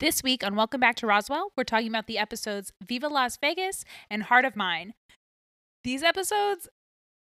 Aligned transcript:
This 0.00 0.22
week 0.22 0.44
on 0.44 0.54
Welcome 0.54 0.80
Back 0.80 0.94
to 0.96 1.08
Roswell, 1.08 1.50
we're 1.56 1.64
talking 1.64 1.88
about 1.88 2.06
the 2.06 2.18
episodes 2.18 2.72
Viva 2.86 3.08
Las 3.08 3.36
Vegas 3.36 3.84
and 4.08 4.22
Heart 4.22 4.44
of 4.44 4.54
Mine. 4.54 4.94
These 5.82 6.04
episodes, 6.04 6.68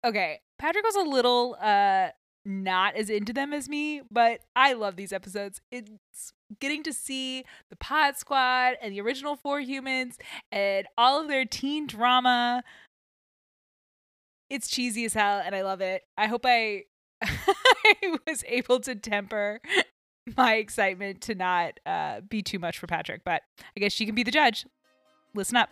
okay, 0.05 0.41
Patrick 0.59 0.85
was 0.85 0.95
a 0.95 1.01
little 1.01 1.57
uh 1.59 2.09
not 2.45 2.95
as 2.95 3.09
into 3.09 3.33
them 3.33 3.53
as 3.53 3.67
me, 3.67 4.03
but 4.11 4.41
I 4.55 4.73
love 4.73 4.97
these 4.97 5.11
episodes. 5.11 5.61
It's 5.71 6.31
getting 6.59 6.83
to 6.83 6.93
see 6.93 7.43
the 7.71 7.75
Pod 7.75 8.17
Squad 8.17 8.75
and 8.83 8.93
the 8.93 9.01
original 9.01 9.35
four 9.35 9.61
humans 9.61 10.19
and 10.51 10.85
all 10.95 11.19
of 11.19 11.27
their 11.27 11.45
teen 11.45 11.87
drama. 11.87 12.63
It's 14.47 14.67
cheesy 14.67 15.05
as 15.05 15.15
hell 15.15 15.41
and 15.43 15.55
I 15.55 15.63
love 15.63 15.81
it. 15.81 16.03
I 16.19 16.27
hope 16.27 16.45
I 16.45 16.83
I 17.23 18.15
was 18.27 18.43
able 18.47 18.79
to 18.81 18.93
temper 18.93 19.59
my 20.37 20.55
excitement 20.55 21.21
to 21.21 21.35
not 21.35 21.79
uh, 21.85 22.21
be 22.21 22.41
too 22.41 22.59
much 22.59 22.77
for 22.77 22.87
Patrick, 22.87 23.23
but 23.23 23.41
I 23.75 23.79
guess 23.79 23.93
she 23.93 24.05
can 24.05 24.15
be 24.15 24.23
the 24.23 24.31
judge. 24.31 24.65
Listen 25.33 25.57
up. 25.57 25.69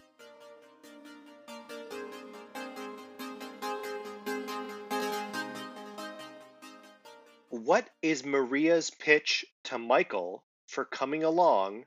What 7.49 7.89
is 8.01 8.23
Maria's 8.23 8.89
pitch 8.91 9.45
to 9.65 9.77
Michael 9.77 10.43
for 10.67 10.85
coming 10.85 11.23
along 11.23 11.85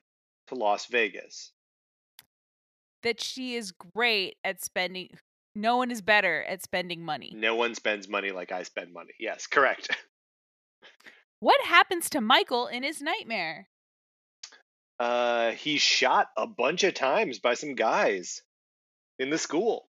to 0.48 0.54
Las 0.54 0.86
Vegas? 0.86 1.52
That 3.02 3.20
she 3.22 3.54
is 3.54 3.72
great 3.72 4.36
at 4.44 4.62
spending. 4.62 5.08
No 5.54 5.76
one 5.76 5.90
is 5.90 6.02
better 6.02 6.42
at 6.44 6.62
spending 6.62 7.02
money. 7.02 7.32
No 7.34 7.54
one 7.54 7.74
spends 7.74 8.08
money 8.08 8.30
like 8.30 8.52
I 8.52 8.62
spend 8.64 8.92
money. 8.92 9.12
Yes, 9.18 9.46
correct. 9.46 9.96
What 11.40 11.60
happens 11.64 12.10
to 12.10 12.20
Michael 12.20 12.66
in 12.66 12.82
his 12.82 13.00
nightmare? 13.00 13.68
Uh, 14.98 15.52
he's 15.52 15.80
shot 15.80 16.28
a 16.36 16.46
bunch 16.46 16.84
of 16.84 16.92
times 16.94 17.38
by 17.38 17.54
some 17.54 17.74
guys 17.74 18.42
in 19.18 19.30
the 19.30 19.38
school. 19.38 19.88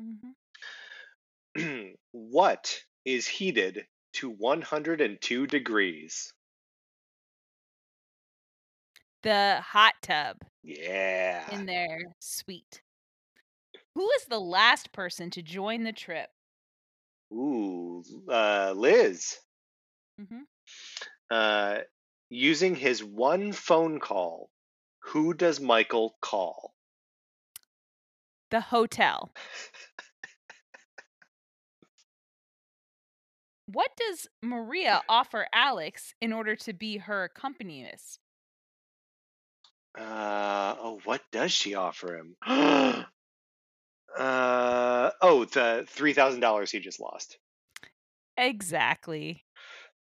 Mm-hmm. 0.00 1.88
what 2.12 2.80
is 3.06 3.26
heated 3.26 3.86
to 4.14 4.28
102 4.28 5.46
degrees? 5.46 6.32
The 9.22 9.60
hot 9.62 9.94
tub 10.02 10.36
Yeah. 10.62 11.50
in 11.50 11.64
their 11.64 11.98
suite. 12.20 12.82
Who 13.94 14.08
is 14.10 14.26
the 14.26 14.38
last 14.38 14.92
person 14.92 15.30
to 15.30 15.42
join 15.42 15.82
the 15.82 15.92
trip? 15.92 16.28
Ooh, 17.32 18.04
uh, 18.30 18.74
Liz. 18.76 19.38
Mm-hmm. 20.20 20.42
Uh, 21.30 21.78
using 22.30 22.74
his 22.74 23.02
one 23.02 23.52
phone 23.52 24.00
call, 24.00 24.50
who 25.00 25.34
does 25.34 25.60
Michael 25.60 26.16
call? 26.20 26.74
The 28.50 28.60
hotel. 28.60 29.32
What 33.70 33.90
does 33.96 34.28
Maria 34.42 35.02
offer 35.10 35.46
Alex 35.52 36.14
in 36.22 36.32
order 36.32 36.56
to 36.56 36.72
be 36.72 36.96
her 36.96 37.24
accompanist? 37.24 38.18
Uh, 39.98 40.74
oh, 40.80 41.00
what 41.04 41.20
does 41.32 41.52
she 41.52 41.74
offer 41.74 42.16
him? 42.16 42.36
uh, 42.46 43.04
oh, 45.20 45.44
the 45.44 45.84
three 45.86 46.14
thousand 46.14 46.40
dollars 46.40 46.70
he 46.70 46.80
just 46.80 46.98
lost. 46.98 47.36
Exactly. 48.38 49.44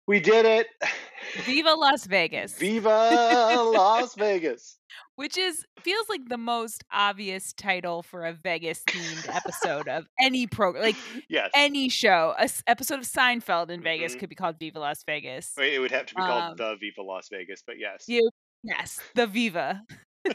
We 0.09 0.19
did 0.21 0.45
it! 0.47 0.67
Viva 1.45 1.75
Las 1.75 2.07
Vegas. 2.07 2.55
Viva 2.59 2.89
Las 3.73 4.15
Vegas! 4.19 4.79
which 5.15 5.39
is 5.39 5.65
feels 5.81 6.07
like 6.09 6.29
the 6.29 6.37
most 6.39 6.85
obvious 6.93 7.53
title 7.55 8.03
for 8.03 8.25
a 8.27 8.33
Vegas 8.33 8.83
themed 8.89 9.29
episode 9.35 9.87
of 9.89 10.07
any 10.21 10.47
program, 10.47 10.83
like 10.83 10.97
Yes, 11.29 11.51
any 11.55 11.89
show. 11.89 12.35
A 12.39 12.43
s- 12.45 12.63
episode 12.67 12.99
of 12.99 13.07
Seinfeld 13.07 13.71
in 13.71 13.83
Vegas 13.83 14.15
Mhm. 14.17 14.19
could 14.21 14.29
be 14.29 14.35
called 14.35 14.59
Viva 14.59 14.79
Las 14.81 15.03
Vegas. 15.05 15.53
It 15.57 15.81
would 15.81 15.93
have 15.93 16.07
to 16.07 16.15
be 16.15 16.21
called 16.23 16.43
Um, 16.53 16.57
the 16.57 16.77
Viva 16.81 17.03
Las 17.03 17.29
Vegas, 17.31 17.63
but 17.67 17.79
yes. 17.79 18.05
You, 18.09 18.29
yes, 18.65 18.99
the 19.15 19.27
Viva, 19.27 19.83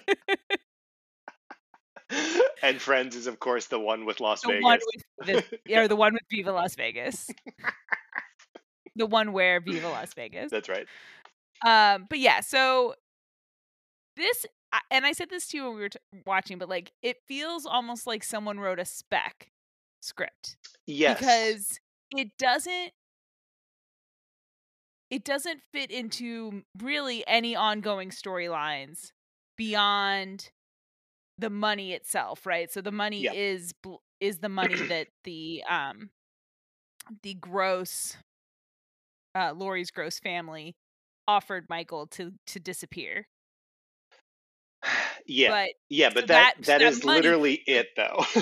and 2.63 2.81
Friends 2.81 3.15
is 3.15 3.27
of 3.27 3.39
course 3.39 3.67
the 3.67 3.79
one 3.79 4.05
with 4.05 4.19
Las 4.21 4.41
the 4.41 4.47
Vegas. 4.49 4.63
one 4.63 4.79
with 5.25 5.45
the, 5.65 5.75
or 5.77 5.87
the 5.87 5.95
one 5.95 6.13
with 6.13 6.23
Viva 6.31 6.51
Las 6.51 6.75
Vegas, 6.75 7.29
the 8.97 9.05
one 9.05 9.31
where 9.33 9.59
Viva 9.61 9.87
Las 9.89 10.13
Vegas. 10.13 10.51
That's 10.51 10.69
right. 10.69 10.85
Um, 11.65 12.05
but 12.09 12.19
yeah, 12.19 12.41
so 12.41 12.95
this, 14.15 14.45
and 14.91 15.05
I 15.05 15.11
said 15.13 15.29
this 15.29 15.47
to 15.49 15.57
you 15.57 15.63
when 15.65 15.75
we 15.75 15.81
were 15.81 15.89
t- 15.89 15.99
watching, 16.25 16.57
but 16.57 16.69
like 16.69 16.91
it 17.01 17.17
feels 17.27 17.65
almost 17.65 18.05
like 18.07 18.23
someone 18.23 18.59
wrote 18.59 18.79
a 18.79 18.85
spec 18.85 19.51
script. 20.01 20.57
Yes. 20.85 21.19
because 21.19 21.79
it 22.15 22.29
doesn't 22.37 22.91
it 25.09 25.23
doesn't 25.23 25.61
fit 25.73 25.89
into 25.91 26.63
really 26.81 27.23
any 27.27 27.55
ongoing 27.55 28.09
storylines 28.09 29.11
beyond 29.57 30.49
the 31.37 31.49
money 31.49 31.93
itself 31.93 32.45
right 32.45 32.71
so 32.71 32.81
the 32.81 32.91
money 32.91 33.21
Yeah. 33.21 33.33
is 33.33 33.73
is 34.19 34.39
the 34.39 34.49
money 34.49 34.75
that 34.87 35.07
the 35.23 35.63
um 35.69 36.09
the 37.23 37.33
gross 37.35 38.17
uh 39.37 39.53
Laurie's 39.55 39.91
gross 39.91 40.19
family 40.19 40.75
offered 41.27 41.65
Michael 41.69 42.07
to 42.07 42.31
to 42.47 42.59
disappear 42.59 43.27
yeah. 45.25 45.49
but 45.49 45.69
yeah, 45.89 46.09
but 46.13 46.27
that 46.27 46.55
that- 46.57 46.65
that 46.65 46.81
is 46.81 47.03
money- 47.03 47.17
literally 47.21 47.53
it 47.67 47.87
though. 47.97 48.23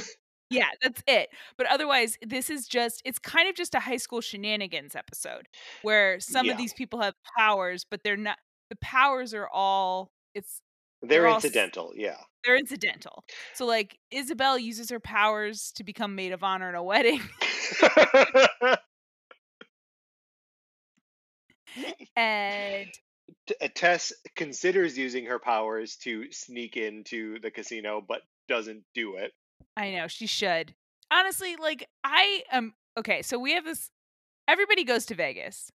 yeah 0.51 0.67
that's 0.83 1.01
it 1.07 1.29
but 1.57 1.65
otherwise 1.67 2.17
this 2.21 2.51
is 2.51 2.67
just 2.67 3.01
it's 3.03 3.17
kind 3.17 3.49
of 3.49 3.55
just 3.55 3.73
a 3.73 3.79
high 3.79 3.97
school 3.97 4.21
shenanigans 4.21 4.95
episode 4.95 5.47
where 5.81 6.19
some 6.19 6.45
Yeah. 6.45 6.51
of 6.51 6.57
these 6.59 6.71
people 6.73 7.01
have 7.01 7.15
powers 7.37 7.83
but 7.89 8.01
they're 8.03 8.15
not 8.15 8.37
the 8.69 8.75
powers 8.75 9.33
are 9.33 9.49
all 9.51 10.11
it's 10.35 10.61
They're 11.01 11.21
They're 11.21 11.27
all 11.27 11.35
incidental, 11.35 11.93
yeah. 11.95 12.17
they're 12.43 12.57
incidental 12.57 13.23
so 13.55 13.65
like 13.65 13.97
isabel 14.11 14.59
uses 14.59 14.91
her 14.91 14.99
powers 14.99 15.71
to 15.77 15.83
become 15.83 16.13
maid 16.15 16.31
of 16.31 16.43
honor 16.43 16.69
in 16.69 16.75
a 16.75 16.83
wedding 16.83 17.21
and 22.15 22.87
uh, 23.61 23.67
Tess 23.75 24.13
considers 24.35 24.97
using 24.97 25.25
her 25.25 25.39
powers 25.39 25.95
to 25.97 26.31
sneak 26.31 26.77
into 26.77 27.39
the 27.39 27.51
casino, 27.51 28.01
but 28.07 28.21
doesn't 28.47 28.83
do 28.93 29.15
it. 29.15 29.31
i 29.75 29.89
know 29.91 30.07
she 30.07 30.27
should 30.27 30.75
honestly 31.11 31.55
like 31.55 31.87
i 32.03 32.43
am 32.51 32.73
okay 32.95 33.21
so 33.23 33.39
we 33.39 33.53
have 33.53 33.65
this 33.65 33.89
everybody 34.47 34.83
goes 34.83 35.05
to 35.07 35.15
vegas 35.15 35.71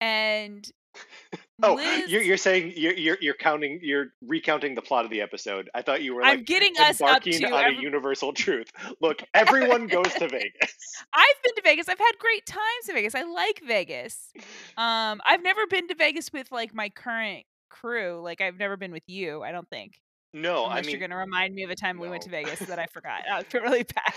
and 0.00 0.70
Oh, 1.62 1.74
Liz, 1.74 2.10
you're, 2.10 2.22
you're 2.22 2.36
saying 2.36 2.72
you're, 2.76 2.94
you're 2.94 3.18
you're 3.20 3.34
counting 3.34 3.80
you're 3.82 4.08
recounting 4.26 4.74
the 4.74 4.82
plot 4.82 5.04
of 5.04 5.10
the 5.10 5.20
episode. 5.20 5.68
I 5.74 5.82
thought 5.82 6.02
you 6.02 6.14
were 6.14 6.24
i'm 6.24 6.42
getting 6.44 6.72
us 6.78 7.00
up 7.00 7.22
to 7.22 7.44
on 7.46 7.64
every- 7.64 7.78
a 7.78 7.80
universal 7.80 8.32
truth. 8.32 8.70
Look, 9.00 9.22
everyone 9.34 9.86
goes 9.86 10.12
to 10.14 10.28
Vegas. 10.28 10.74
I've 11.12 11.42
been 11.42 11.54
to 11.56 11.62
Vegas. 11.62 11.88
I've 11.88 11.98
had 11.98 12.12
great 12.18 12.46
times 12.46 12.88
in 12.88 12.94
Vegas. 12.94 13.14
I 13.14 13.22
like 13.22 13.60
Vegas. 13.66 14.32
Um, 14.76 15.20
I've 15.26 15.42
never 15.42 15.66
been 15.66 15.88
to 15.88 15.94
Vegas 15.94 16.32
with 16.32 16.50
like 16.52 16.74
my 16.74 16.88
current 16.90 17.44
crew. 17.68 18.20
Like 18.22 18.40
I've 18.40 18.58
never 18.58 18.76
been 18.76 18.92
with 18.92 19.08
you. 19.08 19.42
I 19.42 19.52
don't 19.52 19.68
think. 19.68 20.00
No, 20.32 20.66
Unless 20.66 20.78
I 20.78 20.82
mean 20.82 20.90
you're 20.92 21.00
gonna 21.00 21.16
remind 21.20 21.56
me 21.56 21.64
of 21.64 21.70
a 21.70 21.74
time 21.74 21.98
we 21.98 22.08
went 22.08 22.22
to. 22.22 22.30
Vegas 22.30 22.60
that 22.60 22.78
I 22.78 22.86
forgot. 22.92 23.22
I 23.28 23.42
feel 23.42 23.62
really 23.62 23.82
bad. 23.82 24.14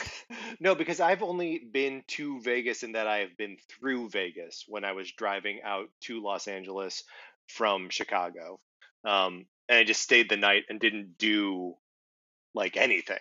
no, 0.60 0.76
because 0.76 1.00
I've 1.00 1.24
only 1.24 1.58
been 1.74 2.04
to 2.10 2.40
Vegas 2.42 2.84
and 2.84 2.94
that 2.94 3.08
I 3.08 3.18
have 3.18 3.36
been 3.36 3.58
through 3.68 4.10
Vegas 4.10 4.66
when 4.68 4.86
I 4.86 4.92
was 4.92 5.12
driving 5.12 5.62
out 5.64 5.90
to 6.02 6.22
Los 6.22 6.48
Angeles 6.48 7.04
from 7.50 7.90
Chicago. 7.90 8.60
Um, 9.06 9.46
and 9.70 9.80
I 9.80 9.84
just 9.84 10.02
stayed 10.02 10.30
the 10.30 10.38
night 10.38 10.64
and 10.70 10.80
didn't 10.80 11.18
do 11.18 11.76
like 12.54 12.78
anything. 12.78 13.20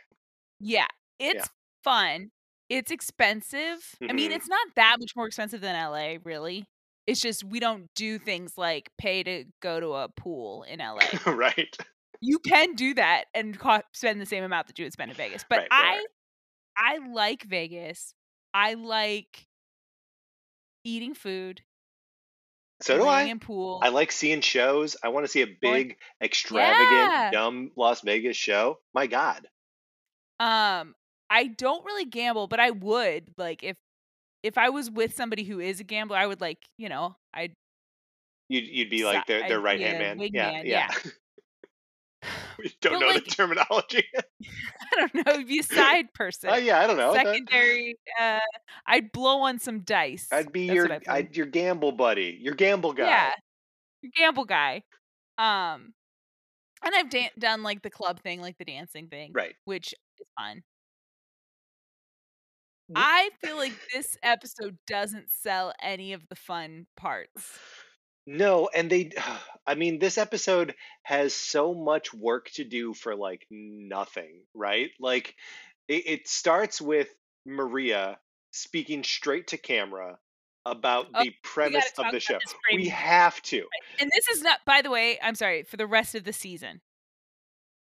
Yeah, 0.60 0.86
it's 1.18 1.48
fun. 1.84 2.30
It's 2.68 2.90
expensive. 2.90 3.94
I 4.08 4.12
mean, 4.12 4.30
Mhm. 4.30 4.36
it's 4.36 4.48
not 4.48 4.66
that 4.76 4.96
much 5.00 5.12
more 5.16 5.26
expensive 5.26 5.60
than 5.60 5.74
LA, 5.76 6.18
really. 6.24 6.66
It's 7.06 7.20
just 7.20 7.44
we 7.44 7.60
don't 7.60 7.92
do 7.94 8.18
things 8.18 8.56
like 8.56 8.90
pay 8.98 9.22
to 9.24 9.44
go 9.60 9.80
to 9.80 9.94
a 9.94 10.08
pool 10.08 10.62
in 10.64 10.80
LA. 10.80 11.00
right. 11.26 11.76
you 12.20 12.38
can 12.38 12.74
do 12.74 12.94
that 12.94 13.24
and 13.34 13.58
co- 13.58 13.82
spend 13.92 14.20
the 14.20 14.26
same 14.26 14.44
amount 14.44 14.68
that 14.68 14.78
you 14.78 14.84
would 14.84 14.92
spend 14.92 15.10
in 15.10 15.16
Vegas. 15.16 15.44
But 15.48 15.60
Right, 15.60 15.68
right, 15.72 16.06
I 16.76 16.94
I 16.94 16.98
like 17.08 17.42
Vegas. 17.44 18.14
I 18.54 18.74
like 18.74 19.48
eating 20.84 21.14
food. 21.14 21.62
So 22.82 22.98
do 22.98 23.06
I. 23.06 23.32
pool. 23.40 23.80
I 23.82 23.88
like 23.88 24.12
seeing 24.12 24.40
shows. 24.40 24.96
I 25.02 25.08
want 25.08 25.24
to 25.24 25.28
see 25.28 25.42
a 25.42 25.46
big, 25.60 25.96
extravagant, 26.22 26.90
Yeah. 26.90 27.30
dumb 27.30 27.70
Las 27.76 28.00
Vegas 28.02 28.36
show. 28.36 28.78
My 28.94 29.06
God. 29.06 29.48
um 30.40 30.94
I 31.30 31.46
don't 31.46 31.84
really 31.84 32.04
gamble, 32.04 32.46
but 32.46 32.60
I 32.60 32.70
would 32.70 33.32
like 33.38 33.62
if 33.62 33.76
if 34.42 34.58
I 34.58 34.70
was 34.70 34.90
with 34.90 35.14
somebody 35.14 35.44
who 35.44 35.60
is 35.60 35.80
a 35.80 35.84
gambler, 35.84 36.16
I 36.16 36.26
would 36.26 36.40
like, 36.40 36.58
you 36.76 36.88
know, 36.88 37.16
I'd 37.32 37.54
You'd, 38.48 38.64
you'd 38.66 38.90
be 38.90 39.04
like 39.04 39.26
their, 39.26 39.48
their 39.48 39.60
right 39.60 39.80
hand 39.80 39.98
man. 39.98 40.28
Yeah, 40.32 40.50
man, 40.50 40.66
yeah. 40.66 40.90
don't 42.80 42.94
But, 42.94 43.00
know 43.00 43.06
like- 43.08 43.24
the 43.24 43.30
terminology. 43.30 44.04
I 44.94 45.08
don't 45.12 45.26
know. 45.26 45.44
Be 45.44 45.60
a 45.60 45.62
side 45.62 46.12
person. 46.14 46.50
Uh, 46.50 46.56
yeah, 46.56 46.80
I 46.80 46.86
don't 46.86 46.96
know. 46.96 47.14
Secondary. 47.14 47.96
Uh, 48.20 48.40
I'd 48.86 49.10
blow 49.12 49.42
on 49.42 49.58
some 49.58 49.80
dice. 49.80 50.28
I'd 50.32 50.52
be 50.52 50.66
That's 50.66 50.74
your 50.76 50.92
I'd. 50.92 51.08
I'd, 51.08 51.36
your 51.36 51.46
gamble 51.46 51.92
buddy, 51.92 52.38
your 52.40 52.54
gamble 52.54 52.92
guy. 52.92 53.04
Yeah, 53.08 53.32
your 54.02 54.12
gamble 54.16 54.44
guy. 54.44 54.82
Um, 55.38 55.94
and 56.84 56.94
I've 56.94 57.08
dan- 57.10 57.30
done 57.38 57.62
like 57.62 57.82
the 57.82 57.90
club 57.90 58.20
thing, 58.22 58.40
like 58.40 58.58
the 58.58 58.64
dancing 58.64 59.06
thing, 59.08 59.30
Right. 59.32 59.54
which 59.64 59.92
is 59.92 60.26
fun. 60.38 60.62
I 62.94 63.30
feel 63.42 63.56
like 63.56 63.72
this 63.94 64.18
episode 64.22 64.76
doesn't 64.86 65.30
sell 65.30 65.72
any 65.80 66.12
of 66.12 66.28
the 66.28 66.34
fun 66.36 66.86
parts. 66.96 67.58
No, 68.26 68.68
and 68.74 68.90
they 68.90 69.10
I 69.66 69.74
mean 69.76 69.98
this 69.98 70.18
episode 70.18 70.74
has 71.04 71.34
so 71.34 71.74
much 71.74 72.12
work 72.12 72.50
to 72.54 72.64
do 72.64 72.94
for 72.94 73.14
like 73.14 73.46
nothing, 73.50 74.42
right? 74.54 74.90
Like 74.98 75.34
it, 75.88 76.06
it 76.06 76.28
starts 76.28 76.80
with 76.80 77.08
Maria 77.46 78.18
speaking 78.52 79.04
straight 79.04 79.48
to 79.48 79.58
camera 79.58 80.18
about 80.64 81.06
Oh, 81.14 81.22
the 81.22 81.32
premise 81.42 81.90
of 81.98 82.12
the 82.12 82.20
show. 82.20 82.38
We 82.72 82.88
have 82.88 83.40
to. 83.42 83.64
And 84.00 84.10
this 84.14 84.28
is 84.36 84.42
not, 84.42 84.60
by 84.64 84.82
the 84.82 84.90
way, 84.90 85.18
I'm 85.22 85.34
sorry, 85.34 85.64
for 85.64 85.76
the 85.76 85.86
rest 85.86 86.14
of 86.14 86.24
the 86.24 86.32
season. 86.32 86.80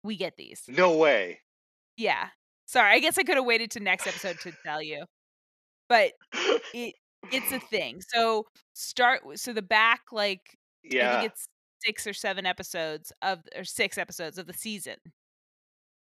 We 0.03 0.17
get 0.17 0.35
these. 0.37 0.63
No 0.67 0.97
way. 0.97 1.39
Yeah. 1.95 2.27
Sorry, 2.65 2.93
I 2.93 2.99
guess 2.99 3.17
I 3.17 3.23
could 3.23 3.37
have 3.37 3.45
waited 3.45 3.71
to 3.71 3.79
next 3.79 4.07
episode 4.07 4.39
to 4.41 4.51
tell 4.65 4.81
you. 4.81 5.05
But 5.87 6.11
it 6.73 6.95
it's 7.31 7.51
a 7.51 7.59
thing. 7.59 8.01
So 8.13 8.45
start 8.73 9.21
so 9.35 9.53
the 9.53 9.61
back 9.61 10.01
like 10.11 10.57
I 10.85 10.89
yeah. 10.95 11.19
think 11.21 11.31
it's 11.31 11.47
six 11.83 12.07
or 12.07 12.13
seven 12.13 12.45
episodes 12.45 13.11
of 13.21 13.39
or 13.55 13.63
six 13.63 13.97
episodes 13.97 14.37
of 14.37 14.47
the 14.47 14.53
season. 14.53 14.97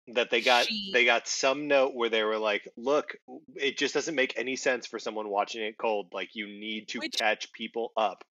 that 0.07 0.29
they 0.29 0.41
got 0.41 0.65
she- 0.67 0.91
they 0.93 1.03
got 1.05 1.27
some 1.27 1.67
note 1.67 1.93
where 1.93 2.09
they 2.09 2.23
were 2.23 2.37
like, 2.37 2.67
"Look, 2.77 3.15
it 3.55 3.77
just 3.77 3.93
doesn't 3.93 4.15
make 4.15 4.37
any 4.37 4.55
sense 4.55 4.87
for 4.87 4.99
someone 4.99 5.27
watching 5.29 5.61
it 5.63 5.77
cold. 5.77 6.07
Like 6.13 6.29
you 6.33 6.47
need 6.47 6.87
to 6.89 6.99
Which- 6.99 7.17
catch 7.17 7.51
people 7.53 7.91
up." 7.97 8.23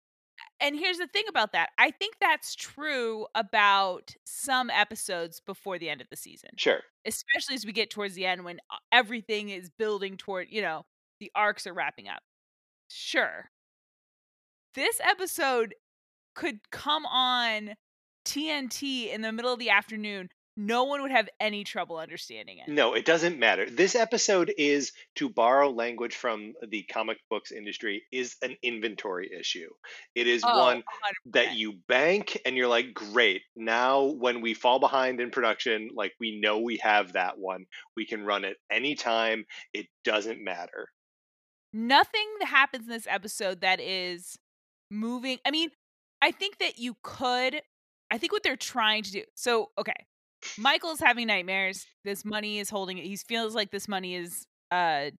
And 0.60 0.78
here's 0.78 0.98
the 0.98 1.08
thing 1.08 1.26
about 1.30 1.52
that. 1.54 1.70
I 1.78 1.92
think 1.92 2.16
that's 2.20 2.56
true 2.56 3.28
about 3.36 4.14
some 4.26 4.70
episodes 4.70 5.40
before 5.42 5.78
the 5.80 5.90
end 5.90 6.02
of 6.02 6.10
the 6.10 6.16
season. 6.18 6.52
Sure. 6.58 6.82
especially 7.06 7.56
as 7.56 7.66
we 7.66 7.72
get 7.72 7.90
towards 7.90 8.16
the 8.16 8.26
end 8.26 8.44
when 8.44 8.60
uh, 8.72 8.78
everything 8.92 9.50
is 9.50 9.70
building 9.70 10.18
toward, 10.18 10.48
you 10.50 10.62
know, 10.62 10.86
the 11.20 11.32
arcs 11.36 11.68
are 11.68 11.74
wrapping 11.74 12.08
up. 12.08 12.24
Sure. 12.90 13.50
This 14.74 15.00
episode 15.04 15.74
could 16.36 16.60
come 16.72 17.06
on 17.06 17.76
TNT 18.26 19.14
in 19.14 19.22
the 19.22 19.32
middle 19.32 19.54
of 19.54 19.60
the 19.60 19.70
afternoon. 19.70 20.30
No 20.58 20.86
one 20.86 21.02
would 21.02 21.12
have 21.12 21.28
any 21.42 21.66
trouble 21.66 21.98
understanding 21.98 22.60
it. 22.60 22.70
No, 22.72 22.94
it 22.94 23.04
doesn't 23.04 23.40
matter. 23.40 23.70
This 23.70 23.94
episode 23.94 24.54
is, 24.58 24.94
to 25.16 25.28
borrow 25.28 25.70
language 25.70 26.16
from 26.16 26.54
the 26.66 26.84
comic 26.84 27.18
books 27.30 27.52
industry, 27.52 28.04
is 28.10 28.38
an 28.42 28.56
inventory 28.64 29.30
issue. 29.38 29.68
It 30.16 30.28
is 30.28 30.44
Oh, 30.46 30.58
one 30.58 30.78
100%. 30.78 30.84
that 31.34 31.56
you 31.58 31.74
bank 31.90 32.40
and 32.46 32.56
you're 32.56 32.70
like, 32.70 32.94
great. 32.94 33.42
Now, 33.58 34.04
when 34.04 34.40
we 34.40 34.54
fall 34.54 34.80
behind 34.80 35.20
in 35.20 35.30
production, 35.30 35.90
like 35.94 36.14
we 36.22 36.40
know 36.40 36.60
we 36.60 36.78
have 36.78 37.14
that 37.14 37.38
one. 37.38 37.66
We 37.98 38.06
can 38.06 38.24
run 38.26 38.46
it 38.46 38.56
anytime. 38.72 39.46
It 39.74 39.88
doesn't 40.06 40.42
matter. 40.42 40.88
Nothing 41.78 42.26
that 42.40 42.48
happens 42.48 42.86
in 42.86 42.90
this 42.90 43.06
episode 43.10 43.60
that 43.60 43.82
is 43.82 44.38
moving. 44.90 45.40
I 45.46 45.52
mean, 45.52 45.72
I 46.22 46.32
think 46.32 46.60
that 46.60 46.80
you 46.80 46.96
could. 47.04 47.62
I 48.10 48.18
think 48.18 48.32
what 48.32 48.44
they're 48.44 48.56
trying 48.56 49.04
to 49.04 49.12
do. 49.12 49.24
So, 49.36 49.72
okay, 49.78 50.06
Michael's 50.58 51.02
having 51.02 51.28
nightmares. 51.28 51.86
This 52.06 52.24
money 52.24 52.60
is 52.60 52.70
holding 52.70 52.98
it. 52.98 53.04
He 53.04 53.18
feels 53.18 53.56
like 53.56 53.72
this 53.72 53.90
money 53.90 54.16
is 54.16 54.46
uh 54.72 55.10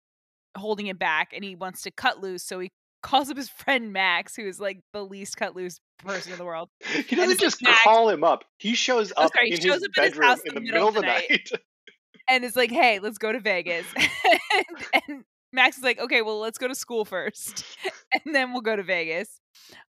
holding 0.57 0.87
him 0.87 0.97
back, 0.97 1.31
and 1.31 1.43
he 1.43 1.53
wants 1.53 1.83
to 1.83 1.91
cut 1.91 2.21
loose. 2.21 2.41
So 2.41 2.57
he 2.59 2.71
calls 3.03 3.29
up 3.29 3.37
his 3.37 3.49
friend 3.49 3.93
Max, 3.93 4.35
who 4.35 4.47
is 4.47 4.59
like 4.59 4.79
the 4.93 5.05
least 5.05 5.37
cut 5.37 5.55
loose 5.55 5.79
person 5.99 6.31
in 6.31 6.39
the 6.39 6.45
world, 6.45 6.69
He 7.07 7.15
doesn't 7.15 7.39
just 7.39 7.61
Max- 7.61 7.83
call 7.83 8.09
him 8.09 8.23
up. 8.23 8.45
He 8.57 8.73
shows 8.73 9.13
up 9.15 9.31
sorry, 9.35 9.49
he 9.49 9.55
in 9.55 9.61
shows 9.61 9.75
his 9.75 9.83
up 9.83 9.91
at 9.97 10.03
his 10.05 10.11
bedroom 10.13 10.27
house 10.27 10.39
in 10.45 10.55
the 10.55 10.61
middle 10.61 10.87
of 10.87 10.95
the 10.95 11.01
night. 11.01 11.49
and 12.29 12.43
it's 12.43 12.55
like, 12.55 12.71
"Hey, 12.71 12.99
let's 12.99 13.19
go 13.19 13.31
to 13.31 13.39
Vegas." 13.39 13.85
and, 13.95 15.03
and 15.07 15.23
Max 15.53 15.77
is 15.77 15.83
like, 15.83 15.99
"Okay, 15.99 16.21
well, 16.21 16.39
let's 16.39 16.57
go 16.57 16.67
to 16.67 16.75
school 16.75 17.05
first, 17.05 17.63
and 18.25 18.35
then 18.35 18.51
we'll 18.51 18.61
go 18.61 18.75
to 18.75 18.83
Vegas." 18.83 19.39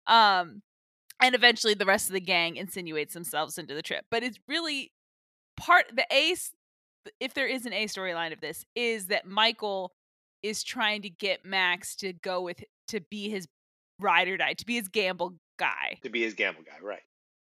Um, 0.06 0.62
and 1.20 1.34
eventually, 1.34 1.74
the 1.74 1.86
rest 1.86 2.08
of 2.08 2.12
the 2.12 2.20
gang 2.20 2.56
insinuates 2.56 3.14
themselves 3.14 3.58
into 3.58 3.74
the 3.74 3.82
trip. 3.82 4.04
But 4.10 4.22
it's 4.22 4.38
really 4.48 4.92
part 5.56 5.86
the 5.94 6.06
ace. 6.10 6.52
If 7.20 7.34
there 7.34 7.46
is 7.46 7.64
an 7.66 7.72
A 7.72 7.86
storyline 7.86 8.32
of 8.32 8.40
this, 8.40 8.64
is 8.74 9.06
that 9.06 9.26
Michael 9.26 9.92
is 10.42 10.62
trying 10.62 11.02
to 11.02 11.10
get 11.10 11.44
Max 11.44 11.96
to 11.96 12.12
go 12.12 12.42
with 12.42 12.62
to 12.88 13.00
be 13.00 13.28
his 13.28 13.48
ride 13.98 14.28
or 14.28 14.36
die, 14.36 14.54
to 14.54 14.66
be 14.66 14.76
his 14.76 14.88
gamble 14.88 15.34
guy 15.58 15.98
to 16.02 16.08
be 16.10 16.22
his 16.22 16.34
gamble 16.34 16.62
guy, 16.62 16.78
right? 16.80 17.02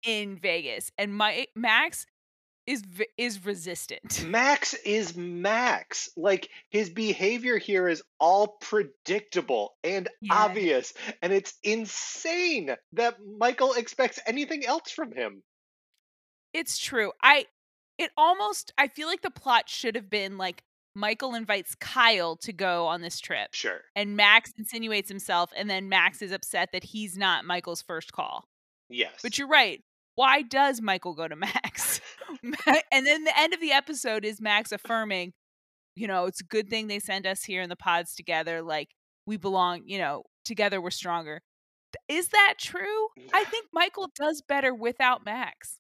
in 0.06 0.38
Vegas, 0.38 0.92
and 0.98 1.16
my 1.16 1.48
Max 1.56 2.06
is 2.68 2.84
is 3.18 3.46
resistant. 3.46 4.24
Max 4.28 4.74
is 4.86 5.16
Max. 5.16 6.10
Like 6.18 6.50
his 6.70 6.90
behavior 6.90 7.58
here 7.58 7.88
is 7.88 8.02
all 8.20 8.58
predictable 8.62 9.76
and 9.84 10.10
Yeah. 10.22 10.34
obvious, 10.34 10.94
and 11.22 11.32
it's 11.34 11.54
insane 11.64 12.76
that 12.94 13.18
Michael 13.38 13.74
expects 13.74 14.20
anything 14.26 14.66
else 14.66 14.92
from 14.92 15.12
him. 15.12 15.44
It's 16.54 16.78
true. 16.78 17.12
I 17.22 17.46
it 17.98 18.12
almost 18.18 18.74
I 18.78 18.88
feel 18.88 19.08
like 19.08 19.22
the 19.22 19.32
plot 19.32 19.70
should 19.70 19.96
have 19.96 20.10
been 20.10 20.38
like 20.38 20.64
Michael 20.96 21.36
invites 21.36 21.76
Kyle 21.76 22.38
to 22.38 22.54
go 22.54 22.88
on 22.88 23.02
this 23.02 23.20
trip 23.20 23.54
Sure. 23.54 23.82
and 23.96 24.16
Max 24.16 24.54
insinuates 24.58 25.10
himself 25.10 25.52
and 25.56 25.70
then 25.70 25.90
Max 25.90 26.22
is 26.22 26.32
upset 26.32 26.70
that 26.72 26.86
he's 26.86 27.18
not 27.18 27.44
Michael's 27.46 27.82
first 27.82 28.14
call. 28.14 28.48
Yes. 28.90 29.20
But 29.22 29.38
you're 29.38 29.48
right. 29.50 29.84
Why 30.16 30.42
does 30.42 30.80
Michael 30.82 31.14
go 31.14 31.28
to 31.28 31.36
Max? 31.36 32.00
and 32.92 33.06
then 33.06 33.24
the 33.24 33.38
end 33.38 33.54
of 33.54 33.62
the 33.62 33.72
episode 33.72 34.26
is 34.26 34.42
Max 34.42 34.72
affirming, 34.72 35.34
you 35.96 36.08
know, 36.08 36.26
it's 36.26 36.42
a 36.42 36.46
good 36.46 36.70
thing 36.70 36.88
they 36.88 37.00
send 37.00 37.26
us 37.26 37.44
here 37.44 37.62
in 37.62 37.70
the 37.70 37.76
pods 37.76 38.16
together 38.16 38.62
like 38.62 38.90
we 39.26 39.38
belong, 39.38 39.84
you 39.86 39.98
know, 39.98 40.24
together 40.44 40.82
we're 40.82 40.92
stronger. 40.92 41.42
Is 42.08 42.30
that 42.30 42.56
true? 42.60 43.08
I 43.34 43.46
think 43.46 43.68
Michael 43.74 44.10
does 44.16 44.42
better 44.48 44.74
without 44.74 45.26
Max. 45.26 45.80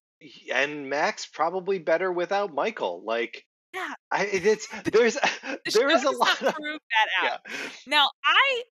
and 0.53 0.89
Max 0.89 1.25
probably 1.25 1.79
better 1.79 2.11
without 2.11 2.53
Michael. 2.53 3.03
Like 3.05 3.43
Yeah. 3.73 3.93
I 4.11 4.25
it's 4.25 4.67
there's 4.85 5.15
The 5.43 5.71
there 5.73 5.89
is 5.89 6.03
a 6.03 6.11
lot 6.11 6.41
of 6.41 6.53
prove 6.53 6.79
that 6.79 7.27
out. 7.27 7.39
yeah. 7.47 7.57
Now, 7.87 8.09
I, 8.23 8.63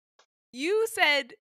you 0.52 0.87
said, 0.93 1.33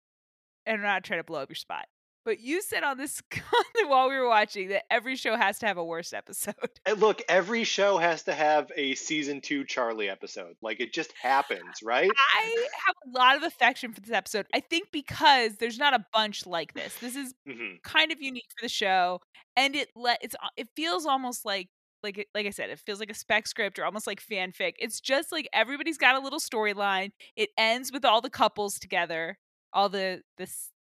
and 0.65 0.77
I'm 0.77 0.83
not 0.83 1.03
trying 1.03 1.19
to 1.19 1.23
blow 1.23 1.41
up 1.41 1.49
your 1.49 1.55
spot, 1.55 1.85
but 2.25 2.39
you 2.39 2.61
said 2.61 2.83
on 2.83 2.97
this 2.97 3.21
while 3.87 4.09
we 4.09 4.17
were 4.17 4.27
watching 4.27 4.69
that 4.69 4.83
every 4.91 5.15
show 5.15 5.35
has 5.35 5.59
to 5.59 5.67
have 5.67 5.77
a 5.77 5.85
worst 5.85 6.13
episode. 6.13 6.55
And 6.85 6.99
look, 6.99 7.21
every 7.29 7.63
show 7.65 7.97
has 7.97 8.23
to 8.23 8.33
have 8.33 8.71
a 8.75 8.95
season 8.95 9.41
two 9.41 9.65
Charlie 9.65 10.09
episode. 10.09 10.55
Like 10.61 10.79
it 10.79 10.93
just 10.93 11.11
happens, 11.13 11.81
right? 11.83 12.17
I 12.35 12.67
have 12.85 12.95
a 13.05 13.17
lot 13.17 13.37
of 13.37 13.43
affection 13.43 13.93
for 13.93 14.01
this 14.01 14.11
episode. 14.11 14.45
I 14.53 14.59
think 14.59 14.89
because 14.91 15.57
there's 15.57 15.77
not 15.77 15.93
a 15.93 16.05
bunch 16.13 16.45
like 16.45 16.73
this. 16.73 16.97
This 16.97 17.15
is 17.15 17.33
hmm 17.45 17.75
kind 17.83 18.11
of 18.11 18.21
unique 18.21 18.45
for 18.57 18.65
the 18.65 18.69
show, 18.69 19.19
and 19.55 19.75
it 19.75 19.89
let 19.95 20.19
it's 20.21 20.35
it 20.57 20.67
feels 20.75 21.05
almost 21.05 21.45
like 21.45 21.69
like 22.03 22.27
like 22.35 22.45
I 22.45 22.49
said, 22.51 22.69
it 22.69 22.79
feels 22.79 22.99
like 22.99 23.09
a 23.11 23.13
spec 23.15 23.47
script 23.47 23.79
or 23.79 23.85
almost 23.85 24.07
like 24.07 24.21
fanfic. 24.21 24.73
It's 24.79 24.99
just 25.01 25.31
like 25.31 25.47
everybody's 25.53 25.97
got 25.97 26.15
a 26.15 26.19
little 26.19 26.39
storyline. 26.39 27.11
It 27.35 27.49
ends 27.57 27.91
with 27.91 28.05
all 28.05 28.21
the 28.21 28.29
couples 28.29 28.79
together, 28.79 29.37
all 29.73 29.89
the 29.89 30.21
the 30.37 30.43
s- 30.43 30.49
s- 30.49 30.72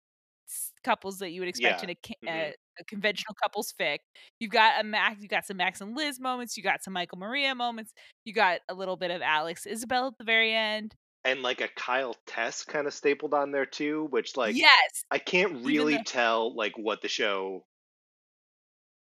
couples 0.83 1.19
that 1.19 1.31
you 1.31 1.41
would 1.41 1.49
expect 1.49 1.83
Yeah, 1.83 1.89
in 1.89 1.95
a, 1.95 2.25
mhm. 2.25 2.49
a, 2.49 2.55
a 2.79 2.83
conventional 2.85 3.35
couples 3.41 3.73
fic. 3.79 3.99
You've 4.39 4.51
got 4.51 4.79
a 4.79 4.83
Max, 4.83 5.21
you 5.21 5.27
got 5.27 5.45
some 5.45 5.57
Max 5.57 5.81
and 5.81 5.95
Liz 5.95 6.19
moments. 6.19 6.57
You 6.57 6.63
got 6.63 6.83
some 6.83 6.93
Michael 6.93 7.17
Maria 7.17 7.53
moments. 7.55 7.93
You 8.25 8.33
got 8.33 8.59
a 8.69 8.73
little 8.73 8.97
bit 8.97 9.11
of 9.11 9.21
Alex 9.21 9.65
Isabel 9.65 10.07
at 10.07 10.17
the 10.17 10.23
very 10.23 10.53
end. 10.53 10.95
And 11.23 11.43
like 11.43 11.61
a 11.61 11.67
Kyle 11.75 12.15
Tess 12.25 12.63
kind 12.63 12.87
of 12.87 12.93
stapled 12.93 13.33
on 13.33 13.51
there 13.51 13.65
too, 13.67 14.07
which 14.09 14.35
like 14.37 14.55
yes, 14.55 15.03
I 15.11 15.19
can't 15.19 15.63
really 15.65 15.97
though- 15.97 16.03
tell 16.03 16.55
like 16.55 16.73
what 16.77 17.01
the 17.01 17.07
show 17.09 17.63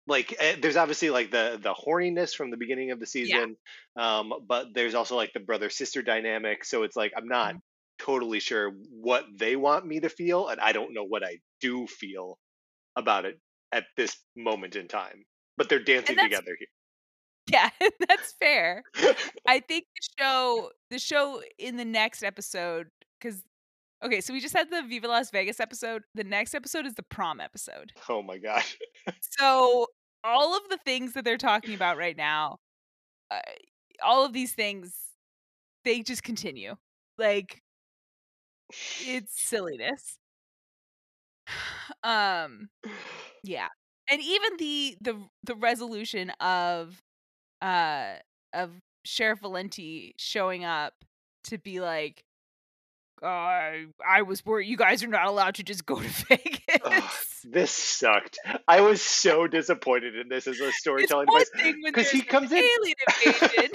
like 0.05 0.35
eh, 0.37 0.57
there's 0.61 0.75
obviously 0.75 1.09
like 1.09 1.31
the 1.31 1.57
the 1.63 1.73
horniness 1.73 2.35
from 2.35 2.51
the 2.51 2.57
beginning 2.57 2.91
of 2.91 2.99
the 2.99 3.05
season 3.05 3.55
um 3.95 4.33
but 4.45 4.67
there's 4.73 4.95
also 4.95 5.15
like 5.15 5.31
the 5.31 5.39
brother 5.39 5.69
sister 5.69 6.01
dynamic 6.01 6.65
so 6.65 6.83
it's 6.83 6.97
like 6.97 7.13
I'm 7.15 7.27
not 7.29 7.51
Mm-hmm. 7.51 7.57
Totally 7.99 8.39
sure 8.39 8.73
what 8.89 9.25
they 9.37 9.55
want 9.55 9.85
me 9.85 9.99
to 9.99 10.09
feel 10.09 10.47
and 10.47 10.59
I 10.59 10.71
don't 10.71 10.93
know 10.93 11.03
what 11.03 11.23
I 11.23 11.37
do 11.61 11.87
feel 11.87 12.37
about 12.95 13.25
it 13.25 13.39
at 13.71 13.85
this 13.97 14.15
moment 14.35 14.75
in 14.75 14.87
time 14.87 15.25
but 15.57 15.69
they're 15.69 15.83
dancing 15.83 16.17
together 16.17 16.55
here. 16.57 16.67
yeah, 17.51 17.69
that's 18.07 18.33
fair. 18.39 18.83
I 19.47 19.59
think 19.59 19.85
the 19.95 20.23
show, 20.23 20.69
the 20.89 20.99
show 20.99 21.41
in 21.57 21.77
the 21.77 21.85
next 21.85 22.23
episode, 22.23 22.87
because 23.19 23.43
okay, 24.03 24.21
so 24.21 24.33
we 24.33 24.39
just 24.39 24.55
had 24.55 24.71
the 24.71 24.83
Viva 24.83 25.07
Las 25.07 25.29
Vegas 25.31 25.59
episode. 25.59 26.03
The 26.15 26.23
next 26.23 26.55
episode 26.55 26.85
is 26.85 26.95
the 26.95 27.03
prom 27.03 27.39
episode. 27.39 27.91
oh 28.09 28.21
my 28.21 28.37
gosh 28.37 28.77
So 29.39 29.87
all 30.23 30.55
of 30.55 30.63
the 30.69 30.79
things 30.85 31.13
that 31.13 31.25
they're 31.25 31.37
talking 31.37 31.73
about 31.73 31.97
right 31.97 32.15
now, 32.15 32.59
uh, 33.29 33.39
all 34.03 34.25
of 34.25 34.33
these 34.33 34.53
things, 34.53 34.95
they 35.83 36.01
just 36.01 36.23
continue. 36.23 36.75
Like 37.17 37.61
it's 39.05 39.41
silliness. 39.41 40.17
Um, 42.03 42.69
yeah, 43.43 43.67
and 44.09 44.21
even 44.21 44.57
the 44.57 44.97
the 45.01 45.17
the 45.43 45.55
resolution 45.55 46.29
of 46.39 47.01
uh 47.61 48.13
of 48.53 48.71
Sheriff 49.05 49.39
Valenti 49.39 50.13
showing 50.17 50.63
up 50.65 50.93
to 51.45 51.57
be 51.57 51.79
like, 51.79 52.23
I 53.21 53.85
I 54.05 54.21
was 54.21 54.45
worried 54.45 54.67
you 54.67 54.77
guys 54.77 55.03
are 55.03 55.07
not 55.07 55.27
allowed 55.27 55.55
to 55.55 55.63
just 55.63 55.85
go 55.85 56.01
to 56.01 56.07
Vegas. 56.29 56.59
Ugh, 56.83 57.11
this 57.45 57.71
sucked. 57.71 58.39
I 58.67 58.81
was 58.81 59.01
so 59.01 59.47
disappointed 59.47 60.15
in 60.15 60.29
this 60.29 60.47
as 60.47 60.59
a 60.59 60.71
storytelling 60.71 61.27
device 61.27 61.49
because 61.83 62.09
he 62.09 62.21
comes 62.21 62.51
in. 62.51 62.57
alien 62.57 62.95
invasion. 63.25 63.71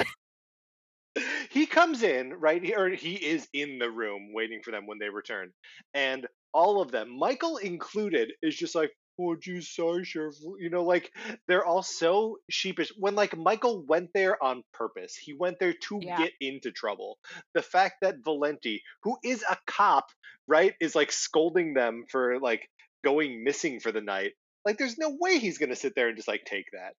He 1.59 1.67
comes 1.67 2.03
in 2.03 2.33
right 2.35 2.63
he- 2.65 2.75
or 2.75 2.89
he 2.89 3.15
is 3.15 3.49
in 3.53 3.79
the 3.79 3.91
room 3.91 4.33
waiting 4.33 4.61
for 4.63 4.71
them 4.71 4.87
when 4.87 4.99
they 4.99 5.09
return 5.09 5.51
and 5.95 6.27
all 6.53 6.81
of 6.81 6.91
them 6.91 7.19
michael 7.19 7.57
included 7.57 8.33
is 8.43 8.57
just 8.57 8.75
like 8.75 8.93
oh 9.21 9.35
geez 9.37 9.69
sorry 9.69 10.05
sheriff 10.05 10.37
you 10.61 10.71
know 10.71 10.85
like 10.85 11.11
they're 11.49 11.65
all 11.67 11.83
so 11.83 12.37
sheepish 12.49 12.93
when 12.97 13.15
like 13.15 13.37
michael 13.37 13.85
went 13.87 14.09
there 14.15 14.43
on 14.43 14.63
purpose 14.73 15.17
he 15.17 15.35
went 15.35 15.59
there 15.59 15.75
to 15.89 15.99
Yeah. 16.01 16.17
get 16.19 16.33
into 16.41 16.71
trouble 16.71 17.19
the 17.55 17.63
fact 17.63 17.97
that 18.03 18.23
valenti 18.25 18.83
who 19.03 19.17
is 19.25 19.45
a 19.49 19.57
cop 19.67 20.07
right 20.47 20.75
is 20.81 20.95
like 20.95 21.13
scolding 21.13 21.75
them 21.75 22.05
for 22.11 22.39
like 22.41 22.69
going 23.05 23.45
missing 23.45 23.81
for 23.81 23.93
the 23.93 24.01
night 24.01 24.33
like 24.69 24.77
there's 24.77 24.99
no 24.99 25.17
way 25.19 25.39
he's 25.39 25.57
going 25.57 25.71
to 25.71 25.77
sit 25.77 25.95
there 25.95 26.09
and 26.09 26.17
just 26.17 26.29
like 26.29 26.45
take 26.45 26.67
that 26.73 26.95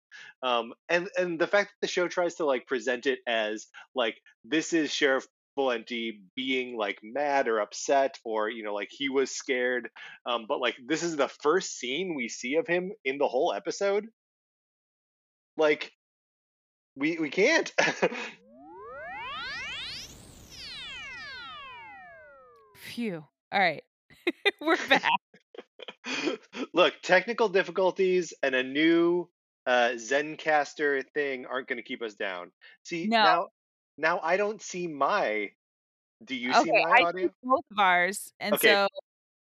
um 0.48 0.74
and 0.90 1.08
and 1.20 1.38
the 1.38 1.46
fact 1.46 1.70
that 1.70 1.86
the 1.86 1.92
show 1.92 2.08
tries 2.08 2.34
to 2.36 2.46
like 2.46 2.66
present 2.66 3.06
it 3.06 3.20
as 3.28 3.68
like 3.94 4.16
this 4.44 4.74
is 4.74 4.92
sheriff 4.92 5.28
valenti 5.56 6.22
being 6.36 6.76
like 6.76 6.98
mad 7.04 7.48
or 7.48 7.60
upset 7.60 8.18
or 8.26 8.50
you 8.50 8.64
know 8.64 8.74
like 8.74 8.88
he 8.90 9.08
was 9.08 9.30
scared 9.30 9.88
um 10.26 10.46
but 10.48 10.60
like 10.60 10.76
this 10.88 11.04
is 11.04 11.16
the 11.16 11.28
first 11.44 11.78
scene 11.78 12.16
we 12.16 12.28
see 12.28 12.56
of 12.56 12.66
him 12.66 12.92
in 13.06 13.20
the 13.20 13.28
whole 13.28 13.54
episode 13.54 14.08
like 15.58 15.92
we 16.96 17.20
we 17.20 17.30
can't 17.30 17.72
Phew. 22.76 23.24
All 23.52 23.60
right. 23.60 23.84
We're 24.62 24.76
back. 24.90 25.12
look 26.74 26.96
technical 27.02 27.50
difficulties 27.50 28.34
and 28.44 28.56
a 28.56 28.64
new 28.64 29.30
uh 29.66 29.92
Zencastr 29.96 31.04
thing 31.14 31.46
aren't 31.46 31.68
going 31.68 31.78
to 31.78 31.84
keep 31.84 32.02
us 32.02 32.16
down 32.16 32.52
see 32.84 33.14
No. 33.14 33.20
now 33.20 33.50
now 33.98 34.20
i 34.22 34.38
don't 34.38 34.62
see 34.62 34.88
my 34.88 35.50
do 36.26 36.36
you 36.36 36.54
see 36.54 36.72
Okay, 36.72 36.84
my 36.84 36.94
I 36.98 37.04
audio 37.08 37.30
see 37.30 37.30
both 37.44 37.66
of 37.72 37.78
ours, 37.80 38.34
and 38.40 38.58
Okay. 38.58 38.60
so 38.60 38.88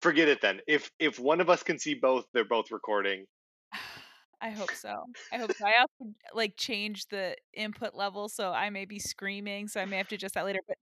forget 0.01 0.27
it 0.29 0.41
then 0.41 0.61
if 0.67 0.91
if 0.99 1.19
one 1.19 1.41
of 1.41 1.49
us 1.49 1.63
can 1.63 1.79
see 1.79 1.95
both 1.95 2.27
they're 2.33 2.45
both 2.45 2.71
recording 2.71 3.27
I 4.41 4.51
hope 4.51 4.75
so. 4.75 5.07
I 5.31 5.37
hope 5.37 5.51
so. 5.53 5.65
I 5.65 5.81
also 5.81 6.13
like 6.33 6.57
change 6.57 7.07
the 7.07 7.35
input 7.53 7.93
level, 7.95 8.29
so 8.29 8.51
I 8.53 8.69
may 8.69 8.85
be 8.85 8.99
screaming, 8.99 9.67
so 9.67 9.81
I 9.81 9.85
may 9.85 9.97
have 9.97 10.07
to 10.09 10.15
adjust 10.15 10.35
that 10.35 10.45
later. 10.45 10.59
But 10.67 10.77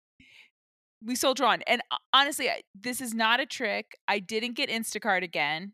we 1.05 1.15
soldier 1.15 1.45
on, 1.45 1.61
and 1.67 1.81
uh, 1.91 1.97
honestly, 2.13 2.49
I, 2.49 2.61
this 2.79 2.99
is 3.01 3.13
not 3.13 3.39
a 3.39 3.45
trick. 3.45 3.97
I 4.07 4.19
didn't 4.19 4.53
get 4.55 4.69
Instacart 4.69 5.23
again. 5.23 5.73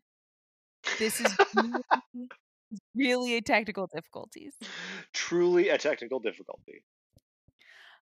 This 0.98 1.20
is 1.20 1.34
really, 1.54 1.82
really 2.94 3.36
a 3.36 3.40
technical 3.42 3.88
difficulties. 3.94 4.54
truly 5.12 5.68
a 5.70 5.78
technical 5.78 6.20
difficulty 6.20 6.84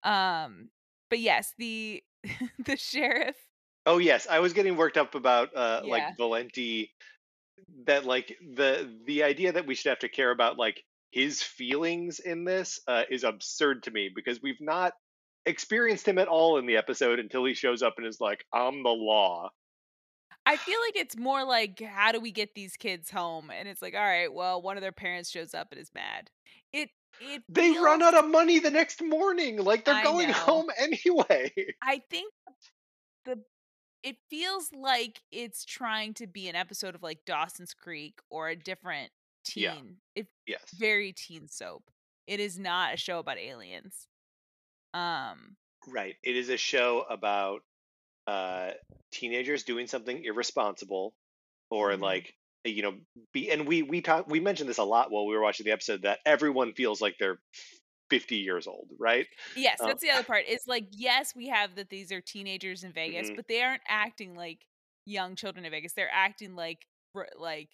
Um, 0.02 0.70
but 1.10 1.18
yes, 1.18 1.54
the 1.58 2.02
the 2.64 2.76
sheriff. 2.76 3.36
oh 3.86 3.98
yes 3.98 4.26
i 4.28 4.40
was 4.40 4.52
getting 4.52 4.76
worked 4.76 4.98
up 4.98 5.14
about 5.14 5.54
uh 5.56 5.80
Yeah. 5.84 5.90
like 5.90 6.16
valenti 6.18 6.92
that 7.86 8.04
like 8.04 8.36
the 8.56 8.92
the 9.06 9.22
idea 9.22 9.52
that 9.52 9.66
we 9.66 9.74
should 9.76 9.88
have 9.90 10.00
to 10.00 10.08
care 10.08 10.30
about 10.32 10.58
like 10.58 10.82
his 11.12 11.42
feelings 11.42 12.18
in 12.20 12.44
this 12.44 12.80
uh, 12.88 13.04
is 13.08 13.24
absurd 13.24 13.84
to 13.84 13.90
me 13.92 14.10
because 14.14 14.42
we've 14.42 14.60
not 14.60 14.94
experienced 15.46 16.06
him 16.06 16.18
at 16.18 16.28
all 16.28 16.58
in 16.58 16.66
the 16.66 16.76
episode 16.76 17.18
until 17.18 17.44
he 17.44 17.54
shows 17.54 17.82
up 17.82 17.94
and 17.96 18.06
is 18.06 18.20
like 18.20 18.44
i'm 18.52 18.82
the 18.82 18.90
law 18.90 19.50
I 20.46 20.56
feel 20.56 20.78
like 20.86 20.96
it's 20.96 21.14
more 21.14 21.44
like 21.44 21.78
how 21.78 22.10
do 22.10 22.20
we 22.20 22.32
get 22.32 22.54
these 22.54 22.74
kids 22.74 23.10
home? 23.10 23.50
And 23.50 23.68
it's 23.68 23.82
like, 23.82 23.94
all 23.94 24.00
right, 24.00 24.32
well, 24.32 24.62
one 24.62 24.78
of 24.78 24.80
their 24.80 24.92
parents 24.92 25.28
shows 25.28 25.52
up 25.52 25.68
and 25.72 25.78
is 25.78 25.90
mad. 25.94 26.30
It 26.72 26.88
it 27.20 27.42
they 27.50 27.72
run 27.72 28.02
out 28.02 28.14
of 28.14 28.26
money 28.30 28.58
the 28.58 28.70
next 28.70 29.02
morning 29.02 29.62
like 29.62 29.84
they're 29.84 29.94
I 29.94 30.02
going 30.02 30.28
know. 30.28 30.34
home 30.34 30.66
anyway 30.78 31.52
I 31.82 32.02
think 32.10 32.32
the 33.24 33.40
it 34.02 34.16
feels 34.30 34.70
like 34.72 35.20
it's 35.32 35.64
trying 35.64 36.14
to 36.14 36.26
be 36.26 36.48
an 36.48 36.56
episode 36.56 36.94
of 36.94 37.02
like 37.02 37.18
Dawson's 37.26 37.74
Creek 37.74 38.20
or 38.30 38.48
a 38.48 38.56
different 38.56 39.10
teen. 39.44 39.64
Yeah. 39.64 39.74
It's 40.14 40.32
yes 40.46 40.62
very 40.78 41.12
teen 41.12 41.48
soap. 41.48 41.84
It 42.26 42.40
is 42.40 42.58
not 42.58 42.94
a 42.94 42.96
show 42.96 43.18
about 43.18 43.38
aliens. 43.38 44.07
Um 44.94 45.56
Right. 45.86 46.16
It 46.22 46.36
is 46.36 46.48
a 46.48 46.56
show 46.56 47.02
about 47.08 47.62
uh, 48.26 48.72
teenagers 49.12 49.64
doing 49.64 49.88
something 49.88 50.24
irresponsible, 50.24 51.14
or 51.70 51.96
Mhm. 51.96 51.98
like 51.98 52.34
you 52.64 52.82
know, 52.82 53.00
be 53.32 53.50
and 53.50 53.66
we 53.68 53.82
we 53.82 54.02
talk 54.02 54.28
we 54.28 54.40
mentioned 54.40 54.68
this 54.70 54.78
a 54.78 54.84
lot 54.84 55.10
while 55.10 55.26
we 55.26 55.34
were 55.36 55.42
watching 55.42 55.64
the 55.66 55.72
episode 55.72 56.02
that 56.02 56.20
everyone 56.26 56.74
feels 56.74 57.00
like 57.00 57.16
they're 57.18 57.40
fifty 58.10 58.38
years 58.38 58.66
old, 58.68 58.90
right? 58.98 59.26
yes, 59.54 59.82
Um, 59.82 59.84
that's 59.84 60.02
the 60.02 60.10
other 60.10 60.24
part. 60.24 60.46
Is 60.46 60.66
like 60.66 60.88
yes, 60.92 61.34
we 61.34 61.48
have 61.48 61.74
that 61.76 61.88
these 61.90 62.12
are 62.12 62.20
teenagers 62.20 62.84
in 62.84 62.92
Vegas, 62.92 63.30
Mhm. 63.30 63.36
but 63.36 63.48
they 63.48 63.62
aren't 63.62 63.82
acting 63.88 64.34
like 64.34 64.66
young 65.04 65.36
children 65.36 65.64
in 65.64 65.70
Vegas. 65.70 65.92
They're 65.94 66.10
acting 66.12 66.54
like 66.54 66.86
like 67.36 67.70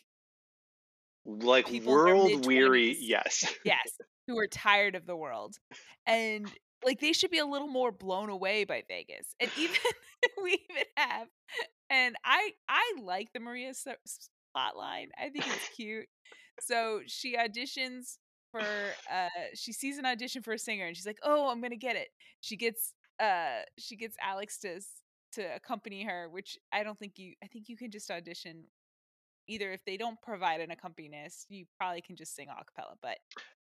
Like 1.27 1.69
People 1.69 1.97
in 1.97 2.05
their 2.05 2.17
world 2.19 2.37
weary. 2.37 2.97
Yes. 3.01 3.55
yes, 3.63 3.99
who 4.27 4.39
are 4.39 4.47
tired 4.47 4.95
of 4.95 5.07
the 5.07 5.17
world. 5.17 5.57
And 6.07 6.57
like 6.85 7.01
they 7.01 7.13
should 7.13 7.31
be 7.31 7.39
a 7.39 7.47
little 7.47 7.69
more 7.69 7.93
blown 7.93 8.29
away 8.29 8.65
by 8.65 8.83
Vegas. 8.89 9.35
And 9.41 9.51
even 9.59 9.77
we 10.43 10.53
even 10.71 10.85
have 10.97 11.29
and 11.91 12.17
I 12.25 12.51
I 12.69 12.95
like 13.03 13.33
the 13.33 13.41
Maria 13.41 13.73
plotline. 14.57 15.09
I 15.19 15.29
think 15.31 15.47
it's 15.47 15.69
cute. 15.77 16.07
So 16.61 17.01
she 17.07 17.37
auditions 17.37 18.19
for 18.51 18.63
uh 19.13 19.29
she 19.55 19.73
sees 19.73 19.99
an 19.99 20.07
audition 20.07 20.43
for 20.43 20.53
a 20.53 20.59
singer 20.59 20.87
and 20.87 20.97
she's 20.97 21.07
like, 21.07 21.19
"Oh, 21.23 21.49
I'm 21.49 21.61
going 21.61 21.71
to 21.71 21.77
get 21.77 21.97
it." 21.97 22.09
She 22.41 22.57
gets 22.57 22.95
uh 23.21 23.63
she 23.79 23.97
gets 23.97 24.17
Alex 24.23 24.59
to 24.61 24.81
to 25.33 25.55
accompany 25.57 26.05
her, 26.05 26.29
which 26.31 26.57
I 26.73 26.83
don't 26.83 26.99
think 26.99 27.15
you 27.17 27.35
I 27.43 27.49
think 27.49 27.69
you 27.69 27.77
can 27.77 27.91
just 27.91 28.11
audition 28.11 28.65
either 29.47 29.73
if 29.73 29.85
they 29.85 29.97
don't 29.97 30.21
provide 30.23 30.61
an 30.61 30.71
accompanist, 30.71 31.47
you 31.51 31.67
probably 31.77 32.01
can 32.01 32.17
just 32.17 32.35
sing 32.35 32.49
a 32.49 32.65
cappella, 32.65 32.95
but 33.03 33.19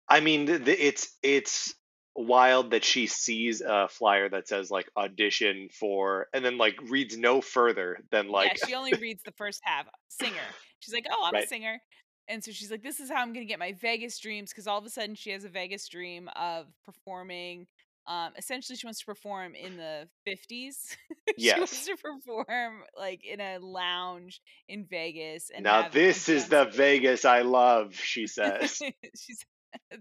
I 0.08 0.18
mean, 0.18 0.48
it's 0.48 1.16
it's 1.22 1.74
wild 2.14 2.72
that 2.72 2.84
she 2.84 3.06
sees 3.06 3.60
a 3.60 3.88
flyer 3.88 4.28
that 4.28 4.48
says 4.48 4.70
like 4.70 4.90
audition 4.96 5.68
for, 5.72 6.26
and 6.32 6.44
then 6.44 6.58
like 6.58 6.76
reads 6.88 7.16
no 7.16 7.40
further 7.40 7.98
than 8.10 8.28
like 8.28 8.58
yeah, 8.58 8.66
she 8.66 8.74
only 8.74 8.92
reads 8.94 9.22
the 9.22 9.32
first 9.32 9.60
half. 9.62 9.86
Singer. 10.08 10.36
She's 10.80 10.94
like, 10.94 11.06
"Oh, 11.10 11.24
I'm 11.26 11.42
a 11.42 11.46
singer," 11.46 11.80
and 12.28 12.42
so 12.42 12.52
she's 12.52 12.70
like, 12.70 12.82
"This 12.82 13.00
is 13.00 13.10
how 13.10 13.16
I'm 13.16 13.32
gonna 13.32 13.46
get 13.46 13.58
my 13.58 13.74
Vegas 13.80 14.18
dreams." 14.18 14.50
Because 14.50 14.66
all 14.66 14.78
of 14.78 14.84
a 14.84 14.90
sudden, 14.90 15.14
she 15.14 15.30
has 15.30 15.44
a 15.44 15.48
Vegas 15.48 15.88
dream 15.88 16.28
of 16.36 16.66
performing. 16.84 17.66
Um, 18.06 18.32
essentially, 18.36 18.76
she 18.76 18.86
wants 18.86 19.00
to 19.00 19.06
perform 19.06 19.54
in 19.54 19.76
the 19.76 20.08
50s. 20.26 20.96
she 21.38 21.52
wants 21.56 21.86
to 21.86 21.96
perform 21.96 22.82
like 22.98 23.24
in 23.24 23.40
a 23.40 23.58
lounge 23.58 24.40
in 24.68 24.86
Vegas. 24.86 25.50
And 25.54 25.64
now 25.64 25.88
this 25.88 26.28
is 26.28 26.48
the 26.48 26.64
Vegas 26.64 27.24
I 27.24 27.42
love, 27.42 27.94
she 27.94 28.26
says. 28.26 28.80
she's 29.16 29.44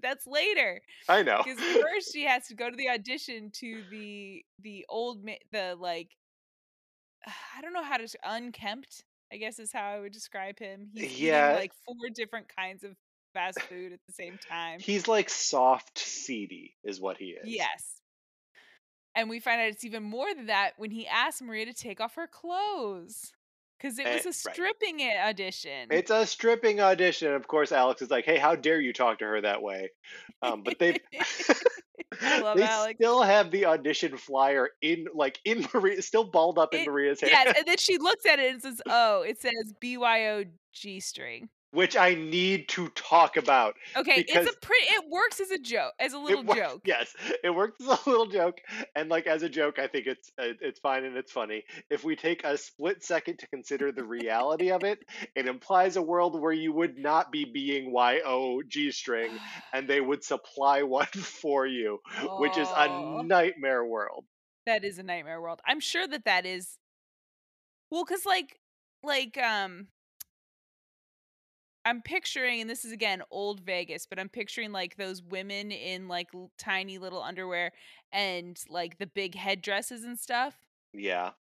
that's 0.01 0.25
later 0.27 0.81
I 1.07 1.23
know. 1.23 1.41
because 1.43 1.59
first 1.59 2.11
she 2.13 2.25
has 2.25 2.47
to 2.47 2.55
go 2.55 2.69
to 2.69 2.75
the 2.75 2.89
audition 2.89 3.51
to 3.59 3.83
the 3.91 4.43
the 4.61 4.85
old 4.89 5.23
ma- 5.23 5.33
the 5.51 5.75
like 5.79 6.09
I 7.57 7.61
don't 7.61 7.73
know 7.73 7.83
how 7.83 7.97
to 7.97 8.07
unkempt. 8.23 9.03
I 9.31 9.38
guess 9.38 9.59
is 9.59 9.71
how 9.71 9.83
I 9.83 9.99
would 9.99 10.11
describe 10.11 10.57
him. 10.57 10.89
He's 10.95 11.19
Yeah. 11.19 11.49
eating 11.51 11.59
like 11.61 11.71
four 11.85 12.09
different 12.15 12.47
kinds 12.55 12.83
of 12.83 12.95
fast 13.35 13.61
food 13.61 13.93
at 13.93 13.99
the 14.07 14.13
same 14.13 14.39
time. 14.49 14.79
He's 14.79 15.07
like 15.07 15.29
soft 15.29 15.99
seedy, 15.99 16.73
is 16.83 16.99
what 16.99 17.17
he 17.17 17.25
is. 17.31 17.43
Yes. 17.45 18.01
And 19.15 19.29
we 19.29 19.39
find 19.39 19.61
out 19.61 19.67
it's 19.67 19.85
even 19.85 20.01
more 20.01 20.33
than 20.33 20.47
that 20.47 20.71
when 20.77 20.89
he 20.91 21.05
asks 21.07 21.41
Maria 21.43 21.65
to 21.67 21.73
take 21.73 21.99
off 22.01 22.15
her 22.15 22.25
clothes. 22.27 23.33
Because 23.79 23.98
it 23.98 24.05
Eh, 24.07 24.15
was 24.15 24.25
a 24.25 24.27
right. 24.29 24.36
stripping 24.36 25.00
it 25.00 25.15
audition. 25.17 25.88
It's 25.89 26.12
a 26.12 26.25
stripping 26.25 26.81
audition. 26.81 27.33
Of 27.33 27.48
course, 27.48 27.71
Alex 27.71 28.01
is 28.01 28.09
like, 28.12 28.25
"Hey, 28.25 28.38
how 28.38 28.55
dare 28.55 28.81
you 28.81 28.91
talk 28.93 29.19
to 29.19 29.25
her 29.25 29.41
that 29.41 29.62
way?" 29.62 29.91
Um, 30.41 30.63
but 30.63 30.77
they 30.79 30.98
love 32.41 32.57
they 32.57 32.63
Alex. 32.63 32.98
still 32.98 33.21
have 33.24 33.51
the 33.51 33.65
audition 33.65 34.17
flyer 34.17 34.69
in 34.81 35.07
like 35.13 35.39
in 35.45 35.65
Maria, 35.74 36.01
still 36.01 36.24
balled 36.25 36.59
up 36.59 36.74
in 36.74 36.81
It- 36.81 36.88
Maria's 36.88 37.21
hand. 37.21 37.31
Yeah, 37.33 37.53
and 37.57 37.65
then 37.65 37.77
she 37.79 37.98
looks 37.98 38.25
at 38.25 38.39
it 38.39 38.51
and 38.53 38.62
says, 38.62 38.81
"Oh, 38.88 39.21
it 39.21 39.39
says 39.39 39.74
BYO 39.79 40.45
G 40.74 41.00
string." 41.00 41.50
Which 41.71 41.95
I 41.95 42.15
need 42.15 42.67
to 42.69 42.88
talk 42.89 43.38
about. 43.38 43.75
Okay, 43.95 44.25
it's 44.27 44.49
a 44.49 44.57
pretty. 44.59 44.85
It 44.88 45.05
works 45.09 45.39
as 45.39 45.51
a 45.51 45.59
joke, 45.59 45.93
as 45.99 46.13
a 46.13 46.17
little 46.19 46.43
works, 46.43 46.59
joke. 46.59 46.81
Yes, 46.85 47.15
it 47.43 47.51
works 47.51 47.75
as 47.81 47.88
a 47.88 47.99
little 48.09 48.25
joke, 48.27 48.57
and 48.95 49.09
like 49.09 49.27
as 49.27 49.43
a 49.43 49.49
joke, 49.49 49.77
I 49.79 49.88
think 49.88 50.07
it's 50.07 50.31
uh, 50.39 50.53
it's 50.61 50.79
fine 50.79 51.03
and 51.05 51.15
it's 51.15 51.31
funny. 51.31 51.63
If 51.89 52.03
we 52.03 52.15
take 52.15 52.43
a 52.43 52.57
split 52.57 53.03
second 53.03 53.39
to 53.39 53.47
consider 53.47 53.91
the 53.91 54.03
reality 54.03 54.71
of 54.71 54.83
it, 54.83 54.99
it 55.35 55.47
implies 55.47 55.95
a 55.95 56.01
world 56.01 56.39
where 56.39 56.53
you 56.53 56.73
would 56.73 56.97
not 56.97 57.31
be 57.31 57.45
being 57.45 57.91
Y 57.91 58.21
O 58.25 58.61
G 58.67 58.91
string, 58.91 59.31
and 59.73 59.88
they 59.88 60.01
would 60.01 60.23
supply 60.23 60.81
one 60.83 61.05
for 61.07 61.67
you, 61.67 61.99
which 62.39 62.57
is 62.57 62.67
a 62.69 62.88
Oh. 62.89 63.21
nightmare 63.21 63.85
world. 63.85 64.25
That 64.65 64.83
is 64.83 64.97
a 64.99 65.03
nightmare 65.03 65.41
world. 65.41 65.61
I'm 65.67 65.79
sure 65.79 66.07
that 66.07 66.25
that 66.25 66.45
is. 66.45 66.77
Well, 67.91 68.03
because 68.05 68.25
like, 68.25 68.59
like, 69.03 69.38
um, 69.38 69.88
I'm 71.89 72.01
picturing, 72.01 72.62
and 72.62 72.69
this 72.69 72.86
is 72.86 72.91
again 72.91 73.22
old 73.31 73.62
Vegas, 73.62 74.05
but 74.05 74.19
I'm 74.19 74.29
picturing 74.29 74.72
like 74.72 74.96
those 74.98 75.22
women 75.24 75.72
in 75.72 76.08
like 76.08 76.29
l- 76.34 76.51
tiny 76.58 76.98
little 77.00 77.22
underwear 77.24 77.72
and 78.12 78.62
like 78.69 78.98
the 78.98 79.08
big 79.08 79.36
headdresses 79.36 80.03
and 80.03 80.19
stuff. 80.19 80.65
Yeah, 80.93 81.34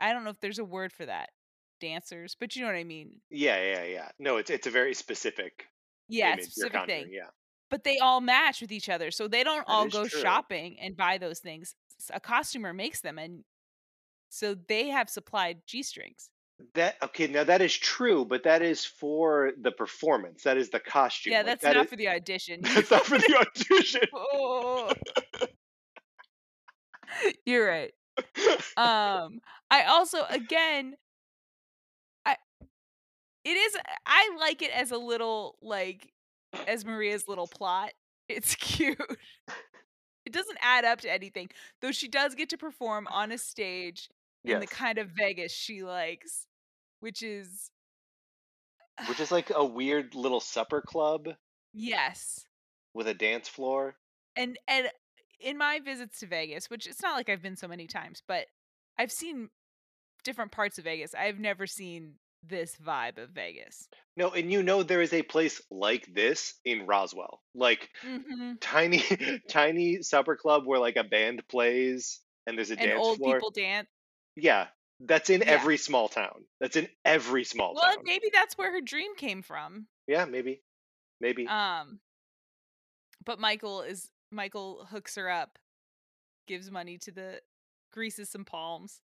I 0.00 0.12
don't 0.12 0.24
know 0.24 0.30
if 0.30 0.40
there's 0.40 0.58
a 0.58 0.64
word 0.64 0.92
for 0.92 1.06
that, 1.06 1.30
dancers, 1.78 2.34
but 2.34 2.54
you 2.56 2.62
know 2.62 2.68
what 2.68 2.76
I 2.76 2.84
mean. 2.84 3.22
yeah, 3.30 3.60
yeah, 3.62 3.84
yeah. 3.84 4.10
No, 4.18 4.36
it's 4.38 4.50
it's 4.50 4.66
a 4.66 4.70
very 4.70 4.94
specific 4.94 5.68
Yeah, 6.08 6.36
image 6.36 6.40
specific 6.40 6.84
thing. 6.84 7.12
Yeah, 7.12 7.30
But 7.70 7.84
they 7.84 7.98
all 7.98 8.20
match 8.20 8.60
with 8.60 8.72
each 8.72 8.88
other, 8.88 9.10
so 9.10 9.28
they 9.28 9.44
don't 9.44 9.66
That 9.66 9.68
all 9.68 9.88
go 9.88 10.06
true. 10.06 10.06
shopping 10.08 10.78
and 10.80 10.96
buy 10.96 11.18
those 11.18 11.40
things. 11.40 11.76
A 12.12 12.20
costumer 12.20 12.72
makes 12.72 13.00
them, 13.02 13.18
and 13.18 13.44
so 14.30 14.54
they 14.54 14.88
have 14.88 15.10
supplied 15.10 15.66
g 15.66 15.82
strings. 15.82 16.30
That 16.74 16.96
okay. 17.02 17.26
Now 17.26 17.44
that 17.44 17.60
is 17.62 17.76
true, 17.76 18.24
but 18.24 18.42
that 18.44 18.62
is 18.62 18.84
for 18.84 19.52
the 19.60 19.70
performance. 19.72 20.42
That 20.44 20.56
is 20.56 20.70
the 20.70 20.80
costume. 20.80 21.32
Yeah, 21.32 21.38
Like, 21.38 21.46
that's 21.46 21.62
that 21.64 21.76
not 21.76 21.84
is- 21.86 21.90
for 21.90 21.96
the 21.96 22.08
audition. 22.08 22.60
That's 22.62 22.90
not 22.90 23.04
for 23.06 23.18
the 23.18 23.46
audition. 23.70 24.02
Oh. 24.14 24.92
You're 27.44 27.66
right. 27.66 27.92
Um, 28.76 29.40
I 29.70 29.84
also 29.88 30.24
again, 30.28 30.94
I 32.24 32.36
it 33.44 33.50
is 33.50 33.76
I 34.06 34.36
like 34.38 34.62
it 34.62 34.70
as 34.74 34.90
a 34.90 34.98
little 34.98 35.56
like 35.62 36.12
as 36.68 36.84
Maria's 36.84 37.26
little 37.28 37.46
plot. 37.48 37.90
It's 38.28 38.54
cute. 38.60 38.98
It 40.26 40.32
doesn't 40.32 40.58
add 40.60 40.84
up 40.84 41.00
to 41.00 41.12
anything, 41.12 41.48
though. 41.82 41.92
She 41.92 42.06
does 42.08 42.34
get 42.34 42.50
to 42.50 42.58
perform 42.58 43.08
on 43.10 43.32
a 43.32 43.38
stage 43.38 44.08
in 44.44 44.60
the 44.60 44.66
kind 44.66 44.98
of 44.98 45.08
Vegas 45.08 45.52
she 45.52 45.82
likes, 45.82 46.46
which 47.00 47.22
is 47.22 47.70
Which 49.04 49.18
is 49.20 49.30
like 49.30 49.50
a 49.50 49.62
weird 49.62 50.14
little 50.14 50.40
supper 50.40 50.80
club 50.80 51.36
yes. 51.72 52.46
with 52.94 53.08
a 53.08 53.14
dance 53.14 53.48
floor. 53.48 53.98
and 54.36 54.58
and 54.68 54.90
in 55.38 55.56
my 55.56 55.78
visits 55.80 56.20
to 56.20 56.26
Vegas, 56.26 56.68
which 56.68 56.86
it's 56.86 57.02
not 57.02 57.14
like 57.16 57.28
I've 57.28 57.42
been 57.42 57.56
so 57.56 57.68
many 57.68 57.86
times, 57.86 58.22
but 58.26 58.46
I've 58.98 59.12
seen 59.12 59.48
different 60.24 60.52
parts 60.52 60.78
of 60.78 60.84
Vegas. 60.84 61.14
I've 61.14 61.38
never 61.40 61.66
seen 61.66 62.16
this 62.42 62.76
vibe 62.76 63.18
of 63.18 63.30
Vegas. 63.30 63.88
No, 64.16 64.30
and 64.32 64.52
you 64.52 64.62
know 64.62 64.82
there 64.82 65.00
is 65.02 65.12
a 65.12 65.22
place 65.22 65.60
like 65.70 66.06
this 66.12 66.54
in 66.64 66.86
Roswell. 66.86 67.42
Like 67.54 67.90
hmm 68.02 68.54
tiny 68.60 69.02
tiny 69.48 70.02
supper 70.02 70.36
club 70.36 70.66
where 70.66 70.80
like 70.80 70.96
a 70.96 71.04
band 71.04 71.46
plays 71.48 72.20
and 72.46 72.56
there's 72.58 72.70
a 72.70 72.76
And 72.76 72.92
dance 72.92 72.92
old 72.92 73.16
floor. 73.16 73.22
people 73.22 73.50
dance. 73.50 73.88
Yeah. 74.36 74.68
That's 75.00 75.30
in 75.30 75.40
Yeah. 75.40 75.48
every 75.48 75.76
small 75.78 76.08
town. 76.08 76.44
That's 76.60 76.76
in 76.76 76.88
every 77.04 77.44
small 77.44 77.74
Well, 77.74 77.82
town. 77.84 77.96
Well, 77.96 78.04
maybe 78.04 78.30
that's 78.32 78.56
where 78.58 78.70
her 78.72 78.80
dream 78.80 79.14
came 79.16 79.42
from. 79.42 79.88
Yeah, 80.06 80.26
maybe. 80.26 80.62
Maybe. 81.20 81.46
Um, 81.46 82.00
but 83.24 83.38
Michael 83.38 83.82
is 83.82 84.10
Michael 84.30 84.86
hooks 84.90 85.16
her 85.16 85.28
up, 85.28 85.58
gives 86.46 86.70
money 86.70 86.98
to 86.98 87.10
the 87.10 87.40
greases 87.92 88.30
some 88.30 88.44
palms, 88.44 89.00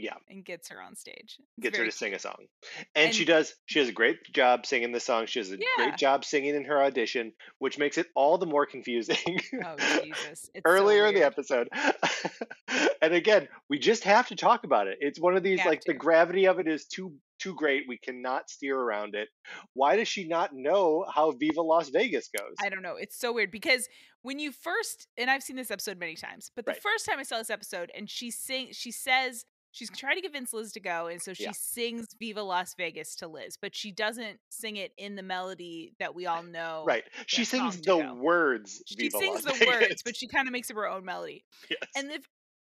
yeah. 0.00 0.14
and 0.28 0.44
gets 0.44 0.68
her 0.70 0.80
on 0.82 0.96
stage. 0.96 1.36
It's 1.38 1.62
Gets 1.62 1.78
her 1.78 1.84
to 1.84 1.90
sing 1.92 2.14
a 2.14 2.18
song. 2.18 2.46
And, 2.94 3.14
she 3.14 3.24
does 3.24 3.54
she 3.66 3.78
does 3.80 3.88
a 3.88 3.92
great 3.92 4.18
job 4.32 4.66
singing 4.66 4.92
the 4.92 5.00
song. 5.00 5.26
She 5.26 5.40
does 5.40 5.52
a 5.52 5.56
Yeah. 5.58 5.66
great 5.76 5.96
job 5.96 6.24
singing 6.24 6.54
in 6.54 6.64
her 6.64 6.82
audition, 6.82 7.32
which 7.58 7.78
makes 7.78 7.98
it 7.98 8.06
all 8.14 8.38
the 8.38 8.46
more 8.46 8.66
confusing. 8.66 9.16
Oh 9.64 9.76
Jesus! 10.02 10.50
It's 10.54 10.62
so 10.64 10.70
earlier 10.72 11.06
in 11.06 11.14
the 11.14 11.24
episode. 11.24 11.68
and 13.02 13.14
again, 13.14 13.48
we 13.68 13.78
just 13.78 14.04
have 14.04 14.28
to 14.28 14.36
talk 14.36 14.64
about 14.64 14.86
it. 14.86 14.98
It's 15.00 15.20
one 15.20 15.36
of 15.36 15.42
these 15.42 15.64
like 15.64 15.82
the 15.84 15.94
gravity 15.94 16.46
of 16.46 16.58
it 16.58 16.68
is 16.68 16.86
too 16.86 17.14
too 17.38 17.54
great. 17.54 17.84
We 17.88 17.96
cannot 17.96 18.50
steer 18.50 18.78
around 18.78 19.14
it. 19.14 19.28
Why 19.72 19.96
does 19.96 20.08
she 20.08 20.28
not 20.28 20.50
know 20.52 21.06
how 21.12 21.30
Viva 21.32 21.62
Las 21.62 21.88
Vegas 21.88 22.28
goes? 22.28 22.54
I 22.62 22.68
don't 22.68 22.82
know. 22.82 22.96
It's 22.96 23.18
so 23.18 23.32
weird 23.32 23.50
because 23.50 23.88
when 24.22 24.38
you 24.38 24.52
first 24.52 25.08
and 25.16 25.30
I've 25.30 25.42
seen 25.42 25.56
this 25.56 25.70
episode 25.70 25.98
many 25.98 26.16
times, 26.16 26.50
but 26.54 26.66
the 26.66 26.72
Right. 26.72 26.82
first 26.82 27.06
time 27.06 27.18
I 27.18 27.22
saw 27.22 27.38
this 27.38 27.50
episode 27.50 27.90
and 27.96 28.08
she 28.10 28.30
sing 28.30 28.68
she 28.72 28.90
says 28.92 29.44
she's 29.72 29.90
trying 29.90 30.16
to 30.16 30.22
convince 30.22 30.52
Liz 30.52 30.72
to 30.72 30.80
go 30.80 31.06
and 31.06 31.20
so 31.22 31.32
she 31.32 31.44
Yeah. 31.44 31.52
sings 31.52 32.08
Viva 32.18 32.42
Las 32.42 32.74
Vegas 32.74 33.14
to 33.16 33.28
Liz, 33.28 33.56
but 33.60 33.74
she 33.74 33.92
doesn't 33.92 34.40
sing 34.50 34.76
it 34.76 34.92
in 34.96 35.14
the 35.16 35.22
melody 35.22 35.92
that 35.98 36.14
we 36.14 36.26
all 36.26 36.42
know. 36.42 36.84
right. 36.86 37.04
She 37.26 37.44
sings 37.44 37.76
the 37.78 37.82
go. 37.84 38.14
words 38.14 38.82
She 38.86 38.96
Viva 38.96 39.18
sings 39.18 39.44
Las 39.44 39.58
the 39.58 39.64
Vegas. 39.64 39.80
words, 39.88 40.02
but 40.04 40.16
she 40.16 40.26
kind 40.28 40.48
of 40.48 40.52
makes 40.52 40.70
up 40.70 40.76
her 40.76 40.88
own 40.88 41.04
melody. 41.04 41.44
yes. 41.70 41.80
And 41.96 42.10
if 42.10 42.26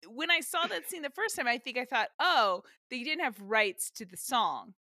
when 0.08 0.30
I 0.30 0.40
saw 0.40 0.66
that 0.66 0.88
scene 0.88 1.02
the 1.02 1.10
first 1.10 1.36
time, 1.36 1.46
I 1.46 1.58
think 1.58 1.76
I 1.76 1.84
thought, 1.84 2.08
oh, 2.18 2.62
they 2.90 3.02
didn't 3.02 3.22
have 3.22 3.38
rights 3.40 3.90
to 3.96 4.06
the 4.06 4.16
song. 4.16 4.72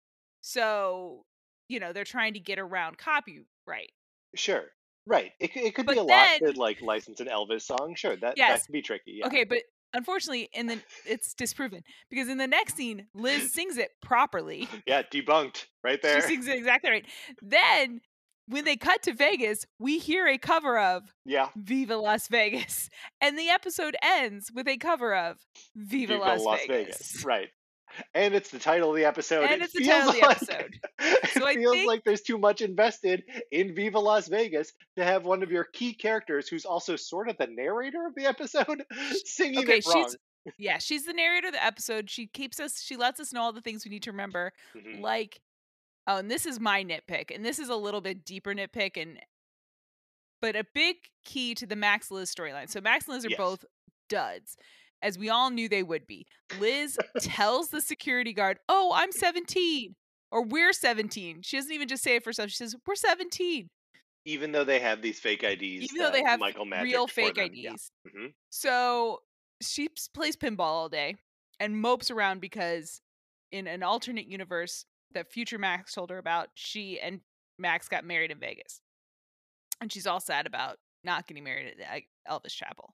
So, 0.41 1.25
you 1.67 1.79
know, 1.79 1.91
they're 1.93 2.03
trying 2.05 2.33
to 2.33 2.39
get 2.39 2.57
around 2.59 2.97
copyright. 2.97 3.91
sure. 4.35 4.71
Right. 5.05 5.31
It, 5.39 5.55
it 5.55 5.75
could 5.75 5.87
be 5.87 5.95
But 5.95 5.97
a 5.97 6.03
lot 6.03 6.27
then- 6.41 6.53
to 6.53 6.59
like 6.59 6.81
license 6.81 7.19
an 7.19 7.27
Elvis 7.27 7.63
song. 7.63 7.95
Sure. 7.95 8.15
That 8.15 8.35
Yes. 8.37 8.61
that 8.61 8.65
could 8.67 8.73
be 8.73 8.81
tricky. 8.81 9.13
Yeah. 9.19 9.27
Okay, 9.27 9.43
but 9.43 9.59
unfortunately, 9.93 10.49
in 10.53 10.67
the 10.67 10.81
it's 11.05 11.33
disproven 11.33 11.83
because 12.09 12.29
in 12.29 12.37
the 12.37 12.47
next 12.47 12.75
scene, 12.75 13.07
Liz 13.13 13.53
sings 13.53 13.77
it 13.77 13.89
properly. 14.01 14.67
Yeah, 14.85 15.03
debunked 15.03 15.65
right 15.83 16.01
there. 16.01 16.21
She 16.21 16.27
sings 16.27 16.47
it 16.47 16.57
exactly 16.57 16.91
right. 16.91 17.05
Then 17.41 18.01
when 18.49 18.65
they 18.65 18.75
cut 18.75 19.03
to 19.03 19.13
Vegas, 19.13 19.65
we 19.77 19.99
hear 19.99 20.27
a 20.27 20.37
cover 20.37 20.79
of 20.79 21.13
yeah. 21.25 21.49
Viva 21.55 21.95
Las 21.95 22.27
Vegas. 22.27 22.89
And 23.21 23.37
the 23.37 23.49
episode 23.49 23.95
ends 24.01 24.51
with 24.53 24.67
a 24.67 24.77
cover 24.77 25.15
of 25.15 25.37
Viva, 25.75 26.15
Las, 26.15 26.41
Vegas. 26.67 27.23
Right. 27.23 27.49
And 28.13 28.33
it's 28.33 28.49
the 28.51 28.59
title 28.59 28.89
of 28.91 28.95
the 28.95 29.05
episode. 29.05 29.43
And 29.43 29.61
It 29.61 29.65
it's 29.65 29.73
the 29.73 29.85
title 29.85 30.09
of 30.09 30.15
the 30.15 30.21
feels 30.21 30.23
like- 30.23 30.41
episode. 30.59 30.79
it 30.99 31.43
I 31.43 31.53
feels 31.55 31.73
think- 31.75 31.87
like 31.87 32.03
there's 32.03 32.21
too 32.21 32.37
much 32.37 32.61
invested 32.61 33.23
in 33.51 33.73
Viva 33.75 33.99
Las 33.99 34.27
Vegas 34.27 34.73
to 34.97 35.03
have 35.03 35.25
one 35.25 35.43
of 35.43 35.51
your 35.51 35.65
key 35.73 35.93
characters, 35.93 36.47
who's 36.47 36.65
also 36.65 36.95
sort 36.95 37.29
of 37.29 37.37
the 37.37 37.47
narrator 37.47 38.05
of 38.05 38.15
the 38.15 38.25
episode, 38.25 38.83
singing 39.25 39.59
Okay, 39.59 39.77
it 39.79 39.85
wrong. 39.87 40.05
she's 40.05 40.17
yeah, 40.57 40.77
she's 40.77 41.05
the 41.05 41.13
narrator 41.13 41.47
of 41.47 41.53
the 41.53 41.63
episode. 41.63 42.09
She 42.09 42.27
keeps 42.27 42.59
us 42.59 42.81
she 42.81 42.95
lets 42.95 43.19
us 43.19 43.33
know 43.33 43.41
all 43.41 43.53
the 43.53 43.61
things 43.61 43.83
we 43.85 43.91
need 43.91 44.03
to 44.03 44.11
remember. 44.11 44.51
Mhm. 44.75 45.01
Like 45.01 45.41
oh, 46.07 46.17
and 46.17 46.31
this 46.31 46.45
is 46.45 46.59
my 46.59 46.83
nitpick, 46.83 47.33
and 47.35 47.45
this 47.45 47.59
is 47.59 47.69
a 47.69 47.75
little 47.75 48.01
bit 48.01 48.23
deeper 48.25 48.53
nitpick 48.55 48.99
and 49.01 49.19
but 50.41 50.55
a 50.55 50.63
big 50.73 50.95
key 51.25 51.53
to 51.55 51.65
the 51.67 51.75
Max 51.75 52.09
Liz 52.09 52.33
storyline. 52.33 52.69
So 52.69 52.79
Max 52.81 53.05
and 53.07 53.15
Liz 53.15 53.25
are 53.25 53.29
Yes. 53.29 53.37
both 53.37 53.65
duds. 54.07 54.55
As 55.01 55.17
we 55.17 55.29
all 55.29 55.49
knew 55.49 55.69
they 55.69 55.83
would 55.83 56.05
be. 56.07 56.25
Liz 56.59 56.97
tells 57.21 57.69
the 57.69 57.81
security 57.81 58.33
guard, 58.33 58.59
"Oh, 58.67 58.91
I'm 58.93 59.11
17." 59.11 59.95
Or 60.31 60.43
we're 60.43 60.73
17. 60.73 61.41
She 61.41 61.57
doesn't 61.57 61.71
even 61.71 61.87
just 61.87 62.03
say 62.03 62.15
it 62.15 62.23
for 62.23 62.29
herself. 62.29 62.49
She 62.51 62.57
says, 62.57 62.75
"We're 62.85 62.95
17." 62.95 63.69
Even 64.25 64.51
though 64.51 64.63
they 64.65 64.79
have 64.79 65.01
these 65.01 65.19
fake 65.19 65.43
IDs, 65.43 65.91
Even 65.91 65.97
though 65.97 66.11
they 66.11 66.21
have 66.23 66.39
Michael 66.39 66.65
magicked 66.65 66.91
real 66.91 67.07
fake 67.07 67.35
them. 67.35 67.45
IDs. 67.45 67.55
Yeah. 68.05 68.11
Mhm. 68.11 68.33
So 68.51 69.21
she 69.61 69.89
plays 70.13 70.35
pinball 70.35 70.59
all 70.59 70.89
day 70.89 71.15
and 71.59 71.81
mopes 71.81 72.11
around 72.11 72.41
because 72.41 73.01
in 73.51 73.65
an 73.65 73.81
alternate 73.81 74.27
universe 74.27 74.85
that 75.13 75.31
future 75.31 75.57
Max 75.57 75.93
told 75.93 76.09
her 76.11 76.17
about, 76.17 76.49
she 76.53 76.99
and 76.99 77.21
Max 77.57 77.87
got 77.87 78.05
married 78.05 78.29
in 78.29 78.39
Vegas. 78.39 78.81
And 79.81 79.91
she's 79.91 80.05
all 80.05 80.19
sad 80.19 80.45
about 80.45 80.77
not 81.03 81.25
getting 81.25 81.43
married 81.43 81.73
at 81.79 82.03
uh, 82.27 82.39
Elvis 82.39 82.51
Chapel. 82.53 82.93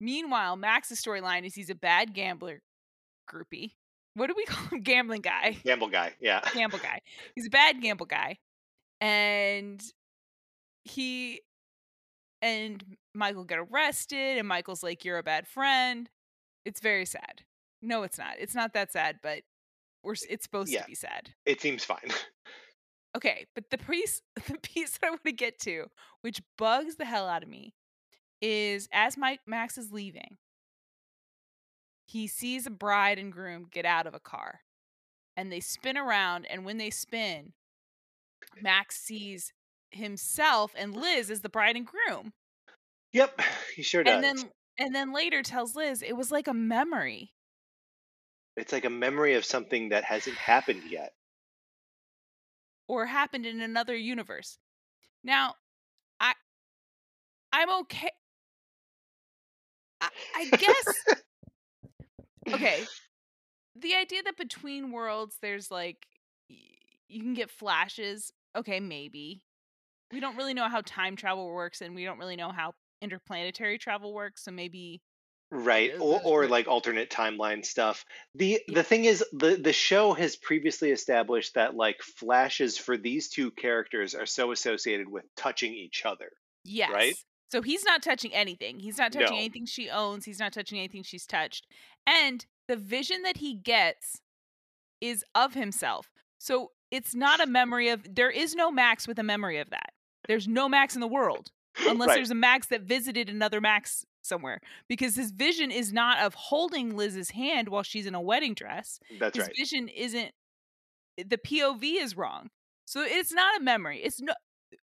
Meanwhile, 0.00 0.56
Max's 0.56 1.00
storyline 1.02 1.44
is 1.46 1.54
he's 1.54 1.70
a 1.70 1.74
bad 1.74 2.12
gambler 2.14 2.60
groupie. 3.30 3.72
What 4.14 4.28
do 4.28 4.34
we 4.36 4.44
call 4.46 4.66
him? 4.68 4.82
Gambling 4.82 5.20
guy 5.22 5.58
Gamble 5.64 5.88
guy. 5.88 6.12
Yeah. 6.20 6.40
gamble 6.54 6.78
guy. 6.78 7.00
He's 7.34 7.46
a 7.46 7.50
bad 7.50 7.80
gamble 7.82 8.06
guy. 8.06 8.38
And 9.00 9.82
he 10.84 11.42
and 12.42 12.82
Michael 13.14 13.44
get 13.44 13.58
arrested 13.58 14.38
and 14.38 14.46
Michael's 14.48 14.82
like 14.82 15.04
you're 15.04 15.18
a 15.18 15.22
bad 15.22 15.46
friend. 15.46 16.08
It's 16.64 16.80
very 16.80 17.04
sad. 17.06 17.42
No, 17.82 18.02
it's 18.02 18.18
not. 18.18 18.34
It's 18.38 18.54
not 18.54 18.72
that 18.74 18.92
sad, 18.92 19.18
but 19.22 19.42
we're 20.02 20.14
it's 20.28 20.44
supposed 20.44 20.72
Yeah. 20.72 20.82
to 20.82 20.86
be 20.88 20.94
sad. 20.94 21.30
It 21.44 21.60
seems 21.60 21.84
fine. 21.84 21.98
Okay, 23.16 23.46
but 23.54 23.64
the 23.70 23.78
piece 23.78 24.20
the 24.46 24.58
piece 24.58 24.98
that 24.98 25.06
I 25.06 25.10
want 25.10 25.24
to 25.24 25.32
get 25.32 25.58
to, 25.60 25.86
which 26.20 26.42
bugs 26.58 26.96
the 26.96 27.06
hell 27.06 27.26
out 27.26 27.42
of 27.42 27.48
me, 27.48 27.72
is 28.40 28.88
as 28.92 29.16
Mike 29.16 29.40
Max 29.46 29.78
is 29.78 29.92
leaving, 29.92 30.36
he 32.06 32.26
sees 32.26 32.66
a 32.66 32.70
bride 32.70 33.18
and 33.18 33.32
groom 33.32 33.66
get 33.70 33.84
out 33.84 34.06
of 34.06 34.14
a 34.14 34.20
car. 34.20 34.60
And 35.36 35.52
they 35.52 35.60
spin 35.60 35.98
around, 35.98 36.46
and 36.48 36.64
when 36.64 36.78
they 36.78 36.90
spin, 36.90 37.52
Max 38.62 38.96
sees 38.96 39.52
himself 39.90 40.72
and 40.76 40.96
Liz 40.96 41.30
as 41.30 41.42
the 41.42 41.48
bride 41.48 41.76
and 41.76 41.86
groom. 41.86 42.32
Yep, 43.12 43.40
he 43.76 43.82
sure 43.82 44.02
does. 44.02 44.14
And 44.14 44.24
then 44.24 44.50
and 44.78 44.94
then 44.94 45.12
later 45.12 45.42
tells 45.42 45.74
Liz 45.76 46.02
it 46.02 46.16
was 46.16 46.30
like 46.30 46.48
a 46.48 46.54
memory. 46.54 47.32
it's 48.56 48.72
like 48.72 48.84
a 48.84 48.90
memory 48.90 49.34
of 49.34 49.44
something 49.44 49.90
that 49.90 50.04
hasn't 50.04 50.36
happened 50.36 50.82
yet. 50.90 51.12
or 52.88 53.06
happened 53.06 53.46
in 53.46 53.60
another 53.60 53.96
universe. 53.96 54.58
Now, 55.24 55.54
I 56.20 56.34
I'm 57.52 57.70
okay. 57.82 58.10
I, 60.00 60.08
I 60.34 60.44
guess 60.46 61.04
okay. 62.52 62.86
The 63.76 63.94
idea 63.94 64.22
that 64.24 64.36
between 64.36 64.92
worlds 64.92 65.36
there's 65.42 65.70
like 65.70 66.06
y- 66.48 66.56
you 67.08 67.20
can 67.20 67.34
get 67.34 67.50
flashes. 67.50 68.32
Okay, 68.56 68.80
maybe. 68.80 69.42
We 70.12 70.20
don't 70.20 70.36
really 70.36 70.54
know 70.54 70.68
how 70.68 70.82
time 70.82 71.16
travel 71.16 71.46
works 71.48 71.80
and 71.80 71.94
we 71.94 72.04
don't 72.04 72.18
really 72.18 72.36
know 72.36 72.50
how 72.50 72.74
interplanetary 73.02 73.78
travel 73.78 74.14
works, 74.14 74.44
so 74.44 74.50
maybe 74.50 75.02
Right, 75.52 75.92
or 76.00 76.20
or 76.24 76.48
like 76.48 76.66
alternate 76.66 77.08
timeline 77.08 77.64
stuff. 77.64 78.04
The 78.34 78.60
the 78.66 78.82
thing 78.82 79.04
is 79.04 79.24
the 79.32 79.54
the 79.54 79.72
show 79.72 80.12
has 80.12 80.34
previously 80.34 80.90
established 80.90 81.54
that 81.54 81.76
like 81.76 82.02
flashes 82.02 82.76
for 82.76 82.96
these 82.96 83.28
two 83.28 83.52
characters 83.52 84.16
are 84.16 84.26
so 84.26 84.50
associated 84.50 85.08
with 85.08 85.24
touching 85.36 85.72
each 85.72 86.04
other. 86.04 86.32
Yes. 86.64 87.24
So 87.50 87.62
he's 87.62 87.84
not 87.84 88.02
touching 88.02 88.34
anything. 88.34 88.80
He's 88.80 88.98
not 88.98 89.12
touching 89.12 89.30
No. 89.32 89.36
anything 89.38 89.66
she 89.66 89.88
owns. 89.88 90.24
He's 90.24 90.40
not 90.40 90.52
touching 90.52 90.78
anything 90.78 91.02
she's 91.02 91.26
touched. 91.26 91.66
And 92.06 92.44
the 92.68 92.76
vision 92.76 93.22
that 93.22 93.36
he 93.36 93.54
gets 93.54 94.20
is 95.00 95.24
of 95.34 95.54
himself. 95.54 96.10
So 96.38 96.72
it's 96.90 97.14
not 97.14 97.40
a 97.40 97.46
memory 97.46 97.88
of 97.88 98.14
there 98.14 98.30
is 98.30 98.54
no 98.54 98.70
Max 98.70 99.06
with 99.06 99.18
a 99.18 99.22
memory 99.22 99.58
of 99.58 99.70
that. 99.70 99.90
There's 100.26 100.48
no 100.48 100.68
Max 100.68 100.94
in 100.94 101.00
the 101.00 101.06
world 101.06 101.50
unless 101.86 102.08
Right. 102.08 102.14
there's 102.16 102.30
a 102.30 102.34
Max 102.34 102.66
that 102.68 102.82
visited 102.82 103.28
another 103.28 103.60
Max 103.60 104.04
somewhere 104.22 104.60
because 104.88 105.14
his 105.14 105.30
vision 105.30 105.70
is 105.70 105.92
not 105.92 106.18
of 106.18 106.34
holding 106.34 106.96
Liz's 106.96 107.30
hand 107.30 107.68
while 107.68 107.84
she's 107.84 108.06
in 108.06 108.14
a 108.16 108.20
wedding 108.20 108.54
dress. 108.54 108.98
That's 109.20 109.36
his 109.36 109.46
right. 109.46 109.56
vision 109.56 109.88
isn't 109.88 110.32
eh, 111.18 111.22
the 111.28 111.38
POV 111.38 112.02
is 112.02 112.16
wrong. 112.16 112.50
So 112.86 113.02
it's 113.02 113.32
not 113.32 113.60
a 113.60 113.62
memory. 113.62 114.00
It's 114.02 114.20
no 114.20 114.32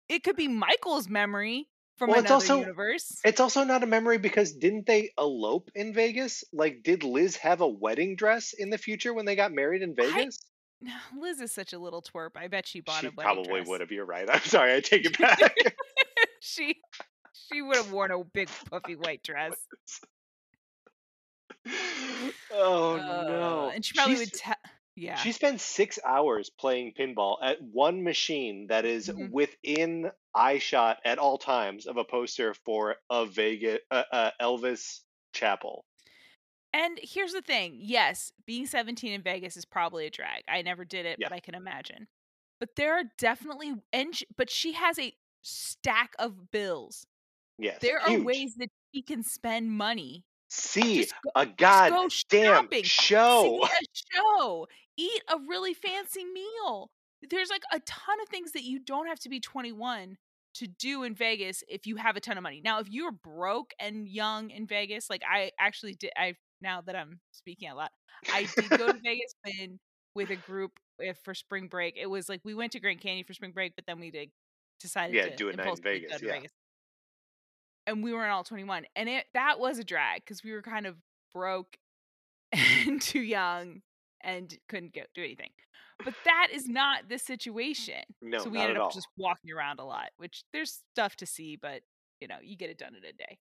it 0.08 0.24
could 0.24 0.36
be 0.38 0.48
Michael's 0.48 1.10
memory 1.10 1.68
from 1.98 2.10
Well, 2.12 2.20
it's 2.20 2.32
also- 2.32 2.60
universe. 2.60 3.20
It's 3.24 3.40
also 3.40 3.64
not 3.64 3.84
a 3.84 3.86
memory 3.86 4.18
because 4.18 4.52
didn't 4.54 4.86
they 4.86 5.12
elope 5.18 5.72
in 5.76 5.94
Vegas? 5.94 6.44
Like, 6.52 6.84
did 6.84 7.04
Liz 7.04 7.38
have 7.38 7.62
a 7.62 7.68
wedding 7.68 8.16
dress 8.16 8.54
in 8.54 8.70
the 8.70 8.78
future 8.78 9.14
when 9.14 9.26
they 9.26 9.36
got 9.36 9.52
married 9.54 9.82
in 9.82 9.96
I- 9.98 10.04
Vegas? 10.12 10.40
Liz 11.20 11.40
is 11.42 11.52
such 11.54 11.74
a 11.74 11.80
little 11.80 12.02
twerp. 12.02 12.32
I 12.36 12.48
bet 12.48 12.68
she 12.68 12.82
bought 12.82 13.02
she 13.02 13.08
a 13.08 13.12
wedding 13.12 13.34
probably 13.34 13.54
dress. 13.60 13.68
would 13.70 13.82
have. 13.82 13.92
You're 13.92 14.06
right. 14.06 14.30
I'm 14.30 14.42
sorry. 14.42 14.74
I 14.76 14.82
take 14.82 15.06
it 15.06 15.18
back. 15.20 15.40
she 16.42 16.76
she 17.50 17.62
would 17.62 17.78
have 17.78 17.92
worn 17.92 18.12
a 18.12 18.24
big 18.24 18.50
puffy 18.70 18.96
white 18.96 19.24
dress. 19.24 19.56
oh 22.52 22.94
Uh, 22.96 23.24
no! 23.28 23.72
And 23.74 23.84
she 23.84 23.94
probably 23.96 24.16
She's- 24.18 24.32
would 24.32 24.40
tell 24.40 24.56
yeah. 24.96 25.16
She 25.16 25.32
spends 25.32 25.62
six 25.64 26.00
hours 26.06 26.50
playing 26.50 26.94
pinball 26.98 27.38
at 27.42 27.62
one 27.62 28.04
machine 28.04 28.68
that 28.68 28.86
is 28.86 29.10
Mhm. 29.10 29.32
within 29.32 30.12
eye 30.34 30.60
shot 30.60 31.00
at 31.06 31.18
all 31.20 31.38
times 31.38 31.86
of 31.88 31.98
a 31.98 32.04
poster 32.04 32.54
for 32.54 32.98
a 33.10 33.26
Vegas 33.26 33.80
uh, 33.92 34.04
uh, 34.12 34.32
Elvis 34.42 35.02
Chapel. 35.34 35.86
And 36.74 37.00
here's 37.02 37.32
the 37.34 37.42
thing. 37.42 37.78
Yes, 37.80 38.32
being 38.46 38.66
17 38.68 39.14
in 39.14 39.22
Vegas 39.22 39.56
is 39.56 39.66
probably 39.66 40.06
a 40.08 40.10
drag. 40.10 40.44
I 40.48 40.62
never 40.62 40.84
did 40.86 41.06
it, 41.06 41.20
Yeah. 41.20 41.30
but 41.30 41.36
I 41.36 41.40
can 41.40 41.56
imagine. 41.56 42.08
But 42.60 42.76
there 42.76 42.94
are 42.98 43.04
definitely 43.18 43.76
and 43.94 44.16
sh- 44.16 44.24
but 44.36 44.50
she 44.50 44.74
has 44.74 44.98
a 45.00 45.14
stack 45.42 46.14
of 46.20 46.52
bills. 46.52 47.06
Yes, 47.58 47.80
There 47.82 48.00
are 48.00 48.20
ways 48.20 48.56
that 48.58 48.70
she 48.94 49.02
can 49.02 49.24
spend 49.24 49.72
money. 49.72 50.26
See 50.56 51.02
Just 51.02 51.14
go, 51.24 51.32
a 51.36 51.46
goddamn 51.46 52.10
show. 52.84 53.60
See 53.62 53.62
a 53.64 54.16
show. 54.16 54.68
Eat 54.98 55.22
a 55.30 55.38
really 55.48 55.74
fancy 55.74 56.24
meal. 56.24 56.92
There's 57.30 57.50
like 57.50 57.64
a 57.74 57.80
ton 57.82 58.22
of 58.22 58.30
things 58.30 58.54
that 58.54 58.64
you 58.64 58.80
don't 58.80 59.08
have 59.08 59.20
to 59.20 59.30
be 59.30 59.40
21 59.40 60.18
to 60.56 60.68
do 60.68 61.04
in 61.04 61.14
Vegas 61.14 61.64
if 61.68 61.86
you 61.86 61.98
have 61.98 62.16
a 62.16 62.22
ton 62.22 62.38
of 62.38 62.44
money. 62.44 62.62
Now, 62.64 62.80
if 62.80 62.90
you're 62.90 63.12
broke 63.12 63.74
and 63.80 64.08
young 64.08 64.50
in 64.50 64.66
Vegas, 64.66 65.10
like 65.10 65.24
I 65.30 65.52
actually 65.60 65.96
did, 65.96 66.12
I 66.18 66.36
now 66.62 66.82
that 66.82 66.96
I'm 66.96 67.20
speaking 67.32 67.70
a 67.70 67.76
lot, 67.76 67.92
I 68.34 68.48
did 68.56 68.70
go 68.70 68.88
to 68.88 69.00
Vegas 69.04 69.36
when 69.44 69.80
with 70.16 70.30
a 70.30 70.38
group 70.38 70.72
if 71.00 71.18
for 71.26 71.34
spring 71.34 71.68
break. 71.68 71.98
It 71.98 72.08
was 72.08 72.30
like 72.30 72.40
we 72.46 72.56
went 72.56 72.72
to 72.72 72.80
Grand 72.80 73.02
Canyon 73.02 73.26
for 73.26 73.34
spring 73.34 73.52
break, 73.52 73.76
but 73.76 73.86
then 73.86 74.00
we 74.00 74.12
did 74.12 74.30
decided 74.80 75.16
Yeah, 75.16 75.30
to 75.30 75.36
do 75.36 75.50
a 75.50 75.54
night 75.54 75.68
in 75.68 75.84
Vegas, 75.84 76.22
yeah. 76.22 76.40
And 77.88 78.04
we 78.04 78.14
weren't 78.14 78.32
all 78.32 78.44
21, 78.44 78.86
and 78.96 79.08
it 79.08 79.26
that 79.34 79.60
was 79.60 79.78
a 79.78 79.84
drag 79.84 80.22
because 80.22 80.44
we 80.44 80.52
were 80.52 80.64
kind 80.64 80.88
of 80.88 80.96
broke 81.34 81.78
and 82.52 83.02
too 83.02 83.22
young 83.22 83.82
and 84.22 84.58
couldn't 84.68 84.94
get 84.94 85.10
do 85.14 85.24
anything. 85.24 85.52
But 86.04 86.16
that 86.26 86.48
is 86.52 86.68
not 86.68 87.08
the 87.10 87.18
situation. 87.18 88.04
No, 88.22 88.40
so 88.40 88.50
we 88.50 88.60
ended 88.60 88.78
up 88.78 88.84
all. 88.86 88.92
just 88.92 89.08
walking 89.18 89.52
around 89.52 89.80
a 89.80 89.86
lot, 89.86 90.10
which 90.18 90.44
there's 90.52 90.82
stuff 90.94 91.16
to 91.18 91.26
see, 91.26 91.58
but 91.62 91.82
you 92.20 92.28
know, 92.28 92.38
you 92.42 92.58
get 92.58 92.70
it 92.70 92.78
done 92.78 92.96
in 92.96 93.04
a 93.04 93.14
day. 93.14 93.38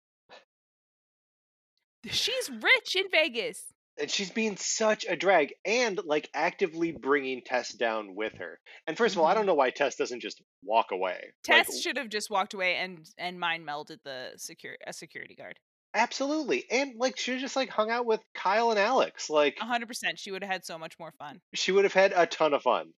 She's 2.11 2.51
rich 2.51 2.97
in 2.97 3.05
Vegas. 3.11 3.73
And 4.01 4.11
she's 4.11 4.31
being 4.31 4.57
such 4.57 5.05
a 5.09 5.17
drag 5.17 5.55
and 5.65 6.01
like 6.05 6.29
actively 6.35 6.93
bringing 6.93 7.43
Tess 7.43 7.73
down 7.73 8.15
with 8.15 8.35
her. 8.39 8.59
And 8.87 8.97
1st 8.97 9.13
of 9.13 9.19
all, 9.19 9.27
I 9.27 9.35
don't 9.35 9.47
know 9.47 9.55
why 9.55 9.71
Tess 9.71 9.97
doesn't 9.97 10.21
just 10.21 10.43
walk 10.65 10.87
away. 10.93 11.19
Like, 11.49 11.67
Tess 11.67 11.81
should 11.81 11.97
have 11.97 12.09
just 12.09 12.31
walked 12.31 12.55
away 12.55 12.77
and 12.77 13.09
and 13.19 13.39
mind 13.39 13.67
melded 13.67 13.99
the 14.05 14.33
secure 14.37 14.77
a 14.87 14.93
security 14.93 15.35
guard. 15.35 15.59
absolutely, 15.95 16.65
and 16.71 16.95
like 16.99 17.17
she 17.17 17.39
just 17.39 17.55
like 17.57 17.69
hung 17.71 17.91
out 17.91 18.05
with 18.07 18.21
Kyle 18.35 18.71
and 18.71 18.79
Alex. 18.81 19.31
Like 19.31 19.59
hundred 19.61 19.87
percent. 19.87 20.19
She 20.19 20.31
would 20.33 20.43
have 20.43 20.51
had 20.53 20.65
so 20.65 20.77
much 20.79 20.99
more 20.99 21.13
fun. 21.19 21.41
she 21.55 21.71
would 21.73 21.85
have 21.85 21.95
had 21.95 22.13
a 22.17 22.27
ton 22.27 22.53
of 22.55 22.63
fun. 22.63 22.93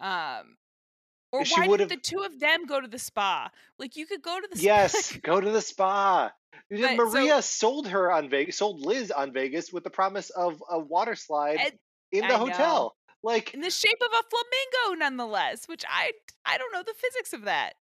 Um, 0.00 0.56
or 1.32 1.44
She 1.44 1.60
why 1.60 1.66
didn't 1.68 1.88
the 1.88 1.96
two 1.96 2.20
of 2.20 2.40
them 2.40 2.66
go 2.66 2.80
to 2.80 2.88
the 2.88 2.98
spa? 2.98 3.50
Like 3.78 3.96
you 3.96 4.06
could 4.06 4.22
go 4.22 4.40
to 4.40 4.48
the 4.50 4.58
Yes, 4.62 5.06
spa. 5.06 5.18
go 5.22 5.40
to 5.40 5.50
the 5.50 5.60
spa. 5.60 6.32
But, 6.70 6.78
so- 6.80 6.96
Maria 6.96 7.42
sold 7.42 7.88
her 7.88 8.10
on 8.12 8.28
Vegas, 8.30 8.58
sold 8.58 8.80
Liz 8.80 9.10
on 9.10 9.32
Vegas 9.32 9.72
with 9.72 9.84
the 9.84 9.90
promise 9.90 10.30
of 10.30 10.62
a 10.70 10.78
water 10.78 11.14
slide 11.14 11.58
And- 11.60 11.78
in 12.12 12.20
the 12.20 12.26
I 12.26 12.28
know. 12.28 12.36
hotel. 12.46 12.96
Like 13.22 13.54
in 13.54 13.60
the 13.60 13.70
shape 13.70 13.96
of 14.02 14.08
a 14.12 14.22
flamingo, 14.30 14.98
nonetheless. 15.00 15.66
Which 15.66 15.82
I 15.88 16.12
I 16.44 16.58
don't 16.58 16.72
know 16.72 16.82
the 16.82 16.94
physics 16.94 17.32
of 17.32 17.42
that. 17.44 17.74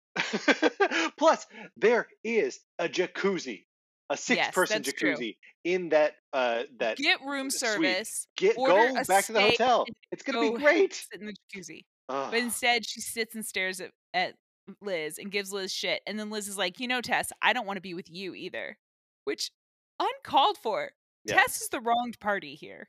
Plus, 1.16 1.46
there 1.76 2.06
is 2.24 2.61
a 2.78 2.88
jacuzzi, 2.88 3.64
a 4.11 4.16
six-person 4.16 4.83
that's 4.83 4.92
true. 4.92 5.14
jacuzzi 5.14 5.37
in 5.64 5.88
that 5.90 6.14
uh 6.35 6.64
that 6.78 6.98
Get 6.98 7.20
room 7.24 7.50
sweet. 7.50 7.59
service. 7.70 8.26
get 8.37 8.56
go 8.56 8.94
back 9.09 9.24
to 9.26 9.33
the 9.33 9.40
hotel. 9.40 9.87
It's 10.12 10.22
gonna 10.22 10.40
go 10.40 10.52
be 10.59 10.62
great. 10.62 10.92
Sit 10.94 11.20
in 11.22 11.26
the 11.26 11.35
jacuzzi. 11.54 11.85
Ugh. 12.11 12.30
But 12.33 12.40
instead, 12.40 12.85
she 12.87 13.00
sits 13.00 13.35
and 13.35 13.44
stares 13.46 13.80
at, 13.80 13.92
at 14.12 14.35
Liz 14.80 15.18
and 15.18 15.30
gives 15.30 15.52
Liz 15.52 15.72
shit. 15.72 16.02
And 16.06 16.18
then 16.18 16.30
Liz 16.30 16.48
is 16.48 16.59
like, 16.59 16.80
you 16.80 16.88
know, 16.88 17.00
Tess, 17.00 17.33
I 17.42 17.52
don't 17.52 17.66
want 17.66 17.76
to 17.76 17.83
be 17.83 17.94
with 17.94 18.11
you 18.11 18.35
either. 18.35 18.78
Which, 19.24 19.50
uncalled 19.98 20.59
for. 20.59 20.90
Yeah. 21.24 21.37
Tess 21.37 21.61
is 21.61 21.68
the 21.68 21.80
wronged 21.80 22.18
party 22.20 22.54
here. 22.54 22.88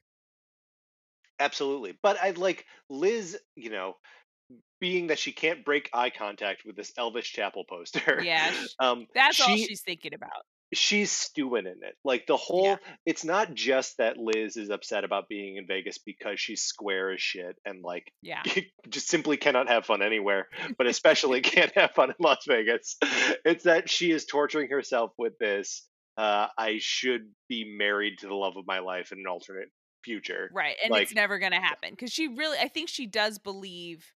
Absolutely. 1.39 1.97
But 2.01 2.17
I 2.21 2.31
like 2.31 2.65
Liz, 2.89 3.37
you 3.55 3.69
know, 3.69 3.95
being 4.79 5.07
that 5.07 5.19
she 5.19 5.31
can't 5.31 5.65
break 5.65 5.89
eye 5.93 6.09
contact 6.09 6.63
with 6.65 6.75
this 6.75 6.91
Elvis 6.93 7.23
Chapel 7.23 7.63
poster. 7.67 8.21
Yeah, 8.23 8.51
Um 8.79 9.07
That's 9.13 9.39
all 9.41 9.55
she's 9.55 9.81
thinking 9.81 10.13
about. 10.13 10.45
She's 10.73 11.12
stewing 11.12 11.65
in 11.65 11.84
it. 11.84 11.95
Like 12.03 12.27
the 12.27 12.38
whole 12.38 12.77
it's 13.05 13.25
not 13.25 13.53
just 13.53 13.97
that 13.97 14.17
Liz 14.17 14.55
is 14.57 14.69
upset 14.69 15.03
about 15.03 15.27
being 15.27 15.57
in 15.57 15.67
Vegas 15.67 15.97
because 15.97 16.39
she's 16.39 16.62
square 16.62 17.12
as 17.12 17.21
shit 17.21 17.57
and 17.65 17.84
like 17.84 18.12
Yeah. 18.21 18.43
just 18.89 19.07
simply 19.10 19.38
cannot 19.38 19.67
have 19.67 19.86
fun 19.86 20.01
anywhere, 20.01 20.47
but 20.77 20.88
especially 20.88 21.41
can't 21.41 21.73
have 21.75 21.91
fun 21.91 22.10
in 22.10 22.15
Las 22.19 22.45
Vegas. 22.47 22.97
It's 23.45 23.65
that 23.65 23.89
she 23.89 24.12
is 24.12 24.25
torturing 24.25 24.69
herself 24.69 25.12
with 25.17 25.38
this. 25.39 25.88
Uh, 26.17 26.47
I 26.57 26.77
should 26.79 27.29
be 27.49 27.75
married 27.77 28.19
to 28.19 28.27
the 28.27 28.36
love 28.36 28.57
of 28.57 28.65
my 28.67 28.79
life 28.79 29.12
in 29.12 29.19
an 29.19 29.25
alternate 29.27 29.69
future. 30.03 30.49
Right. 30.53 30.75
And 30.84 30.91
Like- 30.91 31.03
it's 31.03 31.13
never 31.15 31.39
going 31.39 31.53
to 31.53 31.60
happen. 31.60 31.91
Because 31.91 32.12
she 32.12 32.27
really, 32.27 32.57
I 32.60 32.67
think 32.67 32.89
she 32.89 33.07
does 33.07 33.39
believe 33.39 34.12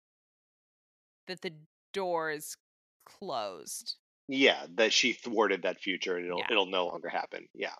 that 1.28 1.42
the 1.42 1.52
door 1.92 2.30
is 2.30 2.56
closed. 3.04 3.96
Yeah, 4.28 4.64
that 4.76 4.92
she 4.92 5.12
thwarted 5.12 5.62
that 5.62 5.80
future 5.80 6.16
and 6.16 6.26
it'll 6.26 6.38
Yeah. 6.38 6.46
it'll 6.50 6.66
no 6.66 6.86
longer 6.86 7.08
happen. 7.08 7.48
Yeah. 7.54 7.74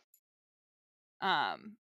Um, 1.21 1.77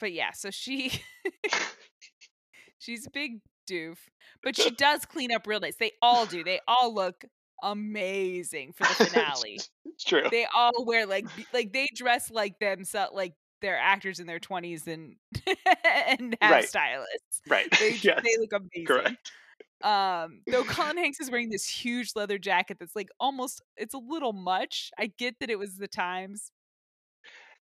but 0.00 0.12
yeah, 0.12 0.30
so 0.32 0.50
she 0.50 0.92
she's 2.78 3.06
a 3.06 3.10
big 3.10 3.40
doof, 3.70 3.96
but 4.42 4.56
she 4.56 4.70
does 4.76 5.04
clean 5.04 5.32
up 5.32 5.46
real 5.46 5.60
nice. 5.60 5.76
They 5.76 5.92
all 6.02 6.26
do. 6.26 6.44
They 6.44 6.60
all 6.68 6.94
look 6.94 7.24
amazing 7.62 8.72
for 8.72 8.84
the 8.84 9.04
finale. 9.10 9.58
it's 9.84 10.04
true. 10.04 10.24
they 10.30 10.46
all 10.54 10.84
wear 10.84 11.06
like 11.06 11.26
like 11.52 11.72
they 11.72 11.88
dress 11.94 12.30
like 12.30 12.58
themselves, 12.58 13.12
like 13.14 13.34
they're 13.62 13.78
actors 13.78 14.20
in 14.20 14.26
their 14.26 14.38
twenties 14.40 14.86
and 14.86 15.16
and 16.08 16.36
have 16.40 16.50
Right. 16.50 16.68
stylists. 16.68 17.40
right. 17.48 17.66
They 17.78 17.90
yes. 18.00 18.20
they 18.22 18.36
look 18.38 18.52
amazing. 18.52 18.86
Correct. 18.86 19.32
Um, 19.82 20.42
though 20.50 20.64
Colin 20.64 20.96
Hanks 20.96 21.20
is 21.20 21.30
wearing 21.30 21.50
this 21.50 21.68
huge 21.68 22.12
leather 22.16 22.38
jacket 22.38 22.78
that's 22.78 22.96
like 22.96 23.08
almost 23.20 23.62
it's 23.76 23.94
a 23.94 23.98
little 23.98 24.32
much. 24.32 24.90
I 24.98 25.08
get 25.08 25.38
that 25.40 25.50
it 25.50 25.58
was 25.58 25.76
the 25.76 25.88
times. 25.88 26.52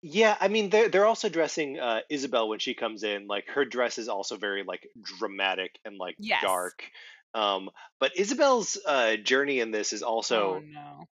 Yeah, 0.03 0.37
I 0.41 0.49
mean 0.49 0.71
they're 0.71 0.89
they're 0.89 1.05
also 1.07 1.29
dressing 1.29 1.79
uh, 1.79 2.01
Isabel 2.09 2.49
when 2.49 2.59
she 2.59 2.75
comes 2.75 3.03
in. 3.03 3.27
Like 3.27 3.49
her 3.49 3.65
dress 3.67 3.99
is 3.99 4.09
also 4.09 4.37
very 4.37 4.63
like 4.65 4.89
dramatic 5.03 5.79
and 5.85 5.99
like 5.99 6.17
Yes. 6.19 6.43
dark. 6.43 6.91
Um, 7.35 7.71
but 7.99 8.17
Isabel's 8.17 8.79
uh, 8.87 9.17
journey 9.17 9.61
in 9.61 9.71
this 9.71 9.93
is 9.93 10.03
Oh 10.03 10.07
also 10.07 10.63
no. 10.63 11.07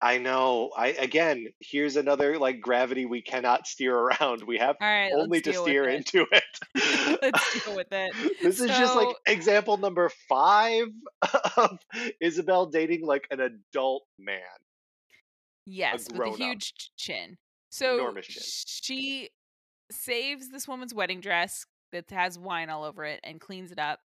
I 0.00 0.18
know. 0.18 0.70
I 0.76 0.88
again, 0.88 1.48
here's 1.60 1.96
another 1.96 2.38
like 2.38 2.60
gravity 2.60 3.06
we 3.06 3.22
cannot 3.22 3.66
steer 3.66 3.96
around. 3.98 4.42
We 4.44 4.58
have 4.58 4.76
right, 4.80 5.12
only 5.12 5.40
to 5.42 5.52
steer 5.52 5.88
it. 5.88 5.94
into 5.96 6.26
it. 6.74 7.18
Let's 7.22 7.64
deal 7.64 7.76
with 7.76 7.88
it. 7.90 8.12
this 8.42 8.60
is 8.60 8.68
just 8.68 8.94
like 8.94 9.08
example 9.26 9.76
number 9.76 10.10
five 10.28 10.86
of 11.56 11.78
Isabel 12.20 12.66
dating 12.66 13.06
like 13.06 13.26
an 13.30 13.40
adult 13.40 14.04
man. 14.18 14.40
Yes, 15.66 16.08
with 16.10 16.20
a 16.20 16.30
huge 16.36 16.72
chin. 16.96 17.36
So 17.70 17.98
Enormous 17.98 18.26
chin. 18.26 18.42
she 18.42 19.30
saves 19.90 20.48
this 20.50 20.66
woman's 20.66 20.94
wedding 20.94 21.20
dress 21.20 21.64
that 21.92 22.10
has 22.10 22.38
wine 22.38 22.70
all 22.70 22.84
over 22.84 23.04
it 23.04 23.20
and 23.24 23.40
cleans 23.40 23.72
it 23.72 23.78
up. 23.78 24.00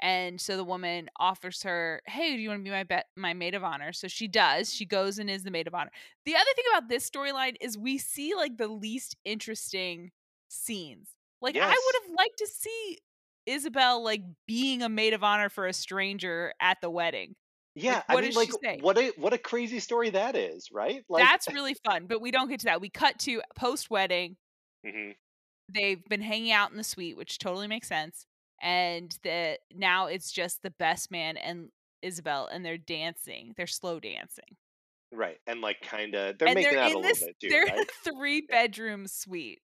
And 0.00 0.40
so 0.40 0.56
the 0.56 0.64
woman 0.64 1.08
offers 1.18 1.62
her, 1.62 2.02
"Hey, 2.06 2.36
do 2.36 2.42
you 2.42 2.48
want 2.48 2.60
to 2.60 2.64
be 2.64 2.70
my 2.70 2.84
bet 2.84 3.06
my 3.16 3.32
maid 3.32 3.54
of 3.54 3.62
honor?" 3.62 3.92
So 3.92 4.08
she 4.08 4.28
does. 4.28 4.72
She 4.72 4.84
goes 4.84 5.18
and 5.18 5.30
is 5.30 5.44
the 5.44 5.50
maid 5.50 5.66
of 5.66 5.74
honor. 5.74 5.92
The 6.26 6.34
other 6.34 6.50
thing 6.56 6.64
about 6.72 6.88
this 6.88 7.08
storyline 7.08 7.56
is 7.60 7.78
we 7.78 7.98
see 7.98 8.34
like 8.34 8.56
the 8.58 8.68
least 8.68 9.16
interesting 9.24 10.10
scenes. 10.48 11.13
Like 11.44 11.58
I 11.60 11.74
would 11.74 12.02
have 12.04 12.16
liked 12.18 12.38
to 12.38 12.46
see 12.48 12.98
Isabel 13.46 14.02
like 14.04 14.22
being 14.46 14.82
a 14.82 14.88
maid 14.88 15.14
of 15.14 15.24
honor 15.24 15.48
for 15.50 15.66
a 15.66 15.72
stranger 15.72 16.54
at 16.60 16.80
the 16.80 16.90
wedding. 16.90 17.36
Yeah, 17.74 18.02
Like, 18.08 18.08
I 18.08 18.16
what 18.16 18.24
mean, 18.24 18.34
like, 18.34 18.50
what 18.76 18.96
a 18.98 19.12
what 19.16 19.32
a 19.32 19.38
crazy 19.38 19.80
story 19.80 20.10
that 20.10 20.36
is, 20.36 20.70
right? 20.72 21.04
Like, 21.08 21.30
That's 21.30 21.50
really 21.50 21.74
fun, 21.84 22.06
but 22.06 22.20
we 22.20 22.30
don't 22.30 22.48
get 22.48 22.60
to 22.60 22.66
that. 22.66 22.80
We 22.80 22.90
cut 22.90 23.18
to 23.20 23.42
post 23.56 23.90
wedding. 23.90 24.36
Mhm. 24.84 25.14
they've 25.68 26.04
been 26.04 26.20
hanging 26.22 26.52
out 26.52 26.70
in 26.70 26.76
the 26.76 26.84
suite, 26.84 27.16
which 27.16 27.38
totally 27.38 27.66
makes 27.66 27.88
sense. 27.88 28.26
And 28.60 29.16
that 29.24 29.60
now 29.72 30.06
it's 30.06 30.30
just 30.32 30.62
the 30.62 30.70
best 30.70 31.10
man 31.10 31.36
and 31.36 31.70
Isabel, 32.02 32.46
and 32.46 32.64
they're 32.64 32.78
dancing. 32.78 33.54
They're 33.56 33.66
slow 33.66 33.98
dancing, 34.00 34.56
right, 35.12 35.38
and 35.46 35.60
like, 35.60 35.80
kind 35.80 36.14
of, 36.14 36.38
they're 36.38 36.48
and 36.48 36.62
making 36.62 36.78
they're 36.78 36.78
out 36.78 36.94
a 36.94 36.98
in 36.98 36.98
little 36.98 37.16
bit 37.16 37.36
too, 37.40 37.54
they're 37.54 37.66
right? 37.66 37.74
in 37.78 37.84
a 37.88 38.10
three 38.12 38.42
bedroom 38.42 39.06
suite, 39.06 39.62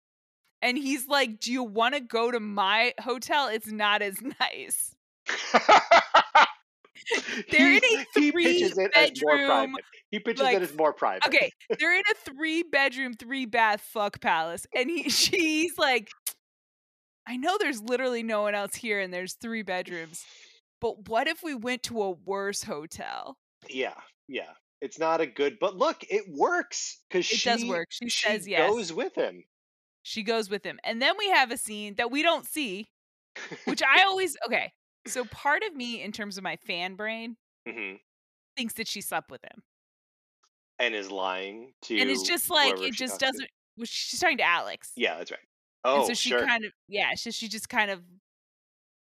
and 0.61 0.77
he's 0.77 1.07
like, 1.07 1.39
"Do 1.39 1.51
you 1.51 1.63
want 1.63 1.95
to 1.95 2.01
go 2.01 2.31
to 2.31 2.39
my 2.39 2.93
hotel? 2.99 3.47
It's 3.47 3.71
not 3.71 4.01
as 4.01 4.17
nice." 4.21 4.95
They're 7.51 7.73
in 7.73 7.83
a 7.83 8.05
he, 8.15 8.21
he 8.21 8.31
pitches 8.31 8.77
it 8.77 8.91
as 8.95 9.11
more 9.21 9.37
three-bedroom, 9.37 9.47
private. 9.47 9.85
He 10.11 10.19
pitches 10.19 10.41
like, 10.41 10.55
it 10.55 10.61
as 10.61 10.75
more 10.75 10.93
private. 10.93 11.25
Okay, 11.25 11.51
they're 11.79 11.95
in 11.95 12.03
a 12.09 12.31
three 12.31 12.63
bedroom, 12.63 13.13
three 13.13 13.45
bath 13.45 13.81
fuck 13.81 14.21
palace, 14.21 14.65
and 14.75 14.89
he 14.89 15.09
she's 15.09 15.77
like, 15.77 16.09
I 17.27 17.37
know 17.37 17.57
there's 17.59 17.81
literally 17.81 18.23
no 18.23 18.41
one 18.41 18.55
else 18.55 18.75
here, 18.75 18.99
and 18.99 19.13
there's 19.13 19.33
three 19.33 19.63
bedrooms, 19.63 20.23
but 20.79 21.09
what 21.09 21.27
if 21.27 21.43
we 21.43 21.55
went 21.55 21.83
to 21.83 22.01
a 22.01 22.11
worse 22.11 22.63
hotel? 22.63 23.37
Yeah, 23.69 23.95
yeah. 24.27 24.51
It's 24.81 24.97
not 24.97 25.21
a 25.21 25.27
good, 25.27 25.57
but 25.59 25.77
look, 25.77 26.03
it 26.09 26.23
works 26.27 26.99
because 27.07 27.25
she 27.25 27.47
does 27.47 27.63
work. 27.63 27.89
She 27.91 28.09
says 28.09 28.47
yes. 28.47 28.67
goes 28.67 28.91
with 28.91 29.13
him. 29.13 29.43
She 30.03 30.23
goes 30.23 30.49
with 30.49 30.63
him, 30.65 30.79
and 30.83 31.01
then 31.01 31.15
we 31.17 31.29
have 31.29 31.51
a 31.51 31.57
scene 31.57 31.95
that 31.95 32.11
we 32.11 32.21
don't 32.23 32.45
see, 32.45 32.89
which 33.65 33.83
I 33.83 34.03
always 34.03 34.37
okay. 34.47 34.73
So 35.05 35.25
part 35.25 35.63
of 35.63 35.75
me, 35.75 36.01
in 36.03 36.11
terms 36.13 36.37
of 36.37 36.43
my 36.45 36.57
fan 36.57 36.95
brain, 36.95 37.37
hmm 37.65 37.95
thinks 38.55 38.73
that 38.75 38.87
she 38.87 39.01
slept 39.01 39.31
with 39.31 39.43
him, 39.43 39.63
And 40.79 40.93
is 40.95 41.09
lying 41.09 41.75
to, 41.83 41.95
and 41.95 42.09
it's 42.09 42.23
just 42.23 42.49
like 42.49 42.81
it 42.81 42.93
just 42.93 43.19
doesn't. 43.19 43.49
Well, 43.77 43.85
she's 43.85 44.19
talking 44.19 44.37
to 44.37 44.43
Alex. 44.43 44.93
Yeah, 44.95 45.17
that's 45.17 45.31
right. 45.31 45.39
and 45.93 46.03
Oh, 46.03 46.05
so 46.05 46.13
she 46.13 46.33
sure. 46.33 46.47
kind 46.47 46.65
of 46.65 46.73
yeah 46.87 47.15
so 47.15 47.31
she 47.31 47.47
just 47.47 47.69
kind 47.69 47.91
of 47.91 48.03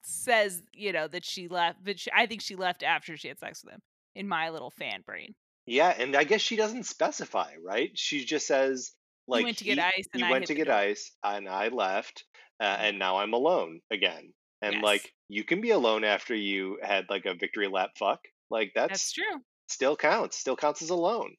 says 0.02 0.62
you 0.74 0.92
know 0.92 1.08
that 1.08 1.24
she 1.24 1.48
left 1.48 1.82
but 1.82 1.98
she, 1.98 2.10
i 2.12 2.26
think 2.26 2.42
she 2.42 2.56
left 2.56 2.82
after 2.82 3.16
she 3.16 3.28
had 3.28 3.38
sex 3.38 3.64
with 3.64 3.72
him 3.72 3.82
in 4.14 4.28
my 4.28 4.50
little 4.50 4.70
fan 4.70 5.00
brain 5.02 5.34
Yeah, 5.66 5.88
and 5.90 6.14
I 6.16 6.24
guess 6.24 6.40
she 6.40 6.56
doesn't 6.56 6.84
specify, 6.84 7.56
right? 7.62 7.96
She 7.98 8.24
just 8.24 8.46
says 8.46 8.92
like 9.26 9.40
he 9.40 9.44
went 9.44 9.58
to 9.58 9.64
get 9.64 9.78
ice 9.78 10.08
and 10.12 10.20
he 10.20 10.24
i 10.24 10.30
went 10.30 10.46
to 10.46 10.54
get 10.54 10.66
door. 10.66 10.76
ice 10.76 11.12
and 11.24 11.48
I 11.48 11.68
left, 11.68 12.24
uh, 12.60 12.76
Mhm. 12.78 12.78
and 12.80 12.98
now 12.98 13.18
I'm 13.18 13.32
alone 13.34 13.80
again. 13.90 14.34
And 14.62 14.76
Yes. 14.76 14.82
like 14.82 15.12
you 15.28 15.44
can 15.44 15.60
be 15.60 15.70
alone 15.70 16.04
after 16.04 16.34
you 16.34 16.78
had 16.82 17.06
like 17.10 17.26
a 17.26 17.34
victory 17.34 17.68
lap 17.68 17.90
fuck. 17.98 18.20
Like 18.50 18.72
that's, 18.74 18.90
that's 18.92 19.12
true 19.12 19.40
still 19.68 19.96
counts. 19.96 20.38
Still 20.38 20.56
counts 20.56 20.82
as 20.82 20.90
alone. 20.90 21.36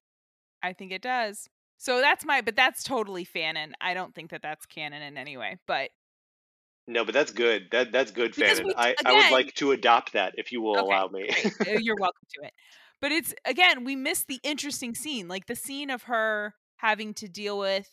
i 0.63 0.73
think 0.73 0.91
it 0.91 1.01
does 1.01 1.47
so 1.77 1.99
that's 2.01 2.25
my 2.25 2.41
but 2.41 2.55
that's 2.55 2.83
totally 2.83 3.25
fanon 3.25 3.73
i 3.81 3.93
don't 3.93 4.15
think 4.15 4.31
that 4.31 4.41
that's 4.41 4.65
canon 4.65 5.01
in 5.01 5.17
any 5.17 5.37
way 5.37 5.57
but 5.67 5.91
No, 6.87 7.03
but 7.03 7.13
that's 7.15 7.31
good. 7.31 7.69
That 7.71 7.91
that's 7.91 8.11
good, 8.11 8.35
we- 8.37 8.73
I, 8.77 8.95
I 9.03 9.11
would 9.13 9.31
like 9.31 9.53
to 9.55 9.71
adopt 9.71 10.13
that 10.13 10.35
if 10.37 10.51
you 10.51 10.61
will 10.61 10.77
Okay, 10.77 10.85
allow 10.85 11.07
me. 11.07 11.27
Uh, 11.67 11.79
you're 11.79 11.95
welcome 11.97 12.27
to 12.35 12.45
it 12.47 12.53
but 13.01 13.11
it's 13.11 13.33
again 13.45 13.83
we 13.83 13.95
miss 13.95 14.23
the 14.25 14.39
interesting 14.43 14.95
scene 14.95 15.27
like 15.27 15.47
the 15.47 15.55
scene 15.55 15.89
of 15.89 16.03
her 16.03 16.53
having 16.77 17.13
to 17.13 17.27
deal 17.27 17.57
with 17.57 17.89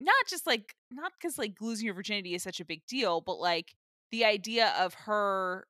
not 0.00 0.14
just 0.28 0.46
like 0.46 0.74
not 0.90 1.12
because 1.18 1.38
like 1.38 1.54
losing 1.60 1.86
your 1.86 1.94
virginity 1.94 2.34
is 2.34 2.42
such 2.42 2.60
a 2.60 2.64
big 2.64 2.82
deal 2.86 3.20
but 3.20 3.38
like 3.38 3.74
the 4.12 4.24
idea 4.24 4.74
of 4.78 4.94
her 4.94 5.66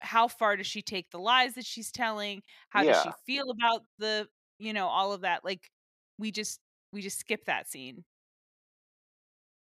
how 0.00 0.28
far 0.28 0.56
does 0.56 0.66
she 0.66 0.82
take 0.82 1.10
the 1.10 1.18
lies 1.18 1.54
that 1.54 1.64
she's 1.64 1.90
telling 1.90 2.42
how 2.70 2.82
does 2.82 3.02
she 3.02 3.10
feel 3.26 3.50
about 3.50 3.82
the 3.98 4.26
you 4.58 4.72
know 4.72 4.86
all 4.86 5.12
of 5.12 5.22
that 5.22 5.44
like 5.44 5.70
we 6.18 6.30
just 6.30 6.60
we 6.92 7.00
just 7.00 7.18
skip 7.18 7.44
that 7.46 7.68
scene 7.68 8.04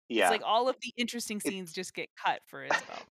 yeah. 0.08 0.24
it's 0.24 0.32
like 0.32 0.42
all 0.44 0.68
of 0.68 0.76
the 0.80 0.92
interesting 0.96 1.38
scenes 1.40 1.72
just 1.72 1.94
get 1.94 2.08
cut 2.24 2.40
for 2.46 2.64
isabel 2.64 3.02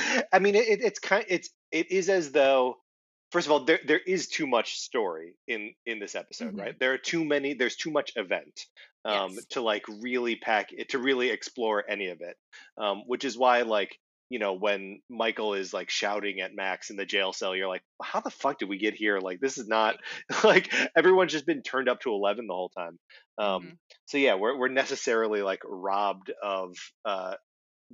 I 0.32 0.38
mean, 0.38 0.54
it, 0.54 0.82
it's 0.82 0.98
kind. 0.98 1.24
It's 1.28 1.50
it 1.70 1.90
is 1.90 2.08
as 2.08 2.32
though, 2.32 2.76
first 3.32 3.46
of 3.46 3.52
all, 3.52 3.64
there 3.64 3.80
there 3.86 3.98
is 4.00 4.28
too 4.28 4.46
much 4.46 4.78
story 4.78 5.34
in 5.48 5.74
in 5.86 5.98
this 5.98 6.14
episode, 6.14 6.54
Mhm. 6.54 6.58
right? 6.58 6.78
There 6.78 6.92
are 6.92 6.98
too 6.98 7.24
many. 7.24 7.54
There's 7.54 7.76
too 7.76 7.90
much 7.90 8.12
event 8.16 8.66
um, 9.04 9.36
Yes. 9.36 9.46
to 9.50 9.60
like 9.62 9.84
really 9.88 10.36
pack 10.36 10.72
it 10.72 10.90
to 10.90 10.98
really 10.98 11.30
explore 11.30 11.84
any 11.88 12.08
of 12.08 12.20
it. 12.20 12.36
Um, 12.78 13.02
which 13.06 13.24
is 13.24 13.36
why, 13.36 13.62
like, 13.62 13.98
you 14.30 14.38
know, 14.38 14.54
when 14.54 15.02
Michael 15.10 15.54
is 15.54 15.74
like 15.74 15.90
shouting 15.90 16.40
at 16.40 16.54
Max 16.54 16.90
in 16.90 16.96
the 16.96 17.06
jail 17.06 17.32
cell, 17.32 17.56
you're 17.56 17.68
like, 17.68 17.82
how 18.02 18.20
the 18.20 18.30
fuck 18.30 18.58
did 18.58 18.68
we 18.68 18.78
get 18.78 18.94
here? 18.94 19.18
Like, 19.20 19.40
this 19.40 19.58
is 19.58 19.68
not 19.68 19.96
like 20.44 20.72
everyone's 20.96 21.32
just 21.32 21.46
been 21.46 21.62
turned 21.62 21.88
up 21.88 22.00
to 22.02 22.10
eleven 22.12 22.46
the 22.46 22.54
whole 22.54 22.70
time. 22.70 22.98
Um, 23.38 23.62
Mhm. 23.62 23.78
So 24.06 24.18
yeah, 24.18 24.34
we're 24.36 24.56
we're 24.58 24.68
necessarily 24.68 25.42
like 25.42 25.60
robbed 25.64 26.30
of 26.42 26.76
uh, 27.04 27.36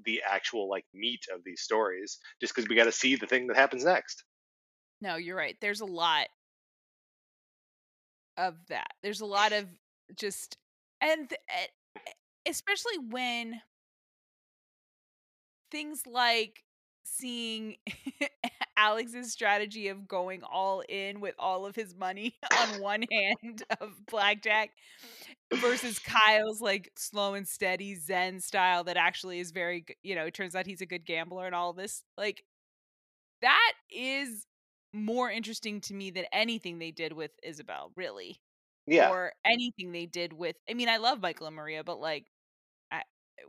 the 0.04 0.22
actual 0.28 0.68
like 0.68 0.84
meat 0.94 1.26
of 1.34 1.42
these 1.44 1.62
stories 1.62 2.18
just 2.40 2.54
because 2.54 2.68
we 2.68 2.76
got 2.76 2.84
to 2.84 2.92
see 2.92 3.16
the 3.16 3.26
thing 3.26 3.48
that 3.48 3.56
happens 3.56 3.84
next. 3.84 4.24
No, 5.00 5.16
you're 5.16 5.36
right. 5.36 5.56
There's 5.60 5.80
a 5.80 5.84
lot 5.86 6.28
of 8.36 8.54
that. 8.68 8.92
There's 9.02 9.20
a 9.20 9.26
lot 9.26 9.52
of 9.52 9.66
just 10.16 10.56
and 11.00 11.28
th- 11.28 11.40
eh, 11.50 11.66
eh, 12.06 12.10
especially 12.46 12.98
when 13.10 13.60
things 15.70 16.02
like 16.06 16.62
seeing 17.04 17.76
Alex's 18.76 19.32
strategy 19.32 19.88
of 19.88 20.06
going 20.06 20.42
all 20.42 20.82
in 20.88 21.20
with 21.20 21.34
all 21.38 21.66
of 21.66 21.74
his 21.74 21.94
money 21.94 22.34
on 22.58 22.80
one 22.80 23.04
hand 23.10 23.62
of 23.80 23.90
blackjack 24.06 24.70
versus 25.60 25.98
Kyle's 26.04 26.60
like 26.60 26.90
slow 26.96 27.34
and 27.34 27.48
steady 27.48 27.94
zen 27.96 28.40
style 28.40 28.84
that 28.84 28.96
actually 28.96 29.40
is 29.40 29.52
very 29.52 29.84
you 30.02 30.14
know, 30.14 30.24
it 30.26 30.34
turns 30.34 30.54
out 30.54 30.66
he's 30.66 30.82
a 30.82 30.86
good 30.86 31.06
gambler 31.06 31.46
and 31.46 31.54
all 31.54 31.72
this. 31.72 32.04
Like 32.16 32.44
that 33.42 33.72
is 33.90 34.46
more 35.04 35.30
interesting 35.30 35.80
to 35.82 35.94
me 35.94 36.10
than 36.10 36.24
anything 36.32 36.78
they 36.78 36.90
did 36.90 37.12
with 37.12 37.32
Isabel, 37.42 37.92
really. 37.96 38.40
Yeah, 38.86 39.10
Or 39.10 39.32
anything 39.44 39.92
they 39.92 40.06
did 40.06 40.32
with 40.32 40.56
I 40.68 40.74
mean, 40.74 40.88
I 40.88 40.96
love 40.96 41.20
Michael 41.20 41.46
and 41.46 41.56
Maria, 41.56 41.84
but 41.84 42.00
like 42.00 42.26
I, 42.90 43.02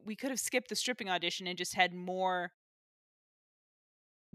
we 0.06 0.16
could 0.16 0.32
have 0.32 0.40
skipped 0.40 0.70
the 0.70 0.76
stripping 0.76 1.10
audition 1.10 1.48
and 1.48 1.58
just 1.58 1.76
had 1.76 1.94
more 1.94 2.52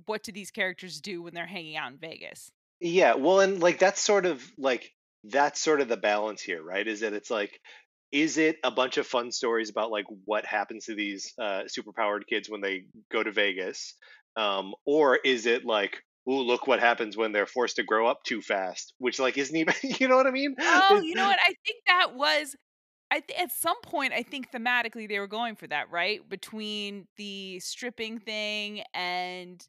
what 0.06 0.22
do 0.22 0.32
these 0.32 0.50
characters 0.50 1.00
do 1.00 1.22
when 1.22 1.34
they're 1.34 1.46
hanging 1.46 1.76
out 1.76 1.92
in 1.92 1.98
Vegas? 1.98 2.50
yeah. 2.80 3.14
Well, 3.14 3.40
and 3.40 3.60
like 3.62 3.78
that's 3.78 4.00
sort 4.00 4.26
of 4.26 4.44
like 4.58 4.90
that's 5.24 5.60
sort 5.60 5.80
of 5.80 5.88
the 5.88 5.96
balance 5.96 6.42
here, 6.42 6.62
right? 6.62 6.86
Is 6.86 7.00
that 7.00 7.12
it's 7.12 7.30
like, 7.30 7.58
is 8.12 8.38
it 8.38 8.56
a 8.62 8.70
bunch 8.70 8.98
of 8.98 9.06
fun 9.06 9.32
stories 9.32 9.70
about 9.70 9.90
like 9.90 10.04
what 10.24 10.44
happens 10.44 10.86
to 10.86 10.94
these 10.94 11.32
uh, 11.40 11.62
superpowered 11.66 12.26
kids 12.28 12.48
when 12.50 12.60
they 12.60 12.84
go 13.10 13.22
to 13.22 13.32
Vegas, 13.32 13.94
um, 14.36 14.74
or 14.84 15.16
is 15.16 15.46
it 15.46 15.64
like, 15.64 15.96
ooh, 16.28 16.42
look 16.42 16.66
what 16.66 16.80
happens 16.80 17.16
when 17.16 17.32
they're 17.32 17.46
forced 17.46 17.76
to 17.76 17.82
grow 17.82 18.06
up 18.06 18.22
too 18.24 18.40
fast, 18.40 18.94
which 18.98 19.18
like 19.18 19.38
isn't 19.38 19.56
even, 19.56 19.74
you 19.82 20.08
know 20.08 20.16
what 20.16 20.26
I 20.26 20.30
mean? 20.30 20.54
Oh, 20.60 21.00
you 21.02 21.14
know 21.14 21.26
what? 21.26 21.38
I 21.40 21.54
think 21.64 21.78
that 21.86 22.14
was 22.14 22.56
I 23.10 23.20
th- 23.20 23.38
at 23.38 23.52
some 23.52 23.80
point 23.82 24.12
I 24.12 24.22
think 24.22 24.50
thematically 24.50 25.08
they 25.08 25.20
were 25.20 25.28
going 25.28 25.56
for 25.56 25.66
that, 25.68 25.90
right? 25.90 26.26
Between 26.28 27.06
the 27.16 27.60
stripping 27.60 28.18
thing 28.18 28.82
and 28.92 29.64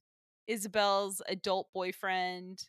Isabel's 0.47 1.21
adult 1.27 1.67
boyfriend. 1.73 2.63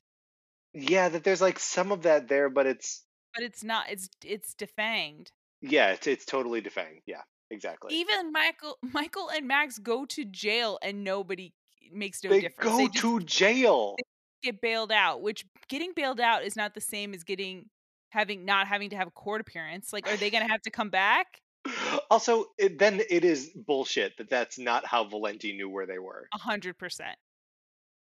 Yeah, 0.75 1.09
that 1.09 1.25
there's 1.25 1.41
like 1.41 1.59
some 1.59 1.93
of 1.93 2.03
that 2.03 2.29
there, 2.29 2.51
but 2.51 2.67
it's 2.67 3.05
but 3.35 3.45
it's 3.45 3.65
not. 3.65 3.91
It's 3.91 4.09
it's 4.25 4.55
defanged. 4.55 5.29
Yeah, 5.63 5.93
it's 5.93 6.07
it's 6.07 6.27
totally 6.27 6.61
defanged. 6.61 7.03
Yeah, 7.07 7.23
exactly. 7.51 7.95
Even 7.95 8.33
Michael 8.33 8.77
Michael 8.83 9.31
and 9.31 9.49
Max 9.49 9.79
go 9.79 10.05
to 10.05 10.25
jail 10.25 10.79
and 10.83 11.05
nobody 11.05 11.55
makes 11.93 12.23
no 12.25 12.31
they 12.31 12.41
difference. 12.41 12.71
go 12.71 12.77
They 12.79 12.87
just 12.89 12.99
to 13.03 13.21
jail. 13.21 13.97
get 14.43 14.61
bailed 14.61 14.93
out, 14.93 15.23
which 15.23 15.45
getting 15.69 15.93
bailed 15.95 16.21
out 16.21 16.45
is 16.45 16.57
not 16.57 16.75
the 16.75 16.81
same 16.81 17.15
as 17.15 17.25
getting 17.25 17.67
having 18.11 18.45
not 18.45 18.67
having 18.69 18.91
to 18.91 18.97
have 18.97 19.09
a 19.09 19.11
court 19.13 19.41
appearance. 19.41 19.93
Like, 19.93 20.09
are 20.09 20.17
they 20.17 20.31
going 20.31 20.45
to 20.45 20.51
have 20.51 20.63
to 20.63 20.71
come 20.71 20.91
back? 20.91 21.27
Also, 22.09 22.45
it, 22.57 22.79
then 22.79 23.03
it 23.11 23.25
is 23.25 23.51
bullshit 23.67 24.17
that 24.19 24.31
that's 24.31 24.61
not 24.61 24.87
how 24.87 25.03
Valenti 25.03 25.53
knew 25.57 25.69
where 25.69 25.87
they 25.87 25.99
were. 25.99 26.29
A 26.33 26.39
hundred 26.39 26.79
percent. 26.79 27.17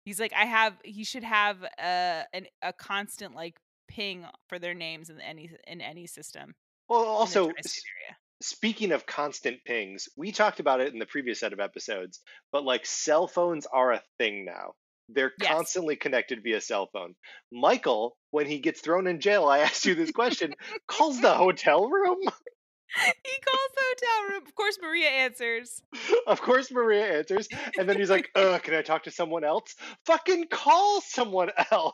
He's 0.03 0.19
like, 0.19 0.33
I 0.33 0.43
have. 0.45 0.73
He 0.83 1.05
should 1.05 1.23
have 1.23 1.63
a 1.63 2.25
an, 2.33 2.47
a 2.61 2.73
constant 2.73 3.33
like 3.35 3.55
ping 3.87 4.25
for 4.49 4.59
their 4.59 4.73
names 4.73 5.09
in 5.09 5.21
any 5.21 5.49
in 5.65 5.79
any 5.79 6.07
system. 6.07 6.53
Well, 6.89 7.05
also, 7.05 7.45
tri-state 7.45 7.65
s- 7.65 7.81
area. 8.03 8.17
Speaking 8.41 8.91
of 8.91 9.05
constant 9.05 9.63
pings, 9.65 10.07
we 10.17 10.31
talked 10.31 10.59
about 10.59 10.81
it 10.81 10.93
in 10.93 10.99
the 10.99 11.05
previous 11.05 11.39
set 11.39 11.53
of 11.53 11.59
episodes, 11.59 12.19
but 12.51 12.63
like 12.63 12.85
cell 12.85 13.27
phones 13.27 13.65
are 13.65 13.93
a 13.93 14.01
thing 14.17 14.45
now. 14.45 14.73
They're 15.09 15.33
Yes. 15.39 15.51
constantly 15.51 15.95
connected 15.95 16.41
via 16.43 16.61
cell 16.61 16.87
phone. 16.91 17.15
Michael, 17.51 18.17
when 18.31 18.47
he 18.47 18.59
gets 18.59 18.81
thrown 18.81 19.05
in 19.07 19.19
jail, 19.19 19.45
I 19.45 19.59
asked 19.59 19.85
you 19.85 19.95
this 19.95 20.11
question, 20.11 20.53
calls 20.87 21.21
the 21.21 21.33
hotel 21.33 21.87
room. 21.89 22.17
he 22.21 22.27
calls 22.27 23.71
the 23.75 23.81
hotel 23.81 24.29
room. 24.29 24.43
Of 24.47 24.55
course, 24.55 24.79
Maria 24.81 25.07
answers. 25.09 25.81
of 26.27 26.41
course, 26.41 26.71
Maria 26.71 27.17
answers. 27.19 27.47
And 27.77 27.87
then 27.87 27.97
he's 27.97 28.09
like, 28.09 28.29
uh, 28.35 28.57
can 28.59 28.73
I 28.73 28.81
talk 28.81 29.03
to 29.03 29.11
someone 29.11 29.43
else? 29.43 29.75
Fucking 30.05 30.47
call 30.49 31.01
someone 31.01 31.51
else. 31.71 31.93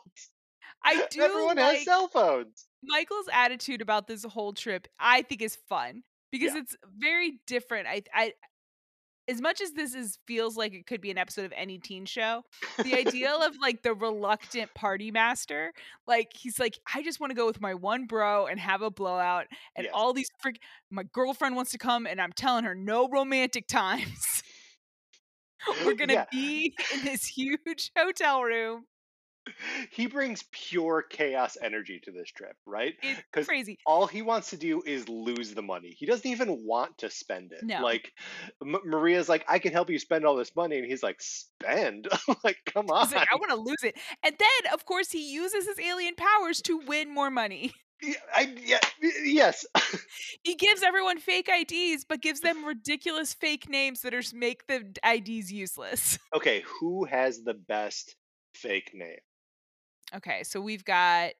I 0.84 1.06
do 1.10 1.20
Everyone 1.22 1.56
like 1.56 1.76
has 1.76 1.84
cell 1.84 2.08
phones. 2.08 2.66
Michael's 2.82 3.28
attitude 3.32 3.80
about 3.82 4.06
this 4.08 4.24
whole 4.24 4.52
trip. 4.54 4.88
I 4.98 5.22
think 5.22 5.42
is 5.42 5.56
fun 5.68 6.02
because 6.32 6.54
Yeah. 6.54 6.62
it's 6.62 6.74
very 6.98 7.38
different. 7.46 7.86
I, 7.86 8.02
I, 8.12 8.32
as 9.28 9.40
much 9.40 9.60
as 9.60 9.70
this 9.70 9.94
is 9.94 10.18
feels 10.26 10.56
like 10.56 10.74
it 10.74 10.84
could 10.84 11.00
be 11.00 11.12
an 11.12 11.16
episode 11.18 11.44
of 11.44 11.52
any 11.56 11.78
teen 11.78 12.04
show, 12.06 12.42
the 12.82 12.96
idea 12.96 13.30
of 13.40 13.52
like 13.62 13.82
the 13.82 13.94
reluctant 13.94 14.74
party 14.74 15.12
master, 15.12 15.72
like 16.08 16.32
he's 16.34 16.58
like, 16.58 16.76
I 16.92 17.04
just 17.04 17.20
want 17.20 17.30
to 17.30 17.36
go 17.36 17.46
with 17.46 17.60
my 17.60 17.74
one 17.74 18.06
bro 18.06 18.46
and 18.46 18.58
have 18.58 18.82
a 18.82 18.90
blowout, 18.90 19.46
and 19.76 19.84
Yes. 19.84 19.92
all 19.94 20.12
these 20.12 20.28
freak. 20.40 20.60
My 20.90 21.04
girlfriend 21.12 21.54
wants 21.54 21.70
to 21.70 21.78
come, 21.78 22.04
and 22.06 22.20
I'm 22.20 22.32
telling 22.32 22.64
her 22.64 22.74
no 22.74 23.08
romantic 23.08 23.68
times. 23.68 24.42
We're 25.86 25.94
gonna 25.94 26.14
Yeah. 26.14 26.24
be 26.32 26.74
in 26.92 27.04
this 27.04 27.24
huge 27.24 27.92
hotel 27.96 28.42
room. 28.42 28.86
He 29.90 30.06
brings 30.06 30.44
pure 30.52 31.02
chaos 31.02 31.56
energy 31.60 32.00
to 32.04 32.12
this 32.12 32.30
trip, 32.30 32.56
right? 32.66 32.94
It's 33.02 33.22
'Cause 33.32 33.46
crazy. 33.46 33.78
all 33.86 34.06
he 34.06 34.22
wants 34.22 34.50
to 34.50 34.56
do 34.56 34.82
is 34.86 35.08
lose 35.08 35.54
the 35.54 35.62
money. 35.62 35.90
He 35.98 36.06
doesn't 36.06 36.30
even 36.30 36.64
want 36.64 36.98
to 36.98 37.10
spend 37.10 37.52
it. 37.52 37.62
No. 37.62 37.82
Like 37.82 38.12
M- 38.62 38.76
Maria's 38.84 39.28
like, 39.28 39.44
I 39.48 39.58
can 39.58 39.72
help 39.72 39.90
you 39.90 39.98
spend 39.98 40.24
all 40.24 40.36
this 40.36 40.54
money, 40.54 40.78
and 40.78 40.86
he's 40.86 41.02
like, 41.02 41.20
spend? 41.20 42.08
like, 42.44 42.58
come 42.66 42.90
on. 42.90 43.06
He's 43.06 43.14
like, 43.16 43.28
I 43.32 43.36
want 43.36 43.50
to 43.50 43.56
lose 43.56 43.82
it. 43.82 43.96
And 44.22 44.36
then, 44.38 44.72
of 44.72 44.84
course, 44.84 45.10
he 45.10 45.32
uses 45.32 45.66
his 45.66 45.78
alien 45.80 46.14
powers 46.14 46.60
to 46.62 46.78
win 46.78 47.12
more 47.12 47.30
money. 47.30 47.72
I, 48.34 48.54
yeah, 48.64 48.80
yes. 49.22 49.64
He 50.42 50.56
gives 50.56 50.82
everyone 50.82 51.18
fake 51.20 51.48
IDs, 51.48 52.04
but 52.04 52.20
gives 52.20 52.40
them 52.40 52.64
ridiculous 52.64 53.32
fake 53.34 53.68
names 53.68 54.00
that 54.02 54.12
are 54.14 54.22
make 54.34 54.66
the 54.66 54.92
IDs 55.04 55.52
useless. 55.52 56.18
okay, 56.34 56.62
who 56.80 57.04
has 57.04 57.42
the 57.44 57.54
best 57.54 58.16
fake 58.54 58.90
name? 58.94 59.18
Okay, 60.14 60.42
so 60.44 60.60
we've 60.60 60.84
got 60.84 61.32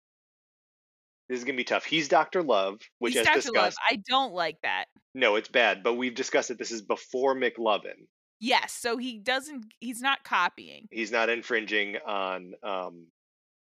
This 1.29 1.39
is 1.39 1.45
gonna 1.45 1.57
be 1.57 1.65
tough. 1.65 1.85
He's 1.85 2.09
Doctor 2.09 2.43
Love, 2.43 2.81
which 2.99 3.15
he's 3.15 3.21
as 3.21 3.27
Dr. 3.27 3.37
Love. 3.53 3.67
discussed, 3.67 3.79
I 3.89 4.03
don't 4.09 4.33
like 4.35 4.59
that. 4.63 4.87
no, 5.15 5.37
it's 5.37 5.49
bad. 5.49 5.83
But 5.83 5.95
we've 5.95 6.15
discussed 6.15 6.49
that 6.49 6.59
this 6.59 6.71
is 6.71 6.83
before 6.83 7.35
McLovin. 7.35 8.07
Yes, 8.41 8.73
so 8.73 8.97
he 8.97 9.19
doesn't. 9.19 9.67
He's 9.79 10.01
not 10.01 10.25
copying. 10.25 10.89
He's 10.91 11.13
not 11.13 11.29
infringing 11.29 11.97
on 12.05 12.55
um, 12.65 13.07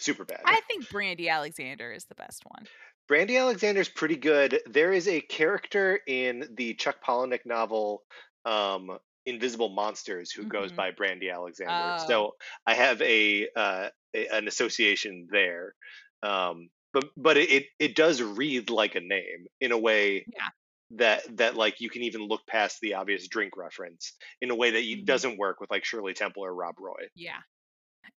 Superbad. 0.01 0.41
I 0.47 0.61
think 0.67 0.88
Brandy 0.91 1.29
Alexander 1.29 1.93
is 1.93 2.07
the 2.07 2.15
best 2.15 2.43
one. 2.47 2.65
Brandy 3.07 3.37
Alexander's 3.37 3.91
pretty 3.91 4.17
good. 4.17 4.61
There 4.67 4.93
is 4.93 5.09
a 5.09 5.21
character 5.21 6.01
in 6.07 6.49
the 6.57 6.73
Chuck 6.75 6.97
Palahniuk 7.07 7.45
novel 7.45 8.03
um, 8.47 8.99
Invisible 9.26 9.68
Monsters 9.70 10.30
who 10.32 10.44
goes 10.44 10.72
Mhm. 10.72 10.76
by 10.76 10.90
Brandy 10.90 11.30
Alexander. 11.30 11.98
Oh. 12.02 12.06
So 12.06 12.37
I 12.66 12.74
have 12.74 13.00
a, 13.02 13.48
uh, 13.56 13.88
a 14.14 14.26
an 14.28 14.48
association 14.48 15.28
there. 15.30 15.74
Um, 16.22 16.68
but 16.92 17.04
but 17.16 17.37
it, 17.37 17.66
it 17.78 17.94
does 17.96 18.20
read 18.22 18.68
like 18.70 18.94
a 18.94 19.00
name 19.00 19.46
in 19.61 19.72
a 19.72 19.78
way 19.78 20.24
Yeah. 20.35 20.48
that 20.90 21.37
that 21.38 21.56
like 21.56 21.80
you 21.80 21.88
can 21.88 22.02
even 22.02 22.22
look 22.22 22.46
past 22.46 22.78
the 22.82 22.94
obvious 22.94 23.26
drink 23.28 23.56
reference 23.56 24.12
in 24.40 24.50
a 24.50 24.54
way 24.54 24.70
that 24.72 24.82
Mhm. 24.82 25.04
doesn't 25.06 25.38
work 25.38 25.61
with 25.61 25.70
like 25.70 25.85
Shirley 25.85 26.12
Temple 26.14 26.44
or 26.44 26.54
Rob 26.54 26.74
Roy, 26.78 27.08
Yeah. 27.14 27.40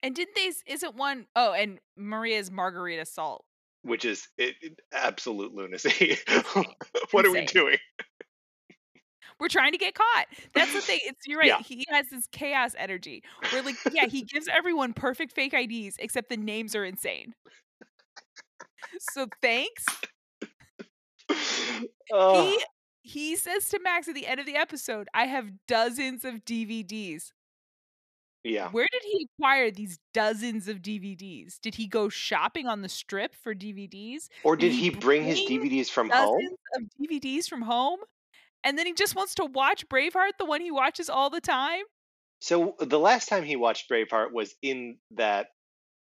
And 0.02 0.14
didn't 0.14 0.34
they? 0.34 0.50
Isn't 0.66 0.96
one 0.96 1.26
oh 1.36 1.52
and 1.52 1.78
Maria's 1.96 2.50
Margarita 2.50 3.04
Salt. 3.06 3.44
which 3.82 4.04
is 4.06 4.26
it, 4.38 4.56
it- 4.62 4.80
absolute 4.92 5.52
lunacy. 5.54 6.16
what 7.12 7.26
are 7.26 7.30
we 7.30 7.44
doing? 7.44 7.76
We're 9.40 9.49
trying 9.49 9.73
to 9.73 9.79
get 9.79 9.94
caught. 9.94 10.27
That's 10.55 10.73
the 10.73 10.81
thing. 10.81 11.01
It's 11.05 11.27
you're 11.27 11.38
right. 11.38 11.49
Yeah. 11.49 11.61
He 11.61 11.85
has 11.90 12.07
this 12.11 12.27
chaos 12.31 12.75
energy. 12.79 13.23
We're 13.53 13.62
like, 13.62 13.77
yeah, 13.92 14.07
he 14.07 14.23
gives 14.23 14.49
everyone 14.49 14.92
perfect 14.92 15.33
fake 15.33 15.55
IDs, 15.55 15.97
except 15.99 16.29
the 16.29 16.37
names 16.37 16.75
are 16.77 16.85
insane. 16.85 17.35
So 19.12 19.27
thanks. 19.42 19.85
Oh. 22.12 22.44
He 22.44 22.64
he 23.03 23.37
says 23.37 23.68
to 23.70 23.79
Max 23.81 24.09
at 24.09 24.14
the 24.14 24.27
end 24.27 24.40
of 24.40 24.47
the 24.47 24.57
episode, 24.57 25.09
I 25.14 25.27
have 25.27 25.51
dozens 25.66 26.25
of 26.25 26.44
DVDs. 26.44 27.33
Yeah. 28.44 28.68
Where 28.70 28.87
did 28.92 29.03
he 29.05 29.27
acquire 29.38 29.70
these 29.70 29.99
dozens 30.12 30.68
of 30.68 30.83
DVDs? 30.83 31.59
Did 31.61 31.75
he 31.75 31.87
go 31.87 32.11
shopping 32.11 32.66
on 32.66 32.83
the 32.83 32.90
strip 32.90 33.35
for 33.35 33.55
DVDs? 33.55 34.29
Or 34.42 34.55
Did 34.55 34.68
did 34.68 34.75
he 34.75 34.83
he 34.83 34.90
bring 34.90 35.25
his 35.25 35.40
DVDs 35.40 35.88
from 35.88 36.09
Dozens 36.09 36.29
home? 36.29 36.57
of 36.77 36.83
DVDs 37.01 37.49
from 37.49 37.62
home? 37.62 38.01
And 38.64 38.79
then 38.79 38.87
he 38.87 38.94
just 38.94 39.14
wants 39.14 39.35
to 39.37 39.44
watch 39.44 39.87
Braveheart, 39.88 40.38
the 40.38 40.44
one 40.46 40.61
he 40.61 40.70
watches 40.70 41.11
all 41.11 41.29
the 41.31 41.40
time? 41.40 41.83
So 42.40 42.74
the 42.81 42.98
last 42.98 43.29
time 43.29 43.44
he 43.44 43.57
watched 43.57 43.90
Braveheart 43.90 44.33
was 44.33 44.55
in 44.62 44.96
that 45.12 45.48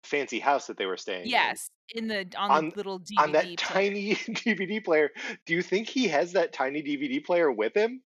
fancy 0.05 0.39
house 0.39 0.67
that 0.67 0.77
they 0.77 0.87
were 0.87 0.97
staying. 0.97 1.27
Yes, 1.29 1.71
in 1.95 2.09
the 2.09 2.27
on, 2.37 2.51
On- 2.51 2.69
the 2.71 2.77
little 2.77 2.99
DVD 3.01 3.23
On 3.23 3.33
that 3.33 3.45
player. 3.45 3.57
tiny 3.57 4.15
DVD 4.17 4.85
player. 4.85 5.11
Do 5.47 5.55
you 5.55 5.63
think 5.63 5.89
he 5.89 6.09
has 6.09 6.33
that 6.33 6.53
tiny 6.53 6.83
DVD 6.83 7.25
player 7.25 7.51
with 7.51 7.75
him? 7.77 8.03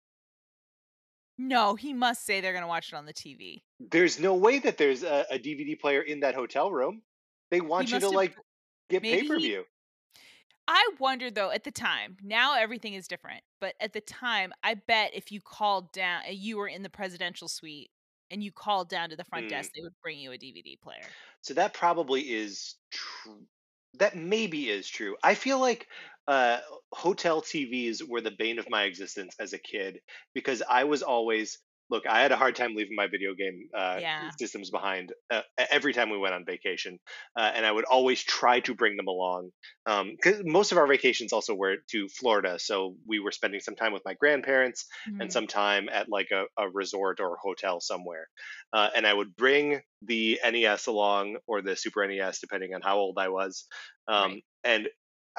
No, 1.39 1.75
he 1.75 1.93
must 1.95 2.27
say 2.27 2.41
they're 2.41 2.53
gonna 2.53 2.67
watch 2.67 2.93
it 2.93 2.97
on 2.97 3.07
the 3.07 3.15
TV. 3.15 3.63
There's 3.79 4.21
no 4.21 4.35
way 4.35 4.59
that 4.59 4.77
there's 4.77 5.03
a, 5.03 5.25
a 5.31 5.39
DVD 5.39 5.79
player 5.79 6.03
in 6.03 6.21
that 6.21 6.35
hotel 6.35 6.71
room. 6.71 7.03
They 7.51 7.61
want 7.63 7.89
you 7.89 7.95
must 7.97 8.03
to 8.03 8.07
have- 8.09 8.15
like 8.15 8.37
get 8.91 9.03
pay 9.03 9.21
he- 9.21 9.29
per 9.29 9.39
view. 9.39 9.65
I 10.73 10.93
wondered 11.01 11.35
though 11.35 11.51
at 11.51 11.65
the 11.65 11.71
time. 11.73 12.17
Now 12.23 12.55
everything 12.57 12.95
is 12.95 13.09
different, 13.09 13.43
but 13.61 13.75
at 13.81 13.93
the 13.93 14.01
time, 14.01 14.53
I 14.63 14.75
bet 14.75 15.13
if 15.15 15.33
you 15.33 15.41
called 15.41 15.93
down, 15.93 16.23
uh, 16.27 16.31
you 16.31 16.57
were 16.59 16.69
in 16.69 16.83
the 16.83 16.91
presidential 16.91 17.49
suite 17.49 17.91
and 18.31 18.43
you 18.45 18.53
called 18.53 18.89
down 18.89 19.11
to 19.11 19.17
the 19.17 19.25
front 19.25 19.49
Mm. 19.49 19.49
desk, 19.49 19.73
they 19.75 19.83
would 19.83 20.01
bring 20.03 20.19
you 20.21 20.31
a 20.33 20.39
DVD 20.39 20.77
player. 20.77 21.17
So 21.43 21.55
that 21.55 21.75
probably 21.75 22.31
is 22.31 22.77
true. 22.91 23.47
That 23.95 24.17
maybe 24.17 24.69
is 24.71 24.89
true. 24.89 25.17
I 25.23 25.35
feel 25.35 25.59
like 25.59 25.89
uh, 26.27 26.61
hotel 26.93 27.43
TVs 27.43 28.07
were 28.07 28.21
the 28.21 28.31
bane 28.31 28.59
of 28.59 28.71
my 28.71 28.85
existence 28.85 29.35
as 29.41 29.53
a 29.53 29.59
kid 29.59 30.01
because 30.35 30.63
I 30.63 30.85
was 30.85 31.03
always 31.03 31.59
look. 31.91 32.07
I 32.07 32.21
had 32.21 32.33
a 32.33 32.37
hard 32.37 32.57
time 32.57 32.75
leaving 32.75 32.97
my 32.97 33.07
video 33.09 33.35
game 33.35 33.69
uh, 33.77 34.01
Yeah. 34.01 34.33
systems 34.39 34.71
behind 34.71 35.13
uh, 35.31 35.43
every 35.59 35.93
time 35.93 36.11
we 36.11 36.19
went 36.19 36.35
on 36.35 36.45
vacation, 36.45 36.99
uh, 37.37 37.51
and 37.55 37.67
I 37.67 37.73
would 37.73 37.85
always 37.85 38.23
try 38.23 38.61
to 38.61 38.75
bring 38.75 38.97
them 38.97 39.09
along. 39.09 39.51
Because 39.87 40.43
most 40.45 40.73
of 40.73 40.79
our 40.79 40.87
vacations 40.87 41.33
also 41.33 41.55
were 41.55 41.77
to 41.91 42.09
Florida, 42.09 42.59
so 42.59 42.97
we 43.07 43.19
were 43.19 43.33
spending 43.33 43.61
some 43.61 43.75
time 43.77 43.93
with 43.93 44.03
my 44.05 44.15
grandparents 44.15 44.87
and 45.19 45.31
Mhm. 45.31 45.33
some 45.33 45.47
time 45.47 45.89
at 45.89 46.09
like 46.09 46.29
a, 46.33 46.45
a 46.59 46.69
resort 46.71 47.21
or 47.21 47.37
hotel 47.43 47.81
somewhere. 47.81 48.29
Uh, 48.73 48.91
and 48.95 49.07
I 49.07 49.13
would 49.13 49.35
bring 49.37 49.81
the 50.03 50.41
NES 50.43 50.87
along 50.87 51.39
or 51.47 51.63
the 51.63 51.77
Super 51.77 52.03
NES, 52.03 52.41
depending 52.41 52.75
on 52.75 52.83
how 52.83 52.97
old 52.99 53.19
I 53.19 53.29
was. 53.29 53.67
Um, 54.09 54.33
Right. 54.33 54.45
And 54.63 54.89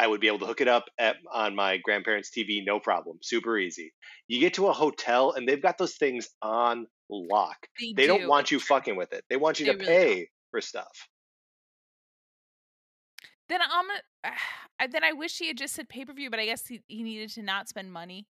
I 0.01 0.07
would 0.07 0.19
be 0.19 0.25
able 0.27 0.39
to 0.39 0.47
hook 0.47 0.61
it 0.61 0.67
up 0.67 0.85
at, 0.97 1.17
on 1.31 1.55
my 1.55 1.77
grandparents' 1.77 2.31
TV, 2.35 2.65
no 2.65 2.79
problem, 2.79 3.19
super 3.21 3.55
easy. 3.59 3.93
You 4.27 4.39
get 4.39 4.55
to 4.55 4.67
a 4.67 4.73
hotel 4.73 5.33
and 5.33 5.47
they've 5.47 5.61
got 5.61 5.77
those 5.77 5.93
things 5.95 6.27
on 6.41 6.87
lock. 7.07 7.67
They, 7.79 7.93
They 7.95 8.07
do. 8.07 8.17
don't 8.17 8.27
want 8.27 8.49
you 8.49 8.59
fucking 8.59 8.95
with 8.95 9.13
it. 9.13 9.23
They 9.29 9.37
want 9.37 9.59
you 9.59 9.67
They 9.67 9.73
to 9.73 9.77
really 9.77 9.91
pay 9.93 10.29
for 10.49 10.59
stuff. 10.59 11.07
Then 13.47 13.59
I'm. 13.61 13.85
Uh, 14.23 14.87
then 14.91 15.03
I 15.03 15.13
wish 15.13 15.37
he 15.37 15.47
had 15.47 15.57
just 15.57 15.75
said 15.75 15.87
pay 15.87 16.03
per 16.05 16.13
view, 16.13 16.29
but 16.31 16.39
I 16.39 16.45
guess 16.45 16.65
he, 16.65 16.81
he 16.87 17.03
needed 17.03 17.29
to 17.33 17.43
not 17.43 17.69
spend 17.69 17.91
money. 17.93 18.25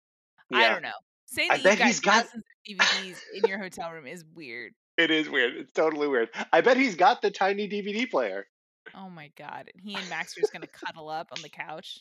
I 0.51 0.67
don't 0.70 0.82
know. 0.82 0.89
Saying 1.28 1.51
I 1.51 1.57
that 1.57 1.63
bet 1.63 1.88
you've 1.88 2.01
got 2.01 2.28
he's 2.63 2.78
got- 2.80 2.88
DVDs 2.88 3.17
in 3.36 3.47
your 3.47 3.59
hotel 3.59 3.91
room 3.91 4.07
is 4.07 4.26
weird. 4.34 4.74
It 4.97 5.11
is 5.11 5.30
weird. 5.30 5.53
It's 5.55 5.72
totally 5.72 6.07
weird. 6.07 6.30
I 6.51 6.61
bet 6.61 6.76
he's 6.78 6.95
got 6.95 7.22
the 7.22 7.30
tiny 7.32 7.70
DVD 7.70 8.09
player. 8.09 8.47
Oh 8.96 9.10
my 9.10 9.32
god. 9.38 9.70
And 9.74 9.82
he 9.82 9.96
and 9.96 10.10
Max 10.10 10.38
are 10.38 10.42
just 10.42 10.54
gonna 10.54 10.68
cuddle 10.68 11.10
up 11.10 11.28
on 11.36 11.42
the 11.42 11.50
couch. 11.50 12.00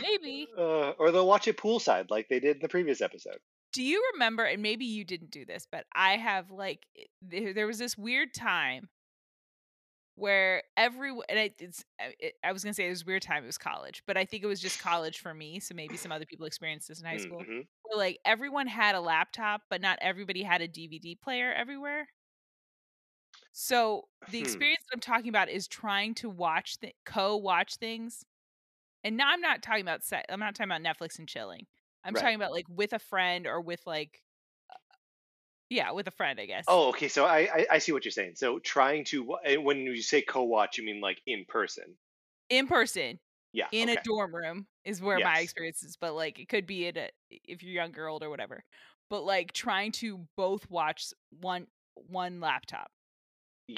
Maybe. 0.00 0.48
Uh, 0.58 0.90
or 0.98 1.10
they'll 1.10 1.26
watch 1.26 1.48
it 1.48 1.56
poolside 1.56 2.10
like 2.10 2.28
they 2.28 2.38
did 2.40 2.56
in 2.56 2.62
the 2.62 2.68
previous 2.68 3.00
episode. 3.00 3.38
Do 3.72 3.82
you 3.82 4.02
remember, 4.12 4.44
and 4.44 4.60
maybe 4.62 4.84
you 4.84 5.02
didn't 5.04 5.30
do 5.30 5.44
this, 5.46 5.66
but 5.70 5.86
I 5.94 6.16
have 6.18 6.50
like, 6.50 6.86
there, 7.22 7.54
there 7.54 7.66
was 7.66 7.78
this 7.78 7.96
weird 7.96 8.34
time 8.34 8.90
where 10.14 10.62
every, 10.76 11.10
and 11.28 11.38
I, 11.38 11.50
it's, 11.58 11.84
I- 11.98 12.14
it, 12.20 12.34
I 12.44 12.52
was 12.52 12.62
gonna 12.62 12.74
say 12.74 12.86
it 12.86 12.90
was 12.90 13.02
a 13.02 13.06
weird 13.06 13.22
time, 13.22 13.44
it 13.44 13.46
was 13.46 13.56
college, 13.58 14.02
but 14.06 14.16
I 14.18 14.24
think 14.26 14.42
it 14.42 14.46
was 14.46 14.60
just 14.60 14.78
college 14.78 15.20
for 15.20 15.32
me. 15.32 15.58
So 15.58 15.74
maybe 15.74 15.96
some 15.96 16.12
other 16.12 16.26
people 16.26 16.44
experienced 16.46 16.88
this 16.88 17.00
in 17.00 17.06
high 17.06 17.16
school. 17.16 17.40
Mhm. 17.40 17.66
Where 17.82 17.96
like 17.96 18.18
everyone 18.26 18.66
had 18.66 18.94
a 18.94 19.00
laptop, 19.00 19.62
but 19.70 19.80
not 19.80 19.98
everybody 20.02 20.42
had 20.42 20.60
a 20.60 20.68
DVD 20.68 21.18
player 21.18 21.52
everywhere. 21.52 22.08
So 23.52 24.08
the 24.26 24.38
Hmm. 24.38 24.62
experience 24.62 24.82
that 24.90 24.96
I'm 24.96 25.00
talking 25.00 25.28
about 25.28 25.48
is 25.48 25.68
trying 25.68 26.14
to 26.16 26.30
watch 26.30 26.78
the 26.80 26.94
co-watch 27.04 27.76
things. 27.76 28.24
And 29.04 29.16
now 29.16 29.30
I'm 29.30 29.40
not 29.42 29.62
talking 29.62 29.82
about 29.82 30.04
set. 30.04 30.26
I'm 30.28 30.40
not 30.40 30.54
talking 30.54 30.72
about 30.72 30.82
Netflix 30.82 31.18
and 31.18 31.28
chilling. 31.28 31.66
I'm 32.04 32.14
Right. 32.14 32.16
talking 32.16 32.36
about 32.36 32.52
like 32.52 32.66
with 32.68 32.92
a 32.92 33.00
friend 33.00 33.46
or 33.46 33.60
with 33.60 33.86
like, 33.86 34.22
uh, 34.70 34.76
yeah, 35.70 35.92
with 35.92 36.08
a 36.08 36.12
friend, 36.12 36.40
I 36.40 36.46
guess. 36.46 36.68
Oh, 36.68 36.88
okay. 36.90 37.08
So 37.08 37.24
I, 37.24 37.38
I 37.40 37.66
I 37.72 37.78
see 37.78 37.92
what 37.92 38.04
you're 38.04 38.12
saying. 38.12 38.36
So 38.36 38.58
trying 38.58 39.04
to 39.06 39.36
eh, 39.44 39.56
when 39.56 39.78
you 39.78 40.00
say 40.02 40.22
co-watch, 40.22 40.78
you 40.78 40.84
mean 40.84 41.00
like 41.00 41.20
in 41.26 41.44
person? 41.44 41.98
in 42.48 42.66
person 42.66 43.18
Yeah. 43.52 43.68
in 43.70 43.88
okay. 43.88 43.88
a 43.88 43.96
dorm 43.96 44.34
room 44.34 44.66
is 44.84 45.00
where 45.00 45.20
my 45.20 45.40
experience 45.40 45.82
is. 45.82 45.96
But 45.96 46.14
like 46.14 46.38
it 46.38 46.48
could 46.48 46.66
be 46.66 46.88
at 46.88 46.96
a, 46.96 47.10
if 47.30 47.62
you're 47.62 47.72
younger, 47.74 48.08
old, 48.08 48.22
or 48.22 48.30
whatever. 48.30 48.64
But 49.10 49.22
like 49.24 49.52
trying 49.52 49.92
to 49.92 50.28
both 50.36 50.68
watch 50.70 51.12
one 51.30 51.68
one 51.94 52.40
laptop 52.40 52.90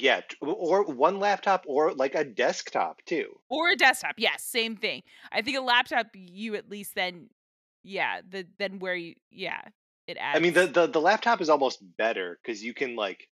Yeah, 0.01 0.21
or 0.41 0.83
one 0.85 1.19
laptop 1.19 1.63
or 1.67 1.93
like 1.93 2.15
a 2.15 2.23
desktop 2.23 2.97
too. 3.05 3.27
or 3.49 3.69
a 3.71 3.75
desktop. 3.75 4.15
Yes, 4.17 4.43
same 4.43 4.75
thing. 4.77 5.03
I 5.31 5.41
think 5.41 5.57
a 5.57 5.61
laptop 5.61 6.07
you 6.13 6.55
at 6.55 6.69
least 6.69 6.95
then, 6.95 7.29
yeah, 7.83 8.21
the 8.27 8.45
then 8.59 8.79
where 8.79 8.95
you 8.95 9.15
yeah 9.31 9.61
it 10.07 10.17
adds. 10.19 10.37
I 10.37 10.39
mean, 10.41 10.53
the 10.53 10.67
the, 10.67 10.87
the 10.87 11.01
laptop 11.01 11.41
is 11.41 11.49
almost 11.49 11.79
better 11.97 12.39
because 12.43 12.63
you 12.63 12.73
can 12.73 12.95
like 12.95 13.27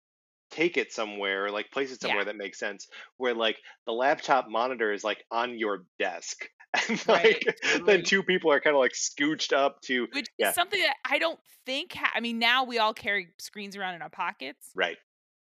take 0.51 0.77
it 0.77 0.93
somewhere 0.93 1.47
or 1.47 1.51
like 1.51 1.71
place 1.71 1.93
it 1.93 2.01
somewhere 2.01 2.21
Yeah. 2.21 2.25
that 2.25 2.37
makes 2.37 2.59
sense. 2.59 2.89
Where 3.17 3.35
like 3.35 3.59
the 3.87 3.93
laptop 3.93 4.49
monitor 4.49 4.93
is 4.93 5.05
like 5.05 5.25
on 5.31 5.59
your 5.59 5.85
desk, 5.99 6.49
and 6.89 7.03
Right, 7.09 7.25
like 7.47 7.57
totally. 7.63 7.85
then 7.97 8.05
two 8.05 8.23
people 8.23 8.53
are 8.53 8.61
kind 8.61 8.75
of 8.77 8.81
like 8.81 8.93
scooched 8.93 9.53
up 9.53 9.81
to 9.83 10.07
which 10.13 10.27
yeah. 10.39 10.49
is 10.51 10.55
something 10.55 10.81
that 10.81 10.97
I 11.09 11.19
don't 11.19 11.39
think. 11.67 11.93
Ha- 11.95 12.13
I 12.15 12.21
mean, 12.21 12.39
now 12.39 12.65
we 12.65 12.79
all 12.79 12.95
carry 12.95 13.29
screens 13.39 13.77
around 13.77 13.95
in 13.95 14.03
our 14.03 14.11
pockets, 14.11 14.71
right. 14.75 14.97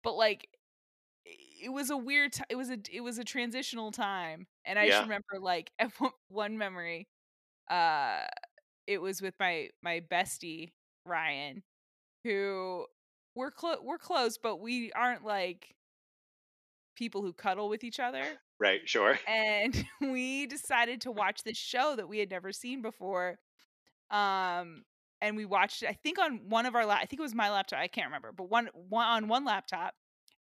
but 0.03 0.13
like 0.15 0.47
it 1.63 1.69
was 1.69 1.89
a 1.89 1.97
weird 1.97 2.33
t- 2.33 2.43
it 2.49 2.55
was 2.55 2.69
a 2.69 2.77
it 2.91 3.01
was 3.01 3.17
a 3.19 3.23
transitional 3.23 3.91
time 3.91 4.47
and 4.65 4.77
i 4.79 4.83
Yeah. 4.83 4.91
just 4.91 5.03
remember 5.03 5.39
like 5.41 5.71
one- 6.29 6.57
memory 6.57 7.07
uh 7.69 8.23
it 8.87 9.01
was 9.01 9.21
with 9.21 9.35
my 9.39 9.69
my 9.83 10.01
bestie 10.11 10.73
ryan 11.05 11.63
who 12.23 12.85
we're 13.35 13.51
close 13.51 13.79
we're 13.83 13.97
close 13.99 14.37
but 14.37 14.57
we 14.57 14.91
aren't 14.93 15.25
like 15.25 15.75
people 16.95 17.21
who 17.21 17.33
cuddle 17.33 17.69
with 17.69 17.83
each 17.83 17.99
other 17.99 18.23
Right. 18.59 18.87
Sure. 18.87 19.19
and 19.27 19.85
we 20.01 20.45
decided 20.47 21.01
to 21.01 21.11
watch 21.11 21.43
this 21.43 21.57
show 21.57 21.95
that 21.95 22.07
we 22.07 22.19
had 22.19 22.29
never 22.29 22.51
seen 22.51 22.81
before 22.81 23.39
um 24.11 24.83
and 25.21 25.35
we 25.37 25.45
watched 25.45 25.83
it 25.83 25.89
i 25.89 25.93
think 26.03 26.19
on 26.19 26.49
one 26.49 26.65
of 26.65 26.75
our 26.75 26.85
la- 26.85 26.95
i 26.95 27.05
think 27.05 27.19
it 27.19 27.23
was 27.23 27.35
my 27.35 27.49
laptop 27.51 27.79
i 27.79 27.87
can't 27.87 28.07
remember 28.07 28.31
but 28.31 28.49
one, 28.49 28.69
one 28.73 29.07
on 29.07 29.27
one 29.27 29.45
laptop 29.45 29.95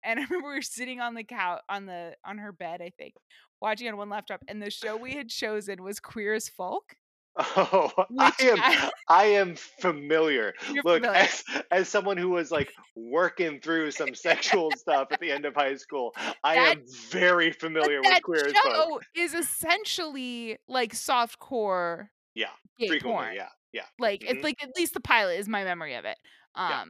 and 0.05 0.18
i 0.20 0.22
remember 0.30 0.49
we 0.49 0.55
were 0.55 0.62
sitting 0.62 1.01
on 1.01 1.14
the 1.14 1.24
couch 1.24 1.61
on 1.68 1.86
the 1.86 2.14
on 2.24 2.38
her 2.38 2.53
bed 2.53 2.80
i 2.82 2.90
think 2.99 3.14
watching 3.61 3.88
on 3.88 3.96
one 3.96 4.09
laptop 4.09 4.42
and 4.49 4.62
the 4.62 4.70
show 4.70 4.96
we 4.96 5.12
had 5.12 5.28
chosen 5.28 5.82
was 5.82 6.01
queer 6.01 6.34
as 6.34 6.49
folk 6.49 6.96
Oh, 7.57 7.92
I 8.18 8.32
am 8.40 8.59
I- 8.61 8.90
I 9.09 9.24
am 9.26 9.55
familiar. 9.55 10.55
Look, 10.82 11.05
familiar. 11.05 11.11
as 11.14 11.44
as 11.70 11.88
someone 11.88 12.16
who 12.16 12.30
was 12.30 12.51
like 12.51 12.72
working 12.96 13.61
through 13.61 13.92
some 13.92 14.12
sexual 14.16 14.72
stuff 14.76 15.09
at 15.12 15.20
the 15.20 15.30
end 15.30 15.44
of 15.44 15.55
high 15.55 15.76
school, 15.76 16.14
I 16.42 16.57
That- 16.57 16.76
am 16.78 16.84
very 17.11 17.53
familiar 17.53 18.01
with 18.01 18.22
queer 18.24 18.46
as 18.46 18.53
folk. 18.55 18.64
show 18.74 19.01
is 19.14 19.34
essentially 19.34 20.59
like 20.66 20.92
soft 20.94 21.38
core 21.38 22.11
Yeah, 22.34 22.49
frequently, 22.76 23.01
porn 23.12 23.34
yeah, 23.36 23.49
yeah. 23.72 23.84
like 24.01 24.22
Mhm. 24.22 24.30
it's 24.34 24.42
like 24.42 24.57
at 24.62 24.70
least 24.76 24.94
the 24.94 25.01
pilot 25.01 25.38
is 25.38 25.49
my 25.49 25.62
memory 25.62 25.94
of 25.94 26.05
it 26.05 26.18
Yeah. 26.57 26.84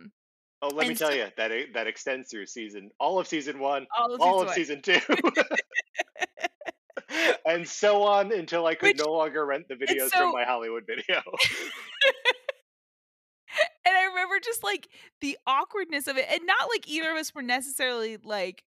Oh, 0.61 0.68
let 0.68 0.88
me 0.88 0.94
tell 0.94 1.11
so- 1.11 1.14
you 1.14 1.26
that 1.36 1.52
that 1.74 1.86
extends 1.86 2.30
through 2.30 2.46
season 2.46 2.90
all 2.98 3.18
of 3.18 3.26
season 3.28 3.59
one, 3.61 3.86
all 3.96 4.14
of 4.14 4.20
all 4.20 4.42
of 4.42 4.50
season 4.50 4.82
season 4.82 5.06
two, 5.09 5.32
and 7.46 7.66
so 7.68 8.02
on 8.02 8.32
until 8.32 8.66
I 8.66 8.74
could 8.74 8.88
Which- 8.88 8.98
no 8.98 9.12
longer 9.12 9.46
rent 9.46 9.68
the 9.68 9.76
videos 9.76 10.09
so- 10.11 10.18
from 10.18 10.32
my 10.32 10.44
Hollywood 10.44 10.84
video. 10.86 11.22
and 13.86 13.96
I 13.96 14.04
remember 14.04 14.38
just 14.42 14.62
like 14.62 14.88
the 15.20 15.38
awkwardness 15.46 16.06
of 16.06 16.16
it, 16.16 16.26
and 16.30 16.40
not 16.44 16.68
like 16.68 16.88
either 16.88 17.11
of 17.11 17.16
us 17.16 17.34
were 17.34 17.42
necessarily 17.42 18.16
like. 18.22 18.64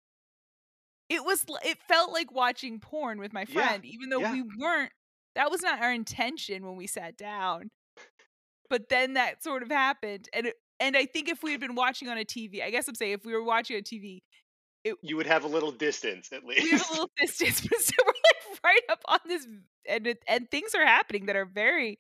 It 1.09 1.25
was. 1.25 1.47
It 1.65 1.79
felt 1.89 2.13
like 2.13 2.31
watching 2.33 2.81
porn 2.81 3.19
with 3.19 3.33
my 3.33 3.47
Yeah, 3.49 3.67
friend, 3.67 3.85
even 3.87 4.11
though 4.11 4.21
yeah. 4.21 4.33
we 4.33 4.43
weren't. 4.59 4.93
That 5.37 5.51
was 5.51 5.63
not 5.63 5.81
our 5.81 5.91
intention 5.93 6.67
when 6.67 6.77
we 6.77 6.87
sat 6.87 7.17
down. 7.17 7.71
But 8.69 8.91
then 8.91 9.15
that 9.15 9.43
sort 9.43 9.63
of 9.63 9.71
happened, 9.71 10.29
and 10.35 10.49
it, 10.49 10.57
and 10.81 10.97
I 10.97 11.07
think 11.07 11.29
if 11.29 11.43
we 11.43 11.53
had 11.53 11.61
been 11.61 11.75
watching 11.75 12.09
on 12.09 12.19
a 12.19 12.25
TV, 12.25 12.63
I 12.63 12.71
guess 12.71 12.89
I'm 12.89 12.95
saying 12.95 13.13
if 13.13 13.25
we 13.25 13.33
were 13.33 13.43
watching 13.45 13.77
on 13.77 13.83
TV, 13.83 14.23
you 15.03 15.17
would 15.17 15.27
have 15.27 15.45
a 15.45 15.49
little 15.49 15.73
distance 15.73 16.31
at 16.33 16.45
least. 16.45 16.63
we 16.63 16.71
have 16.71 16.89
a 16.89 16.93
little 16.93 17.11
distance, 17.19 17.61
but 17.69 17.81
so 17.81 17.93
we're 18.05 18.13
like 18.13 18.61
right 18.65 18.81
up 18.89 19.01
on 19.07 19.19
this, 19.27 19.47
and 19.89 20.07
it, 20.07 20.23
and 20.27 20.51
things 20.51 20.75
are 20.75 20.85
happening 20.87 21.27
that 21.27 21.37
are 21.37 21.45
very, 21.45 21.99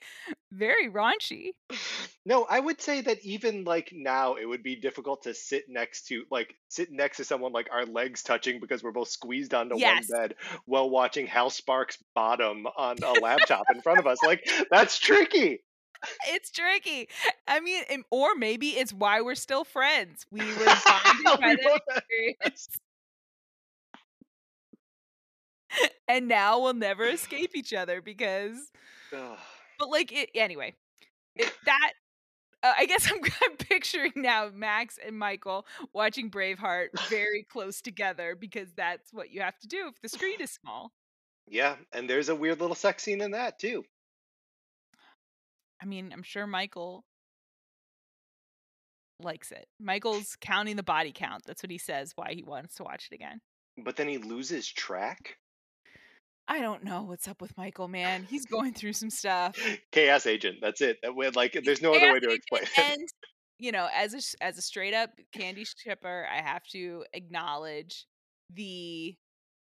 very 0.53 0.91
raunchy. 0.91 1.51
No, 2.27 2.45
I 2.45 2.61
would 2.61 2.79
say 2.79 3.01
that 3.01 3.25
even 3.25 3.65
like 3.65 3.91
now, 3.91 4.35
it 4.35 4.45
would 4.45 4.63
be 4.63 4.77
difficult 4.77 5.23
to 5.23 5.33
sit 5.33 5.65
next 5.67 6.09
to 6.09 6.25
like 6.31 6.55
sit 6.69 6.93
next 6.93 7.17
to 7.17 7.25
someone 7.25 7.53
like 7.53 7.71
our 7.73 7.87
legs 7.87 8.23
touching 8.23 8.61
because 8.61 8.83
we're 8.83 8.93
both 8.93 9.09
squeezed 9.09 9.55
onto 9.55 9.79
Yes. 9.79 10.11
one 10.11 10.21
bed 10.21 10.35
while 10.67 10.91
watching 10.91 11.27
Hal 11.27 11.49
Sparks' 11.49 11.97
bottom 12.15 12.67
on 12.77 12.97
a 13.03 13.13
laptop 13.23 13.65
in 13.75 13.81
front 13.81 13.99
of 13.99 14.07
us. 14.07 14.19
Like 14.23 14.47
that's 14.71 14.99
tricky. 14.99 15.61
It's 16.29 16.51
tricky. 16.51 17.09
I 17.47 17.61
mean, 17.61 17.83
or 18.11 18.35
maybe 18.35 18.69
it's 18.71 18.93
why 18.93 19.21
we're 19.21 19.35
still 19.35 19.65
friends. 19.65 20.27
We 20.31 20.41
were 20.41 20.47
bonded 20.65 21.25
by 21.25 21.37
We 21.41 21.57
that 21.57 21.59
both- 21.65 21.97
experience. 21.97 22.69
and 26.09 26.29
now 26.29 26.61
we'll 26.61 26.73
never 26.75 27.05
escape 27.05 27.51
each 27.55 27.75
other 27.75 28.01
because 28.01 28.57
but 29.11 29.91
like 29.91 30.11
it 30.13 30.31
anyway 30.35 30.75
it, 31.37 31.53
that 31.67 31.93
uh, 32.63 32.73
i 32.79 32.87
guess 32.87 33.07
I'm, 33.13 33.21
I'm 33.43 33.57
picturing 33.59 34.13
now 34.17 34.49
max 34.53 34.99
and 35.05 35.19
michael 35.19 35.67
watching 35.93 36.31
braveheart 36.31 36.89
very 37.11 37.43
close 37.51 37.83
together 37.83 38.35
because 38.35 38.69
that's 38.77 39.13
what 39.13 39.31
you 39.31 39.43
have 39.43 39.59
to 39.59 39.69
do 39.69 39.89
if 39.89 40.01
the 40.01 40.09
screen 40.09 40.41
is 40.41 40.51
small 40.51 40.93
yeah, 41.51 41.77
and 41.95 42.09
there's 42.11 42.29
a 42.29 42.35
weird 42.35 42.61
little 42.61 42.77
sex 42.77 43.03
scene 43.03 43.23
in 43.23 43.31
that 43.31 43.59
too. 43.59 43.83
I 45.83 45.85
mean 45.85 46.11
i'm 46.13 46.23
sure 46.23 46.47
michael 46.47 47.05
likes 49.21 49.51
it 49.51 49.67
michael's 49.81 50.37
counting 50.41 50.77
the 50.77 50.83
body 50.83 51.13
count 51.15 51.43
that's 51.47 51.63
what 51.63 51.71
he 51.71 51.79
says 51.79 52.13
why 52.15 52.33
he 52.33 52.43
wants 52.43 52.77
to 52.77 52.85
watch 52.85 53.09
it 53.11 53.15
again 53.15 53.41
But 53.85 53.97
then 53.97 54.09
he 54.09 54.19
loses 54.19 54.67
track. 54.69 55.37
I 56.49 56.61
don't 56.61 56.83
know 56.83 57.03
what's 57.03 57.29
up 57.29 57.43
with 57.43 57.57
Michael, 57.59 57.89
man. 57.89 58.25
He's 58.29 58.47
going 58.47 58.73
through 58.73 58.95
some 58.95 59.11
stuff. 59.11 59.57
Chaos 59.93 60.27
agent. 60.27 60.57
That's 60.63 60.81
it. 60.81 60.97
That 61.03 61.15
way, 61.15 61.29
like, 61.31 61.61
there's 61.63 61.83
no 61.83 61.93
other 61.93 62.13
way 62.13 62.21
to 62.21 62.31
explain 62.31 62.63
it. 62.63 62.79
And 62.79 63.09
you 63.59 63.71
know, 63.71 63.89
as 63.95 64.15
a 64.15 64.45
as 64.45 64.57
a 64.57 64.63
straight 64.63 64.95
up 64.95 65.11
candy 65.33 65.65
shipper, 65.65 66.27
I 66.33 66.41
have 66.41 66.63
to 66.73 67.05
acknowledge 67.13 68.07
the 68.53 69.15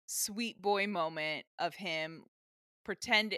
sweet 0.06 0.62
boy 0.62 0.86
moment 0.88 1.46
of 1.58 1.74
him 1.76 2.24
pretend 2.86 3.36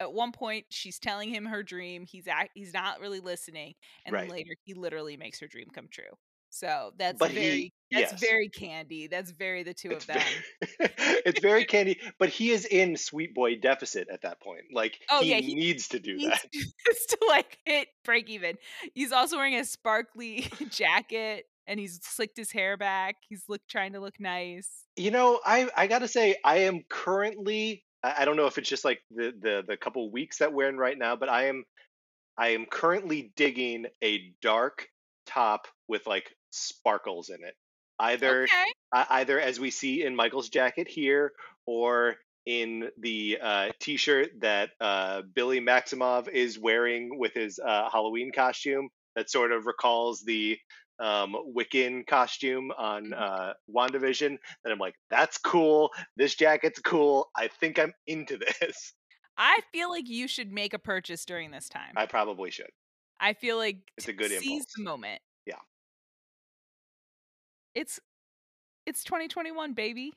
at 0.00 0.12
one 0.12 0.32
point 0.32 0.66
she's 0.70 0.98
telling 0.98 1.28
him 1.32 1.44
her 1.46 1.62
dream 1.62 2.04
he's 2.06 2.26
act, 2.26 2.50
he's 2.54 2.72
not 2.74 3.00
really 3.00 3.20
listening 3.20 3.74
and 4.04 4.14
Right. 4.14 4.22
then 4.22 4.30
later 4.30 4.50
he 4.64 4.74
literally 4.74 5.16
makes 5.16 5.38
her 5.40 5.46
dream 5.46 5.68
come 5.72 5.88
true 5.90 6.10
so 6.52 6.92
that's 6.98 7.18
But 7.18 7.30
he- 7.30 7.36
very 7.38 7.72
that's 7.92 8.10
yes. 8.12 8.20
very 8.20 8.48
candy 8.48 9.06
that's 9.08 9.30
very 9.32 9.62
the 9.62 9.74
two 9.74 9.90
It's 9.90 10.04
of 10.04 10.14
them 10.14 10.22
very, 10.78 10.90
it's 11.26 11.40
very 11.40 11.64
candy, 11.64 11.98
but 12.18 12.28
he 12.28 12.50
is 12.50 12.64
in 12.64 12.96
sweet 12.96 13.34
boy 13.34 13.56
deficit 13.56 14.08
at 14.12 14.22
that 14.22 14.40
point. 14.40 14.64
Like 14.72 14.98
Oh, 15.10 15.22
he, 15.22 15.30
yeah, 15.30 15.40
he 15.40 15.54
needs 15.54 15.88
to 15.88 16.00
do 16.00 16.16
He 16.16 16.26
that. 16.26 16.44
needs 16.54 17.06
to 17.08 17.18
like 17.28 17.58
hit 17.64 17.88
break 18.04 18.28
even. 18.30 18.56
He's 18.94 19.12
also 19.12 19.36
wearing 19.36 19.54
a 19.56 19.64
sparkly 19.64 20.48
jacket 20.70 21.46
and 21.66 21.78
he's 21.80 22.00
slicked 22.02 22.36
his 22.36 22.50
hair 22.52 22.76
back. 22.76 23.16
He's 23.28 23.44
look 23.48 23.62
trying 23.68 23.92
to 23.92 24.00
look 24.00 24.18
nice. 24.20 24.86
You 24.96 25.10
know, 25.10 25.40
I 25.44 25.68
I 25.76 25.86
gotta 25.86 26.08
say, 26.08 26.36
I 26.44 26.58
am 26.58 26.82
currently. 26.88 27.84
I 28.02 28.24
don't 28.24 28.36
know 28.36 28.46
if 28.46 28.56
it's 28.58 28.68
just 28.68 28.84
like 28.84 29.00
the 29.10 29.32
the 29.38 29.64
the 29.66 29.76
couple 29.76 30.10
weeks 30.10 30.38
that 30.38 30.52
we're 30.52 30.68
in 30.68 30.78
right 30.78 30.96
now, 30.96 31.16
but 31.16 31.28
I 31.28 31.46
am 31.48 31.64
I 32.38 32.48
am 32.48 32.66
currently 32.66 33.32
digging 33.36 33.86
a 34.02 34.32
dark 34.40 34.88
top 35.26 35.66
with 35.88 36.06
like 36.06 36.30
sparkles 36.50 37.28
in 37.28 37.44
it. 37.44 37.54
Either 37.98 38.44
Okay. 38.44 38.72
uh, 38.92 39.04
either 39.10 39.38
as 39.38 39.60
we 39.60 39.70
see 39.70 40.04
in 40.04 40.16
Michael's 40.16 40.48
jacket 40.48 40.88
here, 40.88 41.32
or 41.66 42.16
in 42.46 42.88
the 42.98 43.38
uh, 43.40 43.70
T-shirt 43.80 44.30
that 44.40 44.70
uh, 44.80 45.22
Billy 45.34 45.60
Maximoff 45.60 46.28
is 46.28 46.58
wearing 46.58 47.18
with 47.18 47.34
his 47.34 47.58
uh, 47.58 47.90
Halloween 47.90 48.32
costume, 48.32 48.88
that 49.16 49.30
sort 49.30 49.52
of 49.52 49.66
recalls 49.66 50.22
the 50.22 50.58
um, 51.00 51.34
Wiccan 51.56 52.06
costume 52.06 52.70
on 52.78 53.06
Mhm. 53.06 53.20
uh, 53.20 53.54
WandaVision. 53.74 54.36
And 54.64 54.72
I'm 54.72 54.78
like, 54.78 54.94
that's 55.10 55.38
cool. 55.38 55.90
This 56.16 56.34
jacket's 56.34 56.78
cool. 56.80 57.30
I 57.36 57.48
think 57.48 57.78
I'm 57.78 57.92
into 58.06 58.36
this. 58.60 58.92
I 59.36 59.60
feel 59.72 59.88
like 59.90 60.08
you 60.08 60.28
should 60.28 60.52
make 60.52 60.74
a 60.74 60.78
purchase 60.78 61.24
during 61.24 61.50
this 61.50 61.68
time. 61.68 61.92
I 61.96 62.06
probably 62.06 62.50
should. 62.50 62.70
I 63.18 63.32
feel 63.32 63.56
like 63.56 63.78
It's 63.96 64.08
a 64.08 64.12
good 64.12 64.30
seize 64.30 64.42
impulse. 64.42 64.66
the 64.76 64.82
moment. 64.82 65.22
Yeah. 65.46 65.56
It's 67.74 68.00
it's 68.86 69.04
2021, 69.04 69.74
baby. 69.74 70.12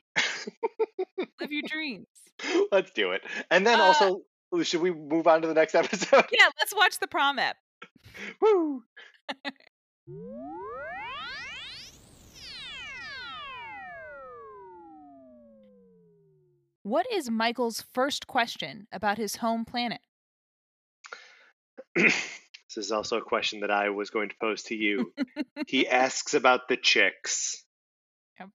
Live 1.39 1.51
your 1.51 1.61
dreams. 1.67 2.07
Let's 2.71 2.91
do 2.91 3.11
it. 3.11 3.21
And 3.51 3.65
then 3.67 3.79
Uh, 3.79 3.83
also, 3.83 4.21
should 4.63 4.81
we 4.81 4.91
move 4.91 5.27
on 5.27 5.41
to 5.41 5.47
the 5.47 5.53
next 5.53 5.75
episode? 5.75 6.25
Yeah, 6.31 6.49
let's 6.59 6.73
watch 6.75 6.99
the 6.99 7.07
prom 7.07 7.39
ep. 7.39 7.57
Woo! 8.41 8.83
What 16.83 17.05
is 17.11 17.29
Michael's 17.29 17.85
first 17.93 18.27
question 18.27 18.87
about 18.91 19.17
his 19.17 19.37
home 19.37 19.63
planet? 19.63 20.01
this 21.95 22.75
is 22.75 22.91
also 22.91 23.17
a 23.17 23.21
question 23.21 23.61
that 23.61 23.71
I 23.71 23.91
was 23.91 24.09
going 24.09 24.27
to 24.29 24.35
pose 24.41 24.63
to 24.63 24.75
you. 24.75 25.13
he 25.67 25.87
asks 25.87 26.33
about 26.33 26.67
the 26.67 26.75
chicks. 26.75 27.63
Yep. 28.39 28.49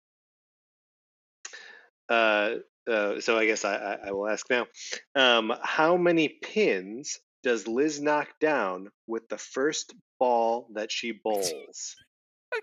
Uh, 2.10 2.54
uh, 2.90 3.20
so 3.20 3.38
I 3.38 3.46
guess 3.46 3.64
I, 3.64 3.76
I, 3.76 3.98
I 4.08 4.12
will 4.12 4.28
ask 4.28 4.44
now. 4.50 4.66
Um, 5.14 5.52
how 5.62 5.96
many 5.96 6.28
pins 6.28 7.18
does 7.42 7.66
Liz 7.66 8.00
knock 8.00 8.28
down 8.38 8.90
with 9.06 9.28
the 9.30 9.38
first 9.38 9.94
ball 10.18 10.68
that 10.74 10.90
she 10.92 11.12
bowls? 11.12 11.96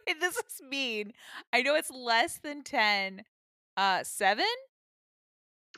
Okay, 0.07 0.17
this 0.19 0.35
is 0.35 0.61
mean. 0.67 1.13
I 1.53 1.61
know 1.61 1.75
it's 1.75 1.91
less 1.91 2.39
than 2.39 2.63
10. 2.63 3.21
Uh, 3.77 4.03
seven? 4.03 4.45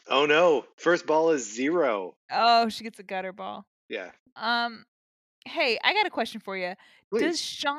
oh 0.10 0.26
no, 0.26 0.64
first 0.78 1.06
ball 1.06 1.32
is 1.32 1.54
zero. 1.54 2.16
Oh, 2.32 2.70
she 2.70 2.86
gets 2.86 3.00
a 3.00 3.04
gutter 3.04 3.34
ball. 3.34 3.66
Yeah, 3.90 4.12
Um, 4.38 4.86
hey, 5.46 5.78
I 5.84 5.94
got 5.94 6.06
a 6.06 6.10
question 6.10 6.40
for 6.40 6.56
you. 6.56 6.76
Does. 7.14 7.42
Sean 7.42 7.78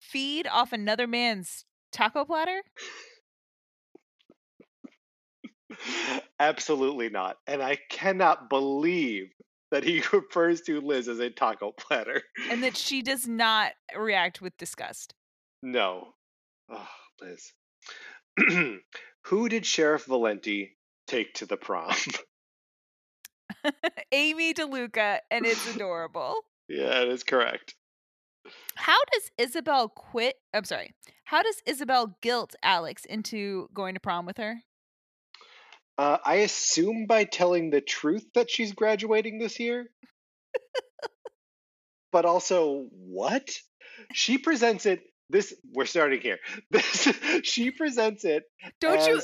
feed 0.00 0.46
off 0.46 0.72
another 0.72 1.08
man's 1.08 1.64
taco 1.90 2.24
platter? 2.24 2.62
Absolutely 6.40 7.08
not. 7.08 7.36
And 7.46 7.62
I 7.62 7.78
cannot 7.90 8.48
believe 8.48 9.32
that 9.70 9.84
he 9.84 10.02
refers 10.12 10.60
to 10.62 10.80
Liz 10.80 11.08
as 11.08 11.18
a 11.18 11.30
taco 11.30 11.72
platter. 11.72 12.22
And 12.50 12.62
that 12.62 12.76
she 12.76 13.02
does 13.02 13.26
not 13.26 13.72
react 13.96 14.40
with 14.40 14.56
disgust. 14.56 15.14
No. 15.62 16.14
Oh, 16.70 16.88
Liz. 17.20 17.52
Who 19.24 19.48
did 19.48 19.66
Sheriff 19.66 20.04
Valenti 20.06 20.76
take 21.06 21.34
to 21.34 21.46
the 21.46 21.56
prom? 21.56 21.94
Amy 24.12 24.54
DeLuca, 24.54 25.18
and 25.30 25.44
it's 25.46 25.74
adorable. 25.74 26.36
yeah, 26.68 26.88
that 26.90 27.08
is 27.08 27.24
correct. 27.24 27.74
How 28.76 28.98
does 29.12 29.30
Isabel 29.36 29.88
quit? 29.88 30.36
I'm 30.54 30.64
sorry. 30.64 30.94
How 31.24 31.42
does 31.42 31.62
Isabel 31.66 32.16
guilt 32.22 32.54
Alex 32.62 33.04
into 33.04 33.68
going 33.74 33.94
to 33.94 34.00
prom 34.00 34.24
with 34.26 34.38
her? 34.38 34.62
Uh, 35.98 36.18
I 36.24 36.36
assume 36.36 37.06
by 37.06 37.24
telling 37.24 37.70
the 37.70 37.80
truth 37.80 38.24
that 38.34 38.48
she's 38.48 38.72
graduating 38.72 39.38
this 39.38 39.58
year. 39.58 39.90
but 42.12 42.24
also, 42.24 42.86
what? 42.92 43.50
She 44.12 44.38
presents 44.38 44.86
it. 44.86 45.02
This 45.28 45.52
we're 45.74 45.84
starting 45.86 46.20
here. 46.20 46.38
This 46.70 47.12
she 47.42 47.70
presents 47.70 48.24
it. 48.24 48.44
Don't 48.80 49.04
you? 49.06 49.20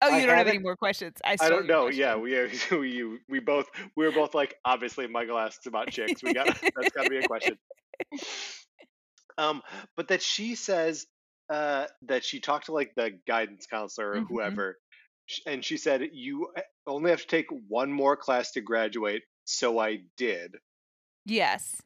Oh, 0.00 0.08
I 0.10 0.20
you 0.20 0.26
don't 0.26 0.36
have 0.36 0.48
any 0.48 0.58
more 0.58 0.76
questions. 0.76 1.16
I, 1.24 1.36
I 1.40 1.48
don't 1.48 1.66
know. 1.66 1.88
Yeah, 1.88 2.16
we 2.16 2.48
we 2.70 3.18
we 3.28 3.40
both 3.40 3.66
we 3.96 4.04
were 4.06 4.12
both 4.12 4.34
like 4.34 4.54
obviously 4.64 5.06
Michael 5.06 5.38
asks 5.38 5.66
about 5.66 5.90
chicks. 5.90 6.22
We 6.22 6.32
got 6.32 6.46
that's 6.76 6.92
got 6.94 7.04
to 7.04 7.10
be 7.10 7.18
a 7.18 7.22
question. 7.24 7.58
Um, 9.36 9.62
but 9.96 10.08
that 10.08 10.22
she 10.22 10.54
says 10.54 11.06
uh 11.50 11.86
that 12.02 12.24
she 12.24 12.40
talked 12.40 12.66
to 12.66 12.72
like 12.72 12.94
the 12.94 13.18
guidance 13.26 13.66
counselor 13.66 14.12
or 14.12 14.20
Mhm. 14.20 14.28
whoever, 14.28 14.78
and 15.46 15.64
she 15.64 15.76
said 15.76 16.02
you 16.12 16.48
uh, 16.56 16.60
only 16.86 17.10
have 17.10 17.20
to 17.22 17.26
take 17.26 17.46
one 17.68 17.90
more 17.92 18.16
class 18.16 18.52
to 18.52 18.60
graduate. 18.60 19.22
So 19.44 19.78
I 19.78 19.98
did, 20.16 20.56
Yes. 21.26 21.80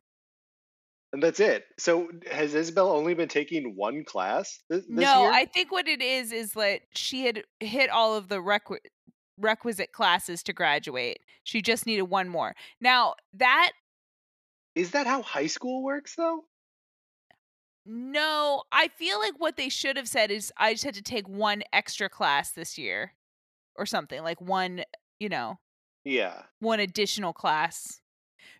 and 1.12 1.22
that's 1.22 1.40
it. 1.40 1.64
So 1.78 2.08
has 2.30 2.54
Isabel 2.54 2.90
only 2.90 3.14
been 3.14 3.28
taking 3.28 3.74
one 3.76 4.04
class 4.04 4.58
this, 4.70 4.84
this 4.86 4.88
no, 4.88 5.22
year? 5.22 5.32
I 5.32 5.44
think 5.46 5.72
what 5.72 5.88
it 5.88 6.00
is 6.02 6.32
is 6.32 6.52
that 6.52 6.82
she 6.94 7.24
had 7.26 7.42
hit 7.60 7.90
all 7.90 8.14
of 8.14 8.28
the 8.28 8.36
requi- 8.36 8.78
requisite 9.38 9.92
classes 9.92 10.42
to 10.44 10.52
graduate. 10.52 11.18
She 11.44 11.62
just 11.62 11.86
needed 11.86 12.02
one 12.02 12.28
more. 12.28 12.54
Now, 12.80 13.14
that 13.34 13.72
Is 14.74 14.90
that 14.92 15.06
how 15.06 15.22
high 15.22 15.46
school 15.48 15.82
works 15.82 16.14
though? 16.16 16.44
no, 17.90 18.62
I 18.70 18.88
feel 18.88 19.18
like 19.18 19.34
what 19.38 19.56
they 19.56 19.70
should 19.70 19.96
have 19.96 20.08
said 20.08 20.30
is 20.30 20.52
I 20.58 20.74
just 20.74 20.84
had 20.84 20.94
to 20.94 21.02
take 21.02 21.26
one 21.26 21.62
extra 21.72 22.08
class 22.10 22.52
this 22.52 22.76
year 22.76 23.14
or 23.78 23.86
something, 23.86 24.22
like 24.22 24.40
one, 24.40 24.84
you 25.18 25.28
know, 25.28 25.58
Yeah. 26.04 26.42
one 26.60 26.80
additional 26.80 27.32
class. 27.32 28.00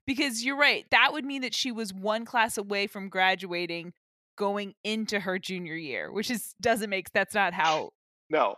Because 0.07 0.45
you're 0.45 0.57
right, 0.57 0.87
that 0.91 1.13
would 1.13 1.25
mean 1.25 1.43
that 1.43 1.55
she 1.55 1.71
was 1.73 1.93
one 1.93 2.25
class 2.25 2.57
away 2.57 2.87
from 2.87 3.09
graduating 3.11 3.93
going 4.37 4.75
into 4.85 5.21
her 5.21 5.39
junior 5.39 5.75
year, 5.77 6.11
which 6.13 6.31
is 6.31 6.55
doesn't 6.61 6.89
make 6.91 7.11
that's 7.13 7.35
not 7.35 7.53
how 7.53 7.91
No. 8.31 8.57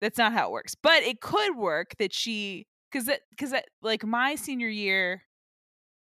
that's 0.00 0.18
not 0.18 0.32
how 0.32 0.48
it 0.48 0.52
works. 0.52 0.74
But 0.74 1.02
it 1.02 1.20
could 1.20 1.56
work 1.56 1.94
that 1.98 2.12
she 2.12 2.66
because 2.90 3.06
that 3.06 3.20
because 3.30 3.50
that 3.50 3.66
like 3.82 4.04
my 4.04 4.34
senior 4.34 4.68
year, 4.68 5.22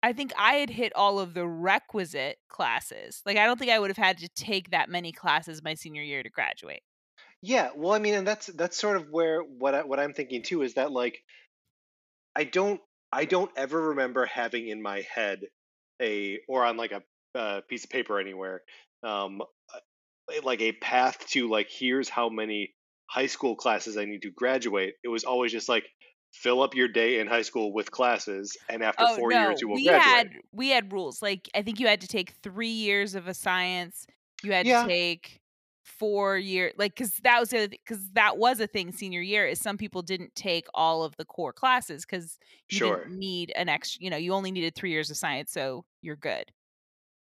I 0.01 0.13
think 0.13 0.31
I 0.37 0.53
had 0.55 0.69
hit 0.69 0.93
all 0.95 1.19
of 1.19 1.33
the 1.33 1.45
requisite 1.47 2.37
classes. 2.49 3.21
Like 3.25 3.37
I 3.37 3.45
don't 3.45 3.57
think 3.59 3.71
I 3.71 3.79
would 3.79 3.89
have 3.89 3.97
had 3.97 4.17
to 4.19 4.29
take 4.29 4.69
that 4.71 4.89
many 4.89 5.11
classes 5.11 5.61
my 5.63 5.73
senior 5.73 6.03
year 6.03 6.23
to 6.23 6.29
graduate. 6.29 6.83
Yeah, 7.41 7.71
well, 7.75 7.93
I 7.93 7.99
mean, 7.99 8.13
and 8.15 8.27
that's 8.27 8.47
that's 8.47 8.77
sort 8.77 8.97
of 8.97 9.09
where 9.09 9.41
what 9.41 9.73
I, 9.75 9.83
what 9.83 9.99
I'm 9.99 10.13
thinking 10.13 10.43
too 10.43 10.61
is 10.61 10.73
that 10.75 10.91
like 10.91 11.23
I 12.35 12.43
don't 12.43 12.81
I 13.11 13.25
don't 13.25 13.51
ever 13.55 13.89
remember 13.89 14.25
having 14.25 14.67
in 14.67 14.81
my 14.81 15.01
head 15.01 15.41
a 16.01 16.39
or 16.47 16.65
on 16.65 16.77
like 16.77 16.91
a 16.91 17.03
uh, 17.35 17.61
piece 17.69 17.83
of 17.83 17.89
paper 17.91 18.19
anywhere 18.19 18.63
um 19.03 19.41
like 20.43 20.61
a 20.61 20.73
path 20.73 21.27
to 21.29 21.49
like 21.49 21.69
here's 21.71 22.09
how 22.09 22.29
many 22.29 22.75
high 23.09 23.27
school 23.27 23.55
classes 23.55 23.97
I 23.97 24.05
need 24.05 24.21
to 24.23 24.31
graduate. 24.31 24.95
It 25.03 25.09
was 25.09 25.23
always 25.23 25.51
just 25.51 25.69
like 25.69 25.85
fill 26.33 26.61
up 26.61 26.75
your 26.75 26.87
day 26.87 27.19
in 27.19 27.27
high 27.27 27.41
school 27.43 27.73
with 27.73 27.91
classes, 27.91 28.57
and 28.69 28.83
after 28.83 29.07
Oh 29.07 29.15
four 29.15 29.31
no, 29.31 29.33
years 29.33 29.61
you 29.61 29.69
will 29.69 29.79
we 29.79 29.87
graduate. 29.87 30.27
had 30.27 30.33
we 30.51 30.69
had 30.69 30.91
rules. 30.91 31.21
Like 31.21 31.49
I 31.55 31.61
think 31.61 31.79
you 31.79 31.87
had 31.87 32.01
to 32.01 32.07
take 32.07 32.31
three 32.43 32.67
years 32.69 33.15
of 33.15 33.27
a 33.27 33.33
science. 33.33 34.05
You 34.41 34.51
had 34.51 34.67
Yeah. 34.67 34.85
to 34.85 34.87
take 34.87 35.39
four 35.89 36.37
year 36.37 36.71
like 36.77 36.95
because 36.95 37.15
that 37.23 37.39
was 37.39 37.49
because 37.49 38.09
that 38.13 38.37
was 38.37 38.59
a 38.59 38.67
thing 38.67 38.91
senior 38.91 39.21
year 39.21 39.45
is 39.47 39.59
some 39.59 39.77
people 39.77 40.01
didn't 40.01 40.33
take 40.35 40.65
all 40.73 41.03
of 41.03 41.15
the 41.17 41.25
core 41.25 41.53
classes 41.53 42.05
because 42.05 42.37
you 42.69 42.79
Sure. 42.79 42.97
didn't 42.97 43.17
need 43.17 43.51
an 43.55 43.67
extra 43.69 44.01
you 44.03 44.09
know 44.09 44.17
you 44.17 44.33
only 44.33 44.51
needed 44.51 44.75
three 44.75 44.91
years 44.91 45.09
of 45.09 45.17
science 45.17 45.51
so 45.51 45.85
you're 46.01 46.15
good 46.15 46.51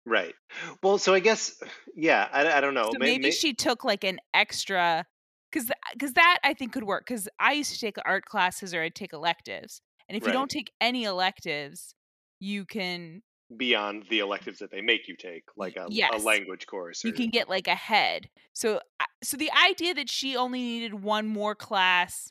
Right. 0.07 0.35
Well, 0.83 0.99
so 0.99 1.15
I 1.15 1.21
guess 1.21 1.63
yeah, 1.95 2.29
I, 2.31 2.59
I 2.59 2.61
don't 2.61 2.75
know. 2.75 2.93
so 2.93 2.99
May- 2.99 3.19
maybe 3.19 3.31
she 3.31 3.55
took 3.55 3.85
like 3.85 4.05
an 4.05 4.19
extra 4.35 5.07
because 5.51 5.71
because 5.93 6.13
that 6.15 6.39
i 6.45 6.53
think 6.53 6.73
could 6.73 6.85
work 6.85 7.05
because 7.07 7.29
i 7.39 7.53
used 7.53 7.73
to 7.73 7.79
take 7.81 7.97
art 8.05 8.25
classes 8.25 8.75
or 8.75 8.83
i'd 8.83 8.95
take 8.95 9.13
electives 9.13 9.81
and 10.09 10.17
if 10.17 10.27
you 10.27 10.33
don't 10.33 10.51
take 10.51 10.73
any 10.81 11.05
electives 11.05 11.95
you 12.41 12.65
can 12.65 13.23
beyond 13.57 14.05
the 14.11 14.21
electives 14.21 14.59
that 14.59 14.71
they 14.71 14.81
make 14.81 15.07
you 15.09 15.17
take, 15.17 15.45
like 15.57 15.77
a, 15.77 15.87
a 16.13 16.19
language 16.19 16.67
course. 16.67 17.05
you 17.05 17.13
can 17.13 17.31
get 17.31 17.49
like 17.49 17.69
ahead. 17.69 18.29
So 18.53 18.81
so 19.23 19.37
the 19.37 19.51
idea 19.53 19.95
that 19.95 20.11
she 20.11 20.37
only 20.37 20.61
needed 20.63 20.95
one 21.03 21.27
more 21.27 21.55
class 21.55 22.31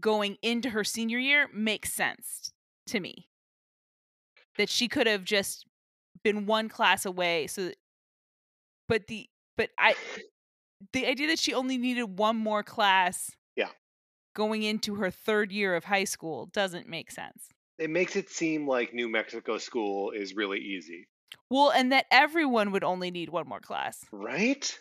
going 0.00 0.36
into 0.42 0.70
her 0.70 0.84
senior 0.84 1.18
year 1.18 1.48
makes 1.52 1.92
sense 1.92 2.52
to 2.86 3.00
me. 3.00 3.28
That 4.58 4.68
she 4.68 4.88
could 4.88 5.06
have 5.06 5.24
just 5.24 5.66
been 6.22 6.46
one 6.46 6.68
class 6.68 7.04
away 7.06 7.46
so 7.46 7.70
but 8.88 9.06
the 9.06 9.28
but 9.56 9.70
I 9.78 9.94
the 10.92 11.06
idea 11.06 11.28
that 11.28 11.38
she 11.38 11.54
only 11.54 11.78
needed 11.78 12.18
one 12.18 12.36
more 12.36 12.62
class 12.62 13.30
Yeah. 13.54 13.68
going 14.34 14.62
into 14.62 14.96
her 14.96 15.10
third 15.10 15.52
year 15.52 15.76
of 15.76 15.84
high 15.84 16.04
school 16.04 16.46
doesn't 16.46 16.88
make 16.88 17.10
sense. 17.10 17.48
It 17.78 17.90
makes 17.90 18.16
it 18.16 18.30
seem 18.30 18.66
like 18.68 18.94
New 18.94 19.08
Mexico 19.08 19.58
school 19.58 20.10
is 20.10 20.34
really 20.34 20.58
easy. 20.60 21.08
Well, 21.50 21.70
and 21.70 21.92
that 21.92 22.06
everyone 22.10 22.72
would 22.72 22.84
only 22.84 23.10
need 23.10 23.28
one 23.30 23.46
more 23.48 23.60
class. 23.60 24.04
Right? 24.12 24.78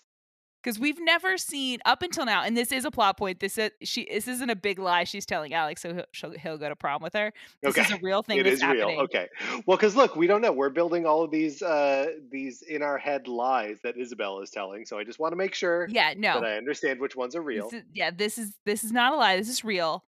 because 0.63 0.79
we've 0.79 0.99
never 0.99 1.37
seen 1.37 1.77
up 1.85 2.01
until 2.01 2.25
now, 2.25 2.41
and 2.41 2.57
this 2.57 2.71
is 2.71 2.85
a 2.85 2.89
plot 2.89 3.19
point. 3.19 3.39
This 3.39 3.55
is 3.59 3.69
she. 3.83 4.07
This 4.11 4.27
isn't 4.27 4.49
a 4.49 4.55
big 4.55 4.79
lie 4.79 5.03
she's 5.03 5.23
telling 5.23 5.53
Alex, 5.53 5.83
so 5.83 6.01
he'll, 6.19 6.31
he'll 6.31 6.57
go 6.57 6.67
to 6.69 6.75
prom 6.75 7.03
with 7.03 7.13
her. 7.13 7.31
This 7.61 7.77
Okay. 7.77 7.81
is 7.83 7.91
a 7.91 7.99
real 8.01 8.23
thing 8.23 8.39
It 8.39 8.43
that's 8.45 8.55
is 8.55 8.61
happening. 8.63 8.87
real. 8.95 9.01
Okay. 9.01 9.27
Well, 9.67 9.77
because 9.77 9.95
look, 9.95 10.15
we 10.15 10.25
don't 10.25 10.41
know. 10.41 10.51
We're 10.51 10.71
building 10.71 11.05
all 11.05 11.23
of 11.23 11.29
these 11.29 11.61
uh 11.61 12.07
these 12.31 12.63
in 12.63 12.81
our 12.81 12.97
head 12.97 13.27
lies 13.27 13.77
that 13.83 13.95
Isabel 13.95 14.39
is 14.39 14.49
telling. 14.49 14.85
So 14.87 14.97
I 14.97 15.03
just 15.03 15.19
want 15.19 15.33
to 15.33 15.35
make 15.35 15.53
sure 15.53 15.87
Yeah, 15.91 16.15
no. 16.17 16.41
that 16.41 16.43
I 16.45 16.57
understand 16.57 16.99
which 16.99 17.15
ones 17.15 17.35
are 17.35 17.43
real. 17.43 17.69
This 17.69 17.81
is, 17.81 17.85
yeah, 17.93 18.09
this 18.09 18.39
is 18.39 18.53
this 18.65 18.83
is 18.83 18.91
not 18.91 19.13
a 19.13 19.17
lie. 19.17 19.37
This 19.37 19.49
is 19.49 19.63
real. 19.63 20.03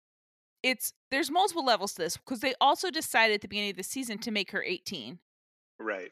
It's 0.65 0.95
there's 1.11 1.31
multiple 1.31 1.65
levels 1.65 1.93
to 1.93 2.03
this 2.03 2.17
because 2.17 2.41
they 2.41 2.55
also 2.59 2.91
decided 2.91 3.35
at 3.35 3.41
the 3.43 3.49
beginning 3.49 3.73
of 3.73 3.77
the 3.77 3.83
season 3.83 4.17
to 4.21 4.31
make 4.31 4.51
her 4.53 4.65
18. 4.65 5.19
Right. 5.79 6.11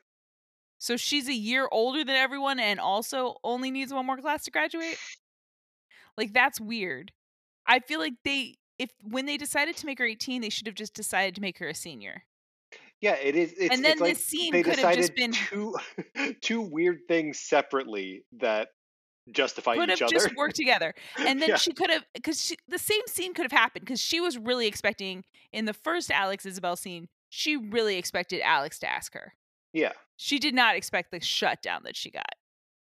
So 0.77 0.99
she's 0.99 1.27
a 1.27 1.35
year 1.35 1.67
older 1.73 2.05
than 2.05 2.17
everyone 2.17 2.61
and 2.61 2.79
also 2.79 3.37
only 3.43 3.71
needs 3.71 3.95
one 3.95 4.05
more 4.05 4.19
class 4.19 4.45
to 4.45 4.51
graduate. 4.51 4.99
Like 6.19 6.35
that's 6.35 6.61
weird. 6.61 7.13
I 7.67 7.79
feel 7.79 7.99
like 7.99 8.13
they 8.27 8.57
if 8.79 8.91
when 9.01 9.25
they 9.25 9.39
decided 9.39 9.75
to 9.79 9.87
make 9.87 9.99
her 9.99 10.05
18, 10.05 10.43
they 10.43 10.51
should 10.51 10.67
have 10.67 10.77
just 10.77 10.93
decided 10.93 11.35
to 11.37 11.41
make 11.41 11.59
her 11.59 11.69
a 11.69 11.75
senior. 11.75 12.25
Yeah, 13.01 13.15
it 13.15 13.35
is. 13.35 13.55
It's, 13.59 13.75
and 13.75 13.83
then 13.83 13.93
it's 13.93 14.01
like 14.03 14.15
this 14.17 14.27
scene 14.27 14.53
they 14.53 14.63
could 14.63 14.77
have 14.79 14.95
decided 14.95 15.01
just 15.01 15.15
been 15.17 15.33
two 15.33 15.75
two 16.43 16.61
weird 16.61 17.01
things 17.09 17.39
separately 17.41 18.27
that 18.41 18.69
justify 19.31 19.77
could 19.77 19.91
each 19.91 20.01
have 20.01 20.07
other. 20.09 20.15
just 20.15 20.37
worked 20.37 20.57
together. 20.57 20.95
And 21.19 21.41
then 21.43 21.51
Yeah. 21.51 21.57
she 21.57 21.73
could 21.73 21.91
have 21.91 22.05
because 22.15 22.53
the 22.69 22.79
same 22.79 23.03
scene 23.07 23.35
could 23.35 23.45
have 23.45 23.53
happened 23.53 23.85
because 23.85 24.01
she 24.01 24.21
was 24.21 24.37
really 24.39 24.67
expecting 24.67 25.25
in 25.53 25.65
the 25.67 25.73
first 25.75 26.11
Alex 26.11 26.45
Isabel 26.47 26.77
scene, 26.77 27.09
she 27.29 27.57
really 27.57 27.97
expected 27.97 28.41
Alex 28.43 28.79
to 28.81 28.91
ask 28.91 29.15
her. 29.15 29.35
yeah, 29.73 29.93
She 30.17 30.39
did 30.39 30.55
not 30.55 30.77
expect 30.77 31.11
the 31.13 31.21
shutdown 31.21 31.83
that 31.85 31.97
she 31.97 32.11
got. 32.11 32.27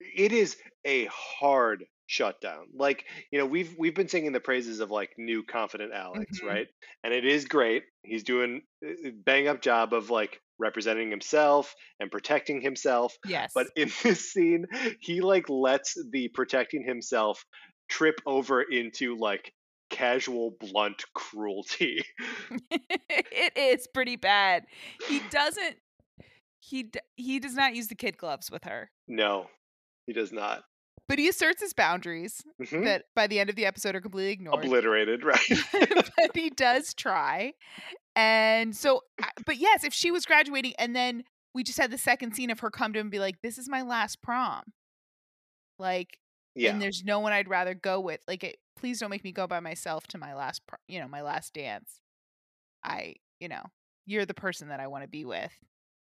it 0.01 0.33
is 0.33 0.57
a 0.85 1.07
hard 1.07 1.85
shutdown. 2.07 2.67
Like 2.75 3.07
you 3.31 3.39
know, 3.39 3.47
we've 3.47 3.75
we've 3.79 3.95
been 3.95 4.09
singing 4.09 4.33
the 4.33 4.41
praises 4.41 4.81
of 4.81 4.91
like 4.91 5.11
new 5.17 5.43
confident 5.43 5.93
Alex, 5.95 6.41
Mhm. 6.41 6.47
right? 6.49 6.67
And 7.03 7.15
it 7.15 7.25
is 7.25 7.47
great. 7.47 7.85
He's 8.03 8.23
doing 8.25 8.63
a 8.85 9.11
bang 9.11 9.49
up 9.49 9.63
job 9.63 9.95
of 9.95 10.11
like 10.11 10.41
representing 10.59 11.11
himself 11.11 11.75
and 12.01 12.11
protecting 12.11 12.61
himself. 12.61 13.17
Yes. 13.27 13.53
But 13.55 13.69
in 13.77 13.91
this 14.03 14.33
scene, 14.33 14.67
he 15.01 15.21
like 15.21 15.49
lets 15.49 15.95
the 16.11 16.29
protecting 16.29 16.85
himself 16.87 17.45
trip 17.89 18.21
over 18.27 18.63
into 18.63 19.17
like 19.17 19.53
casual 19.91 20.57
blunt 20.61 21.05
cruelty. 21.15 22.05
it 22.71 23.53
is 23.57 23.87
pretty 23.93 24.17
bad. 24.17 24.65
He 25.09 25.21
doesn't 25.31 25.77
he 26.61 26.85
d- 26.85 27.01
he 27.17 27.39
does 27.41 27.55
not 27.55 27.75
use 27.75 27.89
the 27.89 27.95
kid 27.95 28.17
gloves 28.17 28.51
with 28.51 28.65
her. 28.65 28.91
no, 29.07 29.47
he 30.07 30.13
does 30.13 30.33
not. 30.33 30.63
But 31.07 31.19
he 31.19 31.29
asserts 31.29 31.61
his 31.61 31.75
boundaries 31.75 32.41
Mhm. 32.63 32.85
that 32.87 33.05
by 33.15 33.27
the 33.27 33.39
end 33.39 33.51
of 33.51 33.57
the 33.57 33.67
episode 33.67 33.95
are 33.95 34.01
completely 34.01 34.33
ignored. 34.33 34.65
Obliterated, 34.65 35.23
right? 35.25 35.63
but 36.17 36.35
he 36.35 36.49
does 36.49 36.95
try. 36.95 37.53
And 38.17 38.77
so, 38.77 39.03
but 39.45 39.57
yes, 39.57 39.85
if 39.85 39.93
she 39.93 40.11
was 40.11 40.25
graduating 40.25 40.75
and 40.79 40.95
then 40.95 41.25
we 41.55 41.63
just 41.63 41.79
had 41.79 41.91
the 41.91 41.99
second 41.99 42.35
scene 42.35 42.51
of 42.51 42.61
her 42.61 42.71
come 42.71 42.93
to 42.93 42.99
him 42.99 43.07
and 43.07 43.11
be 43.11 43.19
like, 43.19 43.41
this 43.43 43.59
is 43.59 43.69
my 43.69 43.83
last 43.83 44.23
prom. 44.23 44.73
Like, 45.79 46.19
yeah. 46.55 46.71
and 46.71 46.81
there's 46.81 47.03
no 47.05 47.21
one 47.21 47.33
I'd 47.33 47.49
rather 47.49 47.75
go 47.75 48.01
with. 48.01 48.21
Like, 48.29 48.45
it, 48.45 48.57
please 48.77 49.01
don't 49.01 49.11
make 49.11 49.25
me 49.25 49.33
go 49.33 49.47
by 49.47 49.61
myself 49.61 50.07
to 50.09 50.19
my 50.19 50.35
last, 50.35 50.67
pr- 50.67 50.77
you 50.89 51.01
know, 51.01 51.09
my 51.09 51.23
last 51.23 51.55
dance. 51.55 52.01
I, 52.85 53.15
you 53.41 53.49
know, 53.49 53.63
you're 54.07 54.27
the 54.27 54.35
person 54.35 54.69
that 54.69 54.81
I 54.81 54.87
want 54.89 55.03
to 55.03 55.09
be 55.09 55.25
with. 55.25 55.53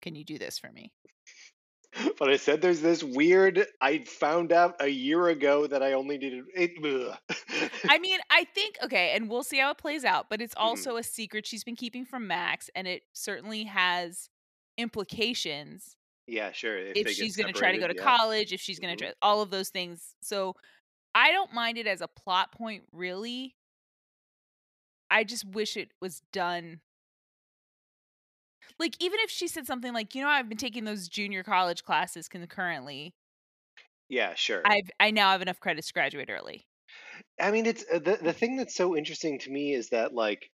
Can 0.02 0.14
you 0.14 0.24
do 0.24 0.38
this 0.38 0.58
for 0.58 0.70
me? 0.70 0.92
But 2.18 2.30
I 2.30 2.36
said 2.36 2.60
there's 2.60 2.80
this 2.80 3.02
weird. 3.02 3.66
I 3.80 3.98
found 4.04 4.52
out 4.52 4.76
a 4.80 4.88
year 4.88 5.28
ago 5.28 5.66
that 5.66 5.82
I 5.82 5.92
only 5.92 6.18
needed 6.18 6.44
it. 6.54 7.18
I 7.88 7.98
mean, 7.98 8.18
I 8.30 8.44
think 8.44 8.76
okay, 8.82 9.12
and 9.14 9.28
we'll 9.28 9.42
see 9.42 9.58
how 9.58 9.70
it 9.70 9.78
plays 9.78 10.04
out, 10.04 10.28
but 10.30 10.40
it's 10.40 10.54
Mhm. 10.54 10.60
also 10.62 10.96
a 10.96 11.02
secret 11.02 11.46
she's 11.46 11.64
been 11.64 11.76
keeping 11.76 12.04
from 12.04 12.26
Max, 12.26 12.70
and 12.74 12.86
it 12.86 13.02
certainly 13.12 13.64
has 13.64 14.28
implications 14.76 15.96
yeah, 16.26 16.52
sure. 16.52 16.78
If, 16.78 16.96
if 16.96 17.10
she's 17.10 17.36
going 17.36 17.52
to 17.52 17.58
try 17.58 17.72
to 17.72 17.78
go 17.78 17.86
to 17.86 17.94
yeah. 17.94 18.02
college, 18.02 18.52
if 18.52 18.60
she's 18.60 18.78
going 18.78 18.96
to 18.96 19.04
try 19.04 19.12
all 19.20 19.42
of 19.42 19.50
those 19.50 19.68
things. 19.68 20.14
So 20.22 20.54
I 21.14 21.32
don't 21.32 21.52
mind 21.52 21.78
it 21.78 21.86
as 21.86 22.00
a 22.00 22.08
plot 22.08 22.52
point, 22.52 22.84
really. 22.92 23.54
I 25.10 25.24
just 25.24 25.44
wish 25.44 25.76
it 25.76 25.90
was 26.00 26.22
done. 26.32 26.80
Like, 28.78 28.96
even 29.00 29.20
if 29.20 29.30
she 29.30 29.48
said 29.48 29.66
something 29.66 29.92
like, 29.92 30.14
you 30.14 30.22
know, 30.22 30.28
I've 30.28 30.48
been 30.48 30.58
taking 30.58 30.84
those 30.84 31.08
junior 31.08 31.42
college 31.44 31.84
classes 31.84 32.28
concurrently. 32.28 33.14
Yeah, 34.08 34.34
sure. 34.34 34.66
I've 34.66 34.90
I 35.00 35.10
now 35.10 35.30
have 35.32 35.40
enough 35.42 35.60
credits 35.60 35.86
to 35.88 35.92
graduate 35.94 36.28
early. 36.30 36.66
I 37.40 37.50
mean, 37.50 37.66
it's 37.66 37.84
uh, 37.92 37.98
the 37.98 38.16
the 38.16 38.32
thing 38.32 38.56
that's 38.56 38.74
so 38.74 38.96
interesting 38.96 39.38
to 39.40 39.50
me 39.50 39.72
is 39.72 39.90
that 39.90 40.14
like 40.14 40.50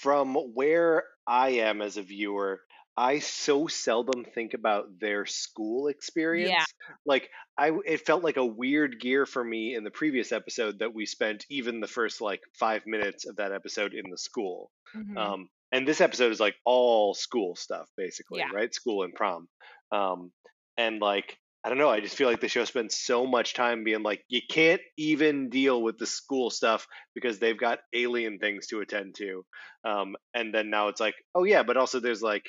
from 0.00 0.34
where 0.54 1.04
I 1.26 1.50
am 1.50 1.82
as 1.82 1.96
a 1.98 2.02
viewer, 2.02 2.62
I 2.96 3.20
so 3.20 3.68
seldom 3.68 4.24
think 4.24 4.54
about 4.54 5.00
their 5.00 5.26
school 5.26 5.88
experience. 5.88 6.54
Yeah. 6.54 6.94
Like 7.06 7.30
I 7.58 7.72
it 7.86 8.06
felt 8.06 8.24
like 8.24 8.38
a 8.38 8.46
weird 8.46 9.00
gear 9.00 9.26
for 9.26 9.44
me 9.44 9.74
in 9.74 9.84
the 9.84 9.90
previous 9.90 10.32
episode 10.32 10.80
that 10.80 10.94
we 10.94 11.06
spent 11.06 11.46
even 11.50 11.80
the 11.80 11.88
first 11.88 12.20
like 12.20 12.42
5 12.54 12.86
minutes 12.86 13.26
of 13.26 13.36
that 13.36 13.52
episode 13.52 13.94
in 13.94 14.10
the 14.10 14.18
school. 14.18 14.72
Mhm. 14.94 15.34
Um 15.36 15.48
and 15.72 15.86
this 15.86 16.00
episode 16.00 16.32
is 16.32 16.40
like 16.40 16.56
all 16.64 17.14
school 17.14 17.56
stuff 17.56 17.88
basically, 17.96 18.38
Yeah. 18.40 18.50
right? 18.52 18.74
School 18.74 19.02
and 19.02 19.14
prom. 19.14 19.48
Um 19.92 20.32
and 20.76 21.00
like 21.00 21.36
I 21.62 21.68
don't 21.68 21.78
know, 21.78 21.90
I 21.90 22.00
just 22.00 22.16
feel 22.16 22.28
like 22.28 22.40
the 22.40 22.48
show 22.48 22.64
spends 22.64 22.96
so 22.96 23.26
much 23.26 23.52
time 23.54 23.84
being 23.84 24.02
like 24.02 24.22
you 24.28 24.40
can't 24.48 24.80
even 24.96 25.50
deal 25.50 25.82
with 25.82 25.98
the 25.98 26.06
school 26.06 26.50
stuff 26.50 26.86
because 27.14 27.38
they've 27.38 27.58
got 27.58 27.80
alien 27.92 28.38
things 28.38 28.66
to 28.68 28.80
attend 28.80 29.14
to. 29.16 29.44
Um 29.84 30.16
and 30.34 30.54
then 30.54 30.70
now 30.70 30.88
it's 30.88 31.00
like, 31.00 31.14
oh 31.34 31.44
yeah, 31.44 31.62
but 31.62 31.76
also 31.76 32.00
there's 32.00 32.22
like 32.22 32.48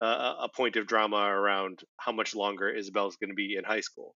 a, 0.00 0.06
a 0.06 0.48
point 0.54 0.76
of 0.76 0.86
drama 0.86 1.16
around 1.16 1.80
how 1.96 2.12
much 2.12 2.34
longer 2.34 2.68
Isabel's 2.68 3.16
going 3.16 3.30
to 3.30 3.34
be 3.34 3.56
in 3.56 3.64
high 3.64 3.80
school. 3.80 4.14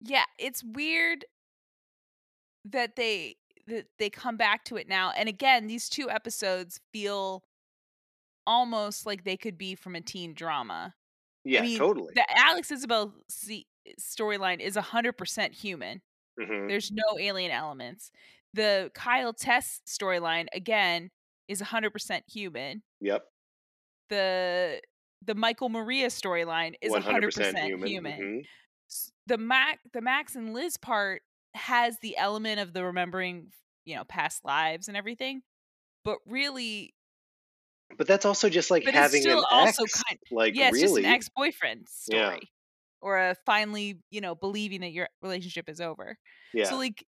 Yeah, 0.00 0.24
it's 0.38 0.62
weird 0.62 1.24
that 2.66 2.96
they 2.96 3.36
that 3.66 3.86
they 3.98 4.10
come 4.10 4.36
back 4.36 4.64
to 4.66 4.76
it 4.76 4.88
now. 4.88 5.10
And 5.16 5.28
again, 5.28 5.66
these 5.66 5.88
two 5.88 6.10
episodes 6.10 6.80
feel 6.92 7.44
almost 8.46 9.06
like 9.06 9.24
they 9.24 9.36
could 9.36 9.56
be 9.56 9.74
from 9.74 9.94
a 9.94 10.00
teen 10.00 10.34
drama. 10.34 10.94
Yeah, 11.44 11.60
I 11.60 11.62
mean, 11.62 11.78
totally. 11.78 12.12
The 12.14 12.24
Alex 12.38 12.70
Isabel 12.70 13.14
storyline 14.00 14.60
is 14.60 14.76
100% 14.76 15.52
human. 15.52 16.02
hmm 16.40 16.66
There's 16.68 16.90
no 16.90 17.18
alien 17.18 17.50
elements. 17.50 18.10
The 18.54 18.90
Kyle 18.94 19.32
Tess 19.32 19.80
storyline 19.86 20.46
again 20.54 21.10
is 21.48 21.60
100% 21.60 22.22
human. 22.30 22.82
Yep. 23.00 23.24
The 24.10 24.80
the 25.26 25.34
Michael 25.34 25.70
Maria 25.70 26.08
storyline 26.08 26.74
is 26.82 26.92
100%, 26.92 27.02
100% 27.02 27.64
human. 27.64 27.88
human. 27.88 28.20
Mhm. 28.20 28.44
the 29.26 29.38
Mac 29.38 29.80
the 29.92 30.00
Max 30.02 30.36
and 30.36 30.52
Liz 30.52 30.76
part 30.76 31.22
has 31.54 31.96
the 32.00 32.16
element 32.16 32.60
of 32.60 32.72
the 32.72 32.84
remembering, 32.84 33.48
you 33.84 33.96
know, 33.96 34.04
past 34.04 34.44
lives 34.44 34.88
and 34.88 34.96
everything. 34.96 35.42
But 36.04 36.18
really, 36.26 36.94
But 37.96 38.06
that's 38.06 38.24
also 38.24 38.48
just 38.48 38.70
like 38.70 38.86
having 38.88 39.22
still 39.22 39.38
an 39.40 39.44
also 39.50 39.84
ex. 39.84 40.02
kind- 40.02 40.18
like 40.30 40.54
yeah, 40.56 40.68
it's 40.68 40.74
really. 40.74 40.86
just 41.02 41.08
an 41.08 41.14
ex-boyfriend 41.14 41.86
Yeah. 42.08 42.26
story. 42.30 42.50
Or 43.00 43.18
a 43.18 43.34
finally, 43.46 44.00
you 44.10 44.20
know, 44.20 44.34
believing 44.34 44.80
that 44.80 44.92
your 44.92 45.08
relationship 45.22 45.68
is 45.68 45.80
over. 45.80 46.18
yeah. 46.52 46.64
So 46.64 46.76
like 46.76 47.04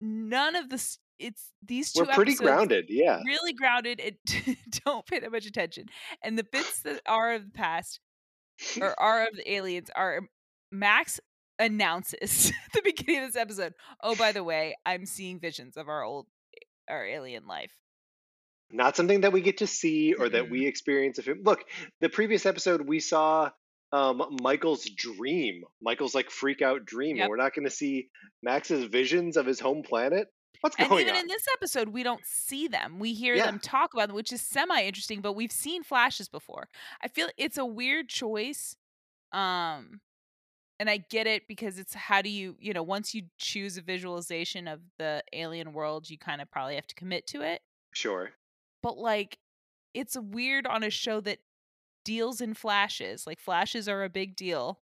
none 0.00 0.54
of 0.56 0.68
this 0.68 0.98
it's 1.18 1.50
these 1.66 1.92
2 1.92 2.04
We're 2.06 2.14
pretty 2.14 2.34
grounded. 2.36 2.86
Yeah. 2.88 3.20
really 3.26 3.52
grounded 3.52 4.00
and 4.00 4.56
don't 4.84 5.04
pay 5.04 5.18
that 5.18 5.32
much 5.32 5.46
attention. 5.46 5.86
And 6.22 6.38
the 6.38 6.44
bits 6.44 6.82
that 6.82 7.00
are 7.06 7.32
of 7.34 7.44
the 7.46 7.50
past 7.50 7.98
or 8.80 8.98
are 9.00 9.26
of 9.26 9.34
the 9.34 9.52
aliens 9.52 9.90
are 9.96 10.18
um, 10.18 10.28
Max 10.70 11.18
announces 11.58 12.50
at 12.50 12.72
the 12.74 12.82
beginning 12.82 13.24
of 13.24 13.32
this 13.32 13.40
episode, 13.40 13.74
oh 14.02 14.14
by 14.14 14.32
the 14.32 14.44
way, 14.44 14.76
I'm 14.86 15.06
seeing 15.06 15.40
visions 15.40 15.76
of 15.76 15.88
our 15.88 16.02
old 16.02 16.26
our 16.88 17.04
alien 17.06 17.46
life. 17.46 17.72
Not 18.70 18.96
something 18.96 19.22
that 19.22 19.32
we 19.32 19.40
get 19.40 19.58
to 19.58 19.66
see 19.66 20.12
or 20.14 20.28
that 20.28 20.44
Mm-mm. 20.44 20.50
we 20.50 20.66
experience. 20.66 21.18
If 21.18 21.28
it, 21.28 21.42
look, 21.42 21.64
the 22.00 22.08
previous 22.10 22.44
episode 22.44 22.82
we 22.82 23.00
saw 23.00 23.50
um, 23.92 24.36
Michael's 24.42 24.84
dream, 24.84 25.62
Michael's 25.80 26.14
like 26.14 26.30
freak 26.30 26.60
out 26.60 26.84
dream, 26.84 27.16
Yep. 27.16 27.24
and 27.24 27.30
we're 27.30 27.36
not 27.36 27.54
going 27.54 27.64
to 27.64 27.70
see 27.70 28.08
Max's 28.42 28.84
visions 28.84 29.38
of 29.38 29.46
his 29.46 29.58
home 29.58 29.82
planet. 29.82 30.28
What's 30.60 30.76
And 30.78 30.88
going 30.90 31.02
even 31.02 31.14
on? 31.14 31.20
in 31.22 31.26
this 31.28 31.46
episode, 31.54 31.88
we 31.88 32.02
don't 32.02 32.20
see 32.26 32.68
them. 32.68 32.98
We 32.98 33.14
hear 33.14 33.34
Yeah. 33.34 33.46
them 33.46 33.58
talk 33.58 33.94
about 33.94 34.08
them, 34.08 34.16
which 34.16 34.32
is 34.32 34.42
semi 34.42 34.82
interesting, 34.82 35.20
but 35.22 35.32
we've 35.34 35.52
seen 35.52 35.82
flashes 35.82 36.28
before. 36.28 36.68
I 37.02 37.08
feel 37.08 37.28
it's 37.38 37.56
a 37.58 37.64
weird 37.64 38.08
choice. 38.08 38.76
Um 39.32 40.00
and 40.78 40.88
I 40.90 40.98
get 40.98 41.26
it 41.26 41.48
because 41.48 41.78
it's 41.78 41.94
how 41.94 42.22
do 42.22 42.30
you, 42.30 42.56
you 42.60 42.72
know, 42.72 42.82
once 42.82 43.14
you 43.14 43.24
choose 43.38 43.76
a 43.76 43.82
visualization 43.82 44.68
of 44.68 44.82
the 44.98 45.24
alien 45.32 45.72
world, 45.72 46.08
you 46.10 46.18
kind 46.18 46.40
of 46.40 46.50
probably 46.50 46.76
have 46.76 46.86
to 46.88 46.94
commit 46.94 47.26
to 47.28 47.42
it. 47.42 47.62
sure. 47.92 48.32
But 48.82 48.98
like 48.98 49.38
it's 49.94 50.16
weird 50.18 50.66
on 50.66 50.82
a 50.84 50.90
show 50.90 51.20
that 51.22 51.40
deals 52.04 52.40
in 52.40 52.54
flashes. 52.54 53.26
Like 53.26 53.40
flashes 53.40 53.88
are 53.88 54.04
a 54.04 54.10
big 54.10 54.36
deal. 54.36 54.82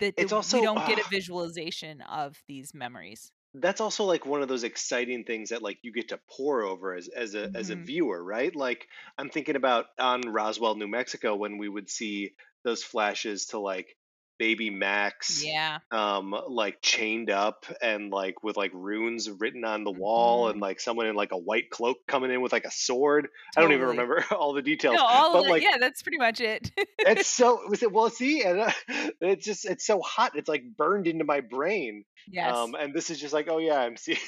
That 0.00 0.16
It's 0.16 0.32
also 0.32 0.58
we 0.58 0.60
don't 0.60 0.84
get 0.84 0.98
a 0.98 1.04
ah, 1.04 1.08
visualization 1.08 2.00
of 2.02 2.42
these 2.46 2.74
memories. 2.74 3.32
that's 3.54 3.80
also 3.82 4.04
like 4.04 4.24
one 4.24 4.40
of 4.42 4.48
those 4.48 4.64
exciting 4.64 5.24
things 5.24 5.50
that 5.50 5.62
like 5.62 5.78
you 5.82 5.92
get 5.92 6.08
to 6.08 6.20
pour 6.30 6.62
over 6.62 6.94
as 6.94 7.08
as 7.08 7.34
a 7.34 7.54
as 7.54 7.68
a 7.70 7.76
Mhm. 7.76 7.84
viewer, 7.84 8.22
right? 8.22 8.54
Like 8.56 8.88
I'm 9.18 9.28
thinking 9.28 9.56
about 9.56 9.86
on 9.98 10.22
Roswell, 10.22 10.74
New 10.74 10.88
Mexico, 10.88 11.36
when 11.36 11.58
we 11.58 11.68
would 11.68 11.90
see 11.90 12.34
those 12.64 12.82
flashes 12.82 13.46
to 13.46 13.58
like 13.58 13.94
baby 14.42 14.70
Max 14.70 15.44
Yeah. 15.44 15.78
um 15.92 16.34
like 16.48 16.82
chained 16.82 17.30
up 17.30 17.64
and 17.80 18.10
like 18.10 18.42
with 18.42 18.56
like 18.56 18.72
runes 18.74 19.30
written 19.30 19.64
on 19.64 19.84
the 19.84 19.92
wall 19.92 20.48
and 20.48 20.58
Mhm. 20.58 20.62
like 20.62 20.80
someone 20.80 21.06
in 21.06 21.14
like 21.14 21.30
a 21.30 21.36
white 21.38 21.70
cloak 21.70 21.98
coming 22.08 22.32
in 22.32 22.40
with 22.40 22.52
like 22.52 22.64
a 22.64 22.70
sword. 22.72 23.28
I 23.56 23.60
don't 23.60 23.70
even 23.72 23.86
remember 23.88 24.24
all 24.32 24.52
the 24.52 24.62
details, 24.62 24.96
No, 24.96 25.04
all 25.06 25.32
but 25.34 25.48
like 25.48 25.62
Yeah, 25.62 25.76
that's 25.78 26.02
pretty 26.02 26.18
much 26.18 26.40
it. 26.40 26.72
it's 26.98 27.28
so 27.38 27.60
was 27.68 27.84
it 27.84 27.92
well 27.92 28.10
see 28.10 28.42
and 28.42 28.58
uh, 28.60 28.72
it's 29.20 29.44
just 29.44 29.64
it's 29.64 29.86
so 29.86 30.00
hot 30.00 30.32
it's 30.34 30.48
like 30.48 30.64
burned 30.76 31.06
into 31.06 31.24
my 31.24 31.40
brain 31.40 32.04
Yes. 32.26 32.56
um 32.56 32.74
and 32.74 32.92
this 32.94 33.10
is 33.10 33.20
just 33.20 33.32
like 33.34 33.48
oh 33.48 33.58
yeah 33.58 33.78
i'm 33.78 33.96
seeing 33.96 34.18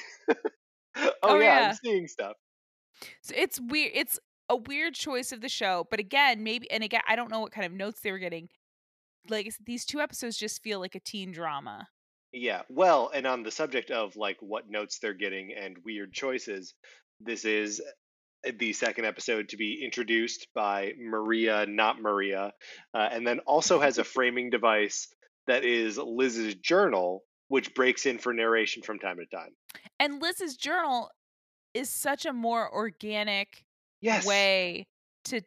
oh 0.97 1.11
Oh 1.23 1.39
yeah 1.39 1.69
i'm 1.71 1.75
seeing 1.83 2.07
stuff 2.07 2.37
So 3.21 3.33
it's 3.35 3.59
weird. 3.59 3.91
It's 3.93 4.19
a 4.49 4.55
weird 4.55 4.93
choice 4.93 5.31
of 5.31 5.41
the 5.41 5.49
show, 5.49 5.87
but 5.89 5.99
again, 5.99 6.43
maybe 6.43 6.69
and 6.71 6.83
again, 6.83 7.01
I 7.07 7.15
don't 7.15 7.31
know 7.31 7.39
what 7.41 7.51
kind 7.51 7.65
of 7.65 7.73
notes 7.73 7.99
they 8.01 8.11
were 8.11 8.19
getting. 8.19 8.49
Like 9.29 9.51
these 9.65 9.85
two 9.85 9.99
episodes 10.01 10.37
just 10.37 10.61
feel 10.63 10.79
like 10.79 10.95
a 10.95 10.99
teen 10.99 11.31
drama. 11.31 11.87
yeah 12.33 12.61
well 12.69 13.09
and 13.13 13.25
on 13.25 13.43
the 13.43 13.51
subject 13.51 13.91
of 13.91 14.15
like 14.15 14.37
what 14.41 14.69
notes 14.69 14.99
they're 14.99 15.13
getting 15.13 15.53
and 15.53 15.77
weird 15.85 16.11
choices 16.11 16.73
this 17.21 17.45
is 17.45 17.81
uh, 18.45 18.51
the 18.59 18.73
second 18.73 19.05
episode 19.05 19.49
to 19.49 19.57
be 19.57 19.81
introduced 19.83 20.47
by 20.53 20.91
maria 20.99 21.65
not 21.65 22.01
maria 22.01 22.51
uh, 22.93 23.09
and 23.11 23.25
then 23.25 23.39
also 23.47 23.79
has 23.79 23.97
a 23.97 24.03
framing 24.15 24.49
device 24.49 25.07
that 25.47 25.63
is 25.63 25.97
liz's 25.97 26.55
journal 26.55 27.23
which 27.47 27.73
breaks 27.73 28.05
in 28.05 28.17
for 28.17 28.33
narration 28.33 28.81
from 28.83 28.99
time 28.99 29.17
to 29.17 29.25
time 29.27 29.51
And 29.99 30.21
Liz's 30.21 30.57
journal 30.57 31.09
is 31.73 31.89
such 31.89 32.25
a 32.25 32.33
more 32.33 32.69
organic 32.73 33.65
yes 34.01 34.25
way 34.25 34.87
to 35.25 35.41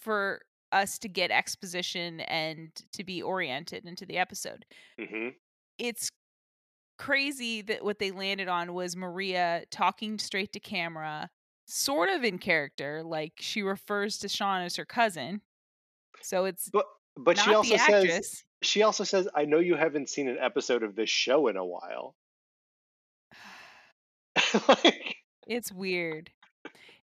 for 0.00 0.40
us 0.72 0.98
to 1.00 1.08
get 1.08 1.30
exposition 1.30 2.20
and 2.20 2.70
to 2.92 3.04
be 3.04 3.22
oriented 3.22 3.84
into 3.86 4.06
the 4.06 4.18
episode. 4.18 4.64
hmm 4.98 5.28
It's 5.78 6.10
crazy 6.98 7.62
that 7.62 7.84
what 7.84 7.98
they 7.98 8.10
landed 8.10 8.48
on 8.48 8.74
was 8.74 8.94
Maria 8.94 9.64
talking 9.70 10.18
straight 10.18 10.52
to 10.52 10.60
camera, 10.60 11.30
sort 11.66 12.10
of 12.10 12.24
in 12.24 12.38
character, 12.38 13.02
like 13.02 13.32
she 13.38 13.62
refers 13.62 14.18
to 14.18 14.28
Sean 14.28 14.62
as 14.62 14.76
her 14.76 14.84
cousin. 14.84 15.40
So 16.20 16.44
it's 16.44 16.68
But 16.70 16.86
but 17.16 17.38
she 17.38 17.54
also 17.54 17.76
says 17.76 18.44
she 18.62 18.82
also 18.82 19.04
says, 19.04 19.28
"I 19.34 19.46
know 19.46 19.58
you 19.58 19.74
haven't 19.74 20.10
seen 20.10 20.28
an 20.28 20.38
episode 20.38 20.82
of 20.82 20.94
this 20.94 21.08
show 21.10 21.48
in 21.48 21.56
a 21.56 21.64
while." 21.64 22.14
like, 24.68 25.16
It's 25.46 25.72
weird. 25.72 26.30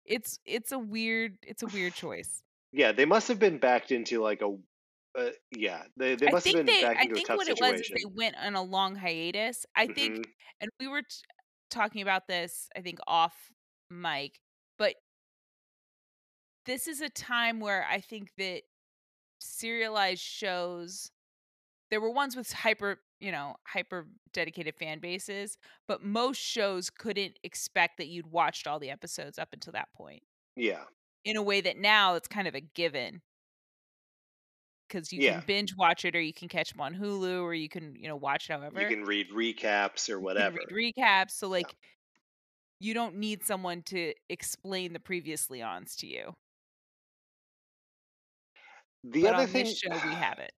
It's 0.06 0.40
it's 0.46 0.72
a 0.72 0.80
weird 0.80 1.38
it's 1.42 1.64
a 1.64 1.68
weird 1.68 1.94
choice. 1.94 2.44
Yeah, 2.78 2.92
they 2.92 3.06
must 3.06 3.28
have 3.28 3.40
been 3.40 3.58
backed 3.58 3.92
into 3.92 4.22
like 4.22 4.42
a 4.42 4.56
uh, 5.18 5.32
yeah, 5.52 5.84
they 5.98 6.16
they 6.16 6.30
must 6.30 6.46
have 6.46 6.54
been 6.54 6.68
they 6.68 6.82
backed 6.82 7.00
I 7.00 7.04
into 7.04 7.16
a 7.16 7.20
think 7.20 7.28
tough 7.28 7.40
what 7.40 7.48
it 7.48 7.58
was 7.58 7.80
is 7.80 7.88
situation. 7.88 7.98
they 7.98 8.06
went 8.16 8.36
on 8.38 8.56
a 8.56 8.62
long 8.62 8.96
hiatus. 8.96 9.66
I 9.76 9.88
think 9.88 10.16
hmm 10.16 10.22
and 10.62 10.72
we 10.80 10.88
were 10.88 11.02
t- 11.02 11.08
talking 11.70 12.02
about 12.02 12.28
this 12.28 12.70
I 12.76 12.82
think 12.82 13.00
off 13.08 13.36
mic, 13.90 14.40
but 14.78 14.96
this 16.66 16.88
is 16.88 17.02
a 17.02 17.10
time 17.10 17.60
where 17.60 17.86
I 17.90 18.00
think 18.00 18.32
that 18.38 18.64
serialized 19.40 20.22
shows 20.22 21.12
there 21.92 22.02
were 22.02 22.12
ones 22.12 22.36
with 22.36 22.52
hyper 22.52 23.02
you 23.20 23.32
know 23.32 23.56
hyper 23.68 24.08
dedicated 24.34 24.76
fan 24.76 25.00
bases 25.00 25.58
but 25.88 26.04
most 26.04 26.40
shows 26.40 26.90
couldn't 26.90 27.40
expect 27.44 27.98
that 27.98 28.08
you'd 28.08 28.28
watched 28.28 28.68
all 28.68 28.80
the 28.80 28.90
episodes 28.92 29.40
up 29.40 29.50
until 29.54 29.74
that 29.74 29.90
point 29.94 30.24
Yeah, 30.56 30.84
in 31.28 31.38
a 31.38 31.44
way 31.44 31.62
that 31.62 31.78
now 31.78 32.16
it's 32.16 32.28
kind 32.28 32.48
of 32.48 32.56
a 32.56 32.62
given. 32.62 33.22
Because 34.88 35.12
you 35.12 35.20
yeah, 35.20 35.22
can 35.22 35.42
binge 35.42 35.76
watch 35.76 36.06
it 36.06 36.16
or 36.16 36.22
you 36.22 36.34
can 36.34 36.48
catch 36.48 36.72
them 36.72 36.80
on 36.82 36.96
hulu 36.96 37.42
or 37.42 37.54
you 37.54 37.68
can 37.70 37.96
you 37.96 38.08
know 38.08 38.16
watch 38.16 38.50
it 38.50 38.54
however. 38.54 38.80
you 38.80 38.86
can 38.86 39.04
read 39.04 39.30
recaps 39.32 40.10
or 40.10 40.20
you 40.36 40.44
can 40.44 40.50
whatever. 40.50 40.58
read 40.70 40.94
recaps 40.98 41.32
so 41.32 41.48
Yeah. 41.58 41.68
like 41.68 41.76
you 42.80 42.94
don't 42.94 43.16
need 43.16 43.44
someone 43.44 43.82
to 43.84 44.14
explain 44.30 44.94
the 44.94 45.00
previously 45.00 45.62
ons 45.62 45.96
to 45.98 46.08
you. 46.08 46.36
The 49.04 49.26
but 49.26 49.34
other 49.34 49.48
on 49.48 49.48
thing, 49.48 49.66
this 49.66 49.80
show 49.80 50.00
we 50.00 50.16
have 50.16 50.38
it. 50.40 50.54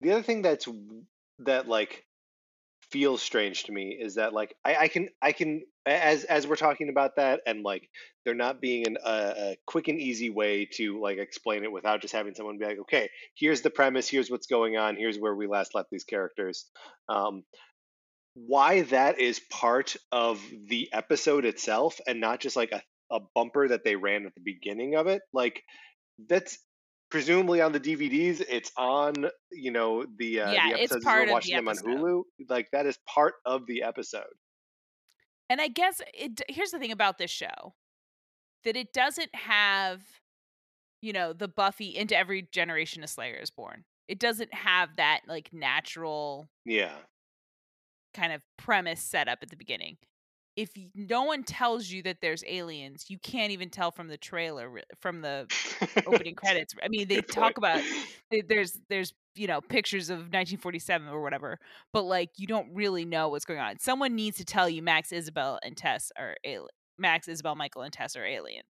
the 0.00 0.12
other 0.12 0.22
thing 0.22 0.42
that's 0.42 0.68
that 1.40 1.68
like 1.68 2.07
feels 2.90 3.22
strange 3.22 3.64
to 3.64 3.72
me 3.72 3.96
is 4.00 4.14
that 4.14 4.32
like 4.32 4.54
I, 4.64 4.76
I 4.76 4.88
can 4.88 5.08
I 5.20 5.32
can 5.32 5.62
as 5.84 6.24
as 6.24 6.46
we're 6.46 6.56
talking 6.56 6.88
about 6.88 7.16
that 7.16 7.40
and 7.46 7.62
like 7.62 7.88
there 8.24 8.34
not 8.34 8.60
being 8.60 8.86
an, 8.86 8.96
a, 9.04 9.56
quick 9.66 9.88
and 9.88 10.00
easy 10.00 10.30
way 10.30 10.66
to 10.74 11.00
like 11.00 11.18
explain 11.18 11.64
it 11.64 11.72
without 11.72 12.00
just 12.00 12.14
having 12.14 12.34
someone 12.34 12.58
be 12.58 12.64
like 12.64 12.78
okay 12.80 13.10
here's 13.34 13.60
the 13.60 13.70
premise 13.70 14.08
here's 14.08 14.30
what's 14.30 14.46
going 14.46 14.76
on 14.76 14.96
here's 14.96 15.18
where 15.18 15.34
we 15.34 15.46
last 15.46 15.74
left 15.74 15.90
these 15.90 16.04
characters. 16.04 16.66
Um, 17.08 17.44
why 18.34 18.82
that 18.82 19.18
is 19.18 19.40
part 19.50 19.96
of 20.12 20.40
the 20.68 20.88
episode 20.92 21.44
itself 21.44 21.98
and 22.06 22.20
not 22.20 22.40
just 22.40 22.56
like 22.56 22.70
a, 22.72 22.82
a 23.10 23.20
bumper 23.34 23.66
that 23.68 23.84
they 23.84 23.96
ran 23.96 24.26
at 24.26 24.34
the 24.34 24.40
beginning 24.40 24.94
of 24.94 25.08
it 25.08 25.22
like 25.32 25.62
that's 26.28 26.58
presumably 27.10 27.60
on 27.60 27.72
the 27.72 27.80
DVDs. 27.80 28.44
It's 28.48 28.70
on, 28.76 29.14
you 29.50 29.70
know, 29.70 30.04
the 30.18 30.40
uh, 30.40 30.52
yeah 30.52 30.68
the 30.70 30.82
it's 30.82 30.92
episodes 30.92 30.96
as 30.96 31.04
part 31.04 31.18
we're 31.18 31.22
of 31.22 31.28
the 31.28 31.32
watching 31.34 31.56
them 31.56 31.68
on 31.68 31.76
Hulu. 31.76 32.22
Like 32.48 32.70
that 32.72 32.86
is 32.86 32.98
part 33.06 33.34
of 33.44 33.66
the 33.66 33.82
episode. 33.82 34.24
And 35.50 35.60
I 35.60 35.68
guess 35.68 36.00
it 36.14 36.40
here's 36.48 36.70
the 36.70 36.78
thing 36.78 36.92
about 36.92 37.18
this 37.18 37.30
show 37.30 37.74
that 38.64 38.76
it 38.76 38.92
doesn't 38.92 39.34
have, 39.34 40.02
you 41.00 41.12
know, 41.12 41.32
the 41.32 41.48
Buffy 41.48 41.96
into 41.96 42.16
every 42.16 42.48
generation 42.52 43.02
of 43.02 43.10
Slayer 43.10 43.36
is 43.36 43.50
born. 43.50 43.84
It 44.08 44.18
doesn't 44.18 44.52
have 44.52 44.96
that 44.96 45.20
like 45.28 45.50
natural 45.52 46.48
Yeah. 46.64 46.96
kind 48.14 48.32
of 48.32 48.42
premise 48.56 49.00
set 49.02 49.28
up 49.28 49.38
at 49.42 49.50
the 49.50 49.56
beginning. 49.56 49.96
If 50.58 50.70
no 50.92 51.22
one 51.22 51.44
tells 51.44 51.88
you 51.88 52.02
that 52.02 52.20
there's 52.20 52.42
aliens, 52.48 53.04
you 53.08 53.16
can't 53.18 53.52
even 53.52 53.70
tell 53.70 53.92
from 53.92 54.08
the 54.08 54.16
trailer 54.16 54.82
from 55.00 55.20
the 55.20 55.46
opening 56.04 56.34
credits. 56.36 56.74
I 56.82 56.88
mean, 56.88 57.06
they 57.06 57.20
talk 57.20 57.58
about 57.58 57.80
there's 58.48 58.76
there's 58.88 59.14
you 59.36 59.46
know 59.46 59.60
pictures 59.60 60.10
of 60.10 60.18
1947 60.18 61.06
or 61.06 61.22
whatever, 61.22 61.60
but 61.92 62.02
like 62.02 62.30
you 62.38 62.48
don't 62.48 62.74
really 62.74 63.04
know 63.04 63.28
what's 63.28 63.44
going 63.44 63.60
on. 63.60 63.78
Someone 63.78 64.16
needs 64.16 64.36
to 64.38 64.44
tell 64.44 64.68
you 64.68 64.82
Max, 64.82 65.12
Isabel, 65.12 65.60
and 65.62 65.76
Tess 65.76 66.10
are 66.18 66.34
Max, 66.98 67.28
Isabel, 67.28 67.54
Michael, 67.54 67.82
and 67.82 67.92
Tess 67.92 68.16
are 68.16 68.24
aliens. 68.26 68.64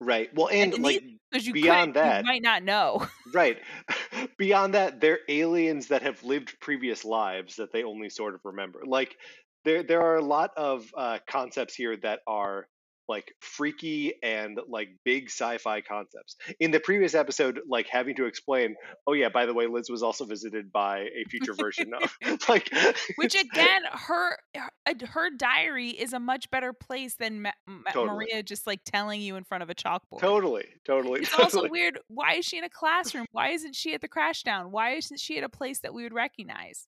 Right. 0.00 0.28
Well, 0.34 0.48
And 0.52 0.74
and 0.74 0.84
like 0.84 1.02
these 1.32 1.50
beyond 1.50 1.94
couldn't, 1.94 1.96
you 1.96 2.02
that, 2.02 2.24
might 2.24 2.42
not 2.42 2.62
know. 2.62 3.06
right. 3.34 3.58
beyond 4.38 4.74
that, 4.74 5.00
they're 5.00 5.20
aliens 5.28 5.88
that 5.88 6.02
have 6.02 6.22
lived 6.22 6.60
previous 6.60 7.04
lives 7.04 7.56
that 7.56 7.72
they 7.72 7.82
only 7.82 8.08
sort 8.08 8.34
of 8.34 8.40
remember. 8.44 8.82
Like 8.86 9.16
there 9.64 9.82
there 9.82 10.00
are 10.02 10.16
a 10.16 10.24
lot 10.24 10.50
of 10.56 10.86
uh, 10.96 11.18
concepts 11.28 11.74
here 11.74 11.96
that 12.02 12.20
are 12.26 12.66
like 13.08 13.32
freaky 13.40 14.12
and 14.22 14.60
like 14.68 14.90
big 15.04 15.30
sci-fi 15.30 15.80
concepts. 15.80 16.36
In 16.60 16.70
the 16.70 16.78
previous 16.78 17.14
episode, 17.14 17.58
like 17.66 17.86
having 17.90 18.14
to 18.16 18.26
explain, 18.26 18.76
oh 19.06 19.14
yeah, 19.14 19.30
by 19.30 19.46
the 19.46 19.54
way, 19.54 19.66
Liz 19.66 19.88
was 19.88 20.02
also 20.02 20.26
visited 20.26 20.70
by 20.70 20.98
a 21.00 21.24
future 21.30 21.54
version 21.54 21.92
of 21.94 22.14
like 22.48 22.70
Which 23.16 23.34
again, 23.40 23.82
her 23.90 24.36
her- 24.54 24.70
uh, 24.86 25.30
diary 25.38 25.88
is 25.88 26.12
a 26.12 26.20
much 26.20 26.50
better 26.50 26.72
place 26.74 27.14
than 27.14 27.42
Ma- 27.42 27.50
Ma- 27.66 27.90
Totally. 27.92 28.26
Maria 28.26 28.42
just 28.42 28.66
like 28.66 28.80
telling 28.84 29.22
you 29.22 29.36
in 29.36 29.44
front 29.44 29.62
of 29.62 29.70
a 29.70 29.74
chalkboard. 29.74 30.20
totally, 30.20 30.66
totally, 30.86 31.20
It's 31.20 31.34
also 31.38 31.66
weird. 31.68 31.98
Why 32.08 32.34
is 32.34 32.44
she 32.44 32.58
in 32.58 32.64
a 32.64 32.70
classroom? 32.70 33.24
Why 33.32 33.50
isn't 33.50 33.74
she 33.74 33.94
at 33.94 34.02
the 34.02 34.08
Crashdown? 34.08 34.70
Why 34.70 34.90
isn't 34.92 35.18
she 35.18 35.38
at 35.38 35.44
a 35.44 35.48
place 35.48 35.80
that 35.80 35.94
we 35.94 36.02
would 36.02 36.12
recognize? 36.12 36.86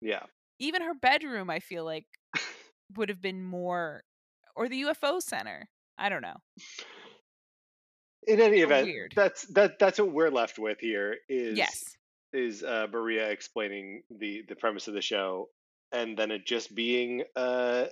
Yeah. 0.00 0.22
Even 0.58 0.82
her 0.82 0.94
bedroom, 0.94 1.50
I 1.50 1.60
feel 1.60 1.84
like, 1.84 2.06
would 2.96 3.08
have 3.08 3.20
been 3.20 3.42
more, 3.42 4.02
or 4.56 4.68
the 4.68 4.82
UFO 4.82 5.20
center. 5.22 5.68
I 5.98 6.08
don't 6.08 6.22
know. 6.22 6.36
In 8.26 8.40
any 8.40 8.60
event, 8.60 8.86
weird. 8.86 9.12
that's 9.16 9.46
that 9.54 9.78
that's 9.78 9.98
what 9.98 10.12
we're 10.12 10.30
left 10.30 10.58
with 10.58 10.78
here 10.80 11.16
is 11.28 11.56
Yes. 11.56 11.96
is 12.32 12.62
uh, 12.62 12.86
Maria 12.92 13.30
explaining 13.30 14.02
the 14.10 14.42
the 14.48 14.56
premise 14.56 14.86
of 14.88 14.94
the 14.94 15.02
show, 15.02 15.48
and 15.92 16.16
then 16.16 16.30
it 16.30 16.46
just 16.46 16.74
being 16.74 17.22
uh, 17.36 17.86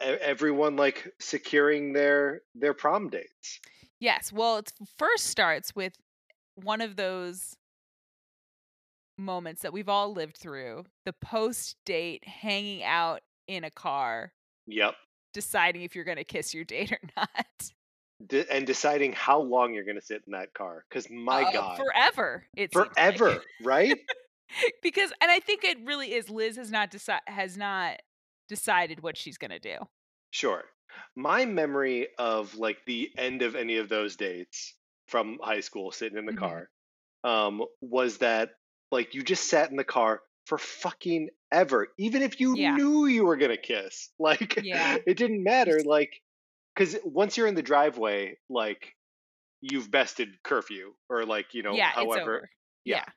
everyone 0.00 0.76
like 0.76 1.12
securing 1.20 1.92
their 1.92 2.42
their 2.54 2.74
prom 2.74 3.10
dates. 3.10 3.60
Yes. 4.00 4.32
Well, 4.32 4.58
it 4.58 4.72
first 4.98 5.26
starts 5.26 5.74
with 5.74 5.94
one 6.54 6.80
of 6.80 6.96
those 6.96 7.55
moments 9.18 9.62
that 9.62 9.72
we've 9.72 9.88
all 9.88 10.12
lived 10.12 10.36
through 10.36 10.84
the 11.04 11.12
post 11.12 11.76
date 11.84 12.26
hanging 12.26 12.82
out 12.82 13.20
in 13.48 13.64
a 13.64 13.70
car, 13.70 14.32
Yep. 14.66 14.94
deciding 15.32 15.82
if 15.82 15.94
you're 15.94 16.04
going 16.04 16.16
to 16.18 16.24
kiss 16.24 16.52
your 16.54 16.64
date 16.64 16.92
or 16.92 16.98
not. 17.16 17.46
de- 18.26 18.50
and 18.52 18.66
deciding 18.66 19.12
how 19.12 19.40
long 19.40 19.72
you're 19.74 19.84
going 19.84 19.98
to 20.00 20.04
sit 20.04 20.22
in 20.26 20.32
that 20.32 20.52
car. 20.54 20.84
Because 20.88 21.08
my 21.10 21.42
Uh, 21.44 21.52
God, 21.52 21.78
forever. 21.78 22.46
It 22.56 22.72
seems 22.72 22.86
like. 22.86 22.94
forever, 22.94 23.42
right? 23.62 23.98
because 24.82 25.12
and 25.20 25.30
I 25.30 25.40
think 25.40 25.64
it 25.64 25.78
really 25.84 26.12
is. 26.12 26.30
Liz 26.30 26.56
has 26.56 26.70
not 26.70 26.90
decided 26.90 27.22
has 27.26 27.56
not 27.56 28.00
decided 28.48 29.02
what 29.02 29.16
she's 29.16 29.38
gonna 29.38 29.58
do. 29.58 29.76
Sure. 30.30 30.62
My 31.16 31.44
memory 31.44 32.08
of 32.18 32.54
like 32.56 32.78
the 32.86 33.10
end 33.18 33.42
of 33.42 33.54
any 33.56 33.76
of 33.78 33.88
those 33.88 34.16
dates 34.16 34.74
from 35.08 35.38
high 35.42 35.60
school 35.60 35.90
sitting 35.92 36.16
in 36.18 36.26
the 36.26 36.32
Mhm. 36.32 36.38
car 36.38 36.70
um 37.24 37.62
was 37.80 38.18
that 38.18 38.50
like 38.96 39.14
you 39.14 39.22
just 39.22 39.48
sat 39.50 39.70
in 39.70 39.76
the 39.76 39.84
car 39.84 40.22
for 40.46 40.58
fucking 40.58 41.28
ever 41.52 41.88
even 41.98 42.22
if 42.22 42.40
you 42.40 42.56
Yeah. 42.56 42.76
knew 42.76 43.06
you 43.06 43.24
were 43.26 43.36
going 43.36 43.50
to 43.50 43.62
kiss. 43.72 44.10
Like 44.18 44.58
Yeah. 44.62 44.98
it 45.06 45.16
didn't 45.16 45.42
matter 45.44 45.82
like 45.84 46.12
cuz 46.76 46.96
once 47.04 47.36
you're 47.36 47.46
in 47.52 47.54
the 47.54 47.62
driveway 47.72 48.36
like 48.48 48.94
you've 49.60 49.90
bested 49.90 50.28
curfew 50.44 50.94
or 51.10 51.24
like, 51.24 51.54
you 51.54 51.62
know, 51.62 51.74
yeah, 51.74 51.92
however 52.00 52.50
yeah. 52.84 53.04
Yeah. 53.06 53.12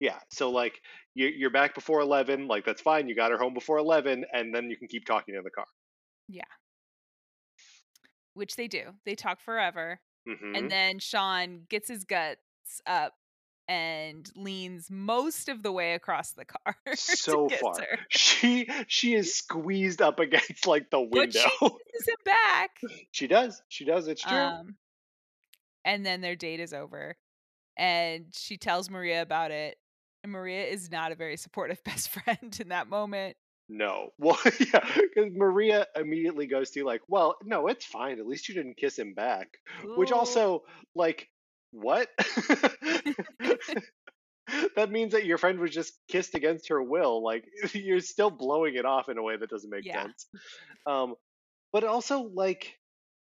yeah. 0.00 0.18
So 0.30 0.50
like 0.50 0.80
you 1.14 1.26
you're 1.28 1.50
back 1.50 1.74
before 1.74 2.00
11, 2.00 2.48
like 2.48 2.64
that's 2.64 2.82
fine. 2.82 3.08
You 3.08 3.14
got 3.14 3.30
her 3.32 3.38
home 3.38 3.54
before 3.54 3.78
11 3.78 4.24
and 4.32 4.54
then 4.54 4.70
you 4.70 4.76
can 4.76 4.88
keep 4.88 5.04
talking 5.04 5.34
in 5.34 5.44
the 5.44 5.50
car. 5.50 5.66
Yeah. 6.28 6.44
Which 8.34 8.56
they 8.56 8.68
do. 8.68 8.94
They 9.04 9.14
talk 9.14 9.40
forever. 9.40 10.00
Mhm. 10.28 10.56
And 10.56 10.70
then 10.70 10.98
Sean 10.98 11.66
gets 11.68 11.88
his 11.88 12.04
guts 12.04 12.80
up 12.86 13.14
and 13.70 14.28
leans 14.34 14.90
most 14.90 15.48
of 15.48 15.62
the 15.62 15.70
way 15.70 15.94
across 15.94 16.32
the 16.32 16.44
car. 16.44 16.74
so 16.96 17.48
far. 17.48 17.76
her. 17.78 17.98
She 18.10 18.68
she 18.88 19.14
is 19.14 19.34
squeezed 19.38 20.02
up 20.02 20.18
against 20.18 20.66
like 20.66 20.90
the 20.90 21.00
window. 21.00 21.20
But 21.20 21.32
she 21.32 21.40
kisses 21.92 22.08
him 22.08 22.16
back. 22.24 22.70
She 23.12 23.28
does. 23.28 23.62
She 23.68 23.84
does. 23.84 24.08
It's 24.08 24.22
true. 24.22 24.36
Um, 24.36 24.74
and 25.84 26.04
then 26.04 26.20
their 26.20 26.34
date 26.34 26.58
is 26.58 26.74
over, 26.74 27.16
and 27.78 28.26
she 28.32 28.56
tells 28.56 28.90
Maria 28.90 29.22
about 29.22 29.52
it. 29.52 29.78
And 30.24 30.32
Maria 30.32 30.64
is 30.66 30.90
not 30.90 31.12
a 31.12 31.14
very 31.14 31.36
supportive 31.36 31.82
best 31.84 32.08
friend 32.10 32.58
in 32.60 32.70
that 32.70 32.88
moment. 32.88 33.36
no. 33.68 34.08
Well, 34.18 34.38
yeah, 34.58 34.84
because 34.96 35.30
Maria 35.32 35.86
immediately 35.94 36.46
goes 36.48 36.70
to 36.72 36.84
like, 36.84 37.02
well, 37.08 37.36
no, 37.44 37.68
it's 37.68 37.84
fine. 37.84 38.18
At 38.18 38.26
least 38.26 38.48
you 38.48 38.54
didn't 38.56 38.76
kiss 38.78 38.98
him 38.98 39.14
back. 39.14 39.58
Which 39.96 40.10
also, 40.10 40.64
like, 40.96 41.28
what? 41.72 42.08
That 44.90 44.92
means 44.92 45.12
that 45.12 45.24
your 45.24 45.38
friend 45.38 45.58
was 45.60 45.70
just 45.70 45.94
kissed 46.08 46.34
against 46.34 46.68
her 46.68 46.82
will. 46.82 47.22
Like, 47.22 47.44
you're 47.74 48.00
still 48.00 48.30
blowing 48.30 48.74
it 48.74 48.84
off 48.84 49.08
in 49.08 49.18
a 49.18 49.22
way 49.22 49.36
that 49.36 49.48
doesn't 49.48 49.70
make 49.70 49.84
Yeah. 49.84 50.02
sense. 50.02 50.26
Um, 50.86 51.14
but 51.72 51.84
also, 51.84 52.22
like, 52.22 52.76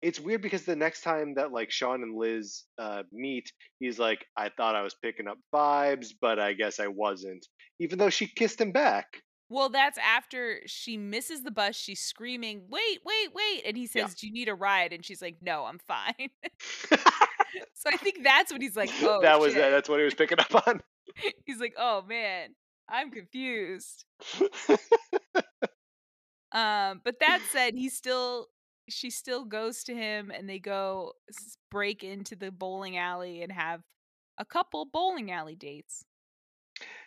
it's 0.01 0.19
weird 0.19 0.41
because 0.41 0.65
the 0.65 0.75
next 0.75 1.01
time 1.01 1.35
that 1.35 1.53
like 1.53 1.71
Sean 1.71 2.03
and 2.03 2.17
Liz 2.17 2.63
uh, 2.77 3.03
meet, 3.13 3.53
he's 3.79 3.97
like, 3.97 4.25
"I 4.35 4.49
thought 4.49 4.75
I 4.75 4.81
was 4.81 4.93
picking 4.93 5.29
up 5.29 5.37
vibes, 5.53 6.09
but 6.19 6.39
I 6.39 6.51
guess 6.51 6.81
I 6.81 6.87
wasn't." 6.87 7.47
Even 7.79 7.99
though 7.99 8.09
she 8.09 8.27
kissed 8.27 8.59
him 8.59 8.73
back. 8.73 9.23
Well, 9.47 9.69
that's 9.69 9.97
after 9.97 10.61
she 10.65 10.97
misses 10.97 11.43
the 11.43 11.51
bus. 11.51 11.77
She's 11.77 12.01
screaming, 12.01 12.63
"Wait, 12.67 12.99
wait, 13.05 13.33
wait!" 13.33 13.63
And 13.65 13.77
he 13.77 13.83
Yeah. 13.83 14.07
says, 14.07 14.15
"Do 14.15 14.27
you 14.27 14.33
need 14.33 14.49
a 14.49 14.55
ride?" 14.55 14.91
And 14.91 15.05
she's 15.05 15.21
like, 15.21 15.37
"No, 15.41 15.63
I'm 15.63 15.79
fine." 15.79 16.29
so 17.73 17.89
I 17.89 17.95
think 17.95 18.23
that's 18.23 18.51
what 18.51 18.61
he's 18.61 18.75
like, 18.75 18.91
"Oh, 19.03 19.21
that 19.21 19.39
was 19.39 19.53
shit." 19.53 19.71
that's 19.71 19.87
what 19.87 19.99
he 19.99 20.05
was 20.05 20.15
picking 20.15 20.39
up 20.39 20.67
on. 20.67 20.81
He's 21.45 21.59
like, 21.59 21.73
"Oh 21.77 22.03
man, 22.07 22.55
I'm 22.89 23.11
confused." 23.11 24.05
Um, 26.53 27.01
but 27.03 27.19
that 27.19 27.41
said, 27.51 27.73
he 27.73 27.89
still 27.89 28.47
she 28.89 29.09
still 29.09 29.45
goes 29.45 29.83
to 29.85 29.95
him 29.95 30.29
and 30.29 30.47
they 30.47 30.59
go 30.59 31.13
break 31.71 32.03
into 32.03 32.35
the 32.35 32.51
bowling 32.51 32.97
alley 32.97 33.41
and 33.41 33.51
have 33.51 33.81
a 34.37 34.45
couple 34.45 34.85
bowling 34.85 35.31
alley 35.31 35.55
dates. 35.55 36.03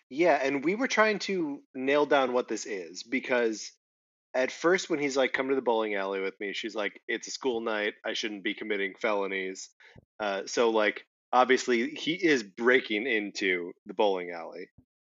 Yeah, 0.08 0.38
and 0.42 0.64
we 0.64 0.74
were 0.74 0.88
trying 0.88 1.18
to 1.20 1.62
nail 1.74 2.06
down 2.06 2.32
what 2.32 2.48
this 2.48 2.64
is 2.66 3.02
because 3.02 3.72
at 4.34 4.50
first 4.52 4.90
when 4.90 4.98
he's 5.00 5.16
like 5.16 5.32
come 5.32 5.48
to 5.48 5.54
the 5.54 5.62
bowling 5.62 5.94
alley 5.94 6.20
with 6.20 6.38
me, 6.40 6.52
she's 6.52 6.74
like 6.74 7.00
it's 7.08 7.28
a 7.28 7.32
school 7.32 7.60
night, 7.60 7.94
I 8.04 8.14
shouldn't 8.14 8.44
be 8.44 8.54
committing 8.54 8.94
felonies. 9.00 9.70
Uh 10.20 10.42
so 10.46 10.70
like 10.70 11.04
obviously 11.32 11.90
he 11.90 12.12
is 12.14 12.42
breaking 12.42 13.06
into 13.06 13.72
the 13.86 13.94
bowling 13.94 14.30
alley. 14.30 14.68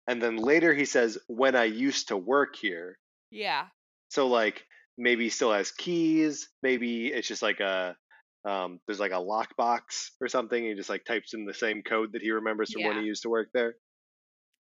And 0.07 0.23
then 0.23 0.37
later 0.37 0.75
he 0.75 0.85
says 0.85 1.19
when 1.27 1.55
I 1.55 1.65
used 1.65 2.09
to 2.09 2.17
work 2.17 2.57
here. 2.57 2.99
Yeah. 3.31 3.67
So 4.09 4.27
like 4.27 4.65
maybe 4.97 5.25
he 5.25 5.31
still 5.31 5.53
has 5.53 5.71
keys, 5.71 6.49
maybe 6.63 7.09
it's 7.09 7.29
just 7.29 7.43
like 7.43 7.61
a 7.61 7.97
um 8.45 8.81
there's 8.87 9.01
like 9.01 9.13
a 9.13 9.15
lockbox 9.15 10.11
or 10.21 10.29
something. 10.29 10.65
He 10.65 10.75
just 10.75 10.89
like 10.89 11.05
types 11.05 11.35
in 11.35 11.45
the 11.45 11.55
same 11.55 11.83
code 11.83 12.13
that 12.13 12.23
he 12.23 12.31
remembers 12.31 12.73
from 12.73 12.85
when 12.85 12.99
he 12.99 13.05
used 13.05 13.23
to 13.23 13.29
work 13.29 13.49
there. 13.53 13.75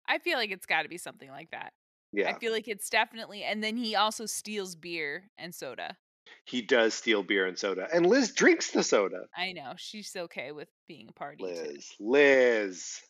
I 0.06 0.18
feel 0.18 0.38
like 0.38 0.50
it's 0.50 0.66
got 0.66 0.82
to 0.82 0.88
be 0.88 0.98
something 0.98 1.30
like 1.30 1.50
that. 1.50 1.72
Yeah. 2.12 2.30
I 2.30 2.38
feel 2.38 2.52
like 2.52 2.68
it's 2.68 2.88
definitely 2.88 3.42
and 3.42 3.62
then 3.62 3.76
he 3.76 3.96
also 3.96 4.26
steals 4.26 4.76
beer 4.76 5.30
and 5.36 5.54
soda. 5.54 5.96
He 6.44 6.60
does 6.60 6.94
steal 6.94 7.22
beer 7.22 7.46
and 7.46 7.58
soda, 7.58 7.88
and 7.92 8.06
Liz 8.06 8.32
drinks 8.32 8.70
the 8.70 8.82
soda. 8.82 9.26
I 9.36 9.52
know 9.52 9.72
she's 9.76 10.14
okay 10.14 10.52
with 10.52 10.68
being 10.86 11.08
a 11.08 11.12
party 11.12 11.42
Liz, 11.42 11.92
Liz. 11.98 13.00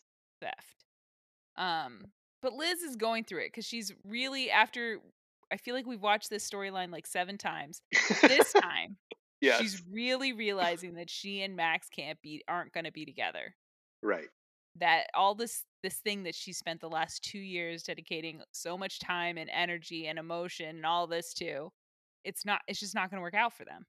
theft. 0.41 0.85
Um, 1.57 2.05
but 2.41 2.53
Liz 2.53 2.81
is 2.81 2.95
going 2.95 3.23
through 3.25 3.41
it 3.41 3.47
because 3.47 3.65
she's 3.65 3.93
really 4.05 4.49
after. 4.49 4.99
I 5.51 5.57
feel 5.57 5.75
like 5.75 5.85
we've 5.85 6.01
watched 6.01 6.29
this 6.29 6.49
storyline 6.49 6.91
like 6.91 7.05
seven 7.05 7.37
times. 7.37 7.81
This 8.21 8.51
time, 8.61 8.97
yes, 9.41 9.61
she's 9.61 9.83
really 9.91 10.33
realizing 10.33 10.95
that 10.95 11.09
she 11.09 11.41
and 11.43 11.55
Max 11.55 11.87
can't 11.89 12.19
be 12.21 12.43
aren't 12.47 12.73
going 12.73 12.85
to 12.85 12.91
be 12.91 13.05
together. 13.05 13.55
right. 14.01 14.27
That 14.77 15.07
all 15.13 15.35
this 15.35 15.63
this 15.83 15.95
thing 15.95 16.23
that 16.23 16.35
she 16.35 16.51
spent 16.51 16.81
the 16.81 16.89
last 16.89 17.23
two 17.23 17.39
years 17.39 17.83
dedicating 17.83 18.41
so 18.51 18.77
much 18.77 18.99
time 18.99 19.37
and 19.37 19.49
energy 19.49 20.07
and 20.07 20.19
emotion 20.19 20.75
and 20.75 20.85
all 20.85 21.07
this 21.07 21.33
to, 21.35 21.71
it's 22.25 22.45
not. 22.45 22.61
It's 22.67 22.79
just 22.79 22.95
not 22.95 23.09
going 23.09 23.19
to 23.19 23.21
work 23.21 23.33
out 23.35 23.53
for 23.53 23.65
them. 23.65 23.85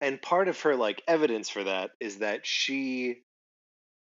And 0.00 0.20
part 0.20 0.48
of 0.48 0.60
her 0.62 0.74
like 0.74 1.02
evidence 1.06 1.48
for 1.48 1.62
that 1.64 1.90
is 2.00 2.18
that 2.18 2.44
she, 2.44 3.22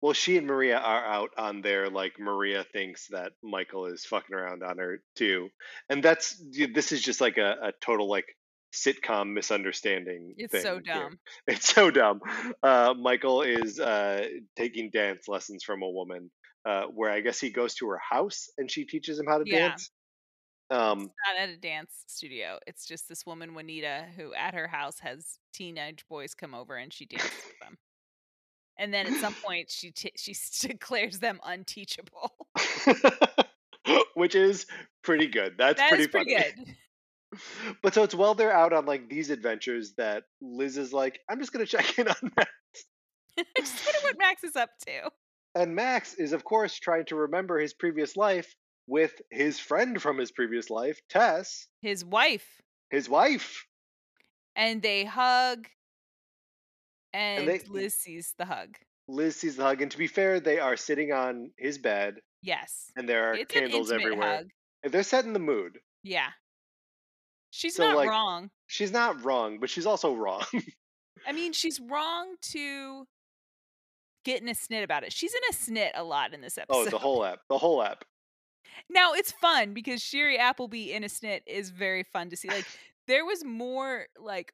well, 0.01 0.13
she 0.13 0.37
and 0.37 0.47
Maria 0.47 0.77
are 0.79 1.05
out 1.05 1.29
on 1.37 1.61
their 1.61 1.89
like 1.89 2.13
Maria 2.19 2.65
thinks 2.73 3.07
that 3.11 3.33
Michael 3.43 3.85
is 3.85 4.03
fucking 4.05 4.35
around 4.35 4.63
on 4.63 4.79
her 4.79 5.01
too, 5.15 5.49
and 5.89 6.03
that's 6.03 6.41
this 6.73 6.91
is 6.91 7.01
just 7.01 7.21
like 7.21 7.37
a, 7.37 7.55
a 7.61 7.71
total 7.79 8.09
like 8.09 8.25
sitcom 8.73 9.33
misunderstanding. 9.33 10.33
It's 10.37 10.61
so 10.63 10.81
here. 10.83 10.93
dumb. 10.95 11.19
It's 11.47 11.73
so 11.73 11.91
dumb. 11.91 12.21
Uh, 12.63 12.95
Michael 12.99 13.43
is 13.43 13.79
uh, 13.79 14.25
taking 14.57 14.89
dance 14.89 15.27
lessons 15.27 15.63
from 15.63 15.83
a 15.83 15.89
woman, 15.89 16.31
uh, 16.65 16.85
where 16.85 17.11
I 17.11 17.21
guess 17.21 17.39
he 17.39 17.51
goes 17.51 17.75
to 17.75 17.87
her 17.89 17.99
house 17.99 18.49
and 18.57 18.69
she 18.71 18.85
teaches 18.85 19.19
him 19.19 19.27
how 19.27 19.37
to 19.37 19.43
Yeah. 19.45 19.69
dance. 19.69 19.91
Um, 20.73 20.99
Not 21.01 21.39
at 21.39 21.49
a 21.49 21.57
dance 21.57 21.91
studio. 22.07 22.57
It's 22.67 22.85
just 22.85 23.07
this 23.07 23.25
woman 23.25 23.53
Juanita 23.53 24.05
who 24.15 24.33
at 24.33 24.53
her 24.53 24.67
house 24.67 24.99
has 24.99 25.37
teenage 25.53 26.03
boys 26.09 26.33
come 26.33 26.53
over 26.55 26.75
and 26.75 26.91
she 26.91 27.05
dances 27.05 27.29
with 27.31 27.59
them. 27.61 27.77
And 28.79 28.93
then 28.93 29.05
at 29.07 29.19
some 29.19 29.33
point 29.45 29.69
she 29.69 29.91
t- 29.91 30.13
she 30.15 30.33
declares 30.67 31.19
them 31.19 31.39
unteachable. 31.45 32.31
which 34.15 34.35
is 34.35 34.65
pretty 35.03 35.27
good. 35.27 35.55
That's 35.57 35.79
That 35.79 35.89
pretty 35.89 36.07
pretty 36.07 36.33
funny. 36.35 36.53
good. 36.55 36.75
But 37.81 37.93
so 37.93 38.03
it's 38.03 38.15
while 38.15 38.35
they're 38.35 38.53
out 38.53 38.73
on 38.73 38.85
like 38.85 39.09
these 39.09 39.29
adventures 39.29 39.93
that 39.97 40.23
Liz 40.41 40.77
is 40.77 40.93
like, 40.93 41.19
I'm 41.29 41.39
just 41.39 41.51
gonna 41.51 41.65
check 41.65 41.97
in 41.99 42.07
on 42.07 42.15
Max. 42.37 42.51
I 43.39 43.43
just 43.59 43.85
wonder 43.85 43.99
what 44.03 44.17
Max 44.19 44.43
is 44.43 44.55
up 44.55 44.69
to. 44.87 45.09
And 45.55 45.75
Max 45.75 46.13
is 46.15 46.33
of 46.33 46.43
course 46.43 46.75
trying 46.79 47.05
to 47.05 47.15
remember 47.15 47.59
his 47.59 47.73
previous 47.73 48.15
life 48.15 48.55
with 48.87 49.13
his 49.31 49.59
friend 49.59 50.01
from 50.01 50.17
his 50.17 50.31
previous 50.31 50.69
life, 50.69 50.99
Tess, 51.09 51.67
His 51.81 52.03
wife. 52.03 52.61
his 52.89 53.09
wife. 53.09 53.65
And 54.55 54.81
they 54.81 55.03
hug. 55.05 55.67
And, 57.13 57.47
they- 57.47 57.59
Liz 57.69 57.93
sees 57.93 58.33
the 58.37 58.45
hug. 58.45 58.75
Liz 59.07 59.35
sees 59.35 59.55
the 59.57 59.63
hug, 59.63 59.81
and 59.81 59.91
to 59.91 59.97
be 59.97 60.07
fair, 60.07 60.39
they 60.39 60.59
are 60.59 60.77
sitting 60.77 61.11
on 61.11 61.51
his 61.57 61.77
bed, 61.77 62.15
Yes. 62.41 62.89
and 62.95 63.07
there 63.07 63.29
are 63.29 63.33
It's 63.35 63.53
an 63.53 63.61
candles 63.61 63.91
everywhere. 63.91 64.37
hug. 64.37 64.49
And 64.83 64.93
They're 64.93 65.03
setting 65.03 65.33
the 65.33 65.39
mood. 65.39 65.79
Yeah. 66.03 66.29
She's 67.51 67.75
So, 67.75 67.83
not 67.87 67.97
like- 67.97 68.09
wrong. 68.09 68.49
She's 68.67 68.91
not 68.91 69.23
wrong, 69.23 69.59
but 69.59 69.69
she's 69.69 69.85
also 69.85 70.13
wrong. 70.15 70.43
I 71.27 71.31
mean, 71.31 71.53
she's 71.53 71.79
wrong 71.79 72.35
to 72.51 73.05
get 74.25 74.41
in 74.41 74.47
a 74.49 74.53
snit 74.53 74.83
about 74.83 75.03
it. 75.03 75.13
She's 75.13 75.33
in 75.33 75.41
a 75.49 75.53
snit 75.53 75.91
a 75.95 76.03
lot 76.03 76.33
in 76.33 76.41
this 76.41 76.57
oh, 76.57 76.61
episode. 76.63 76.87
oh, 76.87 76.89
the 76.89 76.97
whole 76.97 77.23
app, 77.25 77.39
the 77.49 77.57
whole 77.57 77.83
app. 77.83 78.03
Now 78.89 79.13
it's 79.13 79.31
fun 79.31 79.73
because 79.73 80.01
Shiri 80.01 80.37
Appleby 80.37 80.91
in 80.91 81.03
a 81.03 81.07
snit 81.07 81.41
is 81.47 81.69
very 81.69 82.03
fun 82.03 82.29
to 82.29 82.37
see. 82.37 82.47
Like 82.49 82.65
there 83.07 83.25
was 83.25 83.43
more 83.43 84.07
like 84.19 84.53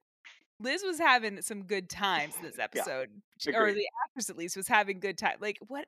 Liz 0.59 0.83
was 0.85 0.99
having 0.99 1.41
some 1.41 1.63
good 1.63 1.89
times 1.89 2.35
in 2.37 2.43
this 2.43 2.59
episode, 2.59 3.09
She- 3.37 3.53
or 3.53 3.71
the 3.73 3.87
actress 4.05 4.29
at 4.29 4.37
least 4.37 4.57
was 4.57 4.67
having 4.67 4.99
good 4.99 5.17
time. 5.17 5.37
Like 5.39 5.57
what? 5.67 5.85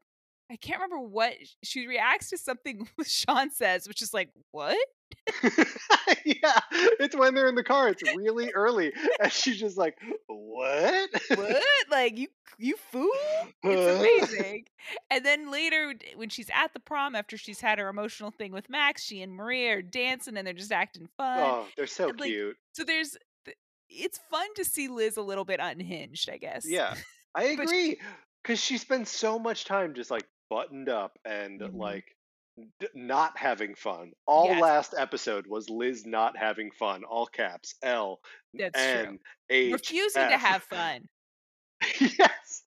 I 0.51 0.57
can't 0.57 0.81
remember 0.81 0.99
what 1.07 1.33
she 1.63 1.87
reacts 1.87 2.29
to 2.31 2.37
something 2.37 2.87
Sean 3.05 3.49
says, 3.51 3.87
which 3.87 4.01
is 4.01 4.13
like 4.13 4.29
what? 4.51 4.77
yeah, 6.25 6.59
it's 6.99 7.15
when 7.15 7.33
they're 7.33 7.47
in 7.47 7.55
the 7.55 7.63
car. 7.63 7.89
It's 7.89 8.03
really 8.15 8.51
early, 8.55 8.91
and 9.21 9.31
she's 9.31 9.59
just 9.59 9.77
like, 9.77 9.97
"What?" 10.27 11.09
what? 11.35 11.63
Like 11.89 12.17
you 12.17 12.27
you 12.57 12.75
fool? 12.91 13.09
It's 13.63 13.99
uh. 13.99 13.99
amazing. 13.99 14.65
and 15.09 15.25
then 15.25 15.51
later 15.51 15.93
when 16.15 16.29
she's 16.29 16.49
at 16.53 16.73
the 16.73 16.79
prom 16.79 17.15
after 17.15 17.37
she's 17.37 17.61
had 17.61 17.77
her 17.77 17.89
emotional 17.89 18.31
thing 18.31 18.51
with 18.51 18.69
Max, 18.69 19.03
she 19.03 19.21
and 19.21 19.33
Maria 19.33 19.77
are 19.77 19.81
dancing 19.81 20.37
and 20.37 20.47
they're 20.47 20.53
just 20.53 20.71
acting 20.71 21.07
fun. 21.17 21.39
oh, 21.39 21.67
they're 21.77 21.87
so 21.87 22.09
And, 22.09 22.19
like, 22.19 22.29
cute. 22.29 22.57
So 22.73 22.83
there's 22.83 23.17
it's 23.89 24.19
fun 24.29 24.47
to 24.55 24.65
see 24.65 24.87
Liz 24.87 25.17
a 25.17 25.21
little 25.21 25.45
bit 25.45 25.59
unhinged, 25.61 26.29
I 26.29 26.37
guess. 26.37 26.65
Yeah, 26.67 26.95
I 27.35 27.43
agree. 27.45 27.99
Because 28.41 28.59
she 28.59 28.77
spends 28.77 29.11
so 29.11 29.37
much 29.37 29.65
time 29.65 29.93
just 29.93 30.09
like 30.09 30.25
buttoned 30.51 30.89
up 30.89 31.17
and 31.23 31.61
Mhm. 31.61 31.77
like 31.77 32.05
d- 32.79 32.87
not 32.93 33.37
having 33.37 33.73
fun. 33.73 34.11
All 34.27 34.47
Yes. 34.47 34.61
last 34.61 34.93
episode 34.97 35.47
was 35.47 35.69
Liz 35.69 36.05
not 36.05 36.35
having 36.37 36.69
fun. 36.71 37.05
All 37.05 37.25
caps. 37.25 37.75
L 37.81 38.19
That's 38.53 38.73
true. 38.77 38.83
N 39.13 39.19
H. 39.49 39.71
Refusing 39.73 40.27
to 40.29 40.37
have 40.37 40.63
fun. 40.63 41.07
yes. 42.01 42.63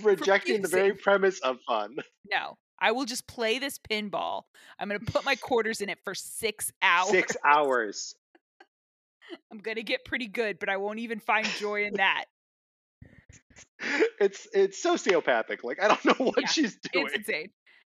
Rejecting 0.00 0.62
the 0.62 0.68
very 0.68 0.94
premise 0.94 1.40
of 1.40 1.58
fun. 1.66 1.96
No. 2.30 2.56
I 2.80 2.92
will 2.92 3.04
just 3.06 3.26
play 3.26 3.58
this 3.58 3.76
pinball. 3.78 4.44
I'm 4.78 4.88
going 4.88 5.04
to 5.04 5.12
put 5.12 5.24
my 5.24 5.34
quarters 5.34 5.80
in 5.80 5.88
it 5.88 5.98
for 6.04 6.14
6 6.14 6.70
hours. 6.80 7.10
Six 7.10 7.36
hours. 7.44 8.14
I'm 9.50 9.58
going 9.58 9.74
to 9.76 9.82
get 9.82 10.04
pretty 10.04 10.28
good, 10.28 10.60
but 10.60 10.68
I 10.68 10.76
won't 10.76 11.00
even 11.00 11.18
find 11.18 11.44
joy 11.44 11.84
in 11.86 11.94
that. 11.94 12.26
It's 14.20 14.48
it's 14.52 14.84
sociopathic. 14.84 15.62
Like 15.62 15.80
I 15.82 15.88
don't 15.88 16.04
know 16.04 16.26
what 16.26 16.40
Yeah, 16.42 16.48
she's 16.48 16.76
doing. 16.92 17.06
It's 17.06 17.16
insane. 17.18 17.50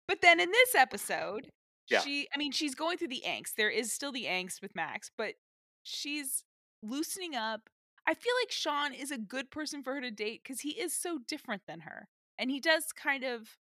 But 0.08 0.22
then 0.22 0.40
in 0.40 0.52
this 0.52 0.76
episode, 0.76 1.50
Yeah. 1.90 2.02
she 2.02 2.28
I 2.34 2.38
mean, 2.38 2.52
she's 2.52 2.76
going 2.76 2.98
through 2.98 3.08
the 3.10 3.24
angst. 3.26 3.54
There 3.58 3.70
is 3.70 3.94
still 3.94 4.12
the 4.12 4.26
angst 4.26 4.62
with 4.62 4.76
Max, 4.76 5.10
but 5.18 5.36
she's 5.84 6.44
loosening 6.84 7.36
up. 7.36 7.70
I 8.08 8.14
feel 8.16 8.34
like 8.42 8.52
Sean 8.52 8.94
is 8.94 9.12
a 9.12 9.18
good 9.18 9.50
person 9.52 9.82
for 9.84 9.94
her 9.94 10.02
to 10.02 10.12
date 10.12 10.42
because 10.44 10.62
he 10.62 10.72
is 10.72 10.94
so 10.94 11.20
different 11.28 11.62
than 11.68 11.82
her. 11.82 12.08
And 12.38 12.50
he 12.52 12.60
does 12.60 12.86
kind 12.92 13.24
of 13.24 13.58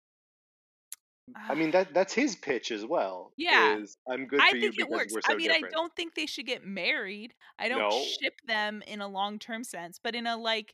I 1.35 1.53
mean 1.55 1.71
that 1.75 1.93
that's 1.93 2.13
his 2.13 2.35
pitch 2.35 2.71
as 2.71 2.85
well. 2.85 3.31
Yeah. 3.37 3.77
is, 3.77 3.95
I'm 4.11 4.25
good 4.25 4.39
I 4.41 4.49
for 4.51 4.57
you 4.57 4.61
think 4.63 4.73
it 4.73 4.77
because 4.77 4.91
works. 4.91 5.13
we're 5.13 5.21
so 5.21 5.33
I 5.33 5.37
mean, 5.37 5.47
different. 5.47 5.73
I 5.73 5.77
don't 5.77 5.95
think 5.95 6.15
they 6.15 6.25
should 6.25 6.45
get 6.45 6.65
married. 6.65 7.33
I 7.57 7.69
don't 7.69 7.79
No. 7.79 8.03
ship 8.19 8.33
them 8.47 8.81
in 8.87 8.99
a 9.01 9.07
long 9.07 9.39
term 9.39 9.63
sense, 9.63 9.99
but 10.03 10.15
in 10.15 10.27
a 10.27 10.35
like 10.35 10.73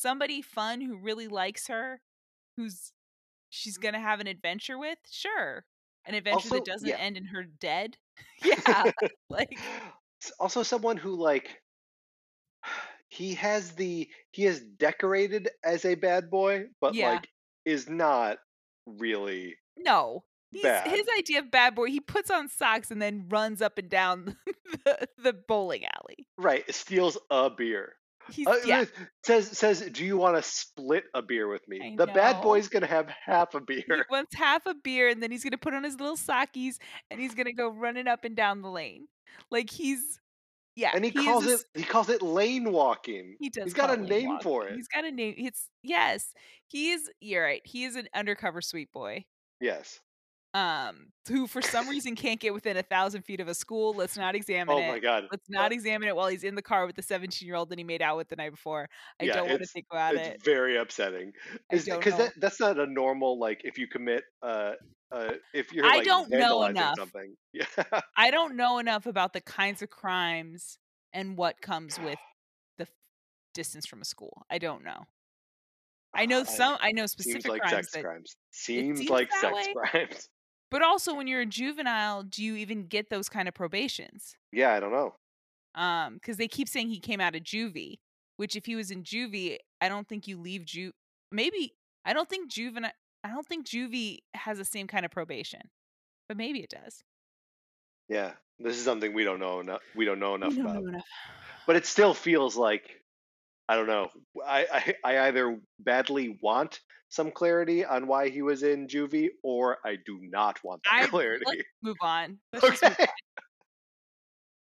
somebody 0.00 0.42
fun 0.42 0.80
who 0.80 0.96
really 0.96 1.28
likes 1.28 1.68
her, 1.68 2.00
who's 2.56 2.92
she's 3.50 3.74
mm-hmm. 3.74 3.82
gonna 3.82 4.00
have 4.00 4.20
an 4.20 4.26
adventure 4.26 4.78
with, 4.78 4.98
sure. 5.10 5.64
An 6.06 6.14
adventure 6.14 6.36
Also, 6.36 6.54
that 6.56 6.64
doesn't 6.64 6.88
yeah. 6.88 6.96
end 6.96 7.16
in 7.16 7.26
her 7.26 7.44
dead. 7.44 7.96
Yeah. 8.44 8.90
like 9.30 9.58
also 10.40 10.62
someone 10.62 10.96
who 10.96 11.14
like 11.16 11.48
he 13.08 13.34
has 13.34 13.72
the 13.72 14.08
he 14.32 14.46
is 14.46 14.60
decorated 14.60 15.48
as 15.64 15.84
a 15.84 15.94
bad 15.94 16.30
boy, 16.30 16.66
but 16.80 16.94
Yeah. 16.94 17.12
like 17.12 17.28
is 17.64 17.88
not 17.88 18.38
really 18.86 19.56
no. 19.76 20.24
His 20.50 21.06
idea 21.18 21.40
of 21.40 21.50
bad 21.50 21.74
boy, 21.74 21.88
he 21.88 22.00
puts 22.00 22.30
on 22.30 22.48
socks 22.48 22.90
and 22.90 23.02
then 23.02 23.26
runs 23.28 23.60
up 23.60 23.76
and 23.76 23.90
down 23.90 24.34
the, 24.86 25.06
the 25.22 25.34
bowling 25.34 25.84
alley. 25.84 26.26
right. 26.38 26.64
Steals 26.74 27.18
a 27.30 27.50
beer. 27.50 27.94
He's 28.30 28.46
Uh, 28.46 28.56
yeah, 28.64 28.84
says 29.24 29.56
says, 29.56 29.80
"Do 29.92 30.04
you 30.04 30.16
want 30.16 30.36
to 30.36 30.42
split 30.42 31.04
a 31.14 31.22
beer 31.22 31.48
with 31.48 31.66
me?" 31.68 31.80
I 31.82 31.96
the 31.96 32.06
bad 32.06 32.42
boy's 32.42 32.68
gonna 32.68 32.86
have 32.86 33.08
half 33.08 33.54
a 33.54 33.60
beer. 33.60 33.84
he 33.88 33.94
wants 34.10 34.34
half 34.34 34.66
a 34.66 34.74
beer 34.74 35.08
and 35.08 35.22
then 35.22 35.30
he's 35.30 35.44
gonna 35.44 35.58
put 35.58 35.74
on 35.74 35.84
his 35.84 35.98
little 35.98 36.16
sockies 36.16 36.76
and 37.10 37.20
he's 37.20 37.34
gonna 37.34 37.52
go 37.52 37.68
running 37.68 38.06
up 38.08 38.24
and 38.24 38.36
down 38.36 38.62
the 38.62 38.70
lane. 38.70 39.08
Like 39.50 39.70
he's 39.70 40.20
yeah, 40.76 40.92
and 40.94 41.04
he, 41.04 41.10
is 41.10 41.24
calls 41.24 41.46
it 41.46 41.54
s- 41.54 41.64
he 41.74 41.82
calls 41.82 42.08
it 42.08 42.22
lane 42.22 42.70
walking. 42.70 43.36
He 43.40 43.50
does. 43.50 43.64
He's 43.64 43.74
got 43.74 43.90
a 43.90 43.96
name 43.96 44.28
walking. 44.28 44.42
for 44.42 44.68
it. 44.68 44.76
He's 44.76 44.88
got 44.88 45.04
a 45.04 45.10
name. 45.10 45.34
It's 45.36 45.68
yes. 45.82 46.32
He 46.68 46.90
is. 46.92 47.10
You're 47.20 47.42
right. 47.42 47.62
He 47.64 47.84
is 47.84 47.96
an 47.96 48.08
undercover 48.14 48.60
sweet 48.60 48.92
boy. 48.92 49.24
Yes. 49.60 50.00
Um, 50.54 51.12
who 51.28 51.46
for 51.46 51.60
some 51.60 51.88
reason 51.90 52.16
can't 52.16 52.40
get 52.40 52.54
within 52.54 52.78
a 52.78 52.82
thousand 52.82 53.22
feet 53.22 53.38
of 53.38 53.48
a 53.48 53.54
school. 53.54 53.92
Let's 53.92 54.16
not 54.16 54.34
examine 54.34 54.74
Oh 54.74 54.78
it. 54.78 54.88
my 54.88 54.98
god. 54.98 55.24
Let's 55.30 55.48
not 55.50 55.72
examine 55.72 56.08
it 56.08 56.16
while 56.16 56.28
he's 56.28 56.42
in 56.42 56.54
the 56.54 56.62
car 56.62 56.86
with 56.86 56.96
the 56.96 57.02
17 57.02 57.46
year 57.46 57.54
old 57.54 57.68
that 57.68 57.78
he 57.78 57.84
made 57.84 58.00
out 58.00 58.16
with 58.16 58.28
the 58.28 58.36
night 58.36 58.50
before. 58.52 58.88
I 59.20 59.24
Yeah, 59.24 59.34
don't 59.34 59.48
want 59.48 59.60
to 59.60 59.66
think 59.66 59.86
about 59.90 60.14
it's 60.14 60.28
it. 60.28 60.42
very 60.44 60.78
upsetting. 60.78 61.32
I 61.70 61.76
Because 61.76 62.16
that, 62.16 62.32
that's 62.40 62.58
not 62.60 62.78
a 62.78 62.86
normal 62.86 63.38
like 63.38 63.60
if 63.64 63.76
you 63.76 63.86
commit 63.88 64.24
uh 64.42 64.72
uh 65.12 65.34
if 65.52 65.70
you're 65.72 65.84
I 65.84 65.96
like 65.98 66.04
don't 66.06 66.30
know 66.30 66.64
enough. 66.64 66.94
something. 66.98 67.36
Yeah. 67.52 67.66
I 68.16 68.30
don't 68.30 68.56
know 68.56 68.78
enough 68.78 69.04
about 69.04 69.34
the 69.34 69.42
kinds 69.42 69.82
of 69.82 69.90
crimes 69.90 70.78
and 71.12 71.36
what 71.36 71.60
comes 71.60 71.98
with 72.00 72.18
the 72.78 72.84
f- 72.84 72.88
distance 73.52 73.86
from 73.86 74.00
a 74.00 74.04
school. 74.06 74.44
I 74.50 74.56
don't 74.58 74.82
know. 74.82 75.04
I 76.14 76.24
know 76.24 76.42
some. 76.44 76.78
I 76.80 76.92
know 76.92 77.02
Seems 77.02 77.12
specific 77.12 77.48
like 77.50 77.60
crimes 77.60 77.90
sex 77.90 78.02
crimes. 78.02 78.36
Seems, 78.50 78.98
seems 79.00 79.10
like 79.10 79.30
sex 79.30 79.54
way. 79.54 79.74
crimes. 79.76 80.28
But 80.70 80.82
also, 80.82 81.14
when 81.14 81.26
you're 81.26 81.40
a 81.40 81.46
juvenile, 81.46 82.22
do 82.22 82.44
you 82.44 82.56
even 82.56 82.86
get 82.86 83.08
those 83.10 83.28
kind 83.28 83.48
of 83.48 83.54
probations? 83.54 84.36
Yeah, 84.52 84.74
I 84.74 84.80
don't 84.80 84.92
know. 84.92 85.14
Um, 85.74 86.14
because 86.14 86.36
they 86.36 86.48
keep 86.48 86.68
saying 86.68 86.88
he 86.88 87.00
came 87.00 87.20
out 87.20 87.34
of 87.34 87.42
juvie, 87.42 87.98
which 88.36 88.56
if 88.56 88.66
he 88.66 88.76
was 88.76 88.90
in 88.90 89.02
juvie, 89.02 89.58
I 89.80 89.88
don't 89.88 90.08
think 90.08 90.26
you 90.26 90.38
leave 90.38 90.64
ju. 90.64 90.92
Maybe 91.32 91.74
I 92.04 92.12
don't 92.12 92.28
think 92.28 92.50
juvenile. 92.50 92.92
I 93.24 93.30
don't 93.30 93.46
think 93.46 93.66
juvie 93.66 94.18
has 94.34 94.58
the 94.58 94.64
same 94.64 94.86
kind 94.86 95.04
of 95.04 95.10
probation, 95.10 95.62
but 96.28 96.36
maybe 96.36 96.60
it 96.60 96.70
does. 96.70 97.02
Yeah, 98.08 98.32
this 98.58 98.76
is 98.76 98.84
something 98.84 99.12
we 99.12 99.24
don't 99.24 99.40
know 99.40 99.60
enough. 99.60 99.82
We 99.94 100.04
don't 100.04 100.18
know 100.18 100.34
enough 100.34 100.54
don't 100.54 100.60
about. 100.60 100.82
know 100.82 100.88
enough. 100.88 101.04
But 101.66 101.76
it 101.76 101.86
still 101.86 102.14
feels 102.14 102.56
like 102.56 102.97
I 103.68 103.76
don't 103.76 103.86
know. 103.86 104.08
I, 104.46 104.94
I 105.04 105.12
I 105.16 105.26
either 105.28 105.58
badly 105.80 106.38
want 106.42 106.80
some 107.10 107.30
clarity 107.30 107.84
on 107.84 108.06
why 108.06 108.28
he 108.28 108.42
was 108.42 108.62
in 108.62 108.86
juvie, 108.86 109.28
or 109.42 109.78
I 109.84 109.96
do 110.06 110.18
not 110.22 110.58
want 110.64 110.82
that 110.84 110.92
I 111.04 111.06
clarity. 111.06 111.44
let's 111.46 111.62
move 111.82 111.96
on. 112.00 112.38
Let's 112.52 112.80
just 112.80 112.82
move 112.82 113.08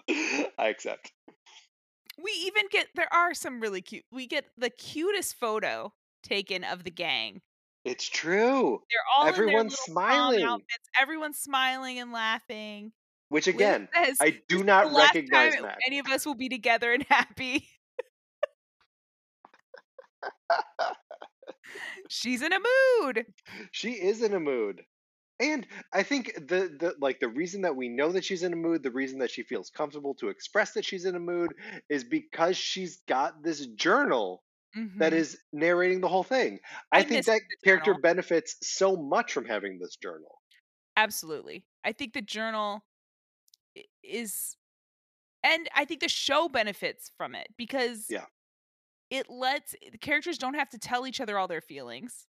Okay. 0.10 0.46
I 0.58 0.68
accept. 0.70 1.12
we 2.22 2.32
even 2.46 2.64
get 2.72 2.88
there 2.96 3.12
are 3.14 3.34
some 3.34 3.60
really 3.60 3.82
cute. 3.82 4.04
We 4.12 4.28
get 4.28 4.46
the 4.58 4.70
cutest 4.70 5.36
photo 5.36 5.94
taken 6.24 6.64
of 6.64 6.84
the 6.84 6.92
gang. 6.92 7.42
It's 7.86 8.08
true. 8.10 8.82
They're 8.92 9.00
all 9.18 9.28
in 9.28 9.34
Everyone's 9.34 9.72
their 9.72 9.94
smiling. 9.94 10.44
outfits. 10.44 10.90
Everyone's 11.00 11.38
smiling 11.40 12.00
and 12.00 12.12
laughing. 12.12 12.92
Which 13.30 13.48
again, 13.48 13.88
says, 13.96 14.18
I 14.20 14.40
do 14.50 14.64
not 14.64 14.92
recognize 14.94 15.54
Max. 15.62 15.78
Any 15.86 16.00
of 16.00 16.08
us 16.08 16.26
will 16.26 16.36
be 16.36 16.50
together 16.50 16.92
and 16.92 17.04
happy. 17.10 17.68
She's 22.08 22.42
in 22.42 22.52
a 22.54 22.60
mood. 22.60 23.28
She 23.72 23.94
is 23.94 24.22
in 24.22 24.34
a 24.36 24.40
mood. 24.40 24.86
And 25.40 25.68
I 25.94 26.04
think 26.04 26.34
the 26.36 26.76
the 26.80 26.96
like 27.00 27.20
the 27.20 27.30
reason 27.30 27.62
that 27.64 27.76
we 27.76 27.90
know 27.90 28.12
that 28.14 28.26
she's 28.26 28.44
in 28.44 28.54
a 28.54 28.58
mood, 28.58 28.84
the 28.84 28.92
reason 28.92 29.20
that 29.20 29.32
she 29.32 29.44
feels 29.44 29.70
comfortable 29.72 30.16
to 30.16 30.30
express 30.30 30.74
that 30.74 30.86
she's 30.86 31.06
in 31.06 31.16
a 31.16 31.20
mood 31.20 31.56
is 31.90 32.04
because 32.06 32.58
she's 32.58 33.02
got 33.08 33.44
this 33.44 33.66
journal 33.68 34.44
that 35.00 35.14
Mhm. 35.14 35.14
is 35.14 35.40
narrating 35.54 36.02
the 36.02 36.10
whole 36.10 36.24
thing. 36.24 36.60
I, 36.92 37.00
I 37.00 37.04
think 37.04 37.26
that 37.28 37.42
character 37.66 37.94
journal. 37.94 37.96
benefits 37.96 38.58
so 38.64 38.96
much 38.98 39.34
from 39.34 39.46
having 39.46 39.80
this 39.80 39.98
journal. 39.98 40.42
Absolutely. 40.96 41.66
I 41.84 41.92
think 41.94 42.14
the 42.14 42.22
journal 42.22 42.84
is 44.04 44.56
and 45.44 45.70
I 45.76 45.86
think 45.86 46.02
the 46.02 46.10
show 46.10 46.50
benefits 46.50 47.12
from 47.18 47.36
it 47.36 47.50
because 47.58 48.10
Yeah. 48.10 48.26
It 49.10 49.30
lets 49.30 49.76
the 49.92 49.98
characters 49.98 50.38
don't 50.38 50.54
have 50.54 50.70
to 50.70 50.78
tell 50.80 51.08
each 51.08 51.20
other 51.22 51.38
all 51.38 51.48
their 51.48 51.62
feelings. 51.62 52.28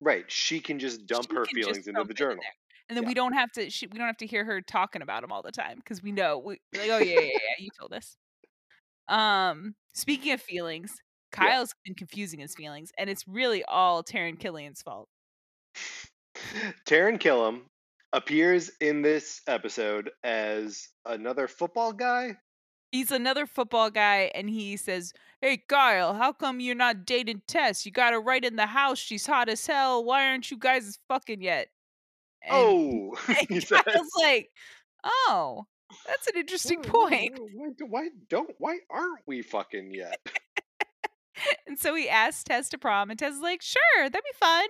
Right. 0.00 0.30
She 0.30 0.60
can 0.60 0.78
just 0.78 1.06
dump 1.06 1.28
She 1.30 1.36
her 1.36 1.44
feelings 1.46 1.86
into 1.86 2.02
the 2.04 2.10
it 2.10 2.10
in 2.10 2.16
journal. 2.16 2.44
And 2.88 2.96
then 2.96 3.04
Yeah. 3.04 3.08
we 3.08 3.14
don't 3.14 3.32
have 3.32 3.50
to 3.52 3.70
she, 3.70 3.86
we 3.86 3.98
don't 3.98 4.06
have 4.06 4.16
to 4.18 4.26
hear 4.26 4.44
her 4.44 4.60
talking 4.60 5.02
about 5.02 5.22
them 5.22 5.32
all 5.32 5.42
the 5.42 5.52
time 5.52 5.76
because 5.78 6.02
we 6.02 6.12
know 6.12 6.38
we 6.38 6.60
like 6.74 6.90
oh 6.90 6.98
yeah, 6.98 7.14
yeah 7.14 7.20
yeah 7.20 7.26
yeah 7.32 7.54
you 7.58 7.68
told 7.78 7.92
us. 7.92 8.16
Um 9.08 9.74
speaking 9.94 10.32
of 10.32 10.40
feelings, 10.42 10.92
Yeah. 11.34 11.48
Kyle's 11.48 11.74
been 11.84 11.94
confusing 11.94 12.40
his 12.40 12.54
feelings 12.54 12.92
and 12.98 13.10
it's 13.10 13.26
really 13.26 13.64
all 13.64 14.02
Taran 14.04 14.38
Killam's 14.38 14.82
fault. 14.82 15.08
Taran 16.86 17.18
Killam 17.18 17.62
appears 18.12 18.70
in 18.80 19.02
this 19.02 19.40
episode 19.46 20.10
as 20.22 20.88
another 21.04 21.48
football 21.48 21.92
guy. 21.92 22.36
He's 22.92 23.10
another 23.10 23.46
football 23.46 23.90
guy 23.90 24.30
and 24.34 24.48
he 24.48 24.76
says, 24.76 25.12
"Hey 25.40 25.58
Kyle, 25.68 26.14
how 26.14 26.32
come 26.32 26.60
you're 26.60 26.74
not 26.74 27.04
dating 27.04 27.42
Tess? 27.46 27.84
You 27.84 27.92
got 27.92 28.12
her 28.12 28.20
right 28.20 28.44
in 28.44 28.56
the 28.56 28.66
house. 28.66 28.98
She's 28.98 29.26
hot 29.26 29.48
as 29.48 29.66
hell. 29.66 30.04
Why 30.04 30.28
aren't 30.28 30.50
you 30.50 30.56
guys 30.56 30.98
fucking 31.08 31.42
yet?" 31.42 31.68
And, 32.42 32.52
oh, 32.54 33.16
and 33.28 33.36
he 33.48 33.60
says. 33.60 33.82
Like, 34.16 34.50
"Oh, 35.04 35.66
that's 36.06 36.26
an 36.28 36.36
interesting 36.36 36.82
"Why- 36.82 37.08
point." 37.08 37.38
Why, 37.54 37.68
why 37.88 38.08
don't? 38.30 38.50
Why 38.58 38.78
aren't 38.90 39.20
we 39.26 39.42
fucking 39.42 39.92
yet? 39.92 40.18
And 41.66 41.78
so 41.78 41.94
he 41.94 42.08
asks 42.08 42.44
Tess 42.44 42.70
to 42.70 42.78
prom, 42.78 43.10
and 43.10 43.18
Tess 43.18 43.34
is 43.34 43.40
like, 43.42 43.60
"Sure, 43.60 43.80
that'd 43.98 44.14
be 44.24 44.38
fun." 44.38 44.66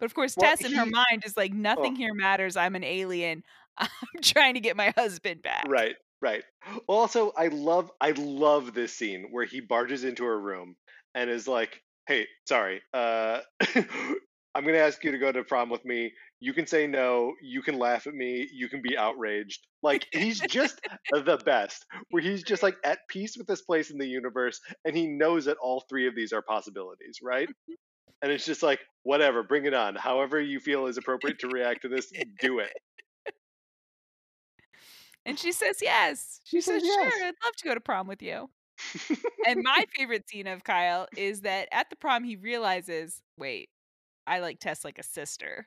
But 0.00 0.06
of 0.06 0.14
course, 0.14 0.34
Well, 0.36 0.50
Tess 0.50 0.64
in 0.66 0.72
her 0.74 0.84
mind 0.84 1.22
is 1.24 1.36
like, 1.36 1.52
oh. 1.54 1.56
"Nothing 1.56 1.92
Oh. 1.94 1.96
here 1.96 2.12
matters. 2.12 2.56
I'm 2.56 2.74
an 2.74 2.82
alien. 2.82 3.44
I'm 3.78 3.88
trying 4.20 4.54
to 4.54 4.60
get 4.60 4.76
my 4.76 4.92
husband 4.96 5.42
back." 5.42 5.64
right. 5.68 5.94
Right. 6.20 6.42
Also, 6.88 7.32
I 7.36 7.46
love 7.48 7.90
I 8.00 8.10
love 8.12 8.74
this 8.74 8.96
scene 8.96 9.28
where 9.30 9.44
he 9.44 9.60
barges 9.60 10.02
into 10.04 10.24
her 10.24 10.38
room 10.40 10.76
and 11.14 11.30
is 11.30 11.46
like, 11.46 11.80
"Hey, 12.08 12.26
sorry. 12.48 12.82
Uh 12.92 13.40
I'm 14.54 14.64
going 14.64 14.74
to 14.74 14.80
ask 14.82 15.04
you 15.04 15.12
to 15.12 15.18
go 15.18 15.30
to 15.30 15.44
prom 15.44 15.68
with 15.70 15.84
me. 15.84 16.12
You 16.40 16.52
can 16.52 16.66
say 16.66 16.86
no, 16.88 17.34
you 17.40 17.62
can 17.62 17.78
laugh 17.78 18.06
at 18.08 18.14
me, 18.14 18.48
you 18.52 18.68
can 18.68 18.82
be 18.82 18.98
outraged." 18.98 19.64
Like 19.82 20.06
he's 20.12 20.40
just 20.40 20.80
the 21.12 21.40
best. 21.44 21.86
Where 22.10 22.22
he's 22.22 22.42
just 22.42 22.64
like 22.64 22.76
at 22.84 22.98
peace 23.08 23.36
with 23.38 23.46
this 23.46 23.62
place 23.62 23.90
in 23.90 23.98
the 23.98 24.06
universe 24.08 24.60
and 24.84 24.96
he 24.96 25.06
knows 25.06 25.44
that 25.44 25.58
all 25.58 25.84
three 25.88 26.08
of 26.08 26.16
these 26.16 26.32
are 26.32 26.42
possibilities, 26.42 27.18
right? 27.22 27.48
And 28.22 28.32
it's 28.32 28.46
just 28.46 28.62
like, 28.62 28.80
whatever, 29.04 29.42
bring 29.44 29.66
it 29.66 29.74
on. 29.74 29.96
However 29.96 30.40
you 30.40 30.60
feel 30.60 30.86
is 30.86 30.98
appropriate 30.98 31.40
to 31.40 31.48
react 31.48 31.82
to 31.82 31.88
this, 31.88 32.12
do 32.40 32.60
it. 32.60 32.72
And 35.28 35.38
she 35.38 35.52
says 35.52 35.78
yes. 35.82 36.40
She, 36.44 36.56
She 36.58 36.60
says, 36.62 36.82
says 36.82 36.84
yes. 36.84 37.12
sure, 37.14 37.26
I'd 37.26 37.34
love 37.44 37.56
to 37.56 37.64
go 37.64 37.74
to 37.74 37.80
prom 37.80 38.06
with 38.08 38.22
you. 38.22 38.50
And 39.46 39.62
my 39.62 39.84
favorite 39.96 40.28
scene 40.28 40.46
of 40.46 40.64
Kyle 40.64 41.06
is 41.16 41.42
that 41.42 41.68
at 41.72 41.90
the 41.90 41.96
prom 41.96 42.24
he 42.24 42.36
realizes, 42.36 43.22
wait, 43.36 43.68
I 44.26 44.40
like 44.40 44.58
Tess 44.60 44.84
like 44.84 44.98
a 44.98 45.02
sister. 45.02 45.66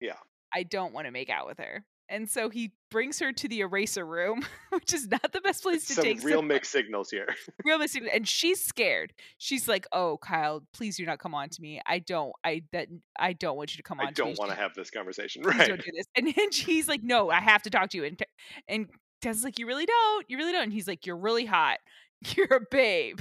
Yeah. 0.00 0.16
I 0.54 0.62
don't 0.62 0.92
want 0.92 1.06
to 1.06 1.10
make 1.10 1.30
out 1.30 1.46
with 1.46 1.58
her. 1.58 1.84
And 2.08 2.28
so 2.28 2.50
he 2.50 2.72
brings 2.90 3.18
her 3.20 3.32
to 3.32 3.48
the 3.48 3.60
eraser 3.60 4.04
room, 4.04 4.44
which 4.70 4.92
is 4.92 5.08
not 5.08 5.32
the 5.32 5.40
best 5.40 5.62
place 5.62 5.86
to 5.86 5.94
Some 5.94 6.04
take 6.04 6.22
real 6.22 6.42
mixed 6.42 6.70
signals 6.70 7.10
here. 7.10 7.26
real 7.64 7.78
mixed 7.78 7.94
signal- 7.94 8.12
and 8.14 8.28
she's 8.28 8.62
scared. 8.62 9.12
She's 9.38 9.66
like, 9.66 9.86
"Oh, 9.92 10.18
Kyle, 10.18 10.62
please 10.74 10.96
do 10.98 11.06
not 11.06 11.18
come 11.18 11.34
on 11.34 11.48
to 11.48 11.62
me. 11.62 11.80
I 11.86 11.98
don't. 12.00 12.32
I 12.44 12.62
that 12.72 12.88
I 13.18 13.32
don't 13.32 13.56
want 13.56 13.72
you 13.72 13.78
to 13.78 13.82
come 13.82 14.00
on 14.00 14.08
I 14.08 14.10
to 14.10 14.22
me. 14.24 14.30
don't 14.30 14.38
want 14.38 14.50
to 14.50 14.56
have 14.56 14.74
this 14.74 14.90
conversation. 14.90 15.42
please 15.44 15.56
Right. 15.56 15.68
don't 15.68 15.82
do 15.84 15.90
this." 15.96 16.06
And 16.16 16.32
then 16.36 16.50
she's 16.52 16.88
like, 16.88 17.02
"No, 17.02 17.30
I 17.30 17.40
have 17.40 17.62
to 17.62 17.70
talk 17.70 17.88
to 17.90 17.96
you." 17.98 18.04
And 18.04 18.22
and 18.68 18.86
Tess 19.22 19.36
is 19.38 19.44
like, 19.44 19.58
"You 19.58 19.66
really 19.66 19.86
don't. 19.86 20.26
You 20.28 20.36
really 20.36 20.52
don't." 20.52 20.64
And 20.64 20.72
he's 20.72 20.86
like, 20.86 21.06
"You're 21.06 21.16
really 21.16 21.46
hot. 21.46 21.78
You're 22.36 22.54
a 22.54 22.60
babe. 22.70 23.20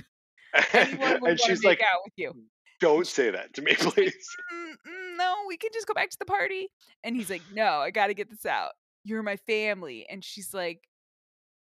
Anyone 0.73 0.99
would 0.99 1.11
and 1.13 1.21
want 1.21 1.39
to 1.39 1.45
she's 1.47 1.63
make 1.63 1.79
like, 1.79 1.87
out 1.89 1.99
with 2.03 2.13
you." 2.17 2.33
don't 2.79 3.07
say 3.07 3.29
that 3.29 3.53
to 3.53 3.61
me, 3.61 3.73
please. 3.75 4.27
"Mm, 4.53 4.71
mm, 4.87 5.02
no, 5.17 5.35
we 5.47 5.57
can 5.57 5.69
just 5.73 5.87
go 5.87 5.93
back 5.93 6.09
to 6.09 6.17
the 6.19 6.25
party. 6.25 6.69
And 7.03 7.15
he's 7.15 7.29
like, 7.29 7.41
no, 7.53 7.65
I 7.79 7.91
got 7.91 8.07
to 8.07 8.13
get 8.13 8.29
this 8.29 8.45
out. 8.45 8.71
You're 9.03 9.23
my 9.23 9.37
family. 9.47 10.05
And 10.09 10.23
she's 10.23 10.53
like, 10.53 10.81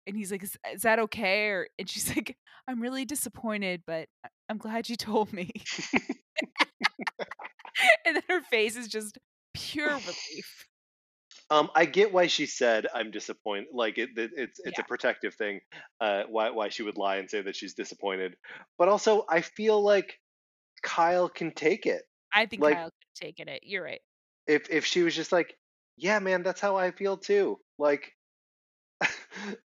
and 0.07 0.16
he's 0.16 0.30
like, 0.30 0.43
is, 0.43 0.57
is 0.72 0.82
that 0.82 0.99
okay? 0.99 1.49
Or 1.49 1.68
and 1.78 1.89
she's 1.89 2.09
like, 2.16 2.37
I'm 2.68 2.80
really 2.80 3.05
disappointed, 3.05 3.82
but 3.87 4.09
I'm 4.49 4.59
glad 4.59 4.89
you 4.89 4.97
told 4.97 5.32
me. 5.32 5.51
and 8.07 8.16
then 8.16 8.22
her 8.28 8.43
face 8.43 8.76
is 8.76 8.89
just 8.89 9.18
pure 9.55 9.91
relief. 9.91 10.66
Um, 11.51 11.70
I 11.74 11.85
get 11.85 12.12
why 12.12 12.26
she 12.26 12.47
said 12.47 12.87
I'm 12.95 13.11
disappointed. 13.11 13.66
Like 13.72 13.99
it, 13.99 14.11
it 14.16 14.30
it's 14.35 14.61
it's 14.64 14.78
Yeah. 14.78 14.85
a 14.85 14.89
protective 14.89 15.35
thing. 15.35 15.61
Uh, 16.01 16.22
why 16.28 16.51
why 16.51 16.68
she 16.70 16.82
would 16.82 16.97
lie 16.97 17.16
and 17.16 17.28
say 17.30 17.43
that 17.43 17.55
she's 17.57 17.74
disappointed. 17.74 18.37
But 18.78 18.89
also, 18.89 19.24
I 19.28 19.43
feel 19.43 19.82
like 19.82 20.18
Kyle 20.82 21.28
can 21.28 21.53
take 21.53 21.87
it. 21.87 22.03
I 22.35 22.47
think 22.47 22.62
Like- 22.62 22.74
Kyle 22.74 22.85
could 22.91 23.07
have 23.07 23.28
taken 23.28 23.49
it. 23.49 23.62
You're 23.64 23.85
right. 23.85 24.01
If 24.47 24.68
if 24.70 24.85
she 24.85 25.03
was 25.03 25.14
just 25.14 25.32
like, 25.32 25.57
yeah, 25.97 26.18
man, 26.18 26.43
that's 26.43 26.61
how 26.61 26.76
I 26.76 26.91
feel 26.91 27.16
too. 27.16 27.59
Like, 27.78 28.12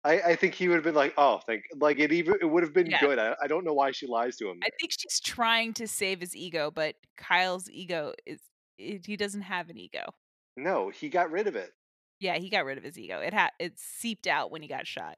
I 0.04 0.22
I 0.22 0.36
think 0.36 0.54
he 0.56 0.68
would 0.68 0.76
have 0.76 0.84
been 0.84 0.96
like, 0.96 1.14
oh, 1.18 1.40
thank. 1.46 1.64
Like 1.76 2.00
it 2.00 2.12
even 2.12 2.36
it 2.42 2.46
would 2.46 2.64
have 2.64 2.74
been 2.74 2.88
Yeah. 2.90 3.00
good. 3.00 3.20
I, 3.20 3.36
I 3.42 3.48
don't 3.48 3.66
know 3.66 3.74
why 3.74 3.92
she 3.92 4.08
lies 4.08 4.38
to 4.38 4.50
him. 4.50 4.60
I 4.64 4.70
think 4.80 4.92
she's 4.98 5.20
trying 5.20 5.74
to 5.74 5.88
save 5.88 6.20
his 6.22 6.36
ego, 6.36 6.72
but 6.72 6.96
Kyle's 7.18 7.70
ego 7.70 8.14
is 8.26 8.40
it, 8.78 9.06
he 9.06 9.18
doesn't 9.18 9.42
have 9.42 9.70
an 9.70 9.78
ego. 9.78 10.14
No, 10.56 10.90
he 10.90 11.10
got 11.10 11.32
rid 11.32 11.48
of 11.48 11.56
it. 11.56 11.72
Yeah, 12.20 12.38
he 12.38 12.50
got 12.50 12.66
rid 12.66 12.78
of 12.78 12.84
his 12.84 12.98
ego. 12.98 13.20
It 13.20 13.34
had 13.34 13.52
it 13.60 13.80
seeped 13.80 14.28
out 14.28 14.52
when 14.52 14.62
he 14.62 14.68
got 14.68 14.88
shot. 14.88 15.18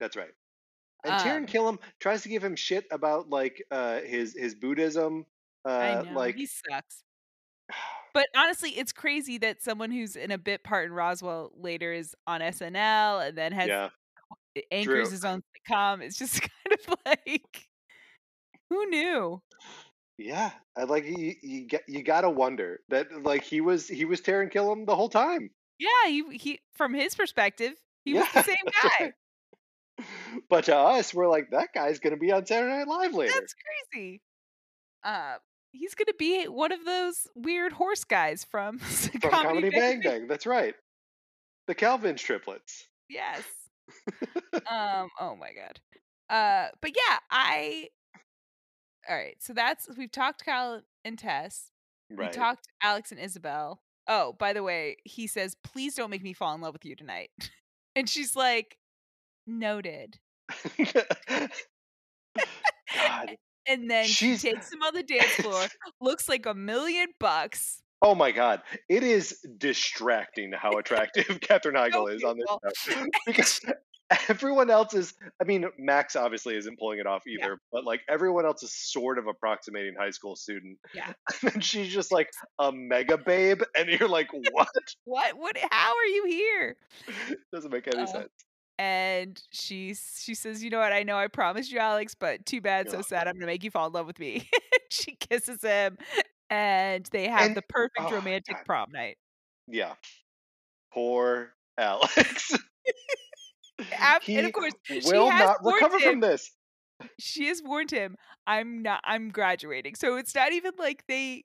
That's 0.00 0.16
right. 0.16 0.32
And 1.04 1.14
Um, 1.14 1.20
Taran 1.20 1.46
Killam 1.48 1.78
tries 2.00 2.22
to 2.22 2.28
give 2.28 2.42
him 2.44 2.56
shit 2.56 2.86
about 2.90 3.28
like 3.30 3.62
uh 3.70 4.00
his 4.00 4.34
his 4.36 4.54
Buddhism. 4.54 5.24
Uh 5.66 5.70
I 5.70 6.02
know 6.02 6.12
like 6.12 6.36
he 6.36 6.46
sucks. 6.46 7.02
But 8.14 8.28
honestly, 8.34 8.70
it's 8.70 8.94
crazy 8.94 9.36
that 9.38 9.62
someone 9.62 9.90
who's 9.90 10.16
in 10.16 10.30
a 10.30 10.38
bit 10.38 10.64
part 10.64 10.86
in 10.86 10.92
Roswell 10.92 11.52
later 11.54 11.92
is 11.92 12.14
on 12.26 12.40
SNL 12.40 13.28
and 13.28 13.36
then 13.36 13.52
has 13.52 13.68
yeah. 13.68 13.90
anchors 14.70 15.08
true. 15.08 15.10
his 15.10 15.22
own 15.22 15.42
sitcom. 15.70 16.00
It's 16.00 16.16
just 16.16 16.40
kind 16.40 16.78
of 16.80 16.96
like, 17.04 17.68
who 18.70 18.86
knew? 18.86 19.42
Yeah. 20.16 20.50
I 20.78 20.84
like 20.84 21.04
you 21.04 21.34
you 21.42 21.68
you 21.86 22.02
gotta 22.02 22.30
wonder 22.30 22.80
that 22.88 23.22
like 23.22 23.42
he 23.42 23.60
was 23.60 23.86
he 23.86 24.06
was 24.06 24.22
Taran 24.22 24.50
Killam 24.50 24.86
the 24.86 24.96
whole 24.96 25.10
time. 25.10 25.50
Yeah, 25.78 26.08
he 26.08 26.24
he 26.38 26.60
from 26.74 26.94
his 26.94 27.14
perspective, 27.14 27.74
he 28.06 28.14
was 28.14 28.26
the 28.32 28.42
same 28.44 28.56
guy. 28.82 28.90
right. 29.00 29.12
But 30.48 30.64
to 30.64 30.76
us, 30.76 31.12
we're 31.12 31.28
like, 31.28 31.50
that 31.50 31.68
guy's 31.74 31.98
gonna 31.98 32.16
be 32.16 32.32
on 32.32 32.46
Saturday 32.46 32.78
Night 32.78 32.88
Live 32.88 33.14
later. 33.14 33.32
That's 33.34 33.54
crazy. 33.92 34.22
Uh, 35.04 35.36
he's 35.78 35.94
gonna 35.94 36.14
be 36.18 36.44
one 36.44 36.72
of 36.72 36.84
those 36.84 37.26
weird 37.34 37.72
horse 37.72 38.04
guys 38.04 38.44
from, 38.44 38.78
From 38.78 39.20
Comedy, 39.20 39.30
Comedy 39.30 39.70
Bang 39.70 40.00
Bang 40.00 40.02
Bang. 40.02 40.28
That's 40.28 40.46
right. 40.46 40.74
The 41.66 41.74
Calvin's 41.74 42.22
triplets. 42.22 42.88
Yes. 43.08 43.42
um. 44.70 45.10
Oh 45.20 45.36
my 45.36 45.50
god. 45.52 45.80
Uh. 46.28 46.68
But 46.80 46.92
yeah, 46.96 47.18
I. 47.30 47.88
All 49.08 49.16
right. 49.16 49.36
So 49.40 49.52
that's 49.52 49.88
we've 49.96 50.10
talked 50.12 50.44
Kyle 50.44 50.82
and 51.04 51.18
Tess. 51.18 51.70
Right. 52.10 52.28
We 52.28 52.32
talked 52.32 52.68
Alex 52.82 53.10
and 53.10 53.20
Isabel. 53.20 53.80
Oh, 54.08 54.34
by 54.38 54.52
the 54.52 54.62
way, 54.62 54.96
he 55.04 55.26
says, 55.26 55.56
"Please 55.64 55.94
don't 55.94 56.10
make 56.10 56.22
me 56.22 56.32
fall 56.32 56.54
in 56.54 56.60
love 56.60 56.72
with 56.72 56.84
you 56.84 56.96
tonight." 56.96 57.30
and 57.96 58.08
she's 58.08 58.36
like, 58.36 58.78
"Noted." 59.46 60.18
And 63.68 63.90
then 63.90 64.06
She's- 64.06 64.40
she 64.42 64.52
takes 64.52 64.72
him 64.72 64.82
on 64.82 64.94
the 64.94 65.02
dance 65.02 65.24
floor. 65.34 65.64
looks 66.00 66.28
like 66.28 66.46
a 66.46 66.54
million 66.54 67.08
bucks. 67.18 67.82
Oh 68.02 68.14
my 68.14 68.30
god. 68.30 68.62
It 68.88 69.02
is 69.02 69.40
distracting 69.58 70.52
how 70.52 70.72
attractive 70.72 71.26
Katherine 71.40 71.74
Heigl 71.78 72.14
is 72.14 72.22
on 72.22 72.36
this 72.38 72.76
show. 72.78 73.06
Because 73.26 73.60
everyone 74.28 74.70
else 74.70 74.94
is 74.94 75.14
I 75.40 75.44
mean, 75.44 75.64
Max 75.78 76.14
obviously 76.14 76.56
isn't 76.56 76.78
pulling 76.78 76.98
it 77.00 77.06
off 77.06 77.22
Yeah. 77.26 77.44
either, 77.44 77.58
but 77.72 77.84
like 77.84 78.02
everyone 78.08 78.44
else 78.44 78.62
is 78.62 78.72
sort 78.72 79.18
of 79.18 79.26
approximating 79.26 79.94
high 79.98 80.10
school 80.10 80.36
student. 80.36 80.78
Yeah. 80.94 81.12
And 81.42 81.52
then 81.52 81.60
she's 81.62 81.88
just 81.92 82.12
like 82.12 82.30
a 82.58 82.70
mega 82.70 83.16
babe, 83.18 83.62
and 83.76 83.88
you're 83.88 84.08
like, 84.08 84.28
what? 84.52 84.68
What? 85.04 85.36
What? 85.36 85.56
How 85.70 85.92
are 85.96 86.04
you 86.06 86.24
here? 86.26 86.76
Doesn't 87.52 87.72
make 87.72 87.88
any 87.88 88.02
Uh, 88.02 88.06
sense. 88.06 88.28
And 88.78 89.40
she 89.50 89.94
she 89.94 90.34
says, 90.34 90.62
"You 90.62 90.70
know 90.70 90.78
what? 90.78 90.92
I 90.92 91.02
know 91.02 91.16
I 91.16 91.28
promised 91.28 91.70
you, 91.72 91.78
Alex, 91.78 92.14
but 92.14 92.44
too 92.46 92.60
bad, 92.60 92.90
so 92.90 93.00
sad. 93.02 93.28
I'm 93.28 93.34
gonna 93.34 93.46
make 93.46 93.64
you 93.64 93.70
fall 93.70 93.86
in 93.86 93.92
love 93.92 94.06
with 94.06 94.18
me." 94.18 94.48
she 94.90 95.16
kisses 95.16 95.62
him, 95.62 95.98
and 96.50 97.06
they 97.12 97.28
have 97.28 97.46
And- 97.46 97.56
the 97.56 97.62
perfect 97.62 98.00
oh, 98.00 98.12
romantic 98.12 98.56
God. 98.56 98.66
prom 98.66 98.88
night. 98.92 99.16
Yeah. 99.66 99.94
Poor 100.92 101.52
Alex. 101.78 102.52
He 104.22 104.36
and 104.36 104.46
of 104.46 104.54
course, 104.54 104.72
she 104.84 105.00
will 105.04 105.28
not 105.28 105.62
recover 105.62 105.98
him. 105.98 106.12
from 106.12 106.20
this. 106.20 106.50
She 107.20 107.48
has 107.48 107.62
warned 107.62 107.90
him, 107.90 108.16
"I'm 108.46 108.80
not. 108.80 109.02
I'm 109.04 109.28
graduating." 109.28 109.96
So 109.96 110.16
it's 110.16 110.34
not 110.34 110.52
even 110.52 110.72
like 110.78 111.04
they 111.06 111.44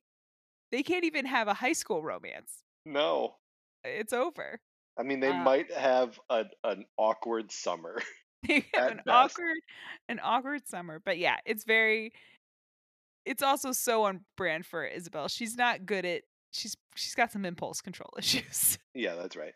they 0.72 0.82
can't 0.82 1.04
even 1.04 1.26
have 1.26 1.50
a 1.50 1.54
high 1.54 1.74
school 1.74 2.02
romance. 2.02 2.64
No. 2.86 3.36
It's 3.84 4.14
over. 4.14 4.62
I 5.00 5.04
mean, 5.04 5.20
they 5.20 5.32
might 5.32 5.72
have 5.72 6.20
a, 6.30 6.46
an 6.64 6.86
awkward 6.98 7.52
summer. 7.52 8.02
They 8.48 8.66
have 8.74 8.92
an 8.92 9.02
best. 9.06 9.36
awkward 9.36 9.58
an 10.10 10.20
awkward 10.24 10.68
summer. 10.68 11.00
But 11.04 11.20
yeah, 11.20 11.36
it's 11.46 11.64
very. 11.64 12.12
It's 13.24 13.44
also 13.44 13.72
so 13.72 14.06
on 14.06 14.22
brand 14.36 14.66
for 14.66 14.84
Isabel. 14.84 15.28
She's 15.28 15.56
not 15.56 15.86
good 15.86 16.06
at. 16.06 16.24
She's 16.50 16.76
she's 16.96 17.14
got 17.14 17.32
some 17.32 17.46
impulse 17.46 17.82
control 17.82 18.10
issues. 18.18 18.80
Yeah, 18.96 19.14
that's 19.14 19.36
right. 19.36 19.54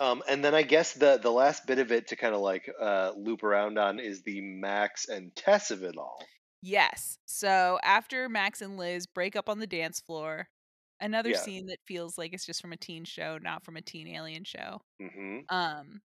Um, 0.00 0.24
and 0.28 0.44
then 0.44 0.56
I 0.56 0.62
guess 0.62 0.94
the 0.94 1.20
the 1.22 1.30
last 1.30 1.68
bit 1.68 1.78
of 1.78 1.92
it 1.92 2.08
to 2.08 2.16
kind 2.16 2.34
of 2.34 2.40
like 2.40 2.68
uh, 2.80 3.12
loop 3.16 3.44
around 3.44 3.78
on 3.78 4.00
is 4.00 4.22
the 4.22 4.40
Max 4.40 5.08
and 5.08 5.34
Tess 5.36 5.70
of 5.70 5.84
it 5.84 5.96
all. 5.96 6.18
Yes. 6.62 7.18
So 7.26 7.78
after 7.84 8.28
Max 8.28 8.60
and 8.60 8.76
Liz 8.76 9.06
break 9.06 9.36
up 9.36 9.48
on 9.48 9.60
the 9.60 9.68
dance 9.68 10.00
floor, 10.00 10.48
another 11.00 11.32
Yeah. 11.32 11.34
scene 11.34 11.66
that 11.66 11.80
feels 11.86 12.18
like 12.18 12.32
it's 12.34 12.46
just 12.46 12.60
from 12.60 12.72
a 12.72 12.76
teen 12.76 13.04
show, 13.04 13.38
not 13.38 13.64
from 13.64 13.76
a 13.76 13.82
teen 13.82 14.08
alien 14.08 14.44
show. 14.44 14.80
hmm 15.00 15.48
Um, 15.50 16.02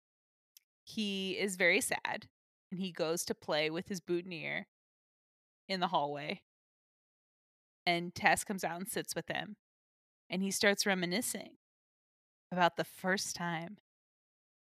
he 0.85 1.39
is 1.39 1.57
very 1.57 1.81
sad, 1.81 2.29
and 2.71 2.81
he 2.81 2.93
goes 2.93 3.25
to 3.27 3.35
play 3.35 3.71
with 3.71 3.89
his 3.89 4.01
boutonniere 4.01 4.67
in 5.69 5.81
the 5.81 5.89
hallway. 5.89 6.43
And 7.87 8.15
Tess 8.15 8.45
comes 8.45 8.65
out 8.65 8.77
and 8.77 8.89
sits 8.89 9.15
with 9.15 9.29
him, 9.29 9.57
and 10.31 10.43
he 10.43 10.51
starts 10.53 10.87
reminiscing 10.87 11.59
about 12.53 12.77
the 12.77 12.85
first 12.85 13.37
time 13.37 13.79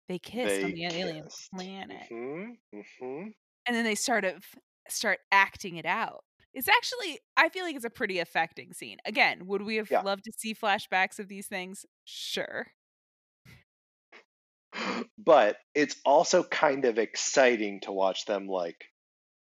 they 0.08 0.20
kissed 0.20 0.64
on 0.64 0.72
They 0.72 0.74
the 0.74 0.86
alien 0.86 1.28
kissed. 1.28 1.52
planet 1.54 2.10
hmm 2.10 2.54
hmm 2.72 3.32
and 3.66 3.76
then 3.76 3.84
they 3.86 3.96
sort 3.96 4.26
of 4.26 4.44
start 4.90 5.20
acting 5.32 5.78
it 5.78 5.86
out. 5.86 6.24
It's 6.54 6.68
actually, 6.68 7.20
I 7.36 7.50
feel 7.50 7.64
like 7.64 7.76
it's 7.76 7.86
a 7.86 7.90
pretty 7.90 8.20
affecting 8.20 8.74
scene. 8.74 8.98
Again, 9.06 9.48
would 9.48 9.64
we 9.64 9.78
have 9.78 9.90
Yeah. 9.90 10.02
loved 10.02 10.24
to 10.26 10.32
see 10.38 10.54
flashbacks 10.54 11.20
of 11.20 11.28
these 11.28 11.48
things? 11.48 11.86
Sure. 12.06 12.68
but 15.18 15.58
it's 15.76 15.96
also 16.06 16.44
kind 16.44 16.86
of 16.86 16.98
exciting 16.98 17.80
to 17.82 17.92
watch 17.92 18.26
them 18.26 18.48
like 18.48 18.78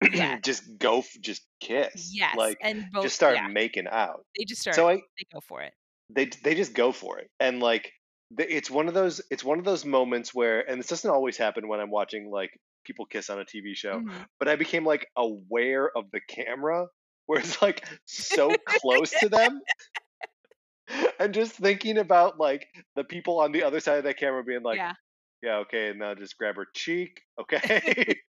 Yeah. 0.12 0.38
just 0.38 0.78
go 0.78 0.98
f- 1.00 1.16
just 1.20 1.42
kiss 1.60 2.12
Yes. 2.14 2.36
like 2.36 2.58
and 2.60 2.84
both 2.92 3.02
just 3.04 3.16
start 3.16 3.34
yeah, 3.36 3.48
making 3.48 3.86
out 3.88 4.24
they 4.38 4.44
just 4.44 4.60
start 4.60 4.76
so 4.76 4.88
i 4.88 4.94
they 4.94 5.26
go 5.32 5.40
for 5.40 5.62
it. 5.62 5.72
they 6.10 6.26
they 6.44 6.54
just 6.54 6.72
go 6.72 6.92
for 6.92 7.18
it 7.18 7.28
and 7.40 7.58
like 7.60 7.92
it's 8.38 8.70
one 8.70 8.86
of 8.86 8.94
those 8.94 9.20
it's 9.30 9.42
one 9.42 9.58
of 9.58 9.64
those 9.64 9.84
moments 9.84 10.32
where 10.32 10.60
and 10.68 10.78
this 10.78 10.86
doesn't 10.86 11.10
always 11.10 11.36
happen 11.36 11.66
when 11.66 11.80
i'm 11.80 11.90
watching 11.90 12.30
like 12.30 12.50
people 12.88 13.06
kiss 13.06 13.30
on 13.30 13.38
a 13.38 13.44
tv 13.44 13.74
show 13.76 14.00
Mhm. 14.00 14.26
but 14.40 14.48
i 14.48 14.56
became 14.56 14.84
like 14.84 15.06
aware 15.16 15.88
of 15.96 16.10
the 16.10 16.20
camera 16.28 16.86
where 17.26 17.38
it's 17.38 17.60
like 17.62 17.86
so 18.06 18.50
close 18.66 19.10
to 19.20 19.28
them 19.38 19.60
and 21.20 21.34
just 21.34 21.52
thinking 21.52 21.98
about 21.98 22.40
like 22.40 22.66
the 22.96 23.04
people 23.04 23.38
on 23.40 23.52
the 23.52 23.62
other 23.62 23.80
side 23.80 23.98
of 23.98 24.04
that 24.04 24.18
camera 24.18 24.42
being 24.42 24.62
like 24.62 24.78
yeah. 24.78 24.94
yeah 25.42 25.56
okay 25.58 25.88
and 25.90 25.98
now 25.98 26.14
just 26.14 26.36
grab 26.38 26.56
her 26.56 26.66
cheek 26.74 27.20
okay 27.40 28.14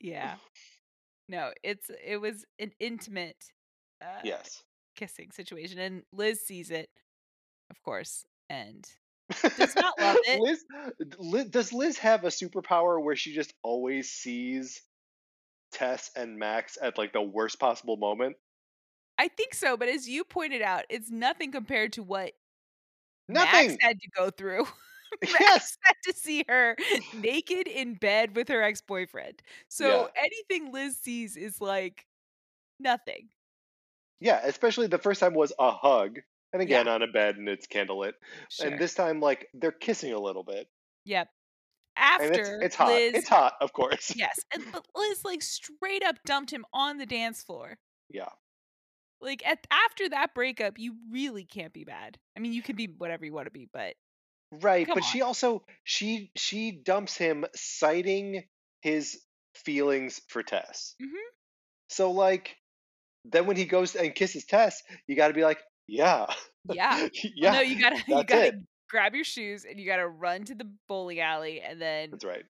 yeah. 0.00 0.34
No, 1.28 1.52
it's 1.62 1.90
it 2.04 2.18
was 2.20 2.44
an 2.58 2.72
intimate 2.80 3.42
uh 4.02 4.20
yes 4.24 4.62
kissing 4.96 5.30
situation 5.30 5.78
and 5.78 6.02
Liz 6.12 6.40
sees 6.44 6.70
it, 6.70 6.90
of 7.70 7.82
course, 7.82 8.24
and 8.50 8.84
Does 9.56 9.76
not 9.76 9.94
love 10.00 10.18
it. 10.24 10.40
Liz, 10.40 10.64
Liz, 11.18 11.46
does 11.50 11.72
Liz 11.72 11.98
have 11.98 12.24
a 12.24 12.28
superpower 12.28 13.02
where 13.02 13.16
she 13.16 13.34
just 13.34 13.52
always 13.62 14.10
sees 14.10 14.82
Tess 15.72 16.10
and 16.16 16.38
Max 16.38 16.78
at 16.80 16.98
like 16.98 17.12
the 17.12 17.22
worst 17.22 17.58
possible 17.60 17.96
moment? 17.96 18.36
I 19.18 19.28
think 19.28 19.54
so, 19.54 19.76
but 19.76 19.88
as 19.88 20.08
you 20.08 20.24
pointed 20.24 20.62
out, 20.62 20.84
it's 20.88 21.10
nothing 21.10 21.52
compared 21.52 21.92
to 21.94 22.02
what 22.02 22.32
Nothing. 23.28 23.70
Max 23.70 23.76
had 23.80 24.00
to 24.00 24.08
go 24.16 24.30
through. 24.30 24.66
Max 25.22 25.36
Yes. 25.38 25.78
had 25.82 25.94
to 26.04 26.12
see 26.14 26.44
her 26.48 26.76
naked 27.12 27.66
in 27.68 27.94
bed 27.94 28.34
with 28.36 28.48
her 28.48 28.62
ex-boyfriend. 28.62 29.42
So 29.68 30.08
anything 30.16 30.72
Liz 30.72 30.96
sees 30.98 31.36
is 31.36 31.60
like 31.60 32.06
nothing. 32.80 33.28
Yeah, 34.20 34.40
especially 34.44 34.86
the 34.86 34.98
first 34.98 35.20
time 35.20 35.34
was 35.34 35.52
a 35.58 35.70
hug, 35.70 36.20
and 36.52 36.60
Yeah. 36.68 36.80
again 36.80 36.88
on 36.88 37.02
a 37.02 37.06
bed 37.06 37.36
and 37.36 37.48
it's 37.48 37.66
candlelit, 37.66 38.12
Sure. 38.50 38.66
and 38.68 38.78
this 38.78 38.94
time 38.94 39.20
like 39.20 39.48
they're 39.54 39.72
kissing 39.72 40.12
a 40.12 40.18
little 40.20 40.44
bit, 40.44 40.68
yep. 41.04 41.28
and 41.96 42.22
After 42.36 42.40
it's 42.40 42.64
it's 42.64 42.76
hot. 42.76 42.88
Liz, 42.88 43.14
It's 43.14 43.28
hot, 43.28 43.54
of 43.60 43.72
course. 43.72 44.12
yes, 44.16 44.38
and 44.54 44.64
but 44.72 44.86
Liz 44.94 45.24
like 45.24 45.42
straight 45.42 46.02
up 46.04 46.16
dumped 46.24 46.52
him 46.52 46.64
on 46.72 46.98
the 46.98 47.06
dance 47.06 47.42
floor. 47.42 47.78
Yeah. 48.10 48.28
Like 49.20 49.46
at 49.46 49.66
after 49.70 50.08
that 50.08 50.34
breakup, 50.34 50.78
you 50.78 50.96
really 51.10 51.44
can't 51.44 51.72
be 51.72 51.84
bad. 51.84 52.18
I 52.36 52.40
mean, 52.40 52.52
you 52.52 52.62
can 52.62 52.74
be 52.76 52.86
whatever 52.86 53.24
you 53.24 53.32
want 53.32 53.46
to 53.46 53.50
be, 53.52 53.68
but 53.72 53.94
Right, 54.50 54.86
but 54.86 55.02
she 55.04 55.22
also 55.22 55.64
she 55.84 56.30
she 56.36 56.72
dumps 56.72 57.16
him 57.16 57.46
citing 57.54 58.44
his 58.82 59.22
feelings 59.54 60.20
for 60.28 60.42
Tess. 60.42 60.94
Mhm. 61.00 61.14
So 61.88 62.10
like 62.10 62.56
then 63.24 63.46
when 63.46 63.56
he 63.56 63.64
goes 63.64 63.94
and 63.94 64.14
kisses 64.14 64.44
Tess, 64.44 64.82
you 65.06 65.14
got 65.14 65.28
to 65.28 65.34
be 65.34 65.44
like, 65.44 65.62
yeah. 65.92 66.26
yeah. 66.72 66.96
Well, 67.08 67.08
yeah. 67.34 67.52
no, 67.52 67.60
you 67.60 67.80
gotta 67.80 67.96
you 68.06 68.24
gotta 68.24 68.46
it. 68.46 68.54
grab 68.88 69.14
your 69.14 69.24
shoes 69.24 69.64
and 69.68 69.80
you 69.80 69.86
gotta 69.86 70.06
run 70.06 70.44
to 70.44 70.54
the 70.54 70.70
bowling 70.88 71.18
alley 71.18 71.60
and 71.60 71.80
then 71.80 72.10
That's 72.12 72.24
right. 72.24 72.44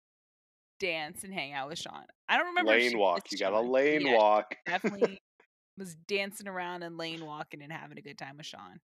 dance 0.80 1.24
and 1.24 1.32
hang 1.34 1.52
out 1.52 1.68
with 1.68 1.78
Sean. 1.78 2.04
I 2.28 2.38
don't 2.38 2.46
remember. 2.46 2.72
Lane 2.72 2.98
walk. 2.98 3.30
You 3.30 3.38
got 3.38 3.52
Sean. 3.52 3.70
lane 3.70 4.06
Yeah, 4.06 4.16
walk. 4.16 4.54
Definitely 4.66 5.20
was 5.78 5.94
dancing 6.06 6.48
around 6.48 6.82
and 6.82 6.96
lane 6.96 7.24
walking 7.24 7.62
and 7.62 7.70
having 7.72 7.98
a 7.98 8.02
good 8.02 8.16
time 8.18 8.38
with 8.38 8.46
Sean. 8.46 8.80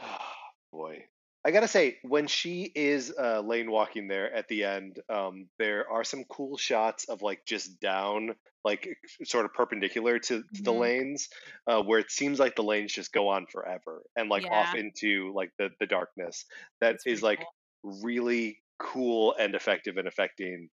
Boy. 0.72 1.04
I 1.44 1.50
gotta 1.50 1.68
say, 1.68 1.98
when 2.02 2.26
she 2.26 2.72
is 2.74 3.12
uh, 3.18 3.40
lane 3.40 3.70
walking 3.70 4.08
there 4.08 4.32
at 4.34 4.48
the 4.48 4.64
end, 4.64 5.00
um, 5.10 5.46
there 5.58 5.90
are 5.90 6.02
some 6.02 6.24
cool 6.24 6.56
shots 6.56 7.04
of 7.04 7.20
like 7.20 7.44
just 7.44 7.80
down, 7.80 8.34
like 8.64 8.88
sort 9.24 9.44
of 9.44 9.52
perpendicular 9.52 10.18
to, 10.20 10.42
to 10.42 10.62
the 10.62 10.72
lanes, 10.72 11.28
uh, 11.66 11.82
where 11.82 11.98
it 11.98 12.10
seems 12.10 12.38
like 12.38 12.56
the 12.56 12.62
lanes 12.62 12.94
just 12.94 13.12
go 13.12 13.28
on 13.28 13.44
forever 13.46 14.02
and 14.16 14.30
like 14.30 14.46
off 14.50 14.74
into 14.74 15.32
like 15.34 15.50
the, 15.58 15.68
the 15.80 15.86
darkness. 15.86 16.46
That 16.80 16.92
That's 16.92 17.06
is 17.06 17.22
like 17.22 17.44
cool. 17.82 18.00
really 18.02 18.58
cool 18.78 19.34
and 19.38 19.54
effective 19.54 19.98
and 19.98 20.08
affecting. 20.08 20.70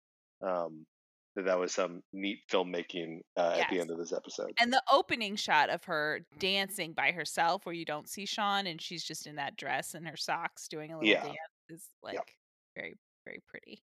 Um, 0.45 0.85
that 1.35 1.45
that 1.45 1.59
was 1.59 1.71
some 1.73 2.01
neat 2.11 2.39
filmmaking 2.51 3.19
uh, 3.37 3.57
at 3.61 3.69
the 3.69 3.79
end 3.79 3.91
of 3.91 3.97
this 3.97 4.11
episode. 4.13 4.51
And 4.59 4.73
the 4.73 4.83
opening 4.91 5.35
shot 5.35 5.69
of 5.69 5.83
her 5.85 6.21
dancing 6.39 6.93
by 6.93 7.11
herself, 7.11 7.65
where 7.65 7.75
you 7.75 7.85
don't 7.85 8.09
see 8.09 8.25
Sean 8.25 8.67
and 8.67 8.81
she's 8.81 9.03
just 9.03 9.27
in 9.27 9.35
that 9.35 9.55
dress 9.57 9.93
and 9.93 10.07
her 10.07 10.17
socks 10.17 10.67
doing 10.67 10.91
a 10.91 10.97
little 10.97 11.09
Yeah. 11.09 11.23
dance, 11.23 11.37
is 11.69 11.89
like 12.01 12.15
Yep. 12.15 12.27
very, 12.75 12.97
very 13.25 13.39
pretty. 13.47 13.81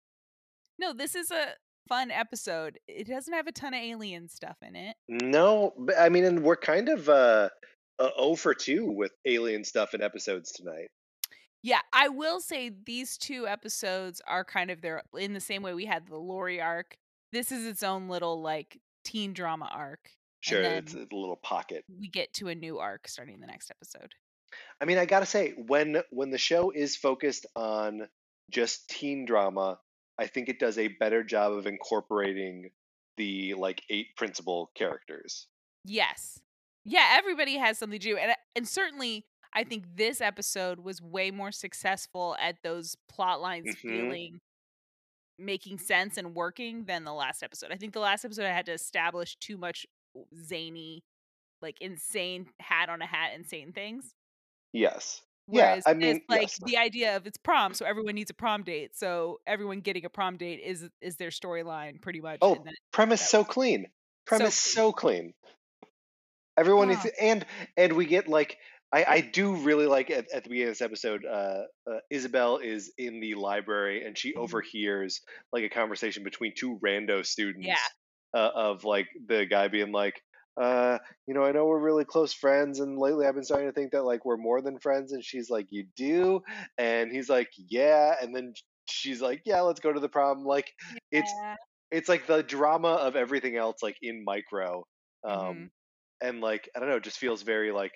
No, 0.78 0.94
this 0.94 1.16
is 1.16 1.32
a 1.32 1.56
fun 1.88 2.12
episode. 2.12 2.80
It 2.88 3.08
doesn't 3.08 3.34
have 3.34 3.48
a 3.48 3.52
ton 3.52 3.74
of 3.74 3.82
alien 3.82 4.30
stuff 4.30 4.58
in 4.62 4.76
it. 4.76 4.96
No, 5.10 5.74
but 5.78 5.98
I 5.98 6.10
mean, 6.10 6.24
and 6.24 6.44
we're 6.44 6.56
kind 6.56 6.90
of 6.90 7.10
uh, 7.10 7.50
uh 8.00 8.10
0 8.20 8.36
for 8.36 8.54
2 8.54 8.86
with 8.92 9.12
alien 9.26 9.64
stuff 9.64 9.94
in 9.94 10.02
episodes 10.02 10.52
tonight. 10.52 10.90
Yeah, 11.64 11.82
I 11.94 12.08
will 12.10 12.40
say 12.40 12.70
these 12.86 13.18
two 13.18 13.48
episodes 13.48 14.22
are 14.28 14.44
kind 14.44 14.72
of 14.72 14.82
their 14.82 15.04
in 15.18 15.34
the 15.34 15.40
same 15.40 15.62
way 15.62 15.74
we 15.74 15.86
had 15.86 16.08
the 16.08 16.18
Laurie 16.18 16.62
arc. 16.62 16.98
This 17.32 17.52
is 17.52 17.66
its 17.66 17.84
own 17.84 18.08
little 18.10 18.42
like 18.42 18.80
teen 19.04 19.34
drama 19.34 19.70
arc. 19.72 20.10
Sure, 20.42 20.62
it's 20.62 20.94
a 20.94 21.00
little 21.12 21.40
pocket. 21.42 21.86
we 22.00 22.08
get 22.10 22.34
to 22.34 22.48
a 22.48 22.56
new 22.56 22.80
arc 22.80 23.08
starting 23.08 23.40
the 23.40 23.48
next 23.48 23.70
episode. 23.70 24.14
I 24.82 24.86
mean, 24.86 24.98
I 24.98 25.06
gotta 25.06 25.26
say, 25.26 25.54
when 25.56 26.02
when 26.10 26.30
the 26.32 26.38
show 26.38 26.72
is 26.72 26.96
focused 26.96 27.46
on 27.56 28.08
just 28.50 28.90
teen 28.90 29.26
drama, 29.26 29.80
I 30.20 30.28
think 30.28 30.50
it 30.50 30.60
does 30.60 30.78
a 30.78 30.88
better 30.90 31.24
job 31.24 31.54
of 31.54 31.68
incorporating 31.68 32.72
the 33.18 33.54
like 33.54 33.82
eight 33.90 34.16
principal 34.18 34.72
characters. 34.76 35.48
Yes. 35.86 36.40
Yeah, 36.84 37.14
everybody 37.14 37.58
has 37.58 37.78
something 37.78 38.00
to 38.00 38.04
do. 38.04 38.18
And 38.18 38.34
and 38.56 38.68
certainly 38.68 39.26
I 39.54 39.64
think 39.64 39.86
this 39.96 40.22
episode 40.22 40.80
was 40.80 41.02
way 41.02 41.30
more 41.30 41.52
successful 41.52 42.36
at 42.40 42.58
those 42.64 42.96
plot 43.10 43.42
lines 43.42 43.76
Mhm. 43.76 43.78
feeling 43.78 44.42
making 45.42 45.80
sense 45.80 46.18
and 46.18 46.36
working 46.36 46.86
than 46.86 47.04
the 47.04 47.14
last 47.14 47.44
episode. 47.44 47.72
I 47.72 47.76
think 47.76 47.94
the 47.94 48.00
last 48.00 48.24
episode 48.26 48.46
I 48.46 48.54
had 48.54 48.66
to 48.68 48.74
establish 48.74 49.36
too 49.38 49.58
much 49.58 49.86
zany, 50.44 51.04
like 51.62 51.78
insane 51.82 52.48
hat 52.60 52.90
on 52.90 53.02
a 53.02 53.06
hat 53.06 53.32
insane 53.36 53.72
things. 53.74 54.14
Yes. 54.74 55.22
Yeah, 55.48 55.82
I 55.86 55.96
mean, 55.96 56.22
like 56.30 56.44
yes. 56.44 56.60
the 56.64 56.78
idea 56.78 57.18
of 57.18 57.26
it's 57.28 57.38
prom, 57.38 57.74
so 57.74 57.86
everyone 57.86 58.16
needs 58.16 58.30
a 58.30 58.34
prom 58.34 58.64
date. 58.64 58.96
So 58.96 59.42
everyone 59.46 59.82
getting 59.82 60.06
a 60.06 60.10
prom 60.10 60.38
date 60.38 60.62
is 60.64 60.88
is 61.02 61.18
their 61.18 61.30
storyline 61.30 62.00
pretty 62.02 62.22
much. 62.22 62.38
Oh, 62.42 62.56
then 62.64 62.74
premise 62.94 63.28
so 63.28 63.44
clean. 63.44 63.84
so 63.86 63.90
Premise 64.28 64.74
clean. 64.74 64.74
so 64.76 64.92
clean. 64.94 65.34
Everyone 66.58 66.90
is, 66.92 67.00
Ah. 67.04 67.10
and 67.20 67.46
and 67.76 67.94
we 67.94 68.06
get 68.06 68.28
like 68.30 68.60
I 68.94 69.06
I 69.08 69.22
do 69.22 69.56
really 69.56 69.88
like 69.88 70.10
at, 70.10 70.32
at 70.34 70.44
the 70.44 70.50
beginning 70.50 70.70
of 70.70 70.72
this 70.78 70.82
episode. 70.82 71.26
Uh, 71.26 71.64
uh, 71.90 72.00
Isabel 72.10 72.58
is 72.58 72.92
in 72.98 73.20
the 73.20 73.36
library 73.36 74.06
and 74.06 74.18
she 74.18 74.34
Mhm. 74.34 74.38
overhears 74.44 75.22
like 75.54 75.64
a 75.64 75.70
conversation 75.70 76.24
between 76.24 76.54
two 76.56 76.78
rando 76.84 77.26
students. 77.26 77.68
Yeah. 77.68 77.78
Uh, 78.34 78.50
of 78.56 78.86
like 78.86 79.10
the 79.28 79.46
guy 79.46 79.68
being 79.68 79.92
like, 79.92 80.22
uh, 80.56 80.98
you 81.28 81.34
know, 81.34 81.44
I 81.44 81.52
know 81.52 81.66
we're 81.66 81.80
really 81.80 82.06
close 82.06 82.32
friends, 82.34 82.80
and 82.80 82.98
lately 82.98 83.26
I've 83.28 83.36
been 83.36 83.44
starting 83.44 83.68
to 83.68 83.74
think 83.74 83.92
that 83.92 84.04
like 84.06 84.24
we're 84.24 84.38
more 84.38 84.62
than 84.62 84.80
friends. 84.80 85.12
And 85.12 85.22
she's 85.22 85.50
like, 85.50 85.68
you 85.70 85.86
do, 85.98 86.42
and 86.78 87.12
he's 87.12 87.28
like, 87.28 87.50
yeah, 87.58 88.16
and 88.22 88.34
then 88.34 88.54
she's 88.88 89.22
like, 89.22 89.42
yeah, 89.46 89.60
let's 89.62 89.82
go 89.82 89.92
to 89.92 90.00
the 90.00 90.08
prom. 90.08 90.46
Like 90.46 90.72
it's 91.12 91.30
Yeah. 91.42 91.56
it's 91.92 92.08
like 92.08 92.26
the 92.26 92.42
drama 92.42 92.88
of 92.94 93.18
everything 93.18 93.58
else 93.58 93.84
like 93.84 93.98
in 94.02 94.24
micro 94.24 94.86
um 95.26 95.34
Mhm. 95.36 95.70
and 96.22 96.42
like 96.42 96.70
i 96.74 96.80
don't 96.80 96.88
know 96.88 96.96
it 96.96 97.04
just 97.04 97.18
feels 97.20 97.42
very 97.42 97.72
like 97.74 97.92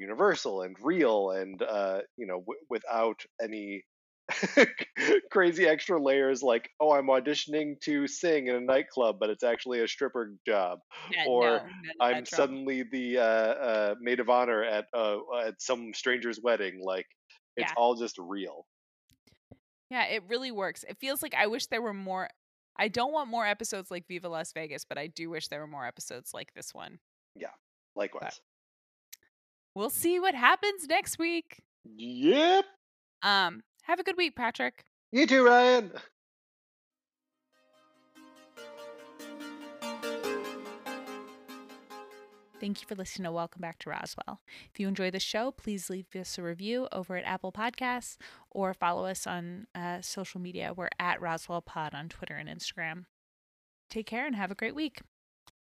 universal 0.00 0.62
and 0.62 0.76
real 0.82 1.30
and 1.30 1.62
uh 1.62 2.00
you 2.16 2.26
know 2.26 2.40
w- 2.40 2.60
without 2.68 3.22
any 3.42 3.84
crazy 5.30 5.66
extra 5.66 6.00
layers 6.00 6.42
like 6.42 6.70
oh 6.80 6.92
i'm 6.92 7.06
auditioning 7.06 7.80
to 7.80 8.06
sing 8.06 8.46
in 8.46 8.54
a 8.54 8.60
nightclub 8.60 9.16
but 9.18 9.28
it's 9.30 9.42
actually 9.42 9.80
a 9.80 9.88
stripper 9.88 10.34
job 10.46 10.78
Yeah, 11.10 11.24
or 11.26 11.60
no, 11.82 11.92
i'm 12.00 12.24
suddenly 12.24 12.84
the 12.92 13.18
uh, 13.18 13.22
uh 13.22 13.94
maid 14.00 14.20
of 14.20 14.30
honor 14.30 14.62
at 14.62 14.86
uh 14.94 15.18
at 15.44 15.60
some 15.60 15.92
stranger's 15.94 16.40
wedding 16.40 16.80
like 16.82 17.06
it's 17.56 17.72
Yeah. 17.72 17.76
all 17.76 17.94
just 17.96 18.16
real 18.18 18.66
Yeah, 19.90 20.04
it 20.06 20.22
really 20.28 20.50
works. 20.52 20.84
It 20.88 20.98
feels 20.98 21.22
like 21.22 21.34
I 21.34 21.46
wish 21.46 21.66
there 21.66 21.82
were 21.82 21.94
more. 21.94 22.28
I 22.76 22.88
don't 22.88 23.12
want 23.12 23.28
more 23.28 23.46
episodes 23.46 23.90
like 23.90 24.06
Viva 24.06 24.28
Las 24.28 24.52
Vegas, 24.52 24.84
but 24.84 24.98
I 24.98 25.08
do 25.08 25.30
wish 25.30 25.48
there 25.48 25.60
were 25.60 25.66
more 25.66 25.86
episodes 25.86 26.32
like 26.32 26.54
this 26.54 26.72
one. 26.72 27.00
Yeah. 27.34 27.54
Likewise 27.96 28.40
We'll 29.74 29.90
see 29.90 30.18
what 30.18 30.34
happens 30.34 30.86
next 30.88 31.18
week. 31.18 31.62
yep 31.84 32.64
Um, 33.22 33.62
have 33.82 34.00
a 34.00 34.02
good 34.02 34.16
week, 34.16 34.36
Patrick. 34.36 34.84
you 35.12 35.26
too 35.26 35.44
ryan 35.44 35.92
Thank 42.60 42.82
you 42.82 42.86
for 42.86 42.94
listening 42.94 43.24
to 43.24 43.32
Welcome 43.32 43.62
Back 43.62 43.78
to 43.80 43.90
Roswell. 43.90 44.40
If 44.70 44.78
you 44.78 44.86
enjoy 44.86 45.10
the 45.10 45.18
show, 45.18 45.50
please 45.50 45.88
leave 45.88 46.04
us 46.14 46.36
a 46.36 46.42
review 46.42 46.88
over 46.92 47.16
at 47.16 47.24
Apple 47.24 47.52
Podcasts 47.52 48.18
or 48.50 48.74
follow 48.74 49.06
us 49.06 49.26
on 49.26 49.66
uh, 49.74 50.02
social 50.02 50.40
media. 50.42 50.74
We're 50.76 50.90
at 50.98 51.22
Roswell 51.22 51.62
Pod 51.62 51.94
on 51.94 52.10
Twitter 52.10 52.34
and 52.34 52.50
Instagram. 52.50 53.04
Take 53.88 54.06
care 54.06 54.26
and 54.26 54.36
have 54.36 54.50
a 54.50 54.54
great 54.54 54.74
week. 54.74 55.00